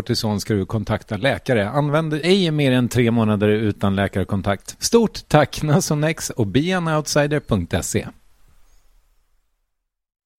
kortison 0.00 0.40
ska 0.40 0.54
du 0.54 0.66
kontakta 0.66 1.16
läkare. 1.16 1.68
Använd 1.68 2.14
ej 2.14 2.50
mer 2.50 2.72
än 2.72 2.88
tre 2.88 3.10
månader 3.10 3.48
utan 3.48 3.96
läkarkontakt. 3.96 4.76
Stort 4.78 5.28
tack 5.28 5.62
Nasonex 5.62 6.30
och 6.30 6.46
beanoutsider.se. 6.46 8.06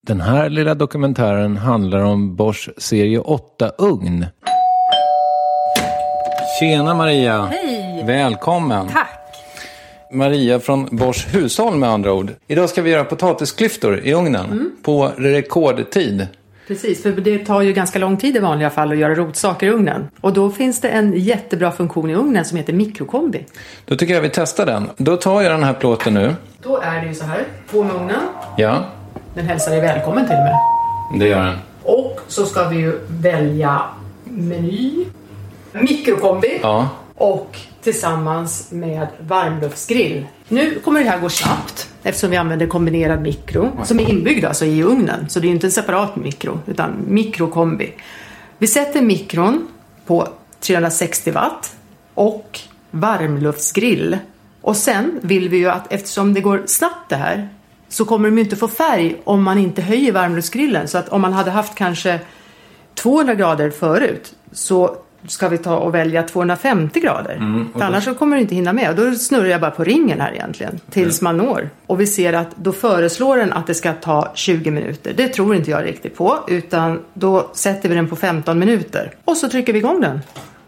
Den 0.08 0.22
här 0.22 0.50
lilla 0.50 0.76
dokumentären 0.76 1.58
handlar 1.58 2.00
om 2.00 2.36
Bosch 2.36 2.70
serie 2.78 3.20
8-ugn. 3.20 4.26
Tjena 6.60 6.94
Maria! 6.94 7.46
Hej! 7.46 8.04
Välkommen! 8.06 8.88
Tack! 8.88 9.08
Maria 10.14 10.60
från 10.60 10.88
Bosch 10.92 11.28
hushåll 11.34 11.76
med 11.78 11.90
andra 11.90 12.14
ord. 12.14 12.32
Idag 12.48 12.70
ska 12.70 12.82
vi 12.82 12.90
göra 12.92 13.04
potatisklyftor 13.04 14.00
i 14.00 14.14
ugnen 14.14 14.46
Mm. 14.46 14.72
på 14.84 15.12
rekordtid. 15.18 16.28
Precis, 16.68 17.04
för 17.04 17.12
det 17.12 17.46
tar 17.46 17.62
ju 17.62 17.74
ganska 17.74 18.00
lång 18.00 18.18
tid 18.18 18.36
i 18.36 18.40
vanliga 18.40 18.70
fall 18.70 18.92
att 18.92 18.98
göra 18.98 19.16
rotsaker 19.16 19.68
i 19.68 19.70
ugnen. 19.70 20.08
Och 20.22 20.34
då 20.34 20.50
finns 20.50 20.82
det 20.82 20.90
en 20.90 21.14
jättebra 21.20 21.72
funktion 21.72 22.10
i 22.10 22.16
ugnen 22.16 22.46
som 22.46 22.58
heter 22.58 22.74
mikrokombi. 22.74 23.46
Då 23.86 23.96
tycker 23.96 24.14
jag 24.14 24.22
vi 24.22 24.30
testar 24.34 24.66
den. 24.66 24.90
Då 24.98 25.18
tar 25.18 25.42
jag 25.42 25.52
den 25.52 25.64
här 25.64 25.74
plåten 25.74 26.14
nu. 26.14 26.36
Då 26.64 26.78
är 26.82 27.02
det 27.02 27.08
ju 27.08 27.14
så 27.16 27.26
här, 27.26 27.44
på 27.72 27.84
med 27.84 27.96
ugnen. 27.96 28.16
Ja, 28.58 28.84
Den 29.34 29.46
hälsar 29.46 29.72
dig 29.72 29.82
välkommen 29.82 30.26
till 30.26 30.36
och 30.36 30.44
med. 30.44 30.56
det 31.20 31.28
gör 31.28 31.46
den. 31.46 31.58
Och 31.84 32.20
så 32.28 32.46
ska 32.46 32.68
vi 32.70 32.76
ju 32.78 33.00
välja 33.08 33.82
meny, 34.24 35.06
mikrokombi 35.72 36.60
Ja. 36.62 36.90
och 37.16 37.58
tillsammans 37.82 38.72
med 38.72 39.08
varmluftsgrill. 39.28 40.26
Nu 40.48 40.80
kommer 40.80 41.04
det 41.04 41.10
här 41.10 41.20
gå 41.20 41.30
snabbt 41.30 41.90
eftersom 42.04 42.30
vi 42.30 42.38
använder 42.38 42.68
kombinerad 42.68 43.22
mikro 43.22 43.72
som 43.84 44.00
är 44.00 44.10
inbyggd 44.10 44.46
alltså 44.46 44.66
i 44.66 44.84
ugnen. 44.84 45.30
Så 45.30 45.40
det 45.40 45.48
är 45.48 45.50
inte 45.50 45.68
en 45.68 45.72
separat 45.72 46.16
mikro 46.16 46.60
utan 46.68 47.06
mikrokombi. 47.08 47.94
Vi 48.58 48.68
sätter 48.68 49.02
mikron 49.02 49.68
på 50.06 50.28
360 50.60 51.32
watt 51.32 51.76
och 52.14 52.60
varmluftsgrill. 52.92 54.18
Och 54.62 54.76
sen 54.76 55.20
vill 55.22 55.50
vi 55.50 55.58
ju 55.58 55.70
att 55.70 55.94
eftersom 55.94 56.34
det 56.34 56.42
går 56.42 56.64
snabbt 56.66 57.10
det 57.10 57.16
här 57.16 57.50
så 57.90 58.06
kommer 58.06 58.30
de 58.30 58.38
ju 58.38 58.44
inte 58.44 58.56
få 58.56 58.68
färg 58.68 59.22
om 59.24 59.44
man 59.44 59.58
inte 59.58 59.82
höjer 59.82 60.12
varmluftsgrillen. 60.12 60.88
Så 60.88 60.98
att 60.98 61.10
om 61.10 61.22
man 61.22 61.34
hade 61.34 61.52
haft 61.52 61.76
kanske 61.76 62.20
200 62.96 63.36
grader 63.36 63.70
förut 63.70 64.36
så 64.52 64.98
ska 65.28 65.48
vi 65.50 65.58
ta 65.58 65.76
och 65.78 65.96
välja 65.96 66.24
250 66.24 67.00
grader. 67.00 67.36
Mm, 67.36 67.68
För 67.74 67.82
annars 67.82 68.04
så 68.04 68.14
kommer 68.14 68.36
du 68.36 68.42
inte 68.42 68.56
hinna 68.56 68.74
med. 68.74 68.90
Och 68.90 68.96
då 68.96 69.16
snurrar 69.16 69.46
jag 69.46 69.62
bara 69.62 69.72
på 69.72 69.84
ringen 69.84 70.22
här 70.22 70.32
egentligen. 70.34 70.80
Tills 70.90 71.22
man 71.22 71.38
når. 71.38 71.70
Och 71.88 72.02
vi 72.02 72.08
ser 72.08 72.34
att 72.34 72.56
då 72.56 72.72
föreslår 72.72 73.38
den 73.38 73.54
att 73.54 73.68
det 73.68 73.74
ska 73.74 73.94
ta 73.94 74.32
20 74.36 74.72
minuter. 74.72 75.14
Det 75.18 75.28
tror 75.28 75.56
inte 75.56 75.72
jag 75.72 75.86
riktigt 75.86 76.16
på. 76.18 76.38
Utan 76.48 77.00
då 77.14 77.50
sätter 77.54 77.90
vi 77.90 77.96
den 77.96 78.08
på 78.08 78.16
15 78.16 78.60
minuter. 78.60 79.12
Och 79.26 79.38
så 79.38 79.50
trycker 79.50 79.74
vi 79.74 79.80
igång 79.80 80.02
den. 80.02 80.20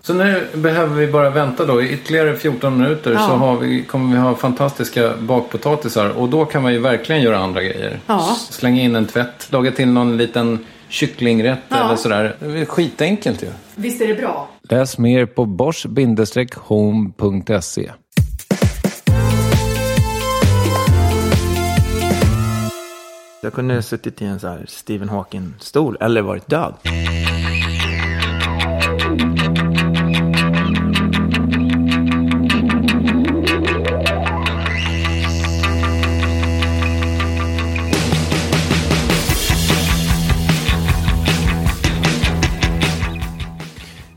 Så 0.01 0.13
nu 0.13 0.43
behöver 0.53 0.95
vi 0.95 1.07
bara 1.07 1.29
vänta 1.29 1.65
då 1.65 1.81
i 1.81 1.89
ytterligare 1.89 2.35
14 2.35 2.77
minuter 2.77 3.11
Ja. 3.11 3.27
så 3.27 3.57
vi, 3.65 3.83
kommer 3.83 4.15
vi 4.15 4.21
ha 4.21 4.35
fantastiska 4.35 5.13
bakpotatisar 5.19 6.09
och 6.09 6.29
då 6.29 6.45
kan 6.45 6.61
man 6.63 6.73
ju 6.73 6.79
verkligen 6.79 7.21
göra 7.21 7.37
andra 7.37 7.61
grejer. 7.61 7.99
Ja. 8.07 8.37
Slänga 8.49 8.81
in 8.81 8.95
en 8.95 9.05
tvätt, 9.05 9.47
laga 9.49 9.71
till 9.71 9.87
någon 9.87 10.17
liten 10.17 10.65
kycklingrätt 10.93 11.59
Ja. 11.69 11.85
eller 11.85 11.95
sådär. 11.95 12.35
Det 12.39 12.59
är 12.59 12.65
skitenkelt 12.65 13.43
ju. 13.43 13.47
Visst 13.75 14.01
är 14.01 14.07
det 14.07 14.15
bra? 14.15 14.49
Läs 14.69 14.97
mer 14.97 15.25
på 15.25 15.45
bosch-home.se. 15.45 17.91
Jag 23.41 23.53
kunde 23.53 23.73
ha 23.75 23.81
suttit 23.81 24.21
i 24.21 24.25
en 24.25 24.39
så 24.39 24.47
här 24.47 24.65
Stephen 24.67 25.09
Hawking-stol 25.09 25.97
eller 26.01 26.21
varit 26.21 26.49
död. 26.49 26.73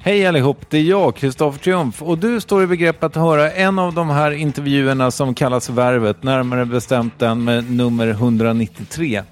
Hej 0.07 0.27
allihop, 0.27 0.71
det 0.71 0.79
är 0.79 0.83
jag, 0.83 1.17
Kristoffer 1.17 1.59
Triumf 1.59 2.03
och 2.03 2.19
du 2.19 2.41
står 2.41 2.63
i 2.63 2.67
begrepp 2.67 3.05
att 3.05 3.17
höra 3.17 3.53
en 3.53 3.79
av 3.79 3.95
de 3.95 4.11
här 4.11 4.31
intervjuerna 4.31 5.11
som 5.11 5.35
kallas 5.35 5.71
Värvet, 5.71 6.23
närmare 6.23 6.65
bestämt 6.65 7.19
den 7.19 7.45
med 7.45 7.71
nummer 7.71 8.09
193. 8.09 9.23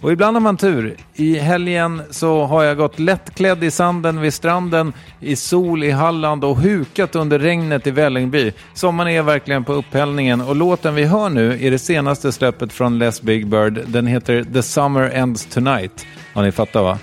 Och 0.00 0.12
ibland 0.12 0.36
har 0.36 0.40
man 0.40 0.56
tur. 0.56 0.96
I 1.14 1.38
helgen 1.38 2.02
så 2.10 2.44
har 2.44 2.62
jag 2.62 2.76
gått 2.76 2.98
lättklädd 2.98 3.64
i 3.64 3.70
sanden 3.70 4.20
vid 4.20 4.34
stranden, 4.34 4.92
i 5.20 5.36
sol 5.36 5.84
i 5.84 5.90
Halland 5.90 6.44
och 6.44 6.56
hukat 6.56 7.14
under 7.14 7.38
regnet 7.38 7.86
i 7.86 7.90
Vällingby. 7.90 8.52
Sommaren 8.74 9.12
är 9.12 9.22
verkligen 9.22 9.64
på 9.64 9.72
upphällningen 9.72 10.40
och 10.40 10.56
låten 10.56 10.94
vi 10.94 11.04
hör 11.04 11.28
nu 11.28 11.66
är 11.66 11.70
det 11.70 11.78
senaste 11.78 12.32
släppet 12.32 12.72
från 12.72 12.98
Les 12.98 13.22
Big 13.22 13.46
Bird. 13.46 13.80
Den 13.86 14.06
heter 14.06 14.44
The 14.52 14.62
Summer 14.62 15.10
Ends 15.10 15.46
Tonight. 15.46 16.06
Ja, 16.34 16.42
ni 16.42 16.52
fattar 16.52 16.82
va? 16.82 16.98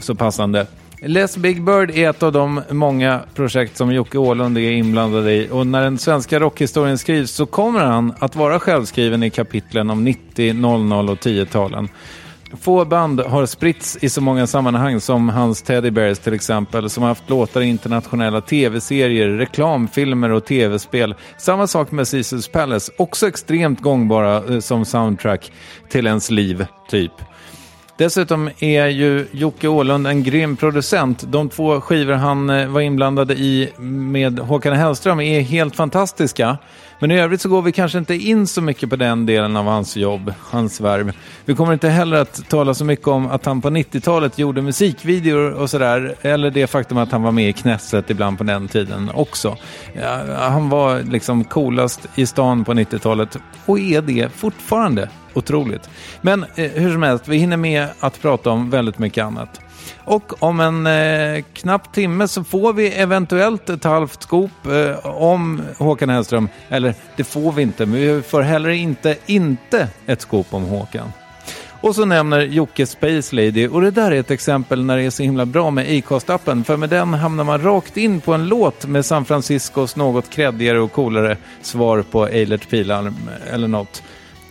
Så 0.00 0.14
passande. 0.14 0.66
Les 1.00 1.36
Big 1.36 1.64
Bird 1.64 1.90
är 1.90 2.10
ett 2.10 2.22
av 2.22 2.32
de 2.32 2.62
många 2.70 3.20
projekt 3.34 3.76
som 3.76 3.92
Jocke 3.92 4.18
Åhlund 4.18 4.58
är 4.58 4.70
inblandad 4.70 5.28
i 5.28 5.48
och 5.52 5.66
när 5.66 5.82
den 5.82 5.98
svenska 5.98 6.40
rockhistorien 6.40 6.98
skrivs 6.98 7.30
så 7.30 7.46
kommer 7.46 7.80
han 7.80 8.14
att 8.18 8.36
vara 8.36 8.60
självskriven 8.60 9.22
i 9.22 9.30
kapitlen 9.30 9.90
om 9.90 10.04
90, 10.04 10.52
00 10.52 11.08
och 11.10 11.18
10-talen. 11.18 11.88
Få 12.60 12.84
band 12.84 13.20
har 13.20 13.46
spritts 13.46 13.98
i 14.00 14.08
så 14.08 14.20
många 14.20 14.46
sammanhang 14.46 15.00
som 15.00 15.28
hans 15.28 15.62
Teddy 15.62 15.90
Bears 15.90 16.18
till 16.18 16.34
exempel, 16.34 16.90
som 16.90 17.02
har 17.02 17.08
haft 17.08 17.30
låtar 17.30 17.60
i 17.60 17.66
internationella 17.66 18.40
tv-serier, 18.40 19.28
reklamfilmer 19.28 20.30
och 20.30 20.44
tv-spel. 20.44 21.14
Samma 21.38 21.66
sak 21.66 21.90
med 21.90 22.10
Caesars 22.10 22.48
Palace, 22.48 22.92
också 22.98 23.28
extremt 23.28 23.80
gångbara 23.80 24.54
eh, 24.54 24.60
som 24.60 24.84
soundtrack 24.84 25.52
till 25.88 26.06
ens 26.06 26.30
liv, 26.30 26.66
typ. 26.88 27.12
Dessutom 27.98 28.50
är 28.58 28.86
ju 28.86 29.26
Jocke 29.32 29.68
Åhlund 29.68 30.06
en 30.06 30.22
grym 30.22 30.56
producent. 30.56 31.24
De 31.32 31.48
två 31.48 31.80
skivor 31.80 32.12
han 32.12 32.50
eh, 32.50 32.68
var 32.68 32.80
inblandade 32.80 33.34
i 33.34 33.72
med 33.78 34.38
Håkan 34.38 34.72
Hellström 34.72 35.20
är 35.20 35.40
helt 35.40 35.76
fantastiska. 35.76 36.58
Men 36.98 37.10
i 37.10 37.20
övrigt 37.20 37.40
så 37.40 37.48
går 37.48 37.62
vi 37.62 37.72
kanske 37.72 37.98
inte 37.98 38.14
in 38.14 38.46
så 38.46 38.62
mycket 38.62 38.90
på 38.90 38.96
den 38.96 39.26
delen 39.26 39.56
av 39.56 39.64
hans 39.64 39.96
jobb, 39.96 40.34
hans 40.40 40.80
värv. 40.80 41.12
Vi 41.44 41.54
kommer 41.54 41.72
inte 41.72 41.88
heller 41.88 42.16
att 42.16 42.48
tala 42.48 42.74
så 42.74 42.84
mycket 42.84 43.08
om 43.08 43.26
att 43.26 43.46
han 43.46 43.60
på 43.60 43.70
90-talet 43.70 44.38
gjorde 44.38 44.62
musikvideor 44.62 45.50
och 45.50 45.70
sådär. 45.70 46.14
Eller 46.22 46.50
det 46.50 46.66
faktum 46.66 46.98
att 46.98 47.12
han 47.12 47.22
var 47.22 47.32
med 47.32 47.48
i 47.48 47.52
Knesset 47.52 48.10
ibland 48.10 48.38
på 48.38 48.44
den 48.44 48.68
tiden 48.68 49.10
också. 49.14 49.56
Ja, 49.92 50.20
han 50.38 50.68
var 50.68 51.02
liksom 51.02 51.44
coolast 51.44 52.08
i 52.14 52.26
stan 52.26 52.64
på 52.64 52.72
90-talet 52.72 53.38
och 53.66 53.78
är 53.78 54.02
det 54.02 54.32
fortfarande. 54.32 55.08
Otroligt. 55.36 55.90
Men 56.20 56.44
eh, 56.56 56.70
hur 56.70 56.92
som 56.92 57.02
helst, 57.02 57.28
vi 57.28 57.36
hinner 57.36 57.56
med 57.56 57.88
att 58.00 58.22
prata 58.22 58.50
om 58.50 58.70
väldigt 58.70 58.98
mycket 58.98 59.24
annat. 59.24 59.60
Och 60.04 60.42
om 60.42 60.60
en 60.60 60.86
eh, 60.86 61.44
knapp 61.52 61.92
timme 61.92 62.28
så 62.28 62.44
får 62.44 62.72
vi 62.72 62.88
eventuellt 62.92 63.70
ett 63.70 63.84
halvt 63.84 64.22
skop 64.22 64.66
eh, 64.66 65.06
om 65.06 65.62
Håkan 65.78 66.08
Hellström. 66.08 66.48
Eller 66.68 66.94
det 67.16 67.24
får 67.24 67.52
vi 67.52 67.62
inte, 67.62 67.86
men 67.86 68.00
vi 68.00 68.22
får 68.22 68.42
heller 68.42 68.70
inte 68.70 69.16
inte 69.26 69.88
ett 70.06 70.20
skop 70.20 70.46
om 70.50 70.62
Håkan. 70.62 71.12
Och 71.80 71.94
så 71.94 72.04
nämner 72.04 72.40
Jocke 72.40 72.86
Space 72.86 73.36
Lady 73.36 73.68
och 73.68 73.80
det 73.80 73.90
där 73.90 74.10
är 74.10 74.20
ett 74.20 74.30
exempel 74.30 74.84
när 74.84 74.96
det 74.96 75.02
är 75.02 75.10
så 75.10 75.22
himla 75.22 75.46
bra 75.46 75.70
med 75.70 75.86
Acast-appen 75.86 76.64
för 76.64 76.76
med 76.76 76.90
den 76.90 77.14
hamnar 77.14 77.44
man 77.44 77.62
rakt 77.62 77.96
in 77.96 78.20
på 78.20 78.34
en 78.34 78.48
låt 78.48 78.86
med 78.86 79.06
San 79.06 79.24
Franciscos 79.24 79.96
något 79.96 80.30
kreddigare 80.30 80.80
och 80.80 80.92
coolare 80.92 81.36
svar 81.62 82.04
på 82.10 82.26
Eilert 82.26 82.68
Pilarm 82.70 83.16
eller 83.52 83.68
något. 83.68 84.02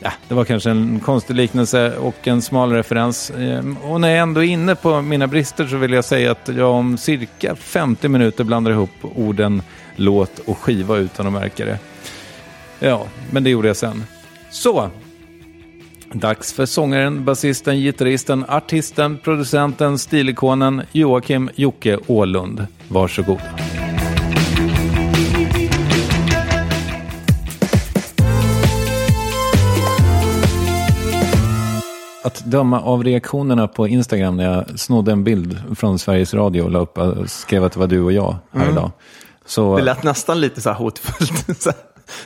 Ja, 0.05 0.11
det 0.27 0.33
var 0.33 0.45
kanske 0.45 0.69
en 0.69 0.99
konstig 0.99 1.35
liknelse 1.35 1.97
och 1.97 2.27
en 2.27 2.41
smal 2.41 2.71
referens. 2.71 3.31
Ehm, 3.37 3.77
och 3.77 4.01
när 4.01 4.09
jag 4.09 4.19
ändå 4.19 4.43
är 4.43 4.47
inne 4.47 4.75
på 4.75 5.01
mina 5.01 5.27
brister 5.27 5.67
så 5.67 5.77
vill 5.77 5.93
jag 5.93 6.05
säga 6.05 6.31
att 6.31 6.49
jag 6.57 6.71
om 6.71 6.97
cirka 6.97 7.55
50 7.55 8.07
minuter 8.07 8.43
blandar 8.43 8.71
ihop 8.71 8.89
orden 9.01 9.61
låt 9.95 10.39
och 10.39 10.57
skiva 10.57 10.97
utan 10.97 11.27
att 11.27 11.33
märka 11.33 11.65
det. 11.65 11.79
Ja, 12.79 13.07
men 13.31 13.43
det 13.43 13.49
gjorde 13.49 13.67
jag 13.67 13.77
sen. 13.77 14.03
Så, 14.51 14.89
Dags 16.13 16.53
för 16.53 16.65
sångaren, 16.65 17.25
basisten, 17.25 17.77
gitarristen, 17.77 18.45
artisten, 18.47 19.17
producenten, 19.17 19.97
stilikonen 19.97 20.81
Joakim 20.91 21.49
Jocke 21.55 21.99
Åhlund. 22.07 22.67
Varsågod. 22.87 23.41
Att 32.25 32.45
döma 32.45 32.81
av 32.81 33.03
reaktionerna 33.03 33.67
på 33.67 33.87
Instagram 33.87 34.37
när 34.37 34.51
jag 34.53 34.79
snodde 34.79 35.11
en 35.11 35.23
bild 35.23 35.57
från 35.77 35.99
Sveriges 35.99 36.33
Radio 36.33 36.61
och 36.61 36.81
upp 36.81 36.97
och 36.97 37.29
skrev 37.29 37.63
att 37.63 37.71
det 37.71 37.79
var 37.79 37.87
du 37.87 38.01
och 38.01 38.11
jag 38.11 38.35
här 38.51 38.69
idag. 38.71 38.91
Så, 39.45 39.75
Det 39.75 39.81
lät 39.83 40.03
nästan 40.03 40.41
lite 40.41 40.61
så 40.61 40.69
här 40.69 40.75
hotfullt. 40.77 41.59
så 41.61 41.69
här, 41.69 41.77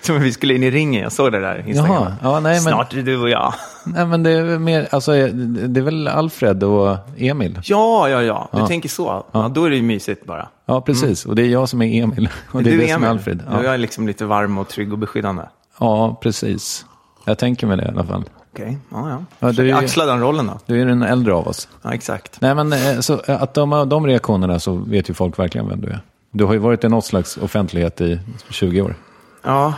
Som 0.02 0.16
om 0.16 0.22
vi 0.22 0.34
skulle 0.34 0.54
in 0.56 0.64
i 0.64 0.72
ringen. 0.72 1.02
Jag 1.04 1.12
såg 1.12 1.32
det 1.32 1.40
där 1.40 1.68
Instagram. 1.68 1.94
Jaha, 1.94 2.16
ja, 2.24 2.40
nej, 2.40 2.54
men- 2.54 2.62
Snart 2.62 2.94
är 2.94 2.98
det 2.98 3.04
du 3.04 3.18
och 3.22 3.30
jag. 3.30 3.54
nej, 3.86 4.06
men 4.06 4.24
det 4.24 4.32
är, 4.32 4.60
mer, 4.60 4.88
alltså, 4.92 5.12
det 5.12 5.80
är 5.80 5.82
väl 5.84 6.08
Alfred 6.08 6.64
och 6.64 6.98
Emil? 7.18 7.60
Ja, 7.64 8.10
ja, 8.10 8.22
ja. 8.24 8.50
Du 8.52 8.58
Ja. 8.60 8.68
tänker 8.68 8.90
så. 8.90 9.26
Ja, 9.32 9.48
då 9.56 9.64
är 9.66 9.70
det 9.70 9.76
ju 9.76 9.82
mysigt 9.82 10.26
bara. 10.26 10.48
Ja, 10.66 10.82
precis. 10.82 11.26
Och 11.26 11.36
det 11.36 11.42
är 11.42 11.48
jag 11.48 11.70
som 11.70 11.82
är 11.82 12.04
Emil. 12.04 12.30
Och 12.52 12.64
det 12.64 12.70
är 12.74 12.78
det 12.78 12.84
som 12.94 13.04
är 13.04 13.08
Emil. 13.08 13.10
Alfred. 13.10 13.44
Ja. 13.52 13.74
är 13.74 13.78
liksom 13.78 14.08
lite 14.08 14.26
varm 14.26 14.58
och 14.58 14.68
trygg 14.68 14.92
och 14.94 15.00
beskyddande. 15.00 15.44
ja, 15.80 16.20
precis. 16.22 16.86
Jag 17.26 17.38
tänker 17.38 17.68
mig 17.68 17.78
det 17.78 17.84
i 17.84 17.88
alla 17.88 18.04
fall. 18.04 18.24
Okej, 18.62 18.78
ja, 18.90 19.10
ja. 19.10 19.26
Ja, 19.40 19.52
du 19.52 19.72
Axla 19.72 20.06
den 20.06 20.20
rollen 20.20 20.48
då. 20.48 20.60
Du 20.66 20.82
är 20.82 20.86
den 20.86 21.04
äldre 21.04 21.34
av 21.34 21.48
oss. 21.48 21.68
Ja, 21.82 21.94
exakt. 21.94 22.42
Nej, 22.42 22.56
men 22.56 22.74
eh, 22.74 23.00
så, 23.00 23.22
eh, 23.28 23.42
att 23.42 23.54
döma 23.54 23.80
av 23.80 23.88
de 23.88 24.08
reaktionerna 24.08 24.60
så 24.60 24.74
vet 24.76 25.10
ju 25.10 25.14
folk 25.14 25.40
verkligen 25.40 25.70
vem 25.70 25.82
du 25.82 25.88
är. 25.88 26.02
Du 26.32 26.46
har 26.46 26.54
ju 26.54 26.60
varit 26.60 26.84
i 26.84 26.90
något 26.90 27.06
slags 27.06 27.38
offentlighet 27.38 28.02
i 28.02 28.20
20 28.50 28.82
år. 28.82 28.96
Ja, 29.44 29.74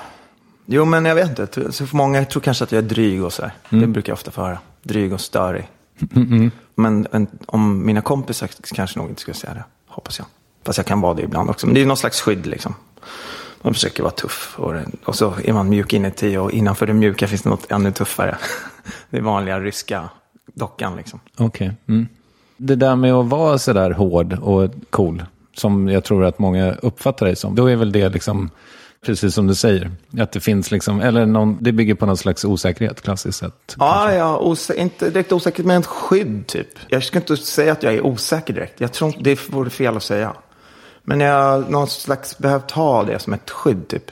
jo 0.66 0.86
men 0.86 1.06
jag 1.06 1.16
vet 1.16 1.40
inte. 1.40 1.72
Så 1.72 1.88
för 1.88 1.98
många 1.98 2.26
tror 2.26 2.42
kanske 2.42 2.64
att 2.64 2.72
jag 2.72 2.84
är 2.84 2.88
dryg 2.88 3.24
och 3.24 3.34
så 3.34 3.42
här. 3.42 3.52
Mm. 3.70 3.82
Det 3.82 3.88
brukar 3.88 4.12
jag 4.12 4.16
ofta 4.16 4.32
få 4.32 4.42
höra. 4.42 4.60
Dryg 4.84 5.14
och 5.14 5.22
störig. 5.22 5.70
Men 6.76 7.08
en, 7.12 7.28
om 7.46 7.86
mina 7.86 8.02
kompisar 8.02 8.50
kanske 8.76 9.00
nog 9.00 9.10
inte 9.10 9.22
skulle 9.22 9.36
säga 9.36 9.54
det. 9.54 9.64
Hoppas 9.88 10.20
jag. 10.20 10.28
Fast 10.66 10.78
jag 10.78 10.86
kan 10.86 11.02
vara 11.02 11.14
det 11.14 11.22
ibland 11.22 11.50
också. 11.50 11.68
Men 11.68 11.74
det 11.74 11.80
är 11.80 11.82
ju 11.82 11.88
något 11.88 12.00
slags 12.00 12.22
skydd 12.22 12.46
liksom. 12.46 12.76
Man 13.62 13.74
försöker 13.74 14.04
vara 14.04 14.14
tuff. 14.14 14.56
Och, 14.60 14.74
och 15.06 15.16
så 15.16 15.34
är 15.46 15.54
man 15.54 15.70
mjuk 15.70 15.94
inuti 15.94 16.38
och 16.38 16.52
innanför 16.52 16.88
det 16.88 16.94
mjuka 16.94 17.28
finns 17.28 17.42
det 17.42 17.50
något 17.50 17.72
ännu 17.72 17.92
tuffare. 17.92 18.38
Det 19.10 19.18
är 19.18 19.22
vanliga 19.22 19.60
ryska 19.60 20.10
dockan 20.54 20.96
liksom. 20.96 21.20
Okej. 21.38 21.74
Mm. 21.88 22.08
Det 22.58 22.76
där 22.76 22.96
med 22.96 23.14
att 23.14 23.26
vara 23.26 23.58
sådär 23.58 23.92
hård 23.92 24.34
och 24.42 24.72
cool, 24.90 25.24
som 25.56 25.88
jag 25.90 26.04
tror 26.04 26.26
att 26.26 26.40
många 26.40 26.74
uppfattar 26.74 27.26
dig 27.26 27.36
som, 27.36 27.56
då 27.56 27.66
är 27.70 27.76
väl 27.76 27.92
det 27.92 28.10
liksom, 28.10 28.50
precis 29.06 29.34
som 29.34 29.48
du 29.48 29.56
säger, 29.56 29.92
att 30.20 30.32
det 30.32 30.40
finns 30.40 30.72
liksom, 30.72 31.02
eller 31.02 31.26
någon, 31.26 31.58
det 31.62 31.72
bygger 31.72 31.96
på 31.96 32.06
någon 32.06 32.18
slags 32.18 32.46
osäkerhet, 32.46 33.02
klassiskt 33.02 33.38
sett. 33.40 33.76
Ja, 33.80 34.14
ja 34.14 34.40
osä- 34.44 34.74
inte 34.74 35.10
direkt 35.10 35.32
osäker, 35.32 35.64
men 35.64 35.80
ett 35.80 35.86
skydd 35.86 36.48
typ. 36.48 36.68
Jag 36.88 37.04
ska 37.04 37.20
inte 37.20 37.38
säga 37.38 37.72
att 37.72 37.84
jag 37.84 37.94
är 37.94 38.06
osäker 38.06 38.54
direkt. 38.54 38.82
Jag 38.82 38.92
tror 38.94 39.14
det 39.20 39.50
vore 39.50 39.70
fel 39.70 39.98
att 39.98 40.04
säga. 40.04 40.34
Men 41.04 41.20
jag 41.20 41.44
har 41.44 41.60
någon 41.60 41.88
slags 41.88 42.38
behövt 42.38 42.72
ha 42.72 43.04
det 43.04 43.20
som 43.20 43.34
ett 43.34 43.50
skydd 43.50 43.88
typ. 43.88 44.12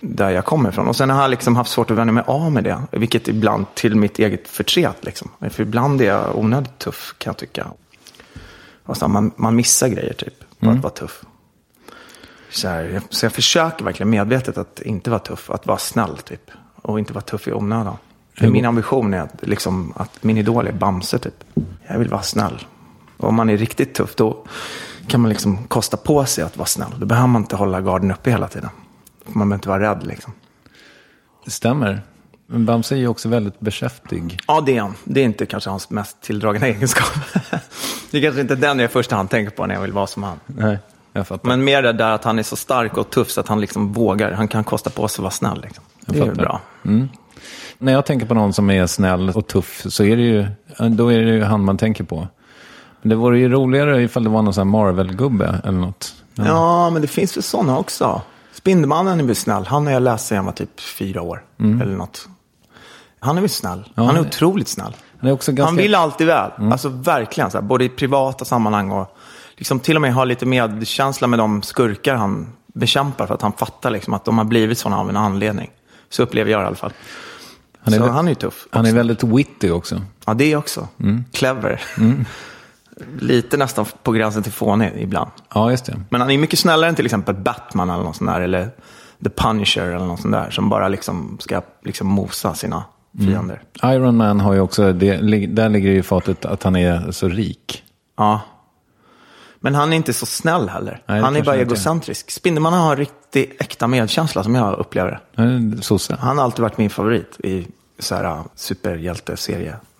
Där 0.00 0.30
jag 0.30 0.44
kommer 0.44 0.68
ifrån. 0.68 0.88
Och 0.88 0.96
sen 0.96 1.10
har 1.10 1.22
jag 1.22 1.30
liksom 1.30 1.56
haft 1.56 1.70
svårt 1.70 1.90
att 1.90 1.96
vänja 1.96 2.12
mig 2.12 2.24
av 2.26 2.52
med 2.52 2.64
det. 2.64 2.82
Vilket 2.90 3.28
ibland 3.28 3.66
till 3.74 3.96
mitt 3.96 4.18
eget 4.18 4.48
förtret 4.48 5.04
liksom. 5.04 5.30
För 5.50 5.62
ibland 5.62 6.00
är 6.00 6.04
jag 6.04 6.38
onödigt 6.38 6.78
tuff 6.78 7.14
kan 7.18 7.30
jag 7.30 7.36
tycka. 7.36 7.66
Och 8.84 8.96
så 8.96 9.08
man, 9.08 9.32
man 9.36 9.56
missar 9.56 9.88
grejer 9.88 10.12
typ. 10.12 10.34
På 10.60 10.70
att 10.70 10.82
vara 10.82 10.92
tuff. 10.92 11.22
Så, 12.50 12.68
här, 12.68 12.84
jag, 12.84 13.02
så 13.10 13.24
jag 13.24 13.32
försöker 13.32 13.84
verkligen 13.84 14.10
medvetet 14.10 14.58
att 14.58 14.80
inte 14.80 15.10
vara 15.10 15.20
tuff, 15.20 15.50
att 15.50 15.66
vara 15.66 15.78
snäll 15.78 16.16
typ. 16.16 16.50
Och 16.82 16.98
inte 16.98 17.12
vara 17.12 17.24
tuff 17.24 17.48
i 17.48 17.52
onödan. 17.52 17.96
För 18.38 18.48
min 18.48 18.64
ambition 18.64 19.14
är 19.14 19.20
att, 19.20 19.34
liksom, 19.46 19.92
att 19.96 20.24
min 20.24 20.38
idol 20.38 20.66
är 20.66 20.72
Bamse 20.72 21.18
typ. 21.18 21.44
Jag 21.86 21.98
vill 21.98 22.08
vara 22.08 22.22
snäll. 22.22 22.66
Och 23.16 23.28
om 23.28 23.34
man 23.34 23.50
är 23.50 23.56
riktigt 23.56 23.94
tuff 23.94 24.14
då 24.16 24.44
kan 25.10 25.20
man 25.20 25.28
liksom 25.28 25.64
kosta 25.64 25.96
på 25.96 26.24
sig 26.24 26.44
att 26.44 26.56
vara 26.56 26.66
snäll. 26.66 26.94
Då 26.98 27.06
behöver 27.06 27.28
man 27.28 27.42
inte 27.42 27.56
hålla 27.56 27.80
garden 27.80 28.10
uppe 28.10 28.30
hela 28.30 28.48
tiden. 28.48 28.70
Man 29.24 29.48
behöver 29.48 29.54
inte 29.54 29.68
vara 29.68 29.90
rädd 29.90 30.06
liksom. 30.06 30.32
Det 31.44 31.50
stämmer. 31.50 32.02
Men 32.46 32.66
Bamse 32.66 32.94
är 32.94 32.98
ju 32.98 33.08
också 33.08 33.28
väldigt 33.28 33.60
beskäftig. 33.60 34.40
Ja, 34.46 34.60
det 34.60 34.76
är 34.76 34.80
han. 34.80 34.94
Det 35.04 35.20
är 35.20 35.24
inte 35.24 35.46
kanske 35.46 35.70
hans 35.70 35.90
mest 35.90 36.20
tilldragande 36.20 36.68
egenskap. 36.68 37.12
det 38.10 38.18
är 38.18 38.22
kanske 38.22 38.40
inte 38.40 38.54
den 38.54 38.78
jag 38.78 38.84
i 38.84 38.92
första 38.92 39.16
hand 39.16 39.30
tänker 39.30 39.50
på 39.50 39.66
när 39.66 39.74
jag 39.74 39.82
vill 39.82 39.92
vara 39.92 40.06
som 40.06 40.22
han. 40.22 40.40
Nej, 40.46 40.78
jag 41.12 41.26
fattar. 41.26 41.48
Men 41.48 41.64
mer 41.64 41.82
det 41.82 41.92
där 41.92 42.10
att 42.10 42.24
han 42.24 42.38
är 42.38 42.42
så 42.42 42.56
stark 42.56 42.96
och 42.96 43.10
tuff 43.10 43.30
så 43.30 43.40
att 43.40 43.48
han 43.48 43.60
liksom 43.60 43.92
vågar. 43.92 44.32
Han 44.32 44.48
kan 44.48 44.64
kosta 44.64 44.90
på 44.90 45.08
sig 45.08 45.14
att 45.14 45.22
vara 45.22 45.30
snäll. 45.30 45.60
Liksom. 45.62 45.84
Det 46.06 46.18
är 46.18 46.24
ju 46.24 46.32
bra. 46.32 46.60
När 47.78 47.92
jag 47.92 48.06
tänker 48.06 48.26
på 48.26 48.34
någon 48.34 48.52
som 48.52 48.70
är 48.70 48.86
snäll 48.86 49.30
och 49.30 49.46
tuff 49.46 49.82
så 49.88 50.04
är 50.04 50.16
det 50.16 50.22
ju, 50.22 50.46
då 50.88 51.12
är 51.12 51.18
det 51.18 51.32
ju 51.32 51.42
han 51.42 51.64
man 51.64 51.78
tänker 51.78 52.04
på. 52.04 52.28
Men 53.02 53.08
det 53.10 53.14
vore 53.16 53.38
ju 53.38 53.48
roligare 53.48 54.02
ifall 54.02 54.24
det 54.24 54.30
var 54.30 54.42
någon 54.42 54.54
sån 54.54 54.68
här 54.68 54.72
Marvel-gubbe 54.72 55.60
eller 55.64 55.78
något. 55.78 56.14
Ja. 56.34 56.90
men 56.90 57.02
det 57.02 57.08
finns 57.08 57.36
väl 57.36 57.42
sådana 57.42 57.78
också. 57.78 58.22
Spindelmannen 58.52 59.20
är 59.20 59.24
väl 59.24 59.36
snäll. 59.36 59.66
Han 59.66 59.86
har 59.86 59.92
jag 59.92 60.02
läst 60.02 60.26
sedan 60.26 60.36
jag 60.36 60.42
var 60.42 60.52
typ 60.52 60.80
fyra 60.80 61.22
år. 61.22 61.44
Eller 61.58 61.96
något. 61.96 62.28
Han 63.20 63.36
är 63.36 63.40
väl 63.40 63.50
snäll. 63.50 63.84
han 63.94 64.16
är 64.16 64.20
otroligt 64.20 64.68
snäll. 64.68 64.96
Han 65.20 65.28
är 65.30 65.34
också 65.34 65.52
ganska... 65.52 65.68
Han 65.68 65.76
vill 65.76 65.94
alltid 65.94 66.26
väl. 66.26 66.50
Alltså 66.72 66.88
verkligen. 66.88 67.50
Så 67.50 67.58
här, 67.58 67.62
både 67.62 67.84
i 67.84 67.88
privata 67.88 68.44
sammanhang 68.44 68.90
och 68.90 69.16
liksom 69.56 69.80
till 69.80 69.96
och 69.96 70.02
med 70.02 70.14
ha 70.14 70.24
lite 70.24 70.46
medkänsla 70.46 71.26
med 71.26 71.38
de 71.38 71.62
skurkar 71.62 72.14
han 72.14 72.52
bekämpar. 72.74 73.26
För 73.26 73.34
att 73.34 73.42
han 73.42 73.52
fattar 73.52 73.90
liksom 73.90 74.14
att 74.14 74.24
de 74.24 74.38
har 74.38 74.44
blivit 74.44 74.78
sådana 74.78 75.00
av 75.00 75.08
en 75.10 75.16
anledning. 75.16 75.70
Så 76.10 76.22
upplever 76.22 76.50
jag 76.50 76.60
det 76.60 76.64
i 76.64 76.66
alla 76.66 76.76
fall. 76.76 76.92
Han 77.84 77.94
är 77.94 77.98
så 77.98 78.02
väl- 78.04 78.12
han 78.12 78.24
är 78.24 78.30
ju 78.30 78.34
tuff. 78.34 78.66
Han 78.70 78.86
är 78.86 78.92
väldigt 78.92 79.22
witty 79.24 79.70
också. 79.70 80.00
Ja, 80.26 80.34
det 80.34 80.56
också. 80.56 80.88
Clever. 81.32 81.80
Lite 83.18 83.56
nästan 83.56 83.86
på 84.02 84.12
gränsen 84.12 84.42
till 84.42 84.52
fånig 84.52 84.92
ibland. 84.98 85.30
Ja, 85.54 85.70
just 85.70 85.84
det. 85.84 86.00
Men 86.08 86.20
han 86.20 86.30
är 86.30 86.38
mycket 86.38 86.58
snällare 86.58 86.88
än 86.88 86.94
till 86.94 87.04
exempel 87.04 87.34
Batman 87.34 87.90
eller 87.90 88.04
något 88.04 88.16
sånt 88.16 88.30
där. 88.30 88.40
Eller 88.40 88.70
The 89.24 89.30
Punisher 89.30 89.86
eller 89.86 90.06
något 90.06 90.20
sånt 90.20 90.32
där. 90.32 90.50
Som 90.50 90.68
bara 90.68 90.88
liksom 90.88 91.36
ska 91.40 91.62
liksom 91.84 92.06
mosa 92.06 92.54
sina 92.54 92.84
fiender. 93.18 93.62
Iron 93.84 94.16
Man 94.16 94.40
har 94.40 94.54
ju 94.54 94.60
också, 94.60 94.92
det, 94.92 95.16
där 95.46 95.68
ligger 95.68 95.90
det 95.90 95.96
i 95.96 96.02
fatet 96.02 96.44
att 96.44 96.62
han 96.62 96.76
är 96.76 97.10
så 97.10 97.28
rik. 97.28 97.84
Ja. 98.16 98.40
Men 99.60 99.74
han 99.74 99.92
är 99.92 99.96
inte 99.96 100.12
så 100.12 100.26
snäll 100.26 100.68
heller. 100.68 101.02
Nej, 101.06 101.20
han 101.20 101.36
är 101.36 101.42
bara 101.42 101.56
är. 101.56 101.60
egocentrisk. 101.60 102.30
Spindelmannen 102.30 102.80
har 102.80 102.96
riktigt 102.96 103.60
äkta 103.60 103.86
medkänsla 103.86 104.42
som 104.42 104.54
jag 104.54 104.78
upplever 104.78 105.20
det. 105.36 105.82
Sosse. 105.82 106.16
Han 106.20 106.38
har 106.38 106.44
alltid 106.44 106.62
varit 106.62 106.78
min 106.78 106.90
favorit 106.90 107.40
i 107.40 107.66
så 107.98 108.14
här 108.14 108.24
uh, 108.24 108.44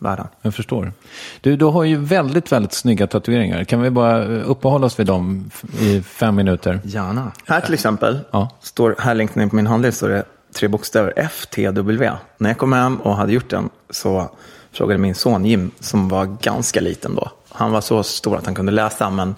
superhjälte-serievärlden. 0.00 0.26
Jag 0.42 0.54
förstår. 0.54 0.92
Du, 1.40 1.57
du 1.57 1.64
har 1.64 1.85
ju 1.85 1.97
väldigt, 1.97 2.52
väldigt 2.52 2.73
snygga 2.73 3.07
tatueringar. 3.07 3.64
Kan 3.64 3.83
vi 3.83 3.90
bara 3.90 4.23
eh, 4.25 4.50
uppehålla 4.50 4.87
oss 4.87 4.99
vid 4.99 5.07
dem 5.07 5.50
i 5.80 6.02
fem 6.02 6.35
minuter? 6.37 6.80
Gärna. 6.85 7.33
Här 7.47 7.61
till 7.61 7.75
exempel, 7.75 8.19
Ja. 8.30 8.49
står, 8.61 8.97
här 8.99 9.14
längst 9.14 9.35
ner 9.35 9.47
på 9.49 9.57
min 9.57 9.66
handled 9.66 9.95
står 9.95 10.09
det 10.09 10.25
tre 10.54 10.69
bokstäver 10.69 11.12
FTW. 11.16 12.11
När 12.38 12.50
jag 12.50 12.59
kom 12.59 12.73
hem 12.73 12.97
och 13.00 13.16
hade 13.16 13.33
gjort 13.33 13.50
den 13.50 13.69
så 13.90 14.30
frågade 14.73 14.99
min 14.99 15.14
son 15.14 15.45
Jim, 15.45 15.71
som 15.80 16.09
var 16.09 16.37
ganska 16.42 16.80
liten 16.80 17.14
då. 17.14 17.30
Han 17.49 17.73
var 17.73 17.80
så 17.80 18.02
stor 18.02 18.37
att 18.37 18.47
han 18.47 18.54
kunde 18.54 18.73
läsa, 18.73 19.11
men 19.11 19.35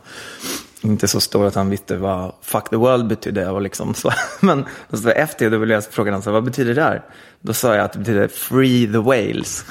inte 0.85 1.09
så 1.09 1.21
stor 1.21 1.47
att 1.47 1.55
han 1.55 1.71
visste 1.71 1.97
vad 1.97 2.33
fuck 2.43 2.71
the 2.71 2.77
world 2.77 3.07
betydde. 3.07 3.49
Och 3.49 3.63
liksom 3.63 3.95
så. 3.95 4.11
Men 4.41 4.65
så 4.93 5.09
efter 5.09 5.51
det 5.51 5.59
ville 5.59 5.75
jag 5.75 5.85
frågade 5.85 6.17
honom, 6.17 6.33
vad 6.33 6.45
betyder 6.45 6.75
det 6.75 6.81
där? 6.81 7.03
Då 7.41 7.53
sa 7.53 7.75
jag 7.75 7.85
att 7.85 7.93
det 7.93 7.99
betyder 7.99 8.29
free 8.29 8.87
the 8.87 8.99
whales. 8.99 9.65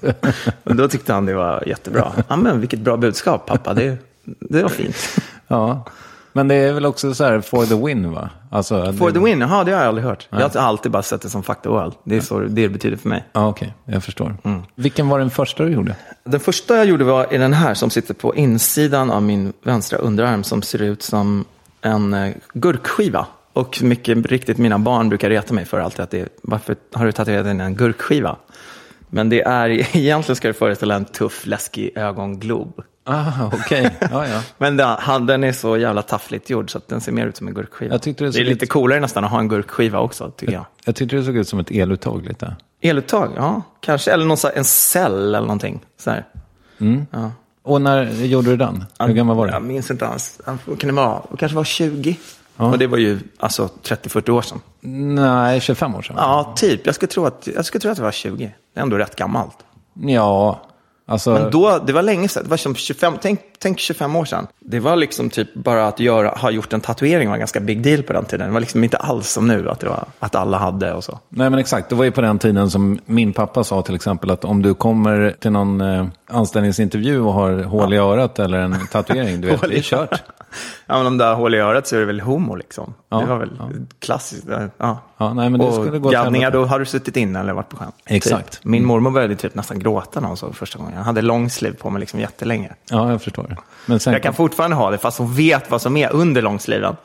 och 0.64 0.76
då 0.76 0.88
tyckte 0.88 1.12
han 1.12 1.26
det 1.26 1.34
var 1.34 1.62
jättebra. 1.66 2.12
Ja, 2.28 2.36
men 2.36 2.60
vilket 2.60 2.80
bra 2.80 2.96
budskap 2.96 3.46
pappa, 3.46 3.74
det, 3.74 3.98
det 4.24 4.62
var 4.62 4.68
fint. 4.68 4.96
Ja. 5.48 5.84
Men 6.32 6.48
det 6.48 6.54
är 6.54 6.72
väl 6.72 6.86
också 6.86 7.14
så 7.14 7.24
här 7.24 7.40
for 7.40 7.66
the 7.66 7.74
win, 7.86 8.12
va? 8.12 8.30
Alltså, 8.50 8.92
For 8.92 9.10
det... 9.10 9.12
the 9.12 9.24
win, 9.24 9.40
jaha 9.40 9.64
det 9.64 9.72
har 9.72 9.78
jag 9.78 9.88
aldrig 9.88 10.06
hört. 10.06 10.28
Jag 10.30 10.48
har 10.48 10.60
alltid 10.60 10.92
bara 10.92 11.02
sett 11.02 11.22
det 11.22 11.30
som 11.30 11.42
fuck 11.42 11.62
the 11.62 11.68
world. 11.68 11.94
Det 12.04 12.16
är 12.16 12.20
så 12.20 12.38
det 12.38 12.68
betyder 12.68 12.96
för 12.96 13.08
mig. 13.08 13.24
Ja, 13.32 13.48
okej. 13.48 13.74
Jag 13.84 14.04
förstår. 14.04 14.36
Mm. 14.44 14.62
Vilken 14.74 15.08
var 15.08 15.18
den 15.18 15.30
första 15.30 15.64
du 15.64 15.70
gjorde? 15.70 15.96
Den 16.24 16.40
första 16.40 16.76
jag 16.76 16.86
gjorde 16.86 17.04
var 17.04 17.34
i 17.34 17.38
den 17.38 17.52
här 17.52 17.74
som 17.74 17.90
sitter 17.90 18.14
på 18.14 18.34
insidan 18.34 19.10
av 19.10 19.22
min 19.22 19.52
vänstra 19.62 19.98
underarm 19.98 20.44
som 20.44 20.62
ser 20.62 20.82
ut 20.82 21.02
som 21.02 21.44
en 21.82 22.14
eh, 22.14 22.34
gurkskiva. 22.52 23.26
Och 23.52 23.82
mycket 23.82 24.26
riktigt, 24.26 24.58
mina 24.58 24.78
barn 24.78 25.08
brukar 25.08 25.30
reta 25.30 25.54
mig 25.54 25.64
för 25.64 25.80
alltid 25.80 26.00
att 26.00 26.10
det 26.10 26.20
är, 26.20 26.28
varför 26.42 26.76
har 26.92 27.06
du 27.06 27.12
tatuerat 27.12 27.46
in 27.46 27.60
en 27.60 27.74
gurkskiva? 27.74 28.36
Men 29.08 29.28
det 29.28 29.42
är, 29.42 29.68
egentligen 29.96 30.36
ska 30.36 30.48
det 30.48 30.54
föreställa 30.54 30.94
en 30.94 31.04
tuff, 31.04 31.46
läskig 31.46 31.92
ögonglob. 31.96 32.82
Ah, 33.04 33.46
okej. 33.52 33.96
Ja, 34.00 34.28
ja. 34.28 34.42
Men 34.58 34.76
den, 34.76 35.26
den 35.26 35.44
är 35.44 35.52
så 35.52 35.76
jävla 35.76 36.02
taffligt 36.02 36.50
gjord 36.50 36.70
så 36.70 36.78
att 36.78 36.88
den 36.88 37.00
ser 37.00 37.12
mer 37.12 37.26
ut 37.26 37.36
som 37.36 37.48
en 37.48 37.54
gurkskiva. 37.54 37.94
Jag 37.94 38.02
det 38.24 38.30
det, 38.30 38.40
är 38.40 38.44
lite 38.44 38.64
ut- 38.64 38.70
coolare 38.70 39.00
nästan 39.00 39.24
att 39.24 39.30
ha 39.30 39.38
en 39.38 39.48
gurkskiva 39.48 39.98
också, 39.98 40.30
tycker 40.30 40.52
jag. 40.54 40.64
Jag 40.84 40.96
tyckte 40.96 41.16
det 41.16 41.22
såg 41.24 41.36
ut 41.36 41.48
som 41.48 41.58
ett 41.58 41.70
eluttag 41.70 42.24
lite. 42.26 42.56
Eluttag, 42.80 43.30
ja. 43.36 43.62
Kanske, 43.80 44.10
eller 44.12 44.24
någon, 44.26 44.36
här- 44.36 44.52
en 44.58 44.64
cell 44.64 45.14
eller 45.34 45.40
någonting. 45.40 45.80
Så 45.98 46.10
här. 46.10 46.24
Och 47.62 47.80
när 47.82 48.04
gjorde 48.24 48.50
du 48.50 48.56
den? 48.56 48.84
Hur 48.98 49.12
gammal 49.14 49.36
var 49.36 49.48
Jag 49.48 49.62
du? 49.62 49.66
minns 49.66 49.90
inte 49.90 50.06
alls. 50.06 50.40
Kan 50.44 50.78
det 50.78 50.92
vara? 50.92 51.22
Det 51.30 51.36
kanske 51.36 51.56
var 51.56 51.64
20. 51.64 52.16
Och 52.56 52.78
det 52.78 52.86
var 52.86 52.98
ju 52.98 53.18
alltså 53.38 53.68
30-40 53.82 54.30
år 54.30 54.42
sedan. 54.42 54.60
Nej, 55.14 55.60
25 55.60 55.94
år 55.94 56.02
sedan. 56.02 56.16
Ja, 56.18 56.52
typ. 56.56 56.86
Jag 56.86 56.94
skulle 56.94 57.08
tro 57.12 57.26
att, 57.26 57.48
jag 57.54 57.64
skulle 57.64 57.80
tro 57.82 57.90
att 57.90 57.96
det 57.96 58.02
var 58.02 58.10
20. 58.10 58.54
Det 58.74 58.80
är 58.80 58.82
ändå 58.82 58.96
rätt 58.98 59.16
gammalt. 59.16 59.56
Ja, 59.94 60.62
alltså... 61.12 61.32
Men 61.32 61.50
då, 61.50 61.78
det 61.86 61.92
var 61.92 62.02
länge 62.02 62.28
sedan. 62.28 62.42
Det 62.42 62.50
var 62.50 62.56
som 62.56 62.74
25, 62.74 63.14
tänk, 63.22 63.40
tänk 63.58 63.78
25 63.78 64.16
år 64.16 64.24
sedan. 64.24 64.46
Det 64.60 64.80
var 64.80 64.96
liksom 64.96 65.30
typ 65.30 65.54
bara 65.54 65.88
att 65.88 66.00
göra, 66.00 66.28
ha 66.28 66.50
gjort 66.50 66.72
en 66.72 66.80
tatuering 66.80 67.28
var 67.28 67.34
en 67.34 67.40
ganska 67.40 67.60
big 67.60 67.82
deal 67.82 68.02
på 68.02 68.12
den 68.12 68.24
tiden. 68.24 68.46
Det 68.46 68.52
var 68.52 68.60
liksom 68.60 68.84
inte 68.84 68.96
alls 68.96 69.30
som 69.30 69.46
nu, 69.46 69.70
att, 69.70 69.80
det 69.80 69.88
var, 69.88 70.04
att 70.18 70.34
alla 70.34 70.58
hade 70.58 70.92
och 70.92 71.04
så. 71.04 71.18
Nej 71.28 71.50
men 71.50 71.58
exakt, 71.58 71.88
det 71.88 71.94
var 71.94 72.04
ju 72.04 72.10
på 72.10 72.20
den 72.20 72.38
tiden 72.38 72.70
som 72.70 72.98
min 73.06 73.32
pappa 73.32 73.64
sa 73.64 73.82
till 73.82 73.94
exempel 73.94 74.30
att 74.30 74.44
om 74.44 74.62
du 74.62 74.74
kommer 74.74 75.34
till 75.40 75.50
någon 75.50 75.80
eh, 75.80 76.06
anställningsintervju 76.30 77.20
och 77.20 77.32
har 77.32 77.62
hål 77.62 77.94
i 77.94 77.96
örat 77.96 78.38
eller 78.38 78.58
en 78.58 78.86
tatuering, 78.92 79.40
du 79.40 79.48
vet, 79.48 79.60
det 79.60 79.78
är 79.78 79.82
kört. 79.82 80.22
Ja, 80.92 80.98
men 80.98 81.06
om 81.06 81.18
det 81.18 81.24
hål 81.24 81.54
i 81.54 81.58
örat 81.58 81.86
så 81.86 81.96
är 81.96 82.00
det 82.00 82.06
väl 82.06 82.20
homo 82.20 82.54
liksom. 82.54 82.94
Ja, 83.08 83.20
det 83.20 83.26
var 83.26 83.38
väl 83.38 83.50
ja. 83.58 83.68
klassiskt. 83.98 84.46
Ja. 84.78 84.98
Ja, 85.18 85.34
nej, 85.34 85.50
men 85.50 85.60
det 85.60 85.72
skulle 85.72 85.98
gå 85.98 86.08
och 86.08 86.12
gaddningar, 86.12 86.50
då 86.50 86.64
har 86.64 86.78
du 86.78 86.84
suttit 86.84 87.16
inne 87.16 87.40
eller 87.40 87.52
varit 87.52 87.68
på 87.68 87.76
sjön. 87.76 87.92
Exakt. 88.06 88.52
Typ. 88.52 88.64
Min 88.64 88.84
mormor 88.84 89.10
började 89.10 89.36
typ 89.36 89.54
nästan 89.54 89.78
gråta 89.78 90.20
när 90.20 90.28
hon 90.28 90.36
såg 90.36 90.56
första 90.56 90.78
gången. 90.78 90.94
Jag 90.96 91.02
hade 91.02 91.22
långsliv 91.22 91.72
på 91.72 91.90
mig 91.90 92.00
liksom 92.00 92.20
jättelänge. 92.20 92.72
Ja, 92.90 93.10
jag 93.10 93.22
förstår. 93.22 93.56
Men 93.86 94.00
sen, 94.00 94.12
Jag 94.12 94.22
kan 94.22 94.34
fortfarande 94.34 94.76
ha 94.76 94.90
det, 94.90 94.98
fast 94.98 95.18
hon 95.18 95.34
vet 95.34 95.70
vad 95.70 95.82
som 95.82 95.96
är 95.96 96.12
under 96.12 96.42
långsliven. 96.42 96.96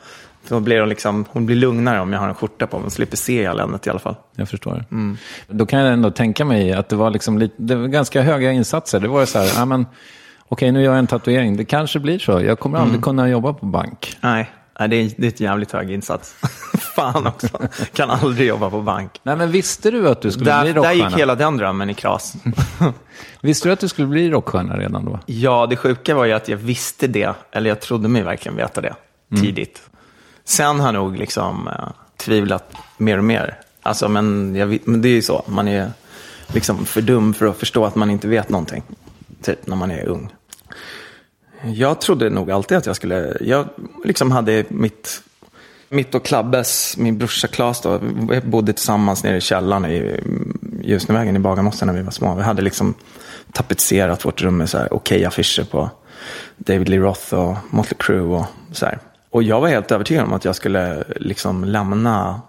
Då 0.48 0.60
blir 0.60 0.80
hon, 0.80 0.88
liksom, 0.88 1.24
hon 1.28 1.46
blir 1.46 1.56
lugnare 1.56 2.00
om 2.00 2.12
jag 2.12 2.20
har 2.20 2.28
en 2.28 2.34
skjorta 2.34 2.66
på 2.66 2.76
mig. 2.76 2.82
Hon 2.82 2.90
slipper 2.90 3.16
se 3.16 3.44
eländet 3.44 3.86
i 3.86 3.90
alla 3.90 3.98
fall. 3.98 4.16
jag 4.36 4.48
förstår. 4.48 4.84
Mm. 4.90 5.16
Då 5.48 5.66
kan 5.66 5.80
jag 5.80 5.92
ändå 5.92 6.10
tänka 6.10 6.44
mig 6.44 6.72
att 6.72 6.88
det 6.88 6.96
var, 6.96 7.10
liksom 7.10 7.38
lite, 7.38 7.54
det 7.56 7.74
var 7.74 7.86
ganska 7.86 8.22
höga 8.22 8.52
insatser. 8.52 9.00
Det 9.00 9.08
var 9.08 9.26
så 9.26 9.38
här, 9.38 9.50
ja, 9.56 9.64
men, 9.64 9.86
okej 10.48 10.72
nu 10.72 10.82
gör 10.82 10.90
jag 10.92 10.98
en 10.98 11.06
tatuering, 11.06 11.56
det 11.56 11.64
kanske 11.64 11.98
blir 12.00 12.18
så. 12.18 12.40
Jag 12.40 12.58
kommer 12.58 12.78
Mm. 12.78 12.86
aldrig 12.86 13.04
kunna 13.04 13.28
jobba 13.28 13.52
på 13.52 13.66
bank. 13.66 14.16
Nej, 14.20 14.50
nej 14.80 14.88
det, 14.88 14.96
är, 14.96 15.10
det 15.16 15.26
är 15.26 15.28
ett 15.28 15.40
jävligt 15.40 15.72
hög 15.72 15.90
insats. 15.90 16.34
Fan 16.96 17.26
också. 17.26 17.48
Kan 17.92 18.10
aldrig 18.10 18.48
jobba 18.48 18.70
på 18.70 18.82
bank. 18.82 19.20
Nej, 19.22 19.36
men 19.36 19.50
visste 19.50 19.90
du 19.90 20.08
att 20.08 20.22
du 20.22 20.30
skulle 20.30 20.44
bli 20.44 20.52
Där, 20.52 20.64
där 20.64 20.74
rockstjärna? 20.74 21.10
gick 21.10 21.18
hela 21.18 21.34
den 21.34 21.56
drömmen 21.56 21.90
i 21.90 21.94
kras. 21.94 22.34
Visste 23.40 23.68
du 23.68 23.72
att 23.72 23.80
du 23.80 23.88
skulle 23.88 24.08
bli 24.08 24.30
rockstjärna 24.30 24.76
redan 24.78 25.04
då? 25.04 25.18
Ja, 25.26 25.66
det 25.70 25.76
sjuka 25.76 26.14
var 26.14 26.24
ju 26.24 26.32
att 26.32 26.48
jag 26.48 26.56
visste 26.56 27.06
det, 27.06 27.34
eller 27.52 27.68
jag 27.70 27.80
trodde 27.80 28.08
mig 28.08 28.22
verkligen 28.22 28.56
veta 28.56 28.80
det, 28.80 28.94
tidigt. 29.40 29.82
Sen 30.44 30.80
har 30.80 30.86
jag 30.86 30.94
nog 30.94 31.16
liksom 31.16 31.68
eh, 31.68 31.74
tvivlat 32.16 32.72
mer 32.96 33.18
och 33.18 33.24
mer. 33.24 33.60
Alltså, 33.82 34.08
men, 34.08 34.54
jag, 34.56 34.78
men 34.84 35.02
det 35.02 35.08
är 35.08 35.12
ju 35.12 35.22
så, 35.22 35.42
man 35.46 35.68
är 35.68 35.90
liksom 36.46 36.84
för 36.86 37.00
dum 37.02 37.34
för 37.34 37.46
att 37.46 37.56
förstå 37.56 37.84
att 37.84 37.94
man 37.94 38.10
inte 38.10 38.28
vet 38.28 38.48
någonting. 38.48 38.82
Typ 39.42 39.66
när 39.66 39.76
man 39.76 39.90
är 39.90 40.06
ung. 40.08 40.30
Jag 41.64 42.00
trodde 42.00 42.30
nog 42.30 42.50
alltid 42.50 42.78
att 42.78 42.86
jag 42.86 42.96
skulle, 42.96 43.36
jag 43.40 43.68
liksom 44.04 44.30
hade 44.30 44.64
mitt, 44.68 45.22
mitt 45.88 46.14
och 46.14 46.24
Klabbes, 46.24 46.96
min 46.96 47.18
brorsa 47.18 47.48
Klas 47.48 47.80
då, 47.80 48.00
vi 48.30 48.40
bodde 48.40 48.72
tillsammans 48.72 49.24
nere 49.24 49.36
i 49.36 49.40
källaren 49.40 49.86
i 49.86 50.20
Ljusnevägen 50.82 51.36
i 51.36 51.38
Bagarmossen 51.38 51.86
när 51.86 51.94
vi 51.94 52.02
var 52.02 52.10
små. 52.10 52.34
Vi 52.34 52.42
hade 52.42 52.62
liksom 52.62 52.94
tapetserat 53.52 54.24
vårt 54.24 54.42
rum 54.42 54.56
med 54.56 54.70
så 54.70 54.78
här 54.78 54.92
okej 54.92 55.24
affischer 55.24 55.64
på 55.64 55.90
David 56.56 56.88
Lee 56.88 57.00
Roth 57.00 57.34
och 57.34 57.56
Motley 57.70 57.96
Crue 57.98 58.20
och 58.20 58.46
så 58.72 58.86
här. 58.86 58.98
Och 59.30 59.42
jag 59.42 59.60
var 59.60 59.68
helt 59.68 59.92
övertygad 59.92 60.24
om 60.24 60.32
att 60.32 60.44
jag 60.44 60.56
skulle 60.56 61.04
liksom 61.16 61.64
lämna 61.64 62.40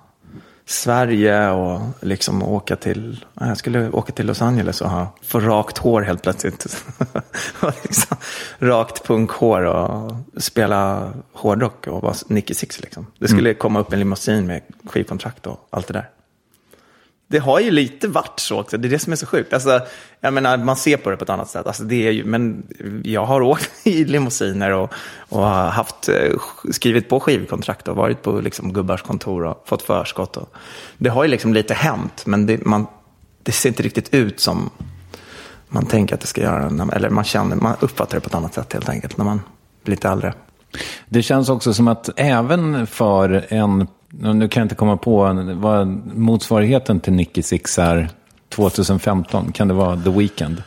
Sverige 0.70 1.50
och 1.50 1.82
liksom 2.02 2.44
åka 2.44 2.76
till, 2.76 3.26
jag 3.40 3.58
skulle 3.58 3.90
åka 3.90 4.12
till 4.12 4.26
Los 4.26 4.42
Angeles 4.42 4.82
och 4.82 4.90
ha, 4.90 5.16
få 5.22 5.40
rakt 5.40 5.78
hår 5.78 6.02
helt 6.02 6.22
plötsligt. 6.22 6.84
liksom, 7.84 8.18
rakt 8.60 9.08
punkhår 9.08 9.62
och 9.62 10.12
spela 10.38 11.14
hårdrock 11.34 11.88
och 11.88 12.02
vara 12.02 12.14
Nicky 12.28 12.54
Six 12.54 12.82
liksom. 12.82 13.08
Det 13.20 13.28
skulle 13.28 13.54
komma 13.54 13.80
upp 13.80 13.94
en 13.94 14.00
limousin 14.00 14.48
med 14.48 14.62
skivkontrakt 14.86 15.48
och 15.48 15.68
allt 15.70 15.88
det 15.88 15.94
där. 15.94 16.10
Det 17.32 17.40
har 17.40 17.60
ju 17.60 17.72
lite 17.72 18.08
varit 18.08 18.40
så 18.40 18.60
också, 18.60 18.78
det 18.78 18.88
är 18.88 18.90
det 18.90 19.00
som 19.00 19.14
är 19.14 19.18
så 19.18 19.26
sjukt. 19.26 19.54
Alltså, 19.54 19.82
jag 20.20 20.34
menar, 20.34 20.58
man 20.58 20.76
ser 20.76 20.98
på 20.98 21.10
det 21.10 21.18
på 21.18 21.24
ett 21.24 21.30
annat 21.30 21.50
sätt. 21.50 21.68
Alltså, 21.68 21.84
det 21.84 22.08
är 22.08 22.12
ju, 22.12 22.26
men 22.26 22.64
jag 23.04 23.26
har 23.26 23.42
åkt 23.42 23.72
i 23.84 24.06
limousiner 24.06 24.72
och, 24.72 24.94
och 25.30 25.46
haft, 25.46 26.10
eh, 26.10 26.36
skrivit 26.72 27.10
på 27.10 27.20
skivkontrakt 27.20 27.88
och 27.88 27.96
varit 27.96 28.22
på 28.22 28.42
liksom, 28.42 28.74
gubbars 28.74 29.02
kontor 29.02 29.46
och 29.46 29.64
fått 29.66 29.82
förskott. 29.82 30.38
Och, 30.38 30.54
det 30.98 31.10
har 31.10 31.24
ju 31.24 31.30
liksom 31.30 31.54
lite 31.54 31.74
hänt, 31.74 32.26
men 32.26 32.46
det, 32.46 32.66
man, 32.66 32.88
det 33.44 33.52
ser 33.52 33.70
inte 33.70 33.84
riktigt 33.84 34.14
ut 34.14 34.40
som 34.40 34.70
man 35.68 35.86
tänker 35.86 36.16
att 36.16 36.22
det 36.22 36.28
ska 36.28 36.42
göra. 36.42 36.92
Eller 36.94 37.10
man, 37.10 37.24
känner, 37.24 37.56
man 37.56 37.76
uppfattar 37.80 38.18
det 38.18 38.22
på 38.22 38.28
ett 38.28 38.36
annat 38.36 38.54
sätt 38.54 38.74
helt 38.74 38.90
enkelt 38.90 39.18
när 39.18 39.26
man 39.26 39.42
blir 39.84 39.96
lite 39.96 40.10
äldre. 40.10 40.34
Det 41.10 41.22
känns 41.22 41.50
också 41.50 41.74
som 41.74 41.88
att 41.88 42.10
även 42.16 42.88
för 42.88 43.46
en, 43.50 43.88
nu 44.12 44.48
kan 44.48 44.62
jag 44.62 44.66
inte 44.66 44.76
komma 44.76 44.98
på 44.98 45.34
vad 45.56 45.88
motsvarigheten 46.16 47.00
till 47.00 47.14
Nicky 47.14 47.42
Six 47.42 47.80
är 47.80 48.10
2015, 48.50 49.52
kan 49.52 49.68
det 49.68 49.74
vara 49.74 49.98
The 49.98 50.10
Weeknd? 50.10 50.64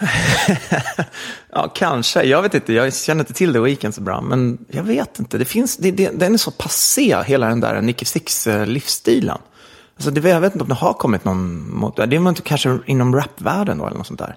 Ja, 1.52 1.68
kanske. 1.74 2.22
Jag 2.22 2.42
vet 2.42 2.54
inte. 2.54 2.72
Jag 2.72 2.94
känner 2.94 3.20
inte 3.20 3.32
till 3.32 3.52
The 3.52 3.58
Weeknd 3.58 3.94
så 3.94 4.00
bra. 4.00 4.20
Men 4.20 4.58
jag 4.68 4.82
vet 4.82 5.18
inte. 5.18 5.38
Det 5.38 5.44
finns, 5.44 5.76
det, 5.76 5.90
det, 5.90 6.10
den 6.20 6.34
är 6.34 6.38
så 6.38 6.50
passé, 6.50 7.22
hela 7.26 7.48
den 7.48 7.60
där 7.60 7.80
Nicky 7.80 8.04
Six-livsstilen. 8.04 9.28
Eh, 9.28 9.36
alltså, 9.96 10.10
det, 10.10 10.28
jag 10.28 10.40
vet 10.40 10.52
inte 10.52 10.62
om 10.62 10.68
det 10.68 10.74
har 10.74 10.92
kommit 10.92 11.24
någon 11.24 11.70
mot 11.76 11.96
det. 11.96 12.02
är 12.02 12.28
inte 12.28 12.42
kanske 12.42 12.78
inom 12.86 13.16
rapvärlden 13.16 13.78
då, 13.78 13.86
eller 13.86 13.96
något 13.96 14.06
sånt 14.06 14.18
där. 14.18 14.36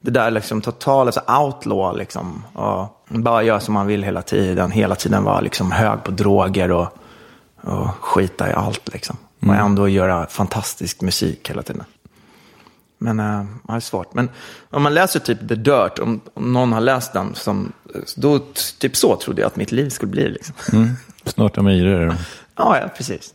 Det 0.00 0.10
där 0.10 0.30
liksom 0.30 0.60
totala 0.60 1.08
alltså 1.08 1.20
outlaw, 1.42 1.98
liksom. 1.98 2.44
Och 2.52 3.04
bara 3.08 3.42
göra 3.42 3.60
som 3.60 3.74
man 3.74 3.86
vill 3.86 4.02
hela 4.02 4.22
tiden. 4.22 4.70
Hela 4.70 4.94
tiden 4.94 5.24
vara 5.24 5.40
liksom 5.40 5.72
hög 5.72 6.04
på 6.04 6.10
droger 6.10 6.70
och, 6.70 6.98
och 7.60 7.88
skita 8.00 8.50
i 8.50 8.52
allt, 8.52 8.92
liksom. 8.92 9.16
Och 9.40 9.54
ändå 9.54 9.88
göra 9.88 10.26
fantastisk 10.26 11.00
musik 11.00 11.50
hela 11.50 11.62
tiden. 11.62 11.84
Men 12.98 13.20
äh, 13.20 13.44
det 13.62 13.72
är 13.72 13.80
svårt. 13.80 14.14
Men 14.14 14.30
om 14.70 14.82
man 14.82 14.94
läser 14.94 15.20
typ 15.20 15.48
The 15.48 15.54
Dirt, 15.54 15.98
om, 15.98 16.20
om 16.34 16.52
någon 16.52 16.72
har 16.72 16.80
läst 16.80 17.12
den, 17.12 17.34
som, 17.34 17.72
då 18.16 18.38
typ 18.78 18.96
så 18.96 19.16
trodde 19.16 19.40
jag 19.40 19.46
att 19.46 19.56
mitt 19.56 19.72
liv 19.72 19.88
skulle 19.88 20.12
bli. 20.12 20.28
Liksom. 20.28 20.54
Snart 21.24 21.58
om 21.58 21.64
myror. 21.64 22.14
Ja, 22.56 22.78
ja, 22.80 22.88
precis. 22.96 23.34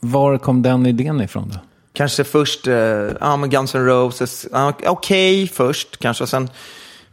Var 0.00 0.38
kom 0.38 0.62
den 0.62 0.86
idén 0.86 1.20
ifrån 1.20 1.48
då? 1.48 1.58
Kanske 1.92 2.24
först 2.24 2.66
eh, 2.66 2.74
ja, 3.20 3.36
men 3.36 3.50
Guns 3.50 3.74
N' 3.74 3.86
Roses, 3.86 4.46
ja, 4.52 4.72
okej 4.86 5.48
först 5.48 5.98
kanske. 5.98 6.24
Och 6.24 6.28
sen 6.28 6.50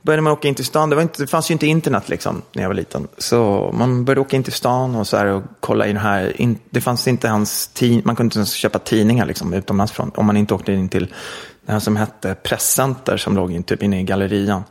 började 0.08 0.22
man 0.22 0.34
åka 0.34 0.48
in 0.48 0.56
till 0.56 0.66
stan. 0.66 0.90
Det, 0.90 0.96
var 0.96 1.04
inte, 1.04 1.24
det 1.24 1.28
fanns 1.28 1.50
ju 1.50 1.54
inte 1.54 1.68
internet 1.68 2.10
liksom, 2.10 2.42
när 2.54 2.64
jag 2.64 2.70
var 2.70 2.76
liten. 2.76 3.08
Så 3.18 3.72
man 3.74 4.06
började 4.06 4.22
åka 4.22 4.36
in 4.36 4.44
till 4.44 4.54
stan 4.54 4.96
och, 4.96 5.08
så 5.08 5.18
här, 5.18 5.26
och 5.26 5.44
kolla 5.60 5.88
in 5.88 5.98
här. 5.98 6.42
In, 6.42 6.60
det 6.70 6.82
fanns 6.82 7.08
inte 7.08 7.28
hans 7.28 7.68
tid, 7.68 8.06
man 8.06 8.16
kunde 8.16 8.28
inte 8.28 8.38
ens 8.38 8.54
köpa 8.54 8.80
tidningar 8.80 9.26
liksom, 9.26 9.54
utomlands 9.54 9.94
från. 9.94 10.12
Om 10.16 10.26
man 10.26 10.38
inte 10.38 10.54
åkte 10.54 10.74
in 10.74 10.90
till 10.90 11.14
det 11.66 11.72
här 11.72 11.80
som 11.80 11.96
hette 11.96 12.36
Presscenter 12.36 13.18
som 13.18 13.36
låg 13.36 13.52
in, 13.52 13.64
typ 13.64 13.84
inne 13.84 14.00
i 14.00 14.04
gallerian. 14.04 14.64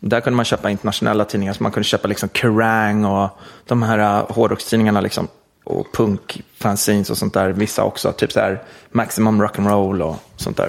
Där 0.00 0.20
kunde 0.20 0.36
man 0.36 0.44
köpa 0.44 0.70
internationella 0.70 1.24
tidningar, 1.24 1.52
så 1.52 1.62
man 1.62 1.72
kunde 1.72 1.84
köpa 1.84 2.08
liksom 2.08 2.28
Kerrang 2.34 3.04
och 3.04 3.30
de 3.66 3.82
här 3.82 3.98
uh, 3.98 4.32
hårdrockstidningarna 4.32 5.00
liksom. 5.00 5.28
Och 5.64 5.86
punkfanzines 5.92 7.10
och 7.10 7.18
sånt 7.18 7.34
där, 7.34 7.48
vissa 7.48 7.84
också. 7.84 8.12
Typ 8.12 8.32
så 8.32 8.40
här 8.40 8.62
Maximum 8.90 9.42
Rock'n'Roll 9.42 10.02
och 10.02 10.16
sånt 10.36 10.56
där. 10.56 10.68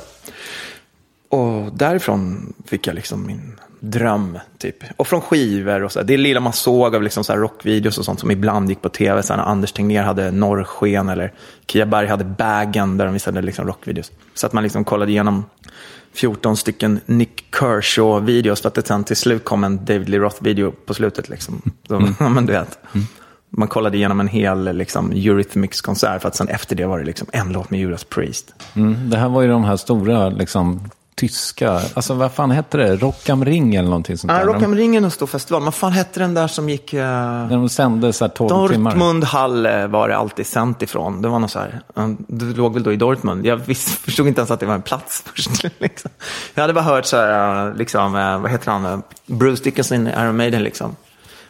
Och 1.29 1.71
därifrån 1.73 2.53
fick 2.65 2.87
jag 2.87 2.95
liksom 2.95 3.25
min 3.25 3.59
dröm, 3.83 4.39
typ. 4.57 4.75
Och 4.97 5.07
från 5.07 5.21
skivor 5.21 5.83
och 5.83 5.91
så. 5.91 6.01
Det 6.01 6.17
lilla 6.17 6.39
man 6.39 6.53
såg 6.53 6.95
av 6.95 7.03
liksom 7.03 7.23
så 7.23 7.33
här 7.33 7.39
rockvideos 7.39 7.97
och 7.97 8.05
sånt 8.05 8.19
som 8.19 8.31
ibland 8.31 8.69
gick 8.69 8.81
på 8.81 8.89
tv. 8.89 9.23
Så 9.23 9.35
när 9.35 9.43
Anders 9.43 9.71
Tegnér 9.71 10.03
hade 10.03 10.31
Norrsken 10.31 11.09
eller 11.09 11.33
Kia 11.67 11.85
Berg 11.85 12.07
hade 12.07 12.23
Bagen 12.23 12.97
där 12.97 13.05
de 13.05 13.13
visade 13.13 13.41
liksom 13.41 13.67
rockvideos. 13.67 14.11
Så 14.33 14.47
att 14.47 14.53
man 14.53 14.63
liksom 14.63 14.83
kollade 14.83 15.11
igenom 15.11 15.45
14 16.13 16.57
stycken 16.57 16.99
Nick 17.05 17.45
Kershaw-videos 17.51 18.61
för 18.61 18.67
att 18.67 18.73
det 18.73 18.87
sen 18.87 19.03
till 19.03 19.15
slut 19.15 19.45
kom 19.45 19.63
en 19.63 19.85
David 19.85 20.09
Lee 20.09 20.19
Roth-video 20.19 20.71
på 20.85 20.93
slutet. 20.93 21.29
Liksom. 21.29 21.61
Så, 21.87 22.07
ja, 22.19 22.29
men 22.29 22.45
du 22.45 22.53
vet. 22.53 22.79
Man 23.49 23.67
kollade 23.67 23.97
igenom 23.97 24.19
en 24.19 24.27
hel 24.27 24.75
liksom, 24.77 25.11
Eurythmics-konsert 25.11 26.21
för 26.21 26.27
att 26.27 26.35
sen 26.35 26.47
efter 26.47 26.75
det 26.75 26.85
var 26.85 26.99
det 26.99 27.05
liksom 27.05 27.27
en 27.31 27.53
låt 27.53 27.69
med 27.69 27.79
Judas 27.79 28.03
Priest. 28.03 28.53
Mm, 28.73 29.09
det 29.09 29.17
här 29.17 29.29
var 29.29 29.41
ju 29.41 29.47
de 29.47 29.63
här 29.63 29.77
stora, 29.77 30.29
liksom, 30.29 30.89
tyska, 31.15 31.81
alltså 31.93 32.13
vad 32.13 32.31
fan 32.31 32.51
hette 32.51 32.77
det? 32.77 32.95
Rock 32.95 33.29
am 33.29 33.45
Ring 33.45 33.75
eller 33.75 33.89
någonting 33.89 34.17
sånt 34.17 34.33
där. 34.33 34.45
Rock 34.45 34.63
am 34.63 34.75
Ring 34.75 34.95
är 34.95 35.01
en 35.01 35.11
stor 35.11 35.27
festival. 35.27 35.61
Men 35.61 35.71
fan 35.71 35.91
hette 35.91 36.19
den 36.19 36.33
där 36.33 36.47
som 36.47 36.69
gick... 36.69 36.93
Uh... 36.93 36.99
När 36.99 37.49
de 37.49 37.69
sände 37.69 38.13
så 38.13 38.25
här 38.25 38.29
12 38.29 38.69
timmar. 38.69 38.91
Dortmund 38.91 39.23
Halle 39.23 39.87
var 39.87 40.09
det 40.09 40.17
alltid 40.17 40.47
sänt 40.47 40.81
ifrån. 40.81 41.21
Det 41.21 41.27
var 41.27 41.39
något 41.39 41.51
så 41.51 41.59
här, 41.59 41.81
eh, 41.97 42.09
det 42.27 42.45
låg 42.45 42.73
väl 42.73 42.83
då 42.83 42.93
i 42.93 42.95
Dortmund. 42.95 43.45
Jag 43.45 43.57
visst, 43.57 43.89
förstod 44.05 44.27
inte 44.27 44.41
ens 44.41 44.51
att 44.51 44.59
det 44.59 44.65
var 44.65 44.75
en 44.75 44.81
plats 44.81 45.23
först. 45.33 45.63
Liksom. 45.77 46.11
Jag 46.53 46.61
hade 46.61 46.73
bara 46.73 46.85
hört 46.85 47.05
så 47.05 47.17
här, 47.17 47.67
eh, 47.67 47.75
liksom, 47.75 48.15
eh, 48.15 48.39
vad 48.39 48.51
heter 48.51 48.71
han, 48.71 48.85
eh, 48.85 48.99
Bruce 49.25 49.63
Dickinson 49.63 50.07
i 50.07 50.11
Iron 50.11 50.37
Maiden 50.37 50.63
liksom. 50.63 50.95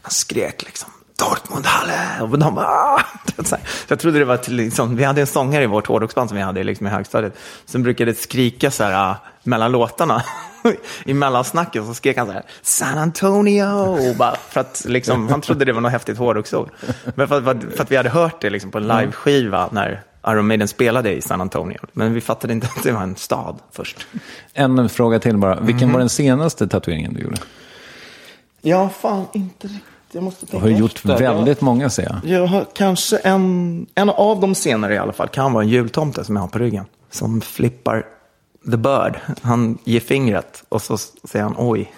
Han 0.01 0.11
skrek 0.11 0.63
liksom. 0.65 0.89
Dortmund 1.19 1.65
Halle! 1.65 2.21
Och 2.31 2.39
de 2.39 2.55
bara, 2.55 2.65
"Ah!" 2.65 3.01
Så 3.43 3.55
jag 3.87 3.99
trodde 3.99 4.19
det 4.19 4.25
var 4.25 4.37
till, 4.37 4.55
liksom, 4.55 4.95
vi 4.95 5.03
hade 5.03 5.21
en 5.21 5.27
sångare 5.27 5.63
i 5.63 5.67
vårt 5.67 5.87
hårdrocksband 5.87 6.29
som 6.29 6.37
vi 6.37 6.43
hade 6.43 6.63
liksom, 6.63 6.87
i 6.87 6.89
högstadiet. 6.89 7.37
Som 7.65 7.83
brukade 7.83 8.13
skrika 8.13 8.71
så 8.71 8.83
här, 8.83 8.93
ah, 9.11 9.15
mellan 9.43 9.71
låtarna. 9.71 10.23
I 11.05 11.13
mellansnacket 11.13 11.85
så 11.85 11.93
skrek 11.93 12.17
han 12.17 12.27
så 12.27 12.33
här, 12.33 12.43
San 12.61 12.97
Antonio! 12.97 14.13
Bara 14.15 14.35
för 14.49 14.61
att 14.61 14.83
liksom, 14.87 15.29
han 15.29 15.41
trodde 15.41 15.65
det 15.65 15.73
var 15.73 15.81
något 15.81 15.91
häftigt 15.91 16.17
hårdrocksord. 16.17 16.69
Men 17.15 17.27
för, 17.27 17.49
att- 17.51 17.63
för 17.75 17.83
att 17.83 17.91
vi 17.91 17.95
hade 17.97 18.09
hört 18.09 18.41
det 18.41 18.49
liksom, 18.49 18.71
på 18.71 18.77
en 18.77 18.87
liveskiva 18.87 19.69
när 19.71 20.01
Iron 20.27 20.47
Maiden 20.47 20.67
spelade 20.67 21.13
i 21.15 21.21
San 21.21 21.41
Antonio. 21.41 21.77
Men 21.93 22.13
vi 22.13 22.21
fattade 22.21 22.53
inte 22.53 22.67
att 22.77 22.83
det 22.83 22.91
var 22.91 23.01
en 23.03 23.15
stad 23.15 23.55
först. 23.71 24.07
En 24.53 24.89
fråga 24.89 25.19
till 25.19 25.37
bara. 25.37 25.59
Vilken 25.59 25.87
Mhm. 25.87 25.93
var 25.93 25.99
den 25.99 26.09
senaste 26.09 26.67
tatueringen 26.67 27.13
du 27.13 27.21
gjorde? 27.21 27.37
Ja, 28.61 28.89
fan 28.89 29.25
inte 29.33 29.67
riktigt. 29.67 29.83
Jag 30.11 30.23
måste 30.23 30.45
Du 30.45 30.49
tänka 30.51 30.65
har 30.65 30.71
gjort 30.71 30.95
efter. 30.95 31.17
väldigt 31.17 31.61
många 31.61 31.89
ser 31.89 32.03
jag. 32.03 32.19
Jag 32.39 32.47
har 32.47 32.65
kanske 32.73 33.17
en, 33.17 33.85
en 33.95 34.09
av 34.09 34.39
de 34.39 34.55
senare 34.55 34.93
i 34.93 34.97
alla 34.97 35.13
fall 35.13 35.27
kan 35.27 35.53
vara 35.53 35.63
en 35.63 35.69
jultomte 35.69 36.23
som 36.23 36.35
jag 36.35 36.43
har 36.43 36.47
på 36.49 36.59
ryggen. 36.59 36.85
Som 37.11 37.41
flippar 37.41 38.05
the 38.71 38.77
bird. 38.77 39.19
Han 39.41 39.77
ger 39.83 39.99
fingret 39.99 40.63
och 40.69 40.81
så 40.81 40.97
säger 40.97 41.43
han 41.43 41.55
oj. 41.57 41.93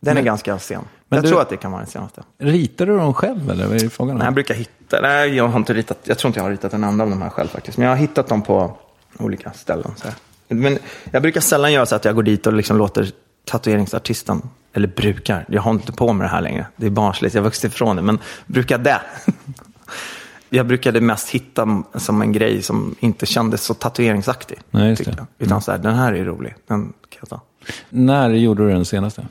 Den 0.00 0.16
är 0.16 0.22
ganska 0.22 0.58
sen. 0.58 0.82
men 1.08 1.16
jag 1.16 1.24
du- 1.24 1.28
tror 1.28 1.40
att 1.42 1.48
det 1.48 1.56
kan 1.56 1.72
vara 1.72 1.82
den 1.82 1.90
senaste. 1.90 2.22
Ritar 2.38 2.86
du 2.86 2.96
dem 2.96 3.14
själv 3.14 3.50
eller 3.50 3.66
vad 3.66 3.82
är 3.82 3.88
frågan? 3.88 4.16
Nej, 4.16 4.24
jag 4.24 4.34
brukar 4.34 4.54
hitta, 4.54 5.00
nej 5.00 5.28
jag 5.36 5.48
har 5.48 5.58
inte 5.58 5.74
ritat, 5.74 5.98
jag 6.04 6.18
tror 6.18 6.28
inte 6.28 6.38
jag 6.40 6.44
har 6.44 6.50
ritat 6.50 6.72
en 6.72 6.84
enda 6.84 7.04
av 7.04 7.10
de 7.10 7.22
här 7.22 7.30
själv 7.30 7.48
faktiskt. 7.48 7.78
Men 7.78 7.84
jag 7.88 7.92
har 7.92 8.00
hittat 8.00 8.28
dem 8.28 8.42
på 8.42 8.76
olika 9.18 9.52
ställen. 9.52 9.90
Så 9.96 10.04
här. 10.04 10.14
Men 10.48 10.78
jag 11.10 11.22
brukar 11.22 11.40
sällan 11.40 11.72
göra 11.72 11.86
så 11.86 11.96
att 11.96 12.04
jag 12.04 12.14
går 12.14 12.22
dit 12.22 12.46
och 12.46 12.52
liksom 12.52 12.76
låter 12.78 13.10
tatueringsartisten, 13.44 14.42
eller 14.72 14.88
brukar, 14.88 15.44
jag 15.48 15.62
har 15.62 15.70
inte 15.70 15.92
på 15.92 16.12
med 16.12 16.24
det 16.24 16.30
här 16.30 16.40
längre. 16.40 16.66
Det 16.76 16.86
är 16.86 16.90
barnsligt, 16.90 17.34
jag 17.34 17.42
har 17.42 17.44
vuxit 17.44 17.72
ifrån 17.72 17.96
det, 17.96 18.02
men 18.02 18.18
brukar 18.46 18.78
det. 18.78 19.00
Jag 20.54 20.66
brukade 20.66 21.00
mest 21.00 21.28
hitta 21.28 21.82
som 21.94 22.22
en 22.22 22.32
grej 22.32 22.62
som 22.62 22.94
inte 23.00 23.26
kändes 23.26 23.64
så 23.64 23.74
tatueringsaktig. 23.74 24.58
Nej, 24.70 24.88
just 24.88 25.04
det. 25.04 25.12
Mm. 25.12 25.26
Utan 25.38 25.62
så 25.62 25.70
här, 25.70 25.78
den 25.78 25.94
här 25.94 26.12
är 26.12 26.24
rolig, 26.24 26.54
den 26.66 26.82
kan 27.08 27.18
jag 27.20 27.28
ta. 27.28 27.40
När 27.90 28.30
gjorde 28.30 28.64
du 28.66 28.72
den 28.72 28.84
senaste? 28.84 29.26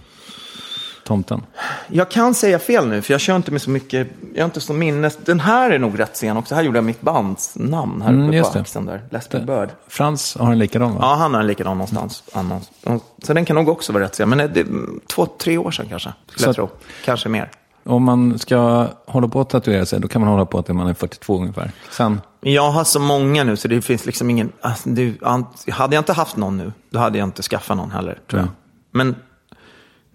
Tomten? 1.06 1.42
Jag 1.88 2.12
kan 2.12 2.34
säga 2.34 2.60
fel 2.60 2.88
nu, 2.88 3.02
för 3.02 3.14
jag 3.14 3.22
kör 3.22 3.36
inte 3.36 3.52
med 3.52 3.62
så 3.62 3.70
mycket, 3.70 4.08
jag 4.34 4.42
har 4.42 4.46
inte 4.46 4.62
så 4.62 4.74
minnes. 4.74 5.18
Den 5.18 5.40
här 5.40 5.72
är 5.72 5.80
nog 5.80 6.00
rätt 6.00 6.18
sen 6.18 6.38
också. 6.38 6.56
Här 6.56 6.62
gjorde 6.64 6.78
jag 6.78 6.84
mitt 6.86 7.02
bands 7.02 7.54
namn 7.56 8.02
här 8.02 8.10
Mm, 8.10 8.28
uppe 8.30 8.52
på 8.52 8.60
axeln 8.60 8.86
där. 8.86 9.02
Leslie 9.10 9.42
Bird. 9.46 9.70
Frans 9.88 10.36
har 10.40 10.52
en 10.52 10.60
likadan 10.60 10.92
va? 10.94 10.98
Ja, 11.02 11.16
han 11.16 11.34
har 11.34 11.42
en 11.42 11.48
likadan 11.48 11.78
någonstans. 11.78 12.24
annars. 12.34 12.64
Och- 12.84 13.16
Så 13.24 13.34
den 13.34 13.46
kan 13.46 13.56
nog 13.56 13.70
också 13.70 13.94
vara 13.94 14.04
rätt 14.04 14.16
sen. 14.16 14.30
Men 14.30 14.38
det 14.38 14.60
är 14.60 14.66
två, 15.08 15.26
tre 15.26 15.58
år 15.58 15.72
sedan 15.72 15.86
kanske, 15.90 16.14
skulle 16.28 16.48
jag 16.48 16.56
Så- 16.56 16.68
tro. 16.68 16.78
Kanske 17.06 17.30
mer. 17.30 17.50
Om 17.84 18.04
man 18.04 18.40
ska 18.40 18.88
hålla 19.06 19.28
på 19.28 19.42
att 19.42 19.50
tatuera 19.50 19.86
sig, 19.86 20.00
då 20.00 20.08
kan 20.08 20.22
man 20.22 20.30
hålla 20.30 20.46
på 20.46 20.62
till 20.62 20.74
man 20.74 20.88
är 20.88 20.94
42 20.94 21.42
ungefär. 21.42 21.72
Sen, 21.92 22.22
Jag 22.42 22.72
har 22.72 22.84
så 22.84 23.00
många 23.00 23.44
nu, 23.44 23.58
så 23.58 23.68
det 23.68 23.82
finns 23.82 24.06
liksom 24.06 24.30
ingen... 24.30 24.52
Alltså, 24.62 24.90
det, 24.90 25.22
hade 25.72 25.96
jag 25.96 26.02
inte 26.02 26.14
haft 26.14 26.38
någon 26.38 26.58
nu, 26.58 26.74
då 26.90 27.00
hade 27.00 27.18
jag 27.18 27.28
inte 27.28 27.42
skaffat 27.42 27.78
någon 27.78 27.92
heller, 27.92 28.20
tror 28.28 28.40
jag. 28.40 28.48
Mm. 28.48 28.56
Men 28.92 29.16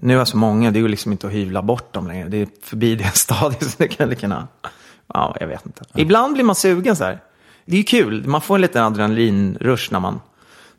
nu 0.00 0.14
har 0.14 0.20
jag 0.20 0.29
så 0.29 0.37
många, 0.37 0.70
det 0.70 0.79
är 0.79 0.81
ju 0.81 0.88
liksom 0.88 1.12
inte 1.12 1.26
att 1.26 1.33
hyvla 1.33 1.62
bort 1.62 1.92
dem 1.92 2.07
längre. 2.07 2.29
Det 2.29 2.42
är 2.42 2.48
förbi 2.62 2.94
det 2.94 3.11
stadiet, 3.14 3.70
så 3.70 3.74
det 3.79 3.88
kan 3.88 4.09
lika 4.09 4.22
gärna... 4.22 4.48
Ja, 5.14 5.37
jag 5.40 5.46
vet 5.46 5.66
inte. 5.66 5.85
Ibland 5.94 6.35
blir 6.35 6.44
man 6.44 6.55
sugen 6.55 6.96
så 6.96 7.05
här. 7.05 7.20
Det 7.64 7.72
är 7.72 7.79
ju 7.79 7.85
kul, 7.85 8.26
man 8.26 8.40
får 8.40 8.55
en 8.55 8.61
liten 8.61 8.85
adrenalinrush 8.85 9.92
när 9.92 10.00
man, 10.00 10.20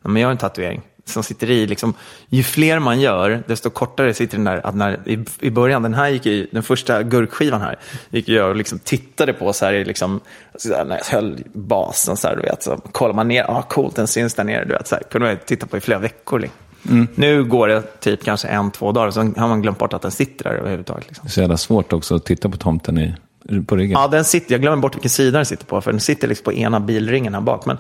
när 0.01 0.11
man 0.11 0.21
gör 0.21 0.31
en 0.31 0.37
tatuering. 0.37 0.81
Som 1.09 1.23
sitter 1.23 1.49
i. 1.49 1.67
Liksom, 1.67 1.93
ju 2.29 2.43
fler 2.43 2.79
man 2.79 2.99
gör, 3.01 3.43
desto 3.47 3.69
kortare 3.69 4.13
sitter 4.13 4.37
den 4.37 4.45
där. 4.45 4.65
Att 4.67 4.75
när, 4.75 4.99
i, 5.05 5.25
I 5.39 5.49
början, 5.49 5.83
den 5.83 5.93
här 5.93 6.09
gick 6.09 6.25
ju, 6.25 6.47
den 6.51 6.63
första 6.63 7.03
gurkskivan 7.03 7.61
här, 7.61 7.79
gick 8.09 8.29
jag 8.29 8.49
och 8.49 8.55
liksom 8.55 8.79
tittade 8.79 9.33
på 9.33 9.53
så 9.53 9.65
här, 9.65 9.85
liksom, 9.85 10.19
så 10.55 10.75
här, 10.75 10.85
när 10.85 10.97
jag 10.97 11.05
höll 11.05 11.43
basen, 11.53 12.17
så 12.17 12.27
här, 12.27 12.35
du 12.35 12.41
vet, 12.41 12.63
så 12.63 12.77
kollar 12.91 13.13
man 13.13 13.27
ner, 13.27 13.45
ah, 13.51 13.61
coolt, 13.61 13.95
den 13.95 14.07
syns 14.07 14.33
där 14.33 14.43
nere, 14.43 14.65
du 14.65 14.73
vet, 14.73 14.87
så 14.87 14.95
här, 14.95 15.03
kunde 15.03 15.27
man 15.27 15.37
titta 15.45 15.65
på 15.65 15.77
i 15.77 15.79
flera 15.79 15.99
veckor. 15.99 16.39
Liksom. 16.39 16.59
Mm. 16.89 17.07
Nu 17.15 17.43
går 17.43 17.67
det 17.67 17.99
typ 17.99 18.23
kanske 18.23 18.47
en, 18.47 18.71
två 18.71 18.91
dagar, 18.91 19.11
så 19.11 19.19
har 19.19 19.47
man 19.47 19.61
glömt 19.61 19.77
bort 19.77 19.93
att 19.93 20.01
den 20.01 20.11
sitter 20.11 20.43
där 20.43 20.51
överhuvudtaget. 20.51 21.07
Liksom. 21.07 21.25
Det 21.25 21.29
är 21.29 21.31
så 21.31 21.41
jävla 21.41 21.57
svårt 21.57 21.93
också 21.93 22.15
att 22.15 22.25
titta 22.25 22.49
på 22.49 22.57
tomten 22.57 22.97
i, 22.97 23.15
på 23.67 23.75
ryggen. 23.75 23.99
Ja, 24.01 24.07
den 24.07 24.25
sitter, 24.25 24.51
jag 24.51 24.61
glömmer 24.61 24.81
bort 24.81 24.95
vilken 24.95 25.09
sida 25.09 25.37
den 25.37 25.45
sitter 25.45 25.65
på, 25.65 25.81
för 25.81 25.91
den 25.91 25.99
sitter 25.99 26.27
liksom 26.27 26.43
på 26.43 26.53
ena 26.53 26.79
bilringen 26.79 27.33
här 27.33 27.41
bak. 27.41 27.65
Men 27.65 27.77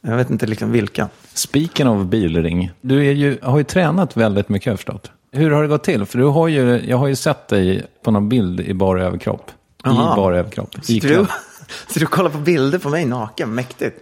jag 0.00 0.16
vet 0.16 0.30
inte 0.30 0.46
liksom 0.46 0.72
vilka. 0.72 1.08
Spiken 1.34 1.86
av 1.86 2.06
bilring. 2.06 2.70
Du 2.80 3.04
ju, 3.04 3.38
har 3.42 3.58
ju 3.58 3.64
tränat 3.64 4.16
väldigt 4.16 4.48
mycket 4.48 4.66
jag 4.66 4.76
förstått. 4.76 5.10
Hur 5.32 5.50
har 5.50 5.62
det 5.62 5.68
gått 5.68 5.84
till? 5.84 6.04
För 6.04 6.18
du 6.18 6.24
har 6.24 6.48
ju, 6.48 6.80
jag 6.88 6.96
har 6.96 7.08
ju 7.08 7.16
sett 7.16 7.48
dig 7.48 7.86
på 8.04 8.10
någon 8.10 8.28
bild 8.28 8.60
i 8.60 8.74
bara 8.74 9.04
överkropp. 9.04 9.50
Aha. 9.84 10.12
I 10.12 10.16
bara 10.16 10.38
överkropp. 10.38 10.74
Så 10.82 10.92
du, 10.92 11.26
så 11.88 11.98
du 11.98 12.06
kollar 12.06 12.30
på 12.30 12.38
bilder 12.38 12.78
på 12.78 12.88
mig 12.88 13.04
naken? 13.04 13.54
Mäktigt. 13.54 13.96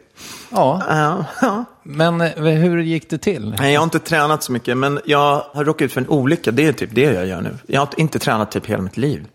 Ja. 0.51 0.83
Ja, 0.89 1.25
ja. 1.41 1.65
Men 1.83 2.21
eh, 2.21 2.43
hur 2.43 2.83
gick 2.83 3.11
det 3.11 3.19
till? 3.19 3.55
Nej, 3.59 3.73
jag 3.73 3.81
har 3.81 3.85
inte 3.85 3.99
tränat 3.99 4.43
så 4.43 4.53
mycket, 4.53 4.77
men 4.77 5.01
jag 5.05 5.45
har 5.53 5.65
råkat 5.65 5.83
ut 5.83 5.93
för 5.93 6.01
en 6.01 6.09
olycka. 6.09 6.51
Det 6.51 6.67
är 6.67 6.73
typ 6.73 6.91
det 6.95 7.03
jag 7.03 7.27
gör 7.27 7.41
nu. 7.41 7.55
Jag 7.67 7.81
har 7.81 7.89
inte 7.97 8.19
tränat 8.19 8.51
typ 8.51 8.67
hela 8.67 8.83
mitt 8.83 8.97
liv. 8.97 9.27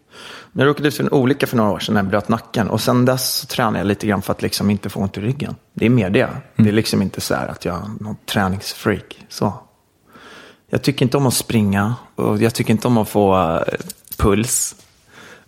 Men 0.52 0.66
jag 0.66 0.70
råkade 0.70 0.88
ut 0.88 0.96
för 0.96 1.04
en 1.04 1.12
olycka 1.12 1.48
för 1.48 1.58
några 1.58 1.72
år 1.72 1.80
sedan 1.80 1.94
när 1.94 2.02
jag 2.02 2.10
bröt 2.10 2.30
nacken. 2.30 2.70
Och 2.70 2.82
sen 2.82 3.06
dess 3.06 3.36
så 3.36 3.48
tränar 3.48 3.80
jag 3.80 3.88
lite 3.88 4.08
grann 4.08 4.22
för 4.22 4.32
att 4.32 4.42
liksom 4.42 4.70
inte 4.70 4.90
få 4.90 5.00
ont 5.00 5.18
i 5.18 5.22
ryggen. 5.22 5.56
Det 5.74 5.86
är 5.86 5.90
mer 5.90 6.10
det. 6.10 6.24
Mm. 6.24 6.42
Det 6.56 6.70
är 6.70 6.72
liksom 6.72 7.02
inte 7.02 7.22
så 7.22 7.36
här 7.36 7.48
att 7.48 7.66
jag 7.66 7.76
är 7.76 8.04
någon 8.04 8.16
träningsfreak. 8.26 9.26
Så. 9.30 9.54
Jag 10.70 10.82
tycker 10.82 11.06
inte 11.06 11.18
om 11.18 11.26
att 11.26 11.34
springa 11.34 11.96
och 12.16 12.42
jag 12.42 12.54
tycker 12.54 12.72
inte 12.72 12.88
om 12.88 12.98
att 12.98 13.10
få 13.10 13.36
uh, 13.36 13.62
puls. 14.18 14.76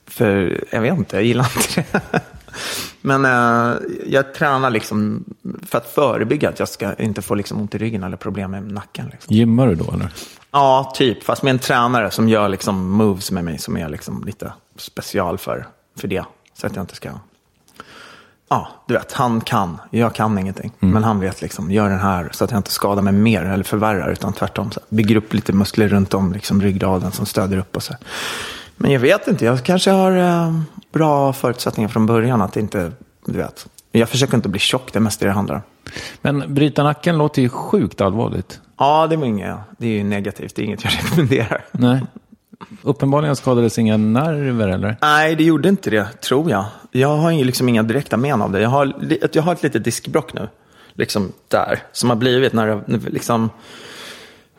För 0.08 0.64
jag 0.72 0.82
vet 0.82 0.98
inte, 0.98 1.16
jag 1.16 1.26
gillar 1.26 1.52
inte 1.56 1.86
det. 1.92 2.22
Men 3.06 3.26
uh, 3.26 3.78
jag 4.06 4.34
tränar 4.34 4.70
liksom 4.70 5.24
för 5.64 5.78
att 5.78 5.88
förebygga 5.88 6.50
att 6.50 6.60
jag 6.60 6.70
ska 6.70 6.94
inte 6.94 7.22
få 7.22 7.36
liksom 7.36 7.60
ont 7.60 7.76
i 7.76 7.78
ryggen 7.78 8.04
eller 8.04 8.18
problem 8.18 8.52
med 8.52 8.72
nacken. 8.72 9.10
Liksom. 9.12 9.36
Gymmar 9.36 9.68
du 9.68 9.76
då 9.76 9.92
eller? 9.94 10.10
Ja, 10.52 10.94
typ. 10.96 11.24
Fast 11.24 11.44
med 11.44 11.52
en 11.52 11.60
tränare 11.60 12.12
som 12.12 12.30
gör 12.30 12.50
liksom 12.50 12.90
moves 12.90 13.32
med 13.32 13.44
mig 13.44 13.58
som 13.58 13.78
är 13.78 13.90
liksom 13.90 14.24
lite 14.26 14.54
special 14.78 15.38
för, 15.38 15.68
för 15.98 16.08
det. 16.08 16.26
Så 16.54 16.68
att 16.68 16.76
jag 16.76 16.84
inte 16.84 16.96
ska... 16.96 17.10
Ja, 18.50 18.68
du 18.88 18.94
vet, 18.94 19.12
han 19.12 19.42
kan. 19.42 19.78
Jag 19.90 20.16
kan 20.16 20.38
ingenting. 20.38 20.72
Mm. 20.80 20.94
Men 20.94 21.04
han 21.04 21.20
vet 21.20 21.42
liksom, 21.42 21.72
gör 21.72 21.90
den 21.90 22.00
här 22.00 22.30
så 22.32 22.44
att 22.44 22.52
jag 22.52 22.60
inte 22.60 22.72
skadar 22.72 23.02
mig 23.02 23.14
mer 23.14 23.46
eller 23.46 23.64
förvärrar. 23.64 24.12
Utan 24.12 24.34
tvärtom, 24.34 24.72
så 24.72 24.80
bygger 24.90 25.16
upp 25.16 25.34
lite 25.34 25.54
muskler 25.54 25.88
runt 25.88 26.14
om 26.14 26.34
liksom, 26.34 26.62
ryggraden 26.62 27.12
som 27.12 27.26
stöder 27.26 27.58
upp 27.58 27.76
och 27.76 27.84
så. 27.84 27.94
Men 28.78 28.92
jag 28.92 29.00
vet 29.00 29.28
inte, 29.28 29.46
jag 29.46 29.64
kanske 29.64 29.92
har 29.92 30.18
eh, 30.18 30.60
bra 30.92 31.34
förutsättningar 31.34 31.90
från 31.90 32.06
början 32.06 32.42
att 32.42 32.58
inte, 32.58 32.92
du 33.26 33.38
vet. 33.38 33.68
Jag 33.92 34.10
försöker 34.10 34.36
inte 34.36 34.50
bli 34.50 34.60
tjock, 34.60 34.94
det 34.94 35.00
är 35.00 35.02
mest 35.02 35.20
det 35.20 35.26
det 35.26 35.32
handlar 35.32 35.56
om. 35.56 35.62
Men 36.22 36.54
bryta 36.54 36.84
nacken 36.84 37.18
låter 37.18 37.42
ju 37.42 37.50
sjukt 37.50 38.02
allvarligt. 38.02 38.60
Ja, 38.78 39.08
det, 39.08 39.16
var 39.16 39.26
inget, 39.26 39.56
det 39.78 39.88
är 39.88 39.92
ju 39.92 40.04
negativt. 40.04 40.56
Det 40.56 40.62
är 40.62 40.64
inget 40.64 40.84
jag 40.84 40.94
rekommenderar. 41.04 41.66
Nej. 41.72 42.02
Uppenbarligen 42.82 43.36
skadades 43.36 43.80
inga 43.80 43.98
nerver 43.98 44.68
eller? 44.68 44.98
Nej, 45.02 45.36
det 45.36 45.44
gjorde 45.44 45.70
inte 45.70 45.90
det, 45.90 46.22
tror 46.22 46.52
jag. 46.52 46.66
Jag 46.92 47.18
har 47.18 47.32
liksom 47.32 47.70
inga 47.70 47.84
direkta 47.84 48.18
men 48.18 48.42
av 48.42 48.52
det. 48.52 48.62
Jag 48.62 48.70
har, 48.70 48.94
jag 49.32 49.44
har 49.44 49.54
ett 49.54 49.64
litet 49.64 49.84
diskbrock 49.84 50.34
nu. 50.34 50.50
Liksom 50.94 51.32
där. 51.48 51.84
Som 51.92 52.10
har 52.10 52.18
blivit 52.18 52.54
när 52.54 52.84
det 52.86 53.10
liksom 53.10 53.50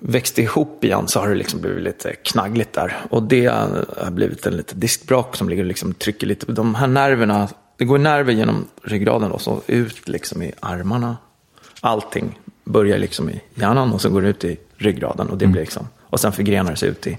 växte 0.08 0.42
ihop 0.42 0.84
igen 0.84 1.08
så 1.08 1.20
har 1.20 1.28
det 1.28 1.34
liksom 1.34 1.60
blivit 1.60 1.82
lite 1.82 2.12
knaggligt 2.12 2.72
där. 2.72 2.96
Och 3.10 3.22
det 3.22 3.46
har 3.46 4.10
blivit 4.10 4.46
en 4.46 4.56
liten 4.56 4.80
diskbrock 4.80 5.36
som 5.36 5.48
ligger 5.48 5.62
och 5.62 5.68
liksom 5.68 5.94
trycker 5.94 6.26
lite. 6.26 6.52
De 6.52 6.74
här 6.74 6.86
nerverna, 6.86 7.48
det 7.76 7.84
går 7.84 7.98
nerver 7.98 8.32
genom 8.32 8.66
ryggraden 8.82 9.32
och 9.32 9.40
så 9.40 9.62
ut 9.66 10.08
liksom 10.08 10.42
i 10.42 10.52
armarna. 10.60 11.16
Allting 11.80 12.38
börjar 12.64 12.98
liksom 12.98 13.30
i 13.30 13.40
hjärnan 13.54 13.92
och 13.92 14.00
så 14.00 14.10
går 14.10 14.22
det 14.22 14.28
ut 14.28 14.44
i 14.44 14.58
ryggraden. 14.76 15.28
Och, 15.28 15.38
det 15.38 15.46
blir 15.46 15.60
liksom, 15.60 15.88
och 16.02 16.20
sen 16.20 16.32
förgrenar 16.32 16.70
det 16.70 16.76
sig 16.76 16.88
ut 16.88 17.06
i 17.06 17.18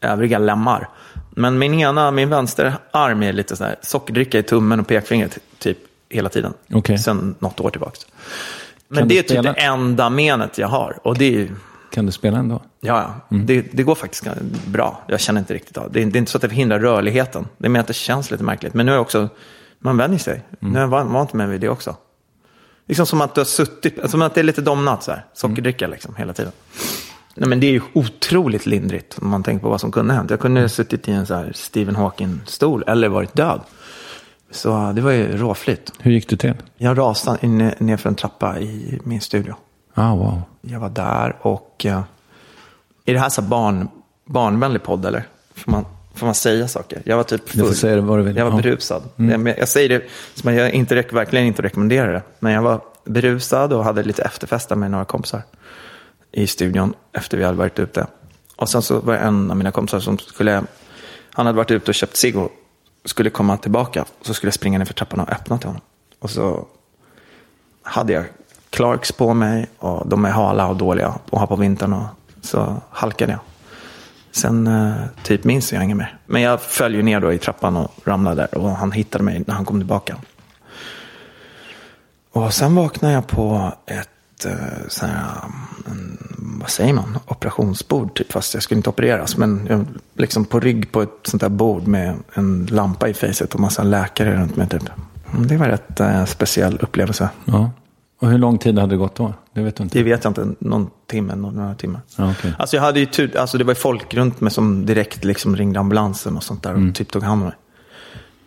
övriga 0.00 0.38
lemmar. 0.38 0.88
Men 1.30 1.58
min 1.58 1.74
ena, 1.74 2.10
min 2.10 2.30
vänster 2.30 2.74
arm 2.90 3.22
är 3.22 3.32
lite 3.32 3.56
så 3.56 3.64
här 3.64 3.76
sockerdricka 3.82 4.38
i 4.38 4.42
tummen 4.42 4.80
och 4.80 4.86
pekfingret 4.86 5.38
typ 5.58 5.78
hela 6.08 6.28
tiden. 6.28 6.54
Okay. 6.72 6.98
Sen 6.98 7.34
något 7.38 7.60
år 7.60 7.70
tillbaka. 7.70 7.98
Men 8.88 9.08
det 9.08 9.18
är 9.18 9.22
typ 9.22 9.42
det 9.42 9.52
enda 9.52 10.10
menet 10.10 10.58
jag 10.58 10.68
har. 10.68 10.98
Och 11.02 11.18
det 11.18 11.42
är, 11.42 11.48
kan 11.90 12.06
du 12.06 12.12
spela 12.12 12.38
ändå? 12.38 12.62
Ja, 12.80 13.02
ja. 13.02 13.36
Mm. 13.36 13.46
Det, 13.46 13.60
det, 13.72 13.82
går 13.82 13.94
faktiskt 13.94 14.24
bra. 14.66 15.02
Jag 15.06 15.20
känner 15.20 15.40
inte 15.40 15.54
riktigt 15.54 15.76
av 15.76 15.92
det. 15.92 16.04
Det 16.04 16.16
är 16.16 16.18
inte 16.18 16.30
så 16.30 16.38
att 16.38 16.42
det 16.42 16.48
förhindrar 16.48 16.78
rörligheten. 16.78 17.46
Det 17.58 17.66
är 17.66 17.70
mer 17.70 17.80
att 17.80 17.86
det 17.86 17.92
känns 17.92 18.30
lite 18.30 18.44
märkligt. 18.44 18.74
Men 18.74 18.86
nu 18.86 18.92
är 18.92 18.98
också, 18.98 19.28
man 19.78 19.96
vänjer 19.96 20.18
sig. 20.18 20.42
Mm. 20.60 20.72
Nu 20.72 20.78
är 20.78 20.82
jag 20.82 21.04
vant 21.04 21.32
med 21.32 21.48
vid 21.48 21.60
det 21.60 21.68
också. 21.68 21.96
Liksom 22.86 23.06
som 23.06 23.20
att 23.20 23.34
du 23.34 23.40
har 23.40 23.46
suttit, 23.46 24.10
som 24.10 24.22
att 24.22 24.34
det 24.34 24.40
är 24.40 24.44
lite 24.44 24.60
domnat 24.60 25.02
så 25.02 25.10
här. 25.10 25.24
Sockerdricka 25.34 25.86
liksom 25.86 26.16
hela 26.16 26.32
tiden. 26.32 26.52
Nej, 27.34 27.48
men 27.48 27.60
det 27.60 27.66
är 27.66 27.72
ju 27.72 27.80
otroligt 27.92 28.66
lindrigt 28.66 29.18
om 29.22 29.28
man 29.28 29.42
tänker 29.42 29.62
på 29.62 29.68
vad 29.68 29.80
som 29.80 29.92
kunde 29.92 30.14
hänt. 30.14 30.30
Jag 30.30 30.40
kunde 30.40 30.60
ha 30.60 30.68
suttit 30.68 31.08
i 31.08 31.12
en 31.12 31.26
så 31.26 31.34
här 31.34 31.52
Stephen 31.54 31.96
Hawking-stol 31.96 32.84
eller 32.86 33.08
varit 33.08 33.34
död. 33.34 33.60
Så 34.50 34.92
det 34.92 35.00
var 35.00 35.10
ju 35.10 35.36
råflytt. 35.36 35.92
Hur 35.98 36.10
gick 36.10 36.28
det 36.28 36.36
till? 36.36 36.54
Jag 36.76 36.98
rasade 36.98 37.46
ner 37.46 37.96
för 37.96 38.08
en 38.08 38.14
trappa 38.14 38.60
i 38.60 39.00
min 39.04 39.20
studio. 39.20 39.54
Ah, 39.98 40.14
wow. 40.14 40.42
Jag 40.60 40.80
var 40.80 40.88
där 40.88 41.36
och... 41.40 41.86
Uh, 41.86 42.02
är 43.04 43.12
det 43.12 43.20
här 43.20 43.28
så 43.28 43.42
barn, 43.42 43.88
barnvänlig 44.24 44.82
podd 44.82 45.06
eller? 45.06 45.24
Får 45.54 45.72
man, 45.72 45.84
får 46.14 46.26
man 46.26 46.34
säga 46.34 46.68
saker? 46.68 47.02
Jag 47.04 47.16
var 47.16 47.24
typ 47.24 47.48
full. 47.48 47.60
Du 47.60 47.66
får 47.66 47.74
säga 47.74 47.94
det 47.94 48.00
vad 48.00 48.18
du 48.18 48.22
vill. 48.22 48.36
Jag 48.36 48.50
var 48.50 48.62
berusad. 48.62 49.02
Mm. 49.16 49.46
Jag, 49.46 49.58
jag, 49.58 49.68
säger 49.68 49.88
det 49.88 50.02
som 50.34 50.54
jag 50.54 50.72
inte, 50.72 50.94
verkligen 50.94 51.46
inte 51.46 51.62
rekommenderar 51.62 52.12
det. 52.12 52.22
Men 52.38 52.52
jag 52.52 52.62
var 52.62 52.80
berusad 53.04 53.72
och 53.72 53.84
hade 53.84 54.02
lite 54.02 54.22
efterfesta 54.22 54.76
med 54.76 54.90
några 54.90 55.04
kompisar 55.04 55.42
i 56.32 56.46
studion 56.46 56.94
efter 57.12 57.38
vi 57.38 57.44
hade 57.44 57.58
varit 57.58 57.78
ute. 57.78 58.06
Och 58.56 58.68
sen 58.68 58.82
så 58.82 59.00
var 59.00 59.14
det 59.14 59.18
en 59.18 59.50
av 59.50 59.56
mina 59.56 59.70
kompisar 59.70 60.00
som 60.00 60.18
skulle, 60.18 60.62
han 61.32 61.46
hade 61.46 61.56
varit 61.56 61.70
ute 61.70 61.90
och 61.90 61.94
köpt 61.94 62.16
cigg 62.16 62.36
och 62.36 62.50
skulle 63.04 63.30
komma 63.30 63.56
tillbaka. 63.56 64.04
Så 64.22 64.34
skulle 64.34 64.48
jag 64.48 64.54
springa 64.54 64.78
ner 64.78 64.84
för 64.84 64.94
trappan 64.94 65.20
och 65.20 65.30
öppna 65.30 65.58
till 65.58 65.66
honom. 65.66 65.82
Och 66.18 66.30
så 66.30 66.66
hade 67.82 68.12
jag 68.12 68.24
Clarks 68.78 69.12
på 69.12 69.34
mig 69.34 69.66
och 69.78 70.08
de 70.08 70.24
är 70.24 70.30
hala 70.30 70.66
och 70.66 70.76
dåliga 70.76 71.14
och 71.30 71.40
har 71.40 71.46
på 71.46 71.56
vintern. 71.56 71.92
Och 71.92 72.06
så 72.40 72.76
halkade 72.90 73.32
jag. 73.32 73.40
Sen 74.30 74.66
eh, 74.66 74.92
typ 75.22 75.44
minns 75.44 75.72
jag 75.72 75.84
inget 75.84 75.96
mer. 75.96 76.18
Men 76.26 76.42
jag 76.42 76.60
föll 76.60 76.94
ju 76.94 77.02
ner 77.02 77.20
då 77.20 77.32
i 77.32 77.38
trappan 77.38 77.76
och 77.76 77.90
ramlade 78.04 78.48
där 78.52 78.58
och 78.58 78.70
han 78.70 78.92
hittade 78.92 79.24
mig 79.24 79.42
när 79.46 79.54
han 79.54 79.64
kom 79.64 79.80
tillbaka. 79.80 80.16
Och 82.32 82.54
sen 82.54 82.74
vaknade 82.74 83.14
jag 83.14 83.26
på 83.26 83.72
ett 83.86 84.44
eh, 84.44 84.52
sån 84.88 85.08
här, 85.08 85.24
en, 85.86 86.18
vad 86.60 86.70
säger 86.70 86.92
man, 86.92 87.18
operationsbord. 87.26 88.14
Typ, 88.14 88.32
fast 88.32 88.54
jag 88.54 88.62
skulle 88.62 88.78
inte 88.78 88.90
opereras. 88.90 89.36
Men 89.36 89.66
jag, 89.70 89.86
liksom 90.14 90.44
på 90.44 90.60
rygg 90.60 90.92
på 90.92 91.02
ett 91.02 91.20
sånt 91.22 91.40
där 91.40 91.48
bord 91.48 91.86
med 91.86 92.16
en 92.34 92.68
lampa 92.70 93.08
i 93.08 93.14
facet 93.14 93.54
och 93.54 93.60
massa 93.60 93.82
läkare 93.82 94.36
runt 94.36 94.56
mig. 94.56 94.68
Typ. 94.68 94.82
Mm, 95.32 95.46
det 95.46 95.56
var 95.56 95.64
en 95.64 95.70
rätt 95.70 96.00
eh, 96.00 96.24
speciell 96.24 96.78
upplevelse. 96.82 97.28
Ja. 97.44 97.70
Och 98.20 98.28
hur 98.28 98.38
lång 98.38 98.58
tid 98.58 98.78
hade 98.78 98.92
det 98.92 98.96
gått 98.96 99.14
då? 99.14 99.34
Det 99.52 99.60
vet 99.60 99.76
du 99.76 99.82
inte. 99.82 99.98
Det 99.98 100.04
vet 100.04 100.24
jag 100.24 100.30
inte. 100.30 100.54
Någon 100.58 100.90
timme, 101.06 101.34
några 101.34 101.74
timmar. 101.74 102.00
Ja, 102.16 102.30
okay. 102.30 102.52
Alltså 102.58 102.76
jag 102.76 102.82
hade 102.82 103.00
ju 103.00 103.06
tur, 103.06 103.36
alltså 103.36 103.58
det 103.58 103.64
var 103.64 103.74
folk 103.74 104.14
runt 104.14 104.40
mig 104.40 104.52
som 104.52 104.86
direkt 104.86 105.24
liksom 105.24 105.56
ringde 105.56 105.80
ambulansen 105.80 106.36
och 106.36 106.42
sånt 106.42 106.62
där. 106.62 106.70
Och 106.70 106.78
mm. 106.78 106.92
typ 106.92 107.10
tog 107.10 107.22
hand 107.22 107.42
om 107.42 107.48
mig. 107.48 107.56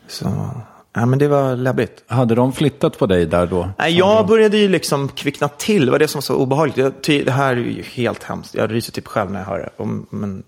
Så 0.08 0.52
Ja, 0.94 1.06
men 1.06 1.20
det 1.20 1.28
var 1.28 1.56
läbbigt. 1.56 2.04
Hade 2.08 2.36
de 2.36 2.54
flyttat 2.54 2.98
på 2.98 3.06
dig 3.06 3.26
där 3.26 3.48
då? 3.48 3.70
Nej, 3.78 3.98
jag 3.98 4.28
började 4.28 4.58
ju 4.58 4.68
liksom 4.68 5.10
kvickna 5.10 5.48
till. 5.48 5.86
Det 5.86 5.92
var 5.92 6.00
det 6.00 6.08
som 6.08 6.18
var 6.20 6.22
så 6.22 6.36
obehagligt. 6.36 7.04
det 7.04 7.32
här 7.32 7.52
är 7.52 7.62
ju 7.62 7.82
helt 7.82 8.24
hemskt. 8.24 8.56
Jag 8.56 8.74
ryser 8.74 8.92
typ 8.92 9.08
själv 9.08 9.32
när 9.32 9.40
jag 9.40 9.48
hör 9.48 9.60
det. 9.60 9.86
Men, 10.10 10.44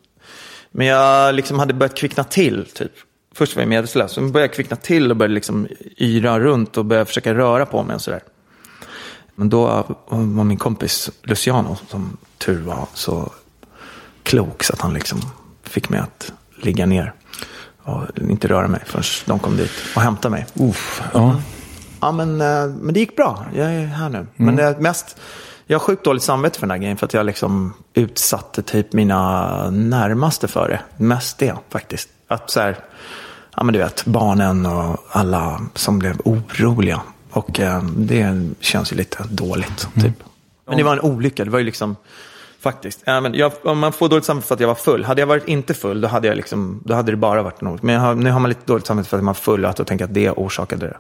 men 0.72 0.88
jag 0.88 1.36
liksom 1.36 1.60
hade 1.60 1.74
börjat 1.74 1.96
kvickna 1.96 2.24
till, 2.24 2.66
typ. 2.66 2.92
Först 3.36 3.56
var 3.56 3.62
jag 3.62 3.70
medvetslös, 3.70 4.12
sen 4.12 4.32
började 4.32 4.48
jag 4.48 4.56
kvickna 4.56 4.76
till 4.76 5.12
och 5.12 5.18
började 5.18 5.34
liksom 5.34 5.68
yra 5.98 6.40
runt 6.40 6.78
och 6.78 6.86
började 6.86 7.06
försöka 7.06 7.34
röra 7.34 7.66
på 7.66 7.84
mig 7.84 7.96
och 7.96 8.02
sådär. 8.02 8.22
Men 9.36 9.50
då 9.50 9.84
var 10.10 10.44
min 10.44 10.58
kompis 10.58 11.10
Luciano, 11.24 11.78
som 11.90 12.18
tur 12.38 12.62
var, 12.62 12.88
så 12.94 13.32
klok 14.24 14.64
så 14.64 14.74
att 14.74 14.82
han 14.82 14.94
liksom 14.94 15.22
fick 15.64 15.90
mig 15.90 16.00
att 16.00 16.34
ligga 16.56 16.86
ner 16.86 17.14
och 17.84 18.04
inte 18.30 18.48
röra 18.48 18.68
mig 18.68 18.82
förrän 18.86 19.04
de 19.26 19.40
kom 19.40 19.58
dit 19.58 19.72
och 19.96 20.02
hämtade 20.02 20.30
mig. 20.30 20.46
Uff, 20.54 21.02
ja. 21.14 21.36
ja, 22.02 22.12
men, 22.12 22.42
eh, 22.42 22.68
men 22.68 22.94
det 22.94 23.00
gick 23.00 23.16
bra. 23.16 23.46
Jag 23.56 23.74
är 23.74 23.86
här 23.86 24.10
nu. 24.10 24.18
Mm. 24.18 24.30
Men 24.36 24.56
det 24.56 24.80
mest, 24.80 25.18
jag 25.66 25.80
har 25.80 25.84
sjukt 25.86 26.04
dåligt 26.04 26.24
samvete 26.24 26.60
för 26.60 26.68
den 26.68 26.72
här 26.72 26.78
grejen 26.78 26.98
för 26.98 27.06
att 27.06 27.14
jag 27.14 27.26
liksom 27.26 27.74
utsatte 27.94 28.62
typ 28.62 28.94
mina 28.94 29.70
närmaste 29.70 30.48
för 30.48 30.70
det. 30.70 31.04
Mest 31.04 31.38
det 31.38 31.56
faktiskt. 31.70 32.10
Att 32.28 32.50
så 32.50 32.60
här, 32.60 32.78
ja 33.56 33.64
men 33.64 33.74
du 33.74 33.80
vet, 33.80 34.06
barnen 34.06 34.66
och 34.66 34.98
alla 35.10 35.62
som 35.76 36.00
blev 36.00 36.18
oroliga. 36.26 37.02
Och 37.34 37.60
eh, 37.60 37.84
det 37.84 38.50
känns 38.60 38.92
ju 38.92 38.96
lite 38.96 39.24
dåligt, 39.30 39.88
mm. 39.96 40.08
typ. 40.08 40.24
Men 40.66 40.78
det 40.78 40.84
var 40.84 40.94
en 40.94 41.02
olycka. 41.02 41.46
Det 41.46 41.52
var 41.52 41.60
ju 41.60 41.66
liksom 41.66 41.96
Faktiskt. 42.64 43.04
Ja, 43.06 43.22
men 43.22 43.34
jag, 43.34 43.52
om 43.64 43.80
man 43.80 43.94
får 43.94 44.10
dåligt 44.10 44.26
samvete 44.26 44.48
för 44.48 44.56
att 44.56 44.62
jag 44.62 44.68
var 44.68 44.76
full. 44.76 45.06
Hade 45.06 45.22
jag 45.22 45.28
varit 45.28 45.48
inte 45.48 45.74
full, 45.74 46.02
då 46.02 46.08
hade, 46.08 46.28
jag 46.28 46.38
liksom, 46.38 46.82
då 46.86 46.94
hade 46.94 47.12
det 47.12 47.18
bara 47.18 47.44
varit 47.44 47.62
något. 47.62 47.82
Men 47.82 48.00
har, 48.00 48.16
nu 48.16 48.32
har 48.32 48.40
man 48.40 48.50
lite 48.50 48.66
dåligt 48.66 48.86
samvete 48.86 49.10
för 49.10 49.18
att 49.18 49.24
man 49.24 49.34
var 49.34 49.34
full 49.34 49.64
och 49.64 49.70
att 49.70 49.78
jag 49.78 49.88
tänker 49.88 50.06
att 50.06 50.14
det 50.14 50.32
orsakade 50.32 50.88
det. 50.88 50.98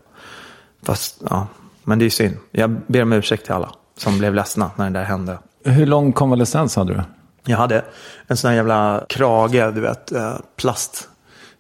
Fast, 0.83 1.21
ja, 1.29 1.47
men 1.83 1.99
det 1.99 2.05
är 2.05 2.09
synd. 2.09 2.37
Jag 2.51 2.69
ber 2.87 3.01
om 3.01 3.13
ursäkt 3.13 3.45
till 3.45 3.53
alla 3.53 3.71
som 3.97 4.17
blev 4.17 4.33
ledsna 4.33 4.71
när 4.75 4.89
det 4.89 4.99
där 4.99 5.05
hände. 5.05 5.37
Hur 5.63 5.85
lång 5.85 6.13
konvalescens 6.13 6.75
hade 6.75 6.93
du? 6.93 7.01
Jag 7.45 7.57
hade 7.57 7.85
en 8.27 8.37
sån 8.37 8.49
här 8.49 8.55
jävla 8.55 9.05
krage, 9.09 9.73
du 9.73 9.81
vet, 9.81 10.11
eh, 10.11 10.35
plast. 10.55 11.09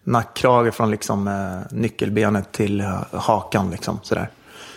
Nackkrage 0.03 0.73
från 0.73 0.91
liksom 0.91 1.27
eh, 1.27 1.77
nyckelbenet 1.77 2.51
till 2.51 2.81
eh, 2.81 3.01
hakan 3.11 3.69
liksom 3.69 3.99
sådär. 4.03 4.29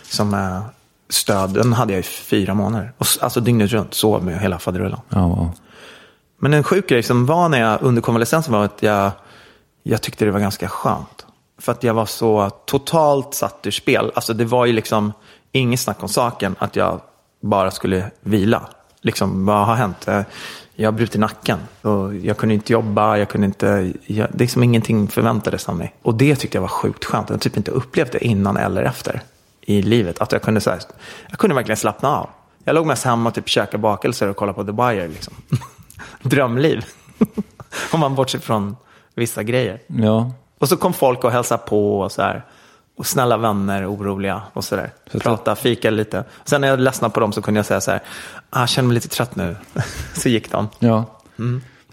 Som 0.09 0.33
eh, 0.33 0.61
stöd, 1.09 1.49
den 1.49 1.73
hade 1.73 1.93
jag 1.93 1.99
i 1.99 2.03
fyra 2.03 2.53
månader. 2.53 2.93
Och, 2.97 3.07
alltså 3.21 3.39
dygnet 3.39 3.71
runt, 3.71 3.93
sov 3.93 4.23
med 4.23 4.39
hela 4.39 4.59
faderullan. 4.59 4.99
Ja, 5.09 5.27
wow. 5.27 5.51
Men 6.39 6.53
en 6.53 6.63
sjuk 6.63 6.89
grej 6.89 7.03
som 7.03 7.25
var 7.25 7.49
när 7.49 7.59
jag 7.59 7.81
under 7.81 8.01
konvalescensen 8.01 8.53
var 8.53 8.65
att 8.65 8.83
jag, 8.83 9.11
jag 9.83 10.01
tyckte 10.01 10.25
det 10.25 10.31
var 10.31 10.39
ganska 10.39 10.69
skönt. 10.69 11.25
För 11.59 11.71
att 11.71 11.83
jag 11.83 11.93
var 11.93 12.05
så 12.05 12.49
totalt 12.49 13.33
satt 13.33 13.67
ur 13.67 13.71
spel. 13.71 14.11
Alltså 14.15 14.33
det 14.33 14.45
var 14.45 14.65
ju 14.65 14.73
liksom 14.73 15.13
inget 15.51 15.79
snack 15.79 16.03
om 16.03 16.09
saken 16.09 16.55
att 16.59 16.75
jag 16.75 17.01
bara 17.41 17.71
skulle 17.71 18.11
vila. 18.21 18.61
Liksom, 19.01 19.45
vad 19.45 19.65
har 19.65 19.75
hänt? 19.75 19.97
Jag, 20.05 20.23
jag 20.75 20.87
har 20.87 20.91
brutit 20.91 21.19
nacken. 21.21 21.59
Och 21.81 22.15
jag 22.15 22.37
kunde 22.37 22.55
inte 22.55 22.73
jobba, 22.73 23.17
jag 23.17 23.29
kunde 23.29 23.45
inte... 23.45 23.93
Jag, 24.05 24.27
det 24.31 24.37
är 24.37 24.39
liksom 24.39 24.63
ingenting 24.63 25.07
förväntades 25.07 25.69
av 25.69 25.75
mig. 25.75 25.95
Och 26.01 26.15
det 26.15 26.35
tyckte 26.35 26.57
jag 26.57 26.61
var 26.61 26.67
sjukt 26.67 27.05
skönt. 27.05 27.29
Jag 27.29 27.35
har 27.35 27.39
typ 27.39 27.57
inte 27.57 27.71
upplevt 27.71 28.11
det 28.11 28.25
innan 28.25 28.57
eller 28.57 28.83
efter 28.83 29.21
i 29.67 29.81
livet. 29.81 30.21
Att 30.21 30.31
jag 30.31 30.41
kunde, 30.41 30.61
så 30.61 30.69
här, 30.69 30.79
jag 31.29 31.39
kunde 31.39 31.55
verkligen 31.55 31.77
slappna 31.77 32.09
av. 32.09 32.29
Jag 32.63 32.73
låg 32.73 32.85
mest 32.85 33.05
hemma 33.05 33.29
och 33.29 33.35
typ 33.35 33.49
käkade 33.49 33.77
bakelser 33.77 34.27
och 34.27 34.35
kollade 34.35 34.55
på 34.55 34.63
The 34.63 34.71
Wire. 34.71 35.07
Liksom. 35.07 35.33
Drömliv. 36.21 36.85
Om 37.91 37.99
man 37.99 38.15
bortser 38.15 38.39
från 38.39 38.75
vissa 39.15 39.43
grejer. 39.43 39.81
Ja. 39.87 40.31
Och 40.59 40.69
så 40.69 40.77
kom 40.77 40.93
folk 40.93 41.23
och 41.23 41.31
hälsade 41.31 41.63
på 41.67 41.99
och 41.99 42.11
så 42.11 42.21
här. 42.21 42.45
Och 42.97 43.05
snälla 43.05 43.37
vänner, 43.37 43.93
oroliga 43.93 44.41
och 44.53 44.63
så 44.63 44.75
där. 44.75 44.91
Så 45.11 45.19
Prata, 45.19 45.55
fika 45.55 45.89
lite. 45.89 46.23
Sen 46.45 46.61
när 46.61 46.67
jag 46.67 46.79
ledsnade 46.79 47.13
på 47.13 47.19
dem 47.19 47.33
så 47.33 47.41
kunde 47.41 47.57
jag 47.57 47.65
säga 47.65 47.81
så 47.81 47.91
här. 47.91 48.03
Ah, 48.49 48.59
jag 48.59 48.69
känner 48.69 48.87
mig 48.87 48.95
lite 48.95 49.07
trött 49.07 49.35
nu. 49.35 49.55
så 50.15 50.29
gick 50.29 50.51
de. 50.51 50.69
Ja. 50.79 51.05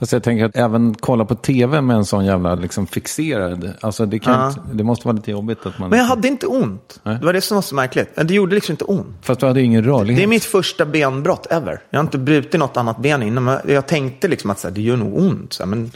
Fast 0.04 0.12
jag 0.12 0.22
tänker 0.22 0.44
att 0.44 0.56
även 0.56 0.94
kolla 0.94 1.24
på 1.24 1.34
tv 1.34 1.80
med 1.80 1.96
en 1.96 2.04
sån 2.04 2.24
jävla 2.24 2.54
liksom 2.54 2.86
fixerad. 2.86 3.72
Alltså 3.80 4.06
det, 4.06 4.18
kan 4.18 4.40
Ja. 4.40 4.48
inte, 4.48 4.60
det 4.72 4.84
måste 4.84 5.06
vara 5.08 5.16
lite 5.16 5.30
jobbigt 5.30 5.66
att 5.66 5.78
man... 5.78 5.90
Men 5.90 5.98
jag 5.98 6.06
hade 6.06 6.28
inte 6.28 6.46
ont. 6.46 7.00
Nej. 7.02 7.18
Det 7.18 7.26
var 7.26 7.32
det 7.32 7.40
som 7.40 7.54
var 7.54 7.62
så 7.62 7.74
märkligt. 7.74 8.16
Det 8.16 8.34
gjorde 8.34 8.54
liksom 8.54 8.72
inte 8.72 8.84
ont. 8.84 9.16
Fast 9.22 9.40
du 9.40 9.46
hade 9.46 9.62
ingen 9.62 9.84
rörlighet. 9.84 10.16
Det 10.18 10.22
är 10.22 10.26
mitt 10.26 10.44
första 10.44 10.86
benbrott 10.86 11.46
ever. 11.50 11.80
Jag 11.90 11.98
har 11.98 12.04
inte 12.04 12.18
brutit 12.18 12.60
något 12.60 12.76
annat 12.76 12.98
ben 12.98 13.22
innan. 13.22 13.44
Men 13.44 13.58
jag 13.68 13.86
tänkte 13.86 14.28
liksom 14.28 14.50
att 14.50 14.58
så 14.58 14.68
här, 14.68 14.74
det 14.74 14.80
gör 14.80 14.96
nog 14.96 15.18
ont. 15.18 15.52
Så 15.52 15.62
här, 15.62 15.70
men 15.70 15.90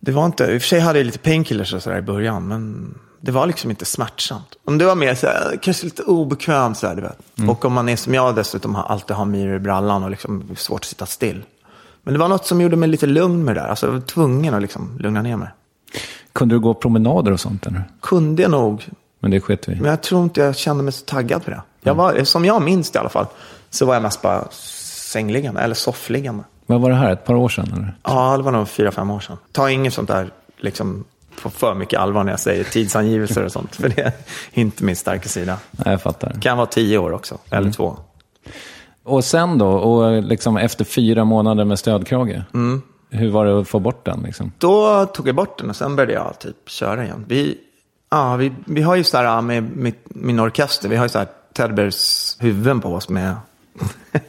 det 0.00 0.12
var 0.12 0.26
inte, 0.26 0.44
i 0.44 0.58
och 0.58 0.62
för 0.62 0.68
sig 0.68 0.80
hade 0.80 0.98
jag 0.98 1.06
lite 1.06 1.18
painkillers 1.18 1.74
och 1.74 1.82
så 1.82 1.90
där 1.90 1.98
i 1.98 2.02
början. 2.02 2.48
Men 2.48 2.94
det 3.20 3.32
var 3.32 3.46
liksom 3.46 3.70
inte 3.70 3.84
smärtsamt. 3.84 4.56
Om 4.64 4.78
det 4.78 4.84
var 4.84 4.94
mer 4.94 5.14
så 5.14 5.26
här, 5.26 5.58
kanske 5.62 5.84
lite 5.84 6.02
obekvämt 6.02 6.78
så 6.78 6.86
här, 6.86 6.94
du 6.94 7.02
vet. 7.02 7.50
Och 7.50 7.64
om 7.64 7.72
man 7.72 7.88
är 7.88 7.96
som 7.96 8.14
jag 8.14 8.34
dessutom 8.34 8.76
alltid 8.76 9.16
har 9.16 9.24
myror 9.24 9.56
i 9.56 9.58
brallan 9.58 10.04
och 10.04 10.10
liksom 10.10 10.44
svårt 10.56 10.80
att 10.80 10.84
sitta 10.84 11.06
still. 11.06 11.42
Men 12.02 12.14
det 12.14 12.20
var 12.20 12.28
något 12.28 12.46
som 12.46 12.60
gjorde 12.60 12.76
mig 12.76 12.88
lite 12.88 13.06
lugn 13.06 13.44
med 13.44 13.56
det 13.56 13.60
där. 13.60 13.68
Alltså 13.68 13.86
jag 13.86 13.92
var 13.92 14.00
tvungen 14.00 14.54
att 14.54 14.62
liksom 14.62 14.98
lugna 14.98 15.22
ner 15.22 15.36
mig. 15.36 15.48
Kunde 16.32 16.54
du 16.54 16.58
gå 16.60 16.74
promenader 16.74 17.32
och 17.32 17.40
sånt? 17.40 17.66
Eller? 17.66 17.84
Kunde 18.00 18.42
jag 18.42 18.50
nog, 18.50 18.88
Men 19.20 19.30
det 19.30 19.40
sket 19.40 19.68
vi 19.68 19.74
men 19.74 19.90
jag 19.90 20.02
tror 20.02 20.22
inte 20.22 20.40
jag 20.40 20.56
kände 20.56 20.82
mig 20.82 20.92
så 20.92 21.04
taggad 21.04 21.44
på 21.44 21.50
det. 21.50 21.62
Jag 21.80 21.94
var, 21.94 22.24
som 22.24 22.44
jag 22.44 22.62
minns 22.62 22.90
det 22.90 22.96
i 22.96 23.00
alla 23.00 23.08
fall, 23.08 23.26
så 23.70 23.86
var 23.86 23.94
jag 23.94 24.02
mest 24.02 24.22
bara 24.22 24.48
sängliggande, 24.50 25.60
eller 25.60 25.74
soffliggande. 25.74 26.44
Vad 26.66 26.80
var 26.80 26.90
det 26.90 26.96
här? 26.96 27.12
Ett 27.12 27.24
par 27.24 27.34
år 27.34 27.48
sedan? 27.48 27.72
Eller? 27.72 27.94
Ja, 28.02 28.36
det 28.36 28.42
var 28.42 28.52
nog 28.52 28.68
fyra, 28.68 28.92
fem 28.92 29.10
år 29.10 29.20
sedan. 29.20 29.36
Ta 29.52 29.70
inget 29.70 29.94
sånt 29.94 30.08
där 30.08 30.30
liksom, 30.56 31.04
på 31.42 31.50
för 31.50 31.74
mycket 31.74 32.00
allvar 32.00 32.24
när 32.24 32.32
jag 32.32 32.40
säger 32.40 32.64
tidsangivelser 32.64 33.44
och 33.44 33.52
sånt. 33.52 33.76
För 33.76 33.88
det 33.88 34.02
är 34.02 34.12
inte 34.52 34.84
min 34.84 34.96
starka 34.96 35.28
sida. 35.28 35.56
Nej, 35.70 35.92
jag 35.92 36.02
fattar. 36.02 36.32
Det 36.34 36.40
kan 36.40 36.56
vara 36.56 36.66
tio 36.66 36.98
år 36.98 37.12
också, 37.12 37.38
eller 37.50 37.72
två. 37.72 37.96
Och 39.02 39.24
sen 39.24 39.58
då? 39.58 39.68
Och 39.68 40.22
liksom 40.22 40.56
efter 40.56 40.84
fyra 40.84 41.24
månader 41.24 41.64
med 41.64 41.78
stödkrage? 41.78 42.42
Mm. 42.54 42.82
Hur 43.10 43.30
var 43.30 43.46
det 43.46 43.60
att 43.60 43.68
få 43.68 43.78
bort 43.78 44.04
den? 44.04 44.22
Liksom? 44.22 44.52
Då 44.58 45.06
tog 45.06 45.28
jag 45.28 45.34
bort 45.34 45.58
den 45.58 45.70
och 45.70 45.76
sen 45.76 45.96
började 45.96 46.12
jag 46.12 46.38
typ 46.38 46.68
köra 46.68 47.04
igen. 47.04 47.24
Vi, 47.28 47.58
ja, 48.10 48.36
vi, 48.36 48.52
vi 48.64 48.82
har 48.82 48.96
ju 48.96 49.04
så 49.04 49.16
här 49.16 49.40
med 49.40 49.76
mitt, 49.76 50.04
min 50.08 50.40
orkester, 50.40 50.88
vi 50.88 50.96
har 50.96 51.04
ju 51.04 51.08
så 51.08 51.18
här 51.18 51.28
Tedbergs 51.52 52.36
huvuden 52.40 52.80
på 52.80 52.94
oss 52.94 53.08
med, 53.08 53.34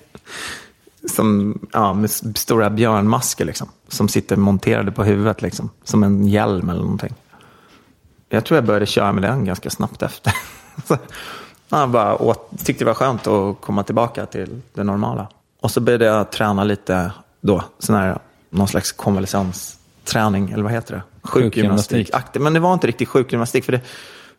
som, 1.11 1.59
ja, 1.73 1.93
med 1.93 2.11
stora 2.37 2.69
björnmasker 2.69 3.45
liksom. 3.45 3.69
Som 3.87 4.07
sitter 4.07 4.35
monterade 4.35 4.91
på 4.91 5.03
huvudet 5.03 5.41
liksom. 5.41 5.69
Som 5.83 6.03
en 6.03 6.27
hjälm 6.27 6.69
eller 6.69 6.81
någonting. 6.81 7.13
Jag 8.29 8.45
tror 8.45 8.57
jag 8.57 8.65
började 8.65 8.85
köra 8.85 9.11
med 9.11 9.23
den 9.23 9.45
ganska 9.45 9.69
snabbt 9.69 10.01
efter. 10.01 10.33
Ja, 11.71 11.87
bara 11.87 12.21
åt, 12.21 12.65
tyckte 12.65 12.83
det 12.83 12.87
var 12.87 12.93
skönt 12.93 13.27
att 13.27 13.61
komma 13.61 13.83
tillbaka 13.83 14.25
till 14.25 14.61
det 14.73 14.83
normala. 14.83 15.27
Och 15.61 15.71
så 15.71 15.79
började 15.79 16.05
jag 16.05 16.31
träna 16.31 16.63
lite 16.63 17.11
då, 17.41 17.63
sån 17.79 17.95
här, 17.95 18.19
någon 18.49 18.67
slags 18.67 18.91
konvalescensträning, 18.91 20.51
eller 20.51 20.63
vad 20.63 20.71
heter 20.71 20.93
det? 20.93 21.27
Sjukgymnastik. 21.27 22.09
Aktiv. 22.13 22.41
Men 22.41 22.53
det 22.53 22.59
var 22.59 22.73
inte 22.73 22.87
riktigt 22.87 23.07
sjukgymnastik, 23.07 23.65
för 23.65 23.71
det 23.71 23.81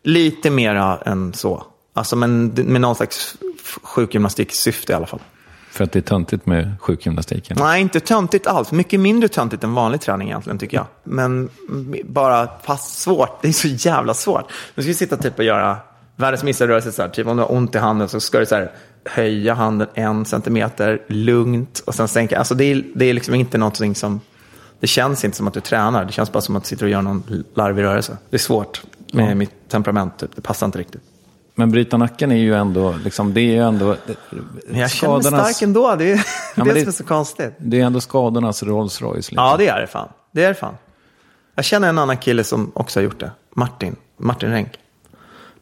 lite 0.03 0.49
mera 0.49 0.97
än 0.97 1.33
så. 1.33 1.63
Alltså 1.93 2.15
men 2.15 2.47
med 2.47 2.81
någon 2.81 2.95
slags 2.95 3.37
sjukgymnastiksyfte 3.83 4.91
i 4.91 4.95
alla 4.95 5.05
fall. 5.05 5.19
För 5.71 5.83
att 5.83 5.91
det 5.91 5.99
är 5.99 6.01
töntigt 6.01 6.45
med 6.45 6.75
sjukgymnastiken? 6.79 7.57
Nej, 7.59 7.81
inte 7.81 7.99
töntigt 7.99 8.47
alls. 8.47 8.71
Mycket 8.71 8.99
mindre 8.99 9.29
töntigt 9.29 9.63
än 9.63 9.73
vanlig 9.73 10.01
träning 10.01 10.27
egentligen, 10.27 10.59
tycker 10.59 10.77
jag. 10.77 10.85
Men 11.03 11.49
bara 12.03 12.49
fast 12.63 12.99
svårt. 12.99 13.41
Det 13.41 13.47
är 13.47 13.51
så 13.51 13.67
jävla 13.67 14.13
svårt. 14.13 14.51
Nu 14.75 14.83
ska 14.83 14.87
vi 14.87 14.93
sitta 14.93 15.17
typ 15.17 15.37
och 15.37 15.45
göra 15.45 15.77
världens 16.15 16.43
minsta 16.43 16.67
rörelse. 16.67 16.91
Så 16.91 17.01
här. 17.01 17.09
Typ 17.09 17.27
om 17.27 17.37
du 17.37 17.43
har 17.43 17.51
ont 17.51 17.75
i 17.75 17.77
handen 17.77 18.09
så 18.09 18.19
ska 18.19 18.39
du 18.39 18.45
så 18.45 18.55
här, 18.55 18.71
höja 19.05 19.53
handen 19.53 19.87
en 19.93 20.25
centimeter 20.25 21.01
lugnt 21.07 21.83
och 21.85 21.95
sen 21.95 22.07
sänka. 22.07 22.37
Alltså 22.39 22.55
det 22.55 22.63
är, 22.65 22.83
det 22.95 23.05
är 23.05 23.13
liksom 23.13 23.35
inte 23.35 23.57
någonting 23.57 23.95
som... 23.95 24.21
Det 24.79 24.87
känns 24.87 25.25
inte 25.25 25.37
som 25.37 25.47
att 25.47 25.53
du 25.53 25.59
tränar. 25.61 26.05
Det 26.05 26.11
känns 26.11 26.31
bara 26.31 26.41
som 26.41 26.55
att 26.55 26.63
du 26.63 26.67
sitter 26.67 26.85
och 26.85 26.89
gör 26.91 27.01
någon 27.01 27.43
larvig 27.55 27.83
rörelse. 27.83 28.17
Det 28.29 28.35
är 28.35 28.39
svårt 28.39 28.81
med 29.13 29.31
Ja. 29.31 29.35
mitt 29.35 29.69
temperament. 29.69 30.17
Typ. 30.19 30.35
Det 30.35 30.41
passar 30.41 30.65
inte 30.65 30.79
riktigt. 30.79 31.01
Men 31.55 31.71
bryta 31.71 31.97
nacken 31.97 32.31
är 32.31 32.35
ju 32.35 32.53
ändå, 32.55 32.95
liksom, 33.03 33.33
det 33.33 33.41
är 33.41 33.51
ju 33.51 33.59
ändå... 33.59 33.95
Men 34.69 34.79
jag 34.79 34.91
känner 34.91 35.13
mig 35.13 35.23
stark 35.23 35.61
ändå. 35.61 35.95
Det 35.95 36.03
är 36.11 36.15
det, 36.15 36.23
men 36.55 36.65
som 36.65 36.73
det- 36.75 36.81
är 36.81 36.91
så 36.91 37.03
konstigt. 37.03 37.53
Det 37.57 37.81
är 37.81 37.85
ändå 37.85 38.01
skadornas 38.01 38.63
Rolls 38.63 39.01
Royce. 39.01 39.15
Liksom. 39.15 39.35
Ja, 39.35 39.55
det 39.57 39.67
är 39.67 39.81
det 39.81 39.87
fan. 39.87 40.07
Det 40.31 40.43
är 40.43 40.47
det 40.47 40.53
fan. 40.55 40.73
Jag 41.55 41.65
känner 41.65 41.89
en 41.89 41.97
annan 41.97 42.17
kille 42.17 42.43
som 42.43 42.71
också 42.75 42.99
har 42.99 43.03
gjort 43.03 43.19
det. 43.19 43.31
Martin. 43.55 43.95
Martin 44.19 44.49
Renck. 44.49 44.69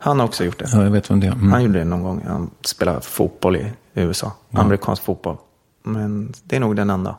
Han 0.04 0.20
har 0.20 0.28
också 0.28 0.44
gjort 0.44 0.60
det. 0.60 0.66
Ja, 0.74 0.84
jag 0.84 0.92
vet 0.92 1.12
vem 1.12 1.20
det 1.20 1.28
är. 1.28 1.32
Mm. 1.32 1.52
Han 1.52 1.64
gjorde 1.64 1.80
det 1.80 1.86
någon 1.86 2.04
gång. 2.04 2.24
Han 2.28 2.50
spelade 2.66 3.02
fotboll 3.02 3.56
i 3.56 3.72
USA. 3.94 4.32
Amerikansk 4.52 5.04
fotboll. 5.04 5.38
Men 5.84 6.34
det 6.44 6.56
är 6.56 6.60
nog 6.60 6.76
den 6.76 6.90
enda. 6.90 7.16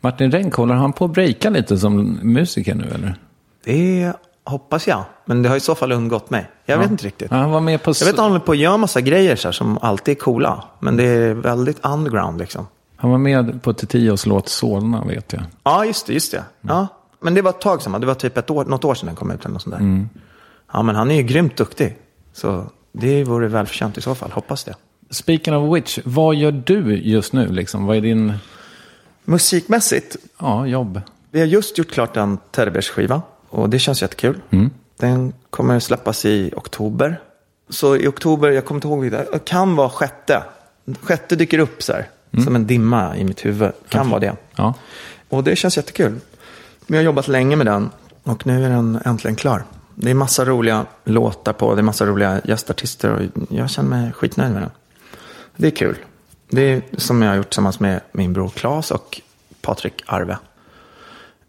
Martin 0.00 0.30
Renck, 0.30 0.54
håller 0.54 0.74
han 0.74 0.92
på 0.92 1.04
att 1.04 1.10
breaka 1.10 1.50
lite 1.50 1.78
som 1.78 2.18
musiker 2.22 2.74
nu 2.74 2.84
eller? 2.84 3.14
Det 3.64 4.12
hoppas 4.44 4.86
jag. 4.88 5.04
Men 5.24 5.42
det 5.42 5.48
har 5.48 5.56
i 5.56 5.60
så 5.60 5.74
fall 5.74 5.92
undgått 5.92 6.30
mig. 6.30 6.50
Jag 6.64 6.78
vet 6.78 6.90
inte 6.90 7.06
riktigt. 7.06 7.30
Ja, 7.30 7.36
han 7.36 7.50
var 7.50 7.60
med 7.60 7.82
på... 7.82 7.90
Jag 7.90 8.06
vet 8.06 8.14
att 8.14 8.20
han 8.20 8.30
håller 8.30 8.44
på 8.44 8.52
att 8.52 8.58
göra 8.58 8.76
massa 8.76 9.00
grejer 9.00 9.36
så 9.36 9.48
här, 9.48 9.52
som 9.52 9.78
alltid 9.82 10.16
är 10.16 10.20
coola. 10.20 10.64
Men 10.78 10.96
det 10.96 11.04
är 11.04 11.34
väldigt 11.34 11.86
underground 11.86 12.38
liksom. 12.38 12.66
Han 12.96 13.10
var 13.10 13.18
med 13.18 13.62
på 13.62 13.72
Titios 13.72 14.26
låt 14.26 14.48
Solna, 14.48 15.04
vet 15.04 15.32
jag. 15.32 15.42
Ja, 15.62 15.84
just 15.84 16.06
det. 16.06 16.12
Just 16.12 16.32
det. 16.32 16.44
Ja. 16.60 16.86
Men 17.20 17.34
det 17.34 17.42
var 17.42 17.50
ett 17.50 17.60
tag 17.60 17.82
sedan. 17.82 18.00
Det 18.00 18.06
var 18.06 18.14
typ 18.14 18.36
ett 18.38 18.50
år, 18.50 18.64
något 18.64 18.84
år 18.84 18.94
sedan 18.94 19.06
den 19.06 19.16
kom 19.16 19.30
ut. 19.30 19.44
Eller 19.44 19.52
något 19.52 19.62
sånt 19.62 19.78
där. 19.78 20.06
Ja, 20.72 20.82
men 20.82 20.96
han 20.96 21.10
är 21.10 21.14
ju 21.14 21.22
grymt 21.22 21.56
duktig. 21.56 21.96
Så 22.36 22.64
det 22.92 23.24
vore 23.24 23.48
välförtjänt 23.48 23.98
i 23.98 24.00
så 24.00 24.14
fall. 24.14 24.30
Hoppas 24.30 24.64
det. 24.64 24.74
Speaking 25.10 25.56
of 25.56 25.76
which, 25.76 25.98
vad 26.04 26.34
gör 26.34 26.52
du 26.52 26.96
just 26.96 27.32
nu? 27.32 27.48
Liksom? 27.48 27.86
Vad 27.86 27.96
är 27.96 28.00
din 28.00 28.32
Musikmässigt. 29.24 30.16
ja, 30.40 30.66
jobb? 30.66 31.00
Vi 31.30 31.40
har 31.40 31.46
just 31.46 31.78
gjort 31.78 31.90
klart 31.90 32.16
en 32.16 32.38
Teddybears-skiva. 32.52 33.22
Och 33.48 33.70
det 33.70 33.78
känns 33.78 34.02
jättekul. 34.02 34.40
Den 34.98 35.32
kommer 35.50 35.80
släppas 35.80 36.24
i 36.24 36.52
oktober. 36.56 37.20
Så 37.68 37.96
i 37.96 38.06
oktober, 38.06 38.50
jag 38.50 38.64
kommer 38.64 38.76
inte 38.76 38.88
ihåg 38.88 39.00
vilket, 39.00 39.32
det 39.32 39.44
kan 39.44 39.76
vara 39.76 39.88
sjätte. 39.90 40.42
Sjätte 41.02 41.36
dyker 41.36 41.58
upp 41.58 41.82
så 41.82 41.92
här. 41.92 42.08
Som 42.44 42.56
en 42.56 42.66
dimma 42.66 43.16
i 43.16 43.24
mitt 43.24 43.44
huvud. 43.44 43.72
Kan 43.88 44.10
vara 44.10 44.20
det. 44.20 44.36
Ja. 44.56 44.74
Och 45.28 45.44
det 45.44 45.56
känns 45.56 45.76
jättekul. 45.76 46.20
Vi 46.86 46.96
har 46.96 47.04
jobbat 47.04 47.28
länge 47.28 47.56
med 47.56 47.66
den 47.66 47.90
och 48.22 48.46
nu 48.46 48.64
är 48.64 48.70
den 48.70 48.98
äntligen 49.04 49.36
klar. 49.36 49.64
Det 49.98 50.10
är 50.10 50.14
massa 50.14 50.44
roliga 50.44 50.86
låtar 51.04 51.52
på, 51.52 51.74
det 51.74 51.80
är 51.80 51.82
massa 51.82 52.06
roliga 52.06 52.40
gästartister 52.44 53.10
och 53.10 53.22
jag 53.48 53.70
känner 53.70 53.88
mig 53.88 54.12
skitnöjd 54.12 54.52
med 54.52 54.62
den. 54.62 54.70
Det 55.56 55.66
är 55.66 55.70
kul. 55.70 55.96
Det 56.48 56.60
är 56.60 56.82
som 56.96 57.22
jag 57.22 57.30
har 57.30 57.36
gjort 57.36 57.50
tillsammans 57.50 57.80
med 57.80 58.00
min 58.12 58.32
bror 58.32 58.48
Claes 58.48 58.90
och 58.90 59.20
Patrik 59.60 60.02
Arve. 60.06 60.38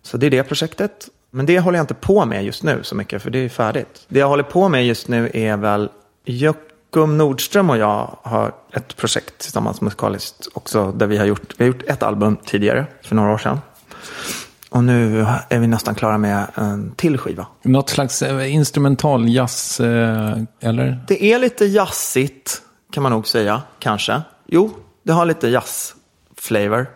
Så 0.02 0.18
det 0.18 0.26
är 0.26 0.32
det 0.32 0.44
projektet. 0.44 1.10
Men 1.32 1.46
det 1.46 1.60
håller 1.60 1.78
jag 1.78 1.84
inte 1.84 1.94
på 1.94 2.26
med 2.26 2.46
just 2.46 2.64
nu 2.64 2.80
så 2.84 2.96
mycket, 2.96 3.22
för 3.22 3.30
det 3.30 3.40
är 3.40 3.50
färdigt. 3.50 4.06
Det 4.08 4.20
jag 4.20 4.28
håller 4.28 4.44
på 4.44 4.70
med 4.70 4.86
just 4.86 5.08
nu 5.08 5.32
är 5.34 5.58
väl, 5.58 5.90
Jockum 6.26 7.18
Nordström 7.18 7.70
och 7.70 7.78
jag 7.78 8.18
har 8.22 8.56
ett 8.74 8.96
projekt 8.98 9.38
tillsammans 9.38 9.82
musikaliskt 9.82 10.48
också. 10.54 10.92
Där 10.92 11.08
vi 11.08 11.18
har 11.18 11.26
gjort, 11.26 11.54
vi 11.58 11.64
har 11.64 11.68
gjort 11.68 11.84
ett 11.88 12.04
album 12.04 12.38
tidigare, 12.46 12.86
för 13.02 13.16
några 13.16 13.34
år 13.34 13.38
sedan. 13.38 13.60
Och 14.70 14.84
nu 14.84 15.26
är 15.50 15.60
vi 15.60 15.68
nästan 15.68 15.96
klara 15.96 16.18
med 16.18 16.48
en 16.56 16.92
till 16.96 17.18
skiva. 17.18 17.48
Något 17.62 17.90
slags 17.90 18.22
eh, 18.22 18.54
instrumental 18.54 19.30
jazz, 19.30 19.80
eh, 19.80 20.38
eller? 20.60 21.04
Det 21.08 21.24
är 21.34 21.40
lite 21.40 21.66
jazzigt, 21.66 22.62
kan 22.92 23.04
man 23.04 23.12
nog 23.12 23.28
säga, 23.28 23.62
kanske. 23.80 24.22
Jo, 24.46 24.72
det 25.04 25.14
har 25.14 25.26
lite 25.26 25.48
jazz-flavor. 25.48 26.88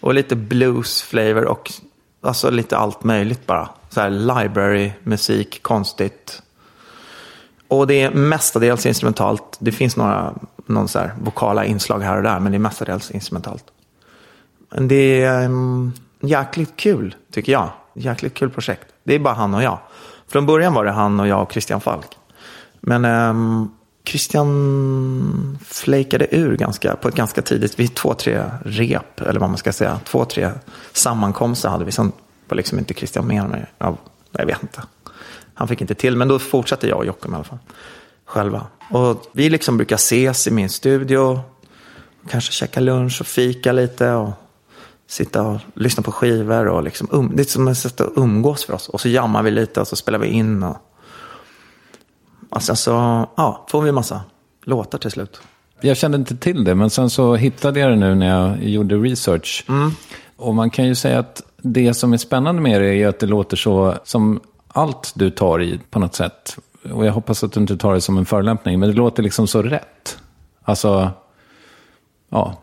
Och 0.00 0.14
lite 0.14 0.36
blues-flavor 0.36 1.44
och 1.44 1.72
alltså 2.20 2.50
lite 2.50 2.76
allt 2.76 3.04
möjligt 3.04 3.46
bara. 3.46 3.68
Så 3.88 4.00
här 4.00 4.10
library-musik, 4.10 5.62
konstigt. 5.62 6.42
Och 7.68 7.86
det 7.86 8.02
är 8.02 8.10
mestadels 8.10 8.86
instrumentalt. 8.86 9.56
Det 9.58 9.72
finns 9.72 9.96
några 9.96 10.34
någon 10.66 10.88
så 10.88 10.98
här 10.98 11.14
vokala 11.20 11.64
inslag 11.64 12.00
här 12.00 12.16
och 12.16 12.22
där, 12.22 12.40
men 12.40 12.52
det 12.52 12.56
är 12.56 12.60
mestadels 12.60 13.10
instrumentalt. 13.10 13.64
Men 14.70 14.88
det 14.88 15.22
är 15.22 15.44
um, 15.44 15.92
jäkligt 16.28 16.76
kul, 16.76 17.14
tycker 17.32 17.52
jag. 17.52 17.70
Jäkligt 17.94 18.34
kul 18.34 18.50
projekt. 18.50 18.86
Det 19.04 19.14
är 19.14 19.18
bara 19.18 19.34
han 19.34 19.54
och 19.54 19.62
jag. 19.62 19.78
Från 20.28 20.46
början 20.46 20.74
var 20.74 20.84
det 20.84 20.90
han 20.90 21.20
och 21.20 21.28
jag 21.28 21.42
och 21.42 21.52
Christian 21.52 21.80
Falk. 21.80 22.18
Men 22.80 23.04
um, 23.04 23.70
Christian 24.04 25.58
flakade 25.64 26.36
ur 26.36 26.56
ganska, 26.56 26.96
på 26.96 27.08
ett 27.08 27.14
ganska 27.14 27.42
tidigt, 27.42 27.78
vid 27.78 27.94
två, 27.94 28.14
tre 28.14 28.44
rep, 28.64 29.20
eller 29.20 29.40
vad 29.40 29.48
man 29.48 29.58
ska 29.58 29.72
säga. 29.72 30.00
Två, 30.04 30.24
tre 30.24 30.50
sammankomster 30.92 31.68
hade 31.68 31.84
vi. 31.84 31.92
Sen 31.92 32.12
var 32.48 32.56
liksom 32.56 32.78
inte 32.78 32.94
Christian 32.94 33.26
med 33.26 33.48
mig. 33.48 33.66
Ja, 33.78 33.96
jag 34.32 34.46
vet 34.46 34.62
inte. 34.62 34.82
Han 35.54 35.68
fick 35.68 35.80
inte 35.80 35.94
till, 35.94 36.16
men 36.16 36.28
då 36.28 36.38
fortsatte 36.38 36.88
jag 36.88 36.98
och 36.98 37.06
Jockum 37.06 37.32
i 37.32 37.34
alla 37.34 37.44
fall. 37.44 37.58
Själva. 38.24 38.66
Och 38.90 39.30
vi 39.32 39.50
liksom 39.50 39.76
brukar 39.76 39.96
ses 39.96 40.46
i 40.46 40.50
min 40.50 40.68
studio. 40.68 41.40
Kanske 42.30 42.52
käka 42.52 42.80
lunch 42.80 43.20
och 43.20 43.26
fika 43.26 43.72
lite. 43.72 44.10
Och 44.10 44.30
sitta 45.06 45.42
och 45.42 45.60
lyssna 45.74 46.02
på 46.02 46.12
skivor. 46.12 46.66
Och 46.68 46.82
liksom 46.82 47.08
um, 47.10 47.32
det 47.34 47.42
är 47.42 47.44
som 47.44 47.68
ett 47.68 47.78
sätt 47.78 48.00
att 48.00 48.12
umgås 48.16 48.64
för 48.64 48.72
oss. 48.72 48.88
Och 48.88 49.00
så 49.00 49.08
jammar 49.08 49.42
vi 49.42 49.50
lite 49.50 49.80
och 49.80 49.88
så 49.88 49.96
spelar 49.96 50.18
vi 50.18 50.26
in. 50.26 50.62
Och, 50.62 50.76
och 52.50 52.62
sen 52.62 52.76
så 52.76 52.90
ja, 53.36 53.66
får 53.70 53.82
vi 53.82 53.92
massa 53.92 54.20
låtar 54.64 54.98
till 54.98 55.10
slut. 55.10 55.40
Jag 55.80 55.96
kände 55.96 56.18
inte 56.18 56.36
till 56.36 56.64
det, 56.64 56.74
men 56.74 56.90
sen 56.90 57.10
så 57.10 57.34
hittade 57.34 57.80
jag 57.80 57.90
det 57.90 57.96
nu 57.96 58.14
när 58.14 58.40
jag 58.40 58.64
gjorde 58.64 58.96
research. 58.96 59.64
Mm. 59.68 59.90
Och 60.36 60.54
man 60.54 60.70
kan 60.70 60.86
ju 60.86 60.94
säga 60.94 61.18
att 61.18 61.42
det 61.56 61.94
som 61.94 62.12
är 62.12 62.16
spännande 62.16 62.62
med 62.62 62.80
det 62.80 62.94
är 62.94 63.08
att 63.08 63.18
det 63.18 63.26
låter 63.26 63.56
så 63.56 63.94
som 64.04 64.40
allt 64.68 65.12
du 65.14 65.30
tar 65.30 65.62
i 65.62 65.80
på 65.90 65.98
något 65.98 66.14
sätt. 66.14 66.58
Och 66.92 67.06
jag 67.06 67.12
hoppas 67.12 67.44
att 67.44 67.52
du 67.52 67.60
inte 67.60 67.76
tar 67.76 67.94
det 67.94 68.00
som 68.00 68.18
en 68.18 68.26
förolämpning, 68.26 68.80
men 68.80 68.88
det 68.88 68.94
låter 68.94 69.22
liksom 69.22 69.46
så 69.46 69.62
rätt. 69.62 70.18
Alltså, 70.62 71.10
ja. 72.28 72.54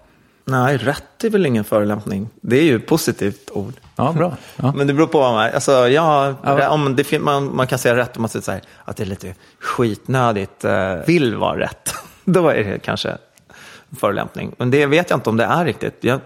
Nej, 0.45 0.77
rätt 0.77 1.23
är 1.23 1.29
väl 1.29 1.45
ingen 1.45 1.63
förolämpning. 1.63 2.29
Det 2.41 2.58
är 2.58 2.63
ju 2.63 2.75
ett 2.75 2.88
positivt 2.88 3.49
ord. 3.51 3.73
Ja, 3.95 4.12
bra. 4.13 4.38
Ja. 4.56 4.73
Men 4.75 4.88
det 4.88 4.93
beror 4.93 5.08
på 5.08 5.19
vad 5.19 5.34
man... 5.34 5.49
Alltså, 5.53 5.71
ja, 5.71 6.36
om 6.69 6.95
det, 6.95 7.19
man, 7.19 7.56
man 7.56 7.67
kan 7.67 7.79
säga 7.79 7.95
rätt 7.95 8.17
om 8.17 8.21
man 8.21 8.29
säger 8.29 8.43
så 8.43 8.51
här, 8.51 8.62
att 8.86 8.97
det 8.97 9.03
är 9.03 9.08
lite 9.08 9.36
skitnödigt, 9.60 10.63
eh, 10.65 10.93
vill 11.08 11.36
vara 11.36 11.60
rätt. 11.60 11.93
Då 12.25 12.49
är 12.49 12.63
det 12.63 12.79
kanske 12.79 13.10
en 13.89 13.95
förolämpning. 13.99 14.56
Men 14.58 14.71
det 14.71 14.86
vet 14.86 15.10
jag 15.10 15.17
inte 15.17 15.29
om 15.29 15.38
det 15.38 15.43
är 15.45 15.65
riktigt. 15.65 15.97
Jag, 16.01 16.19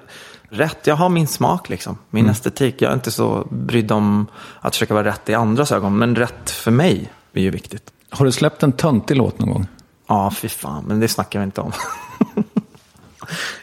rätt, 0.49 0.87
jag 0.87 0.95
har 0.95 1.09
min 1.09 1.27
smak 1.27 1.69
liksom. 1.69 1.97
Min 2.09 2.23
Mm. 2.25 2.31
estetik. 2.31 2.81
Jag 2.81 2.89
är 2.89 2.93
inte 2.95 3.11
så 3.11 3.47
brydd 3.51 3.91
om 3.91 4.27
att 4.59 4.75
försöka 4.75 4.93
vara 4.93 5.05
rätt 5.05 5.29
i 5.29 5.33
andras 5.33 5.71
ögon. 5.71 5.97
Men 5.97 6.15
rätt 6.15 6.49
för 6.49 6.71
mig 6.71 7.11
är 7.33 7.41
ju 7.41 7.49
viktigt. 7.49 7.83
Har 8.09 8.25
du 8.25 8.31
släppt 8.31 8.63
en 8.63 8.71
töntig 8.71 9.15
låt 9.17 9.39
någon 9.39 9.49
gång? 9.53 9.67
Ja, 10.07 10.31
fy 10.31 10.49
fan. 10.49 10.83
Men 10.87 10.99
det 10.99 11.07
snackar 11.07 11.39
vi 11.39 11.45
inte 11.45 11.61
om. 11.61 11.71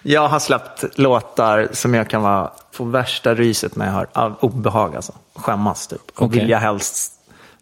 jag 0.03 0.29
har 0.29 0.38
släppt 0.38 0.98
låtar 0.98 1.68
som 1.72 1.94
jag 1.94 2.11
kan 2.11 2.22
vara, 2.22 2.50
få 2.72 2.85
värsta 2.85 3.35
ryset 3.35 3.77
när 3.77 3.87
jag 3.87 3.92
hör. 3.92 4.07
Av 4.12 4.37
obehag 4.40 4.96
alltså. 4.96 5.12
Skämmas 5.35 5.87
typ. 5.87 6.00
Och 6.14 6.22
Okej. 6.22 6.40
vilja 6.40 6.59
helst, 6.59 7.12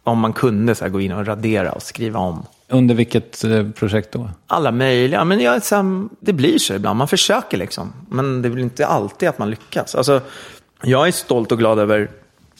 om 0.03 0.19
man 0.19 0.33
kunde, 0.33 0.75
så 0.75 0.85
här, 0.85 0.91
gå 0.91 1.01
in 1.01 1.13
och 1.13 1.27
radera 1.27 1.73
och 1.73 1.83
skriva 1.83 2.21
om. 2.21 2.47
Under 2.69 2.95
vilket 2.95 3.45
eh, 3.45 3.71
projekt 3.71 4.13
då? 4.13 4.31
Alla 4.47 4.71
möjliga. 4.71 5.25
Men 5.25 5.41
jag, 5.41 5.65
så 5.65 5.77
här, 5.77 6.09
det 6.21 6.33
blir 6.33 6.59
så 6.59 6.75
ibland. 6.75 6.99
Man 6.99 7.09
försöker 7.09 7.59
liksom. 7.59 7.93
Men 8.09 8.43
det 8.43 8.51
blir 8.51 8.63
inte 8.63 8.87
alltid 8.87 9.29
att 9.29 9.39
man 9.39 9.51
lyckas. 9.51 9.95
Alltså, 9.95 10.21
jag 10.83 11.09
är 11.09 11.13
stolt 11.13 11.53
och 11.53 11.59
glad 11.59 11.79
över 11.79 12.11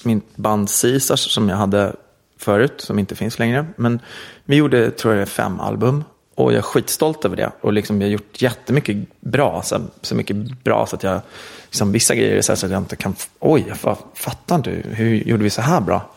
min 0.03 0.23
band 0.35 0.69
Caesars 0.83 1.35
som 1.35 1.49
jag 1.49 1.57
hade 1.57 1.93
förut, 2.39 2.75
som 2.81 2.99
inte 2.99 3.15
finns 3.15 3.39
längre. 3.39 3.67
Men 3.77 4.01
vi 4.45 4.57
gjorde, 4.57 4.91
tror 4.91 5.15
jag, 5.15 5.29
fem 5.29 5.61
album. 5.61 6.05
Och 6.35 6.53
jag 6.53 6.59
är 6.59 6.63
skitstolt 6.63 7.25
över 7.25 7.37
det. 7.37 7.53
Och 7.61 7.73
liksom, 7.73 8.01
jag 8.01 8.09
har 8.09 8.13
gjort 8.13 8.43
jättemycket 8.43 8.97
bra. 9.21 9.63
Så, 9.63 9.81
så 10.03 10.15
mycket 10.15 10.37
bra 10.37 10.87
så 10.87 10.97
att 10.97 11.03
jag, 11.03 11.21
liksom, 11.65 11.93
vissa 11.93 12.15
grejer 12.15 12.37
är 12.37 12.43
så, 12.43 12.53
här, 12.53 12.57
så 12.57 12.67
att 12.67 12.73
jag 12.73 12.81
inte 12.81 12.97
kan, 12.97 13.15
oj, 13.41 13.65
jag 13.69 13.77
fa- 13.77 13.99
fattar 14.15 14.55
inte, 14.57 14.71
hur 14.71 15.15
gjorde 15.15 15.43
vi 15.45 15.51
så 15.51 15.63
här 15.63 15.81
bra? 15.81 16.11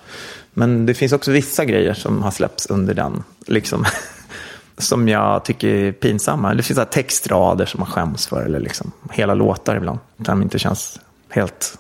Men 0.54 0.86
det 0.86 0.94
finns 0.94 1.14
också 1.14 1.32
vissa 1.32 1.66
grejer 1.66 1.94
som 1.94 2.24
har 2.24 2.32
släppts 2.32 2.66
under 2.66 2.94
den, 2.94 3.24
liksom, 3.48 3.86
som 4.78 5.08
jag 5.08 5.46
tycker 5.46 5.68
är 5.68 5.92
pinsamma. 5.92 6.54
Det 6.54 6.64
finns 6.64 6.76
så 6.76 6.82
här 6.82 6.90
textrader 6.92 7.66
som 7.66 7.80
man 7.80 7.90
skäms 7.90 8.28
för, 8.28 8.46
eller 8.46 8.60
liksom 8.60 8.92
hela 9.12 9.34
låtar 9.34 9.76
ibland. 9.76 10.00
Som 10.26 10.42
inte 10.42 10.60
känns 10.60 11.00
helt 11.30 11.78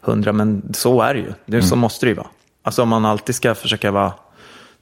hundra, 0.00 0.32
men 0.32 0.62
så 0.74 1.00
är 1.02 1.14
det 1.14 1.20
ju. 1.20 1.32
Det, 1.46 1.62
Så 1.62 1.76
måste 1.76 2.06
det 2.06 2.10
ju 2.10 2.16
vara. 2.16 2.26
Alltså 2.62 2.82
om 2.82 2.88
man 2.88 3.04
alltid 3.04 3.34
ska 3.34 3.54
försöka 3.54 3.90
vara 3.90 4.12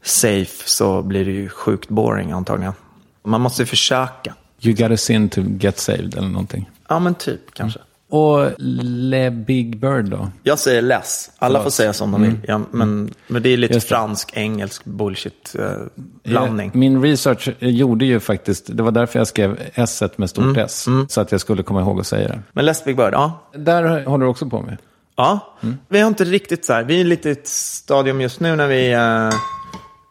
safe 0.03 0.69
så 0.69 1.03
blir 1.03 1.25
det 1.25 1.31
ju 1.31 1.49
sjukt 1.49 1.89
boring 1.89 2.33
antagligen. 2.33 2.73
Man 3.27 3.41
måste 3.41 3.67
försöka. 3.67 4.35
You 4.61 4.75
got 4.75 4.91
a 4.91 4.97
sin 4.97 5.29
to 5.29 5.41
get 5.59 5.79
saved 5.79 6.15
eller 6.15 6.29
någonting. 6.29 6.71
Ja, 6.89 6.99
men 6.99 7.15
typ 7.15 7.55
kanske. 7.55 7.79
Och 8.09 8.51
Le 8.59 9.31
Big 9.31 9.79
Bird 9.79 10.05
då? 10.05 10.29
Jag 10.43 10.59
säger 10.59 10.83
less. 10.83 11.31
Alla 11.39 11.63
får 11.63 11.71
säga 11.71 11.93
som 11.93 12.13
de 12.13 12.23
vill. 12.23 12.39
Ja, 12.49 12.61
men, 12.71 13.11
men 13.27 13.43
det 13.43 13.49
är 13.49 13.57
lite 13.57 13.75
Just 13.75 13.89
det. 13.89 13.95
fransk, 13.95 14.31
engelsk 14.35 14.85
bullshit-blandning. 14.85 16.67
Eh, 16.75 16.79
Min 16.79 17.03
research 17.03 17.49
gjorde 17.59 18.05
ju 18.05 18.21
faktiskt, 18.21 18.77
det 18.77 18.83
var 18.83 18.91
därför 18.91 19.19
jag 19.19 19.27
skrev 19.27 19.61
S 19.75 20.03
med 20.17 20.31
stort 20.31 20.57
S. 20.57 20.87
Så 21.09 21.21
att 21.21 21.33
jag 21.33 21.41
skulle 21.41 21.63
komma 21.63 21.81
ihåg 21.81 22.01
att 22.01 22.07
säga 22.07 22.29
det. 22.29 22.41
men 22.53 22.65
Less 22.65 22.85
Big 22.85 22.97
Bird, 22.97 23.13
ja. 23.15 23.51
Där 23.55 24.05
håller 24.05 24.25
du 24.25 24.31
också 24.31 24.47
på 24.49 24.63
med. 24.63 24.77
Ja, 25.17 25.57
vi 25.89 26.01
har 26.01 26.09
inte 26.09 26.25
riktigt 26.25 26.65
så 26.65 26.73
här. 26.73 26.85
Vi 26.85 27.01
är 27.01 27.05
lite 27.05 27.29
i 27.29 27.33
ett 27.33 27.49
stadium 27.49 28.21
just 28.21 28.41
nu 28.41 28.57
när 28.57 28.67
vi 28.69 28.93
eh, 28.93 29.31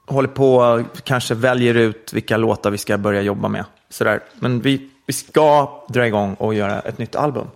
håller 0.06 0.30
på, 0.30 0.84
kanske 1.04 1.34
väljer 1.34 1.74
ut 1.74 2.13
vilka 2.13 2.38
låtar 2.38 2.72
vi 2.72 2.78
ska 2.78 2.98
börja 2.98 3.22
jobba 3.22 3.48
med. 3.48 3.65
Sådär. 3.89 4.24
Men 4.39 4.62
vi, 4.62 4.89
vi 5.06 5.13
ska 5.13 5.84
dra 5.89 6.08
igång 6.08 6.34
och 6.34 6.54
göra 6.54 6.80
ett 6.80 6.98
nytt 6.98 7.15
album. 7.15 7.48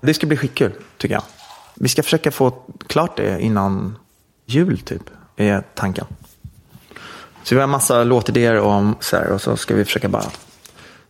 Det 0.00 0.14
ska 0.14 0.26
bli 0.26 0.36
skitkul, 0.36 0.72
tycker 0.96 1.14
jag. 1.14 1.22
Vi 1.74 1.88
ska 1.88 2.02
försöka 2.02 2.30
få 2.30 2.50
klart 2.86 3.16
det 3.16 3.40
innan 3.40 3.96
jul, 4.46 4.78
typ, 4.78 5.10
är 5.36 5.62
tanken. 5.74 6.06
Så 7.42 7.54
vi 7.54 7.60
har 7.60 7.64
en 7.64 7.70
massa 7.70 8.04
låtidéer 8.04 8.60
och, 8.60 9.04
så 9.04 9.16
här, 9.16 9.28
och 9.28 9.40
så 9.40 9.56
ska 9.56 9.74
vi 9.74 9.84
försöka 9.84 10.08
bara 10.08 10.24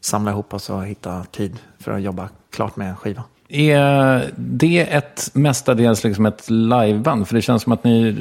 samla 0.01 0.31
ihop 0.31 0.55
oss 0.55 0.71
och 0.71 0.87
hitta 0.87 1.25
tid 1.25 1.59
för 1.79 1.93
att 1.93 2.03
jobba 2.03 2.29
klart 2.51 2.77
med 2.77 2.89
en 2.89 2.97
skiva. 2.97 3.23
Är 3.49 4.31
det 4.37 4.81
ett 4.81 5.31
mestadels 5.33 6.05
liksom 6.05 6.27
ett 6.27 6.51
liveband? 6.51 7.29
För 7.29 7.35
det 7.35 7.43
känns 7.43 7.63
som 7.63 7.73
att 7.73 7.85
ni 7.85 8.13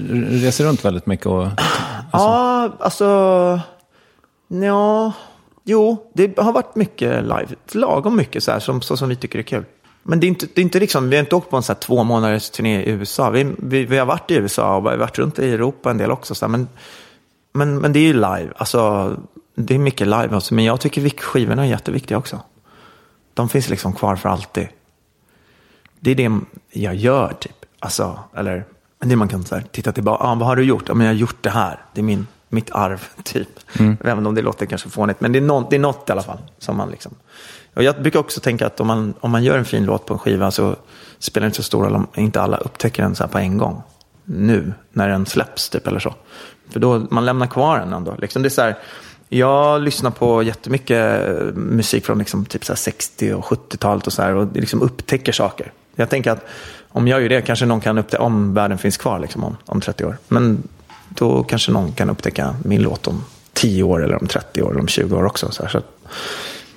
reser 0.44 0.66
runt 0.66 0.86
väldigt 0.86 1.06
mycket. 1.06 1.26
Och, 1.26 1.48
Ja, 2.12 2.72
alltså... 2.80 3.60
Ja, 4.48 5.14
jo, 5.64 6.12
det 6.14 6.40
har 6.40 6.52
varit 6.54 6.76
mycket 6.76 7.24
live. 7.24 7.48
Lagom 7.72 8.16
mycket 8.16 8.44
så 8.44 8.52
här, 8.52 8.60
som, 8.60 8.82
så 8.82 8.98
som 8.98 9.10
vi 9.10 9.16
tycker 9.16 9.40
är 9.40 9.44
kul. 9.44 9.64
Men 10.04 10.20
det 10.20 10.26
är 10.26 10.30
inte, 10.30 10.48
det 10.54 10.62
är 10.62 10.64
inte 10.64 10.80
liksom, 10.80 11.10
vi 11.10 11.16
har 11.16 11.24
inte 11.24 11.36
åkt 11.36 11.50
på 11.50 11.58
en 11.58 11.64
så 11.64 11.74
här 11.74 11.80
två 11.80 12.04
månaders 12.04 12.50
turné 12.50 12.84
i 12.84 12.90
USA. 12.90 13.30
Vi, 13.30 13.54
vi, 13.58 13.86
vi 13.86 13.98
har 13.98 14.06
varit 14.06 14.32
i 14.32 14.36
USA 14.36 14.76
och 14.76 14.84
varit 14.84 15.20
runt 15.20 15.40
i 15.40 15.54
Europa 15.54 15.92
en 15.92 15.98
del 15.98 16.12
också. 16.12 16.36
Så 16.36 16.46
här, 16.46 16.52
men, 16.52 16.68
men, 17.54 17.80
men 17.80 17.94
det 17.94 18.00
är 18.00 18.04
ju 18.04 18.14
live. 18.14 18.50
Alltså, 18.56 19.14
det 19.56 19.76
är 19.76 19.80
mycket 19.80 20.08
live. 20.08 20.30
Alltså, 20.36 20.54
men 20.54 20.66
jag 20.66 20.80
tycker 20.82 21.10
skivorna 21.10 21.66
är 21.66 21.70
jätteviktiga 21.70 22.18
också. 22.18 22.42
De 23.34 23.50
finns 23.50 23.70
liksom 23.70 23.94
kvar 23.94 24.16
för 24.16 24.30
alltid. 24.30 24.68
Det 26.00 26.12
är 26.12 26.16
det 26.16 26.40
jag 26.72 26.96
gör, 26.96 27.34
typ. 27.40 27.66
Alltså, 27.80 28.20
eller 28.36 28.66
det 29.00 29.16
man 29.16 29.28
kan 29.28 29.46
så 29.46 29.56
här, 29.56 29.64
titta 29.72 29.92
tillbaka. 29.92 30.24
Ah, 30.24 30.36
vad 30.36 30.48
har 30.48 30.56
du 30.56 30.64
gjort? 30.64 30.84
Ja, 30.88 30.94
men 30.94 31.08
jag 31.08 31.14
har 31.14 31.20
gjort 31.20 31.44
det 31.44 31.50
här. 31.50 31.80
Det 31.94 32.02
är 32.02 32.04
min, 32.04 32.28
mitt 32.50 32.72
arv, 32.72 33.08
typ. 33.24 33.50
Även 34.04 34.26
om 34.28 34.36
det 34.36 34.42
låter 34.42 34.66
kanske 34.66 34.90
fånigt. 34.90 35.22
Men 35.22 35.32
det 35.32 35.40
är, 35.40 35.42
något, 35.42 35.70
det 35.70 35.76
är 35.76 35.80
något 35.80 36.10
i 36.10 36.12
alla 36.12 36.24
fall. 36.24 36.40
Som 36.60 36.78
man 36.78 36.90
liksom... 36.90 37.16
Och 37.74 37.84
jag 37.84 38.02
brukar 38.02 38.20
också 38.20 38.40
tänka 38.40 38.68
att 38.68 38.80
om 38.80 38.88
man, 38.88 39.14
om 39.20 39.32
man 39.32 39.44
gör 39.44 39.58
en 39.58 39.66
fin 39.66 39.86
låt 39.86 40.06
på 40.06 40.14
en 40.14 40.20
skiva 40.20 40.52
så 40.52 40.76
spelar 41.20 41.46
det 41.46 41.48
inte 41.48 41.58
så 41.58 41.64
stor 41.64 41.84
roll 41.84 41.96
om 41.96 42.08
inte 42.16 42.42
alla 42.42 42.58
upptäcker 42.58 43.04
den 43.04 43.16
så 43.16 43.24
här 43.24 43.30
på 43.30 43.38
en 43.38 43.58
gång. 43.58 43.82
Nu, 44.24 44.74
när 44.92 45.10
den 45.10 45.26
släpps, 45.26 45.70
typ, 45.70 45.88
eller 45.88 46.00
så. 46.00 46.14
För 46.70 46.80
då, 46.80 47.08
man 47.10 47.26
lämnar 47.26 47.48
kvar 47.48 47.80
den 47.80 47.94
ändå. 47.94 48.16
Liksom 48.18 48.42
det 48.42 48.48
är 48.48 48.50
så 48.50 48.62
här, 48.62 48.78
jag 49.30 49.82
lyssnar 49.82 50.12
på 50.12 50.44
jättemycket 50.44 51.28
eh, 51.28 51.46
musik 51.54 52.06
från 52.06 52.20
liksom 52.20 52.46
typ 52.46 52.66
så 52.66 52.74
här 52.74 52.78
60 52.78 53.34
och 53.34 53.46
70-talet 53.46 54.08
och 54.08 54.14
så 54.14 54.22
här 54.22 54.36
och 54.36 54.48
liksom 54.54 54.82
upptäcker 54.82 55.32
saker. 55.32 55.72
Jag 56.00 56.10
tänker 56.10 56.32
att 56.32 56.46
om 56.90 57.08
jag 57.08 57.22
gör 57.22 57.30
det 57.30 57.42
kanske 57.42 57.66
någon 57.66 57.82
kan 57.82 57.98
upptäcka, 57.98 58.24
om 58.24 58.54
världen 58.54 58.78
finns 58.78 58.98
kvar 58.98 59.20
liksom 59.20 59.44
om, 59.44 59.58
om 59.66 59.82
30 59.82 60.06
år. 60.06 60.18
Men 60.28 60.64
då 61.10 61.44
kanske 61.44 61.72
någon 61.72 61.92
kan 61.92 62.10
upptäcka 62.10 62.56
min 62.66 62.82
låt 62.82 63.08
om 63.08 63.24
10 63.54 63.84
år 63.84 64.04
eller 64.04 64.22
om 64.22 64.28
30 64.28 64.62
år 64.62 64.72
eller 64.72 64.80
om 64.80 64.88
20 64.88 65.16
år 65.16 65.26
också. 65.26 65.52
Så, 65.52 65.68
så 65.68 65.82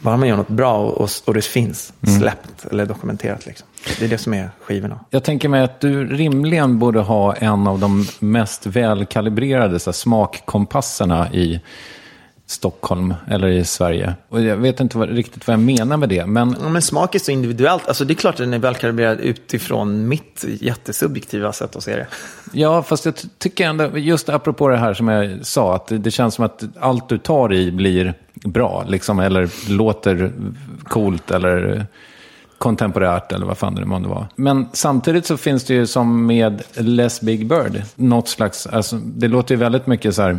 bara 0.01 0.17
man 0.17 0.29
gör 0.29 0.37
något 0.37 0.49
bra 0.49 0.79
och, 0.79 1.11
och, 1.25 1.35
det 1.35 1.43
finns 1.43 1.93
släppt 2.19 2.67
eller 2.71 2.87
dokumenterat. 2.87 3.47
Liksom. 3.47 3.67
Det 3.99 4.05
är 4.05 4.09
det 4.09 4.19
som 4.19 4.35
är 4.35 4.51
skivorna. 4.65 5.01
Jag 5.11 5.25
tänker 5.25 5.49
mig 5.49 5.63
att 5.63 5.81
du 5.81 6.07
rimligen 6.07 6.79
borde 6.79 7.01
ha 7.01 7.35
en 7.35 7.67
av 7.67 7.79
de 7.79 8.07
mest 8.19 8.67
välkalibrerade 8.67 9.79
så 9.79 9.91
här, 9.91 9.93
smakkompasserna 9.93 11.33
i 11.33 11.61
Stockholm 12.51 13.15
eller 13.29 13.49
i 13.49 13.65
Sverige. 13.65 14.15
Och 14.29 14.43
jag 14.43 14.57
vet 14.57 14.81
inte 14.81 14.99
vad, 14.99 15.09
riktigt 15.09 15.47
vad 15.47 15.55
jag 15.55 15.61
menar 15.61 15.97
med 15.97 16.09
det. 16.09 16.27
Men... 16.27 16.57
Ja, 16.63 16.69
men 16.69 16.83
smak 16.83 17.15
är 17.15 17.19
så 17.19 17.31
individuellt. 17.31 17.89
Alltså, 17.89 18.05
det 18.05 18.13
är 18.13 18.15
klart 18.15 18.35
att 18.35 18.39
den 18.39 18.55
är 18.55 18.59
välkalibrerad 18.59 19.21
utifrån 19.21 20.09
mitt 20.09 20.45
jättesubjektiva 20.61 21.53
sätt 21.53 21.77
att 21.77 21.83
se 21.83 21.97
det. 21.97 22.07
Ja, 22.53 22.83
fast 22.83 23.05
jag 23.05 23.15
tycker 23.39 23.67
ändå, 23.67 23.99
just 23.99 24.29
apropå 24.29 24.69
det 24.69 24.77
här 24.77 24.95
som 24.95 25.09
jag 25.09 25.47
sa, 25.47 25.75
att 25.75 25.87
det 25.91 26.11
känns 26.11 26.35
som 26.35 26.45
att 26.45 26.65
allt 26.81 27.09
du 27.09 27.19
tar 27.19 27.53
i 27.53 27.73
blir 27.73 28.15
bra, 28.35 28.85
liksom, 28.89 29.21
eller 29.21 29.71
låter 29.71 30.33
coolt 30.85 31.31
eller 31.31 31.87
kontemporärt 32.59 33.33
eller 33.33 33.47
vad 33.47 33.59
fan 33.59 33.75
det 33.75 33.85
månde 33.85 34.09
vara. 34.09 34.29
Men 34.37 34.69
samtidigt 34.73 35.27
så 35.27 35.37
finns 35.37 35.65
det 35.65 35.75
ju 35.75 35.87
som 35.87 36.27
med 36.27 36.63
Les 36.75 37.21
Big 37.21 37.47
Bird, 37.47 37.83
något 37.95 38.29
slags, 38.29 38.67
alltså, 38.67 38.97
det 38.97 39.29
låter 39.29 39.55
ju 39.55 39.59
väldigt 39.59 39.87
mycket 39.87 40.15
så 40.15 40.23
här, 40.23 40.39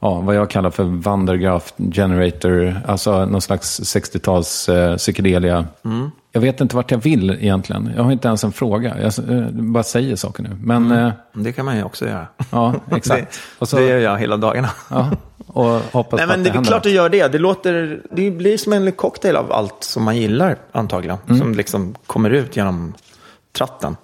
ja, 0.00 0.20
vad 0.20 0.36
jag 0.36 0.50
kallar 0.50 0.70
för 0.70 0.84
Vandergraaf 0.84 1.72
Generator, 1.92 2.80
alltså 2.86 3.26
någon 3.26 3.40
slags 3.40 3.80
60-tals 3.80 4.68
eh, 4.68 4.96
psykedelia. 4.96 5.66
Mm. 5.84 6.10
Jag 6.32 6.40
vet 6.40 6.60
inte 6.60 6.76
vart 6.76 6.90
jag 6.90 6.98
vill 6.98 7.30
egentligen. 7.30 7.92
Jag 7.96 8.04
har 8.04 8.12
inte 8.12 8.28
ens 8.28 8.44
en 8.44 8.52
fråga. 8.52 8.96
Jag 9.00 9.36
eh, 9.38 9.48
bara 9.50 9.82
säger 9.82 10.16
saker 10.16 10.42
nu. 10.42 10.50
Men, 10.62 10.84
mm. 10.86 11.06
eh, 11.06 11.12
det 11.32 11.52
kan 11.52 11.64
man 11.64 11.76
ju 11.76 11.82
också 11.82 12.06
göra. 12.06 12.26
Ja, 12.50 12.74
exakt. 12.96 13.40
det, 13.58 13.66
så, 13.66 13.76
det 13.76 13.86
gör 13.86 13.98
jag 13.98 14.18
hela 14.18 14.36
dagarna. 14.36 14.70
ja, 14.90 15.10
och 15.46 15.80
hoppas 15.92 16.18
Nej, 16.18 16.26
men 16.26 16.42
det, 16.42 16.50
det 16.50 16.58
är 16.58 16.64
klart 16.64 16.86
att 16.86 16.92
gör 16.92 17.08
det. 17.08 17.28
Det, 17.28 17.38
låter, 17.38 18.00
det 18.10 18.30
blir 18.30 18.56
som 18.56 18.72
en 18.72 18.92
cocktail 18.92 19.36
av 19.36 19.52
allt 19.52 19.84
som 19.84 20.04
man 20.04 20.16
gillar 20.16 20.56
antagligen. 20.72 21.18
Mm. 21.28 21.40
Som 21.40 21.54
liksom 21.54 21.94
kommer 22.06 22.30
ut 22.30 22.56
genom 22.56 22.94
tratten. 23.52 23.96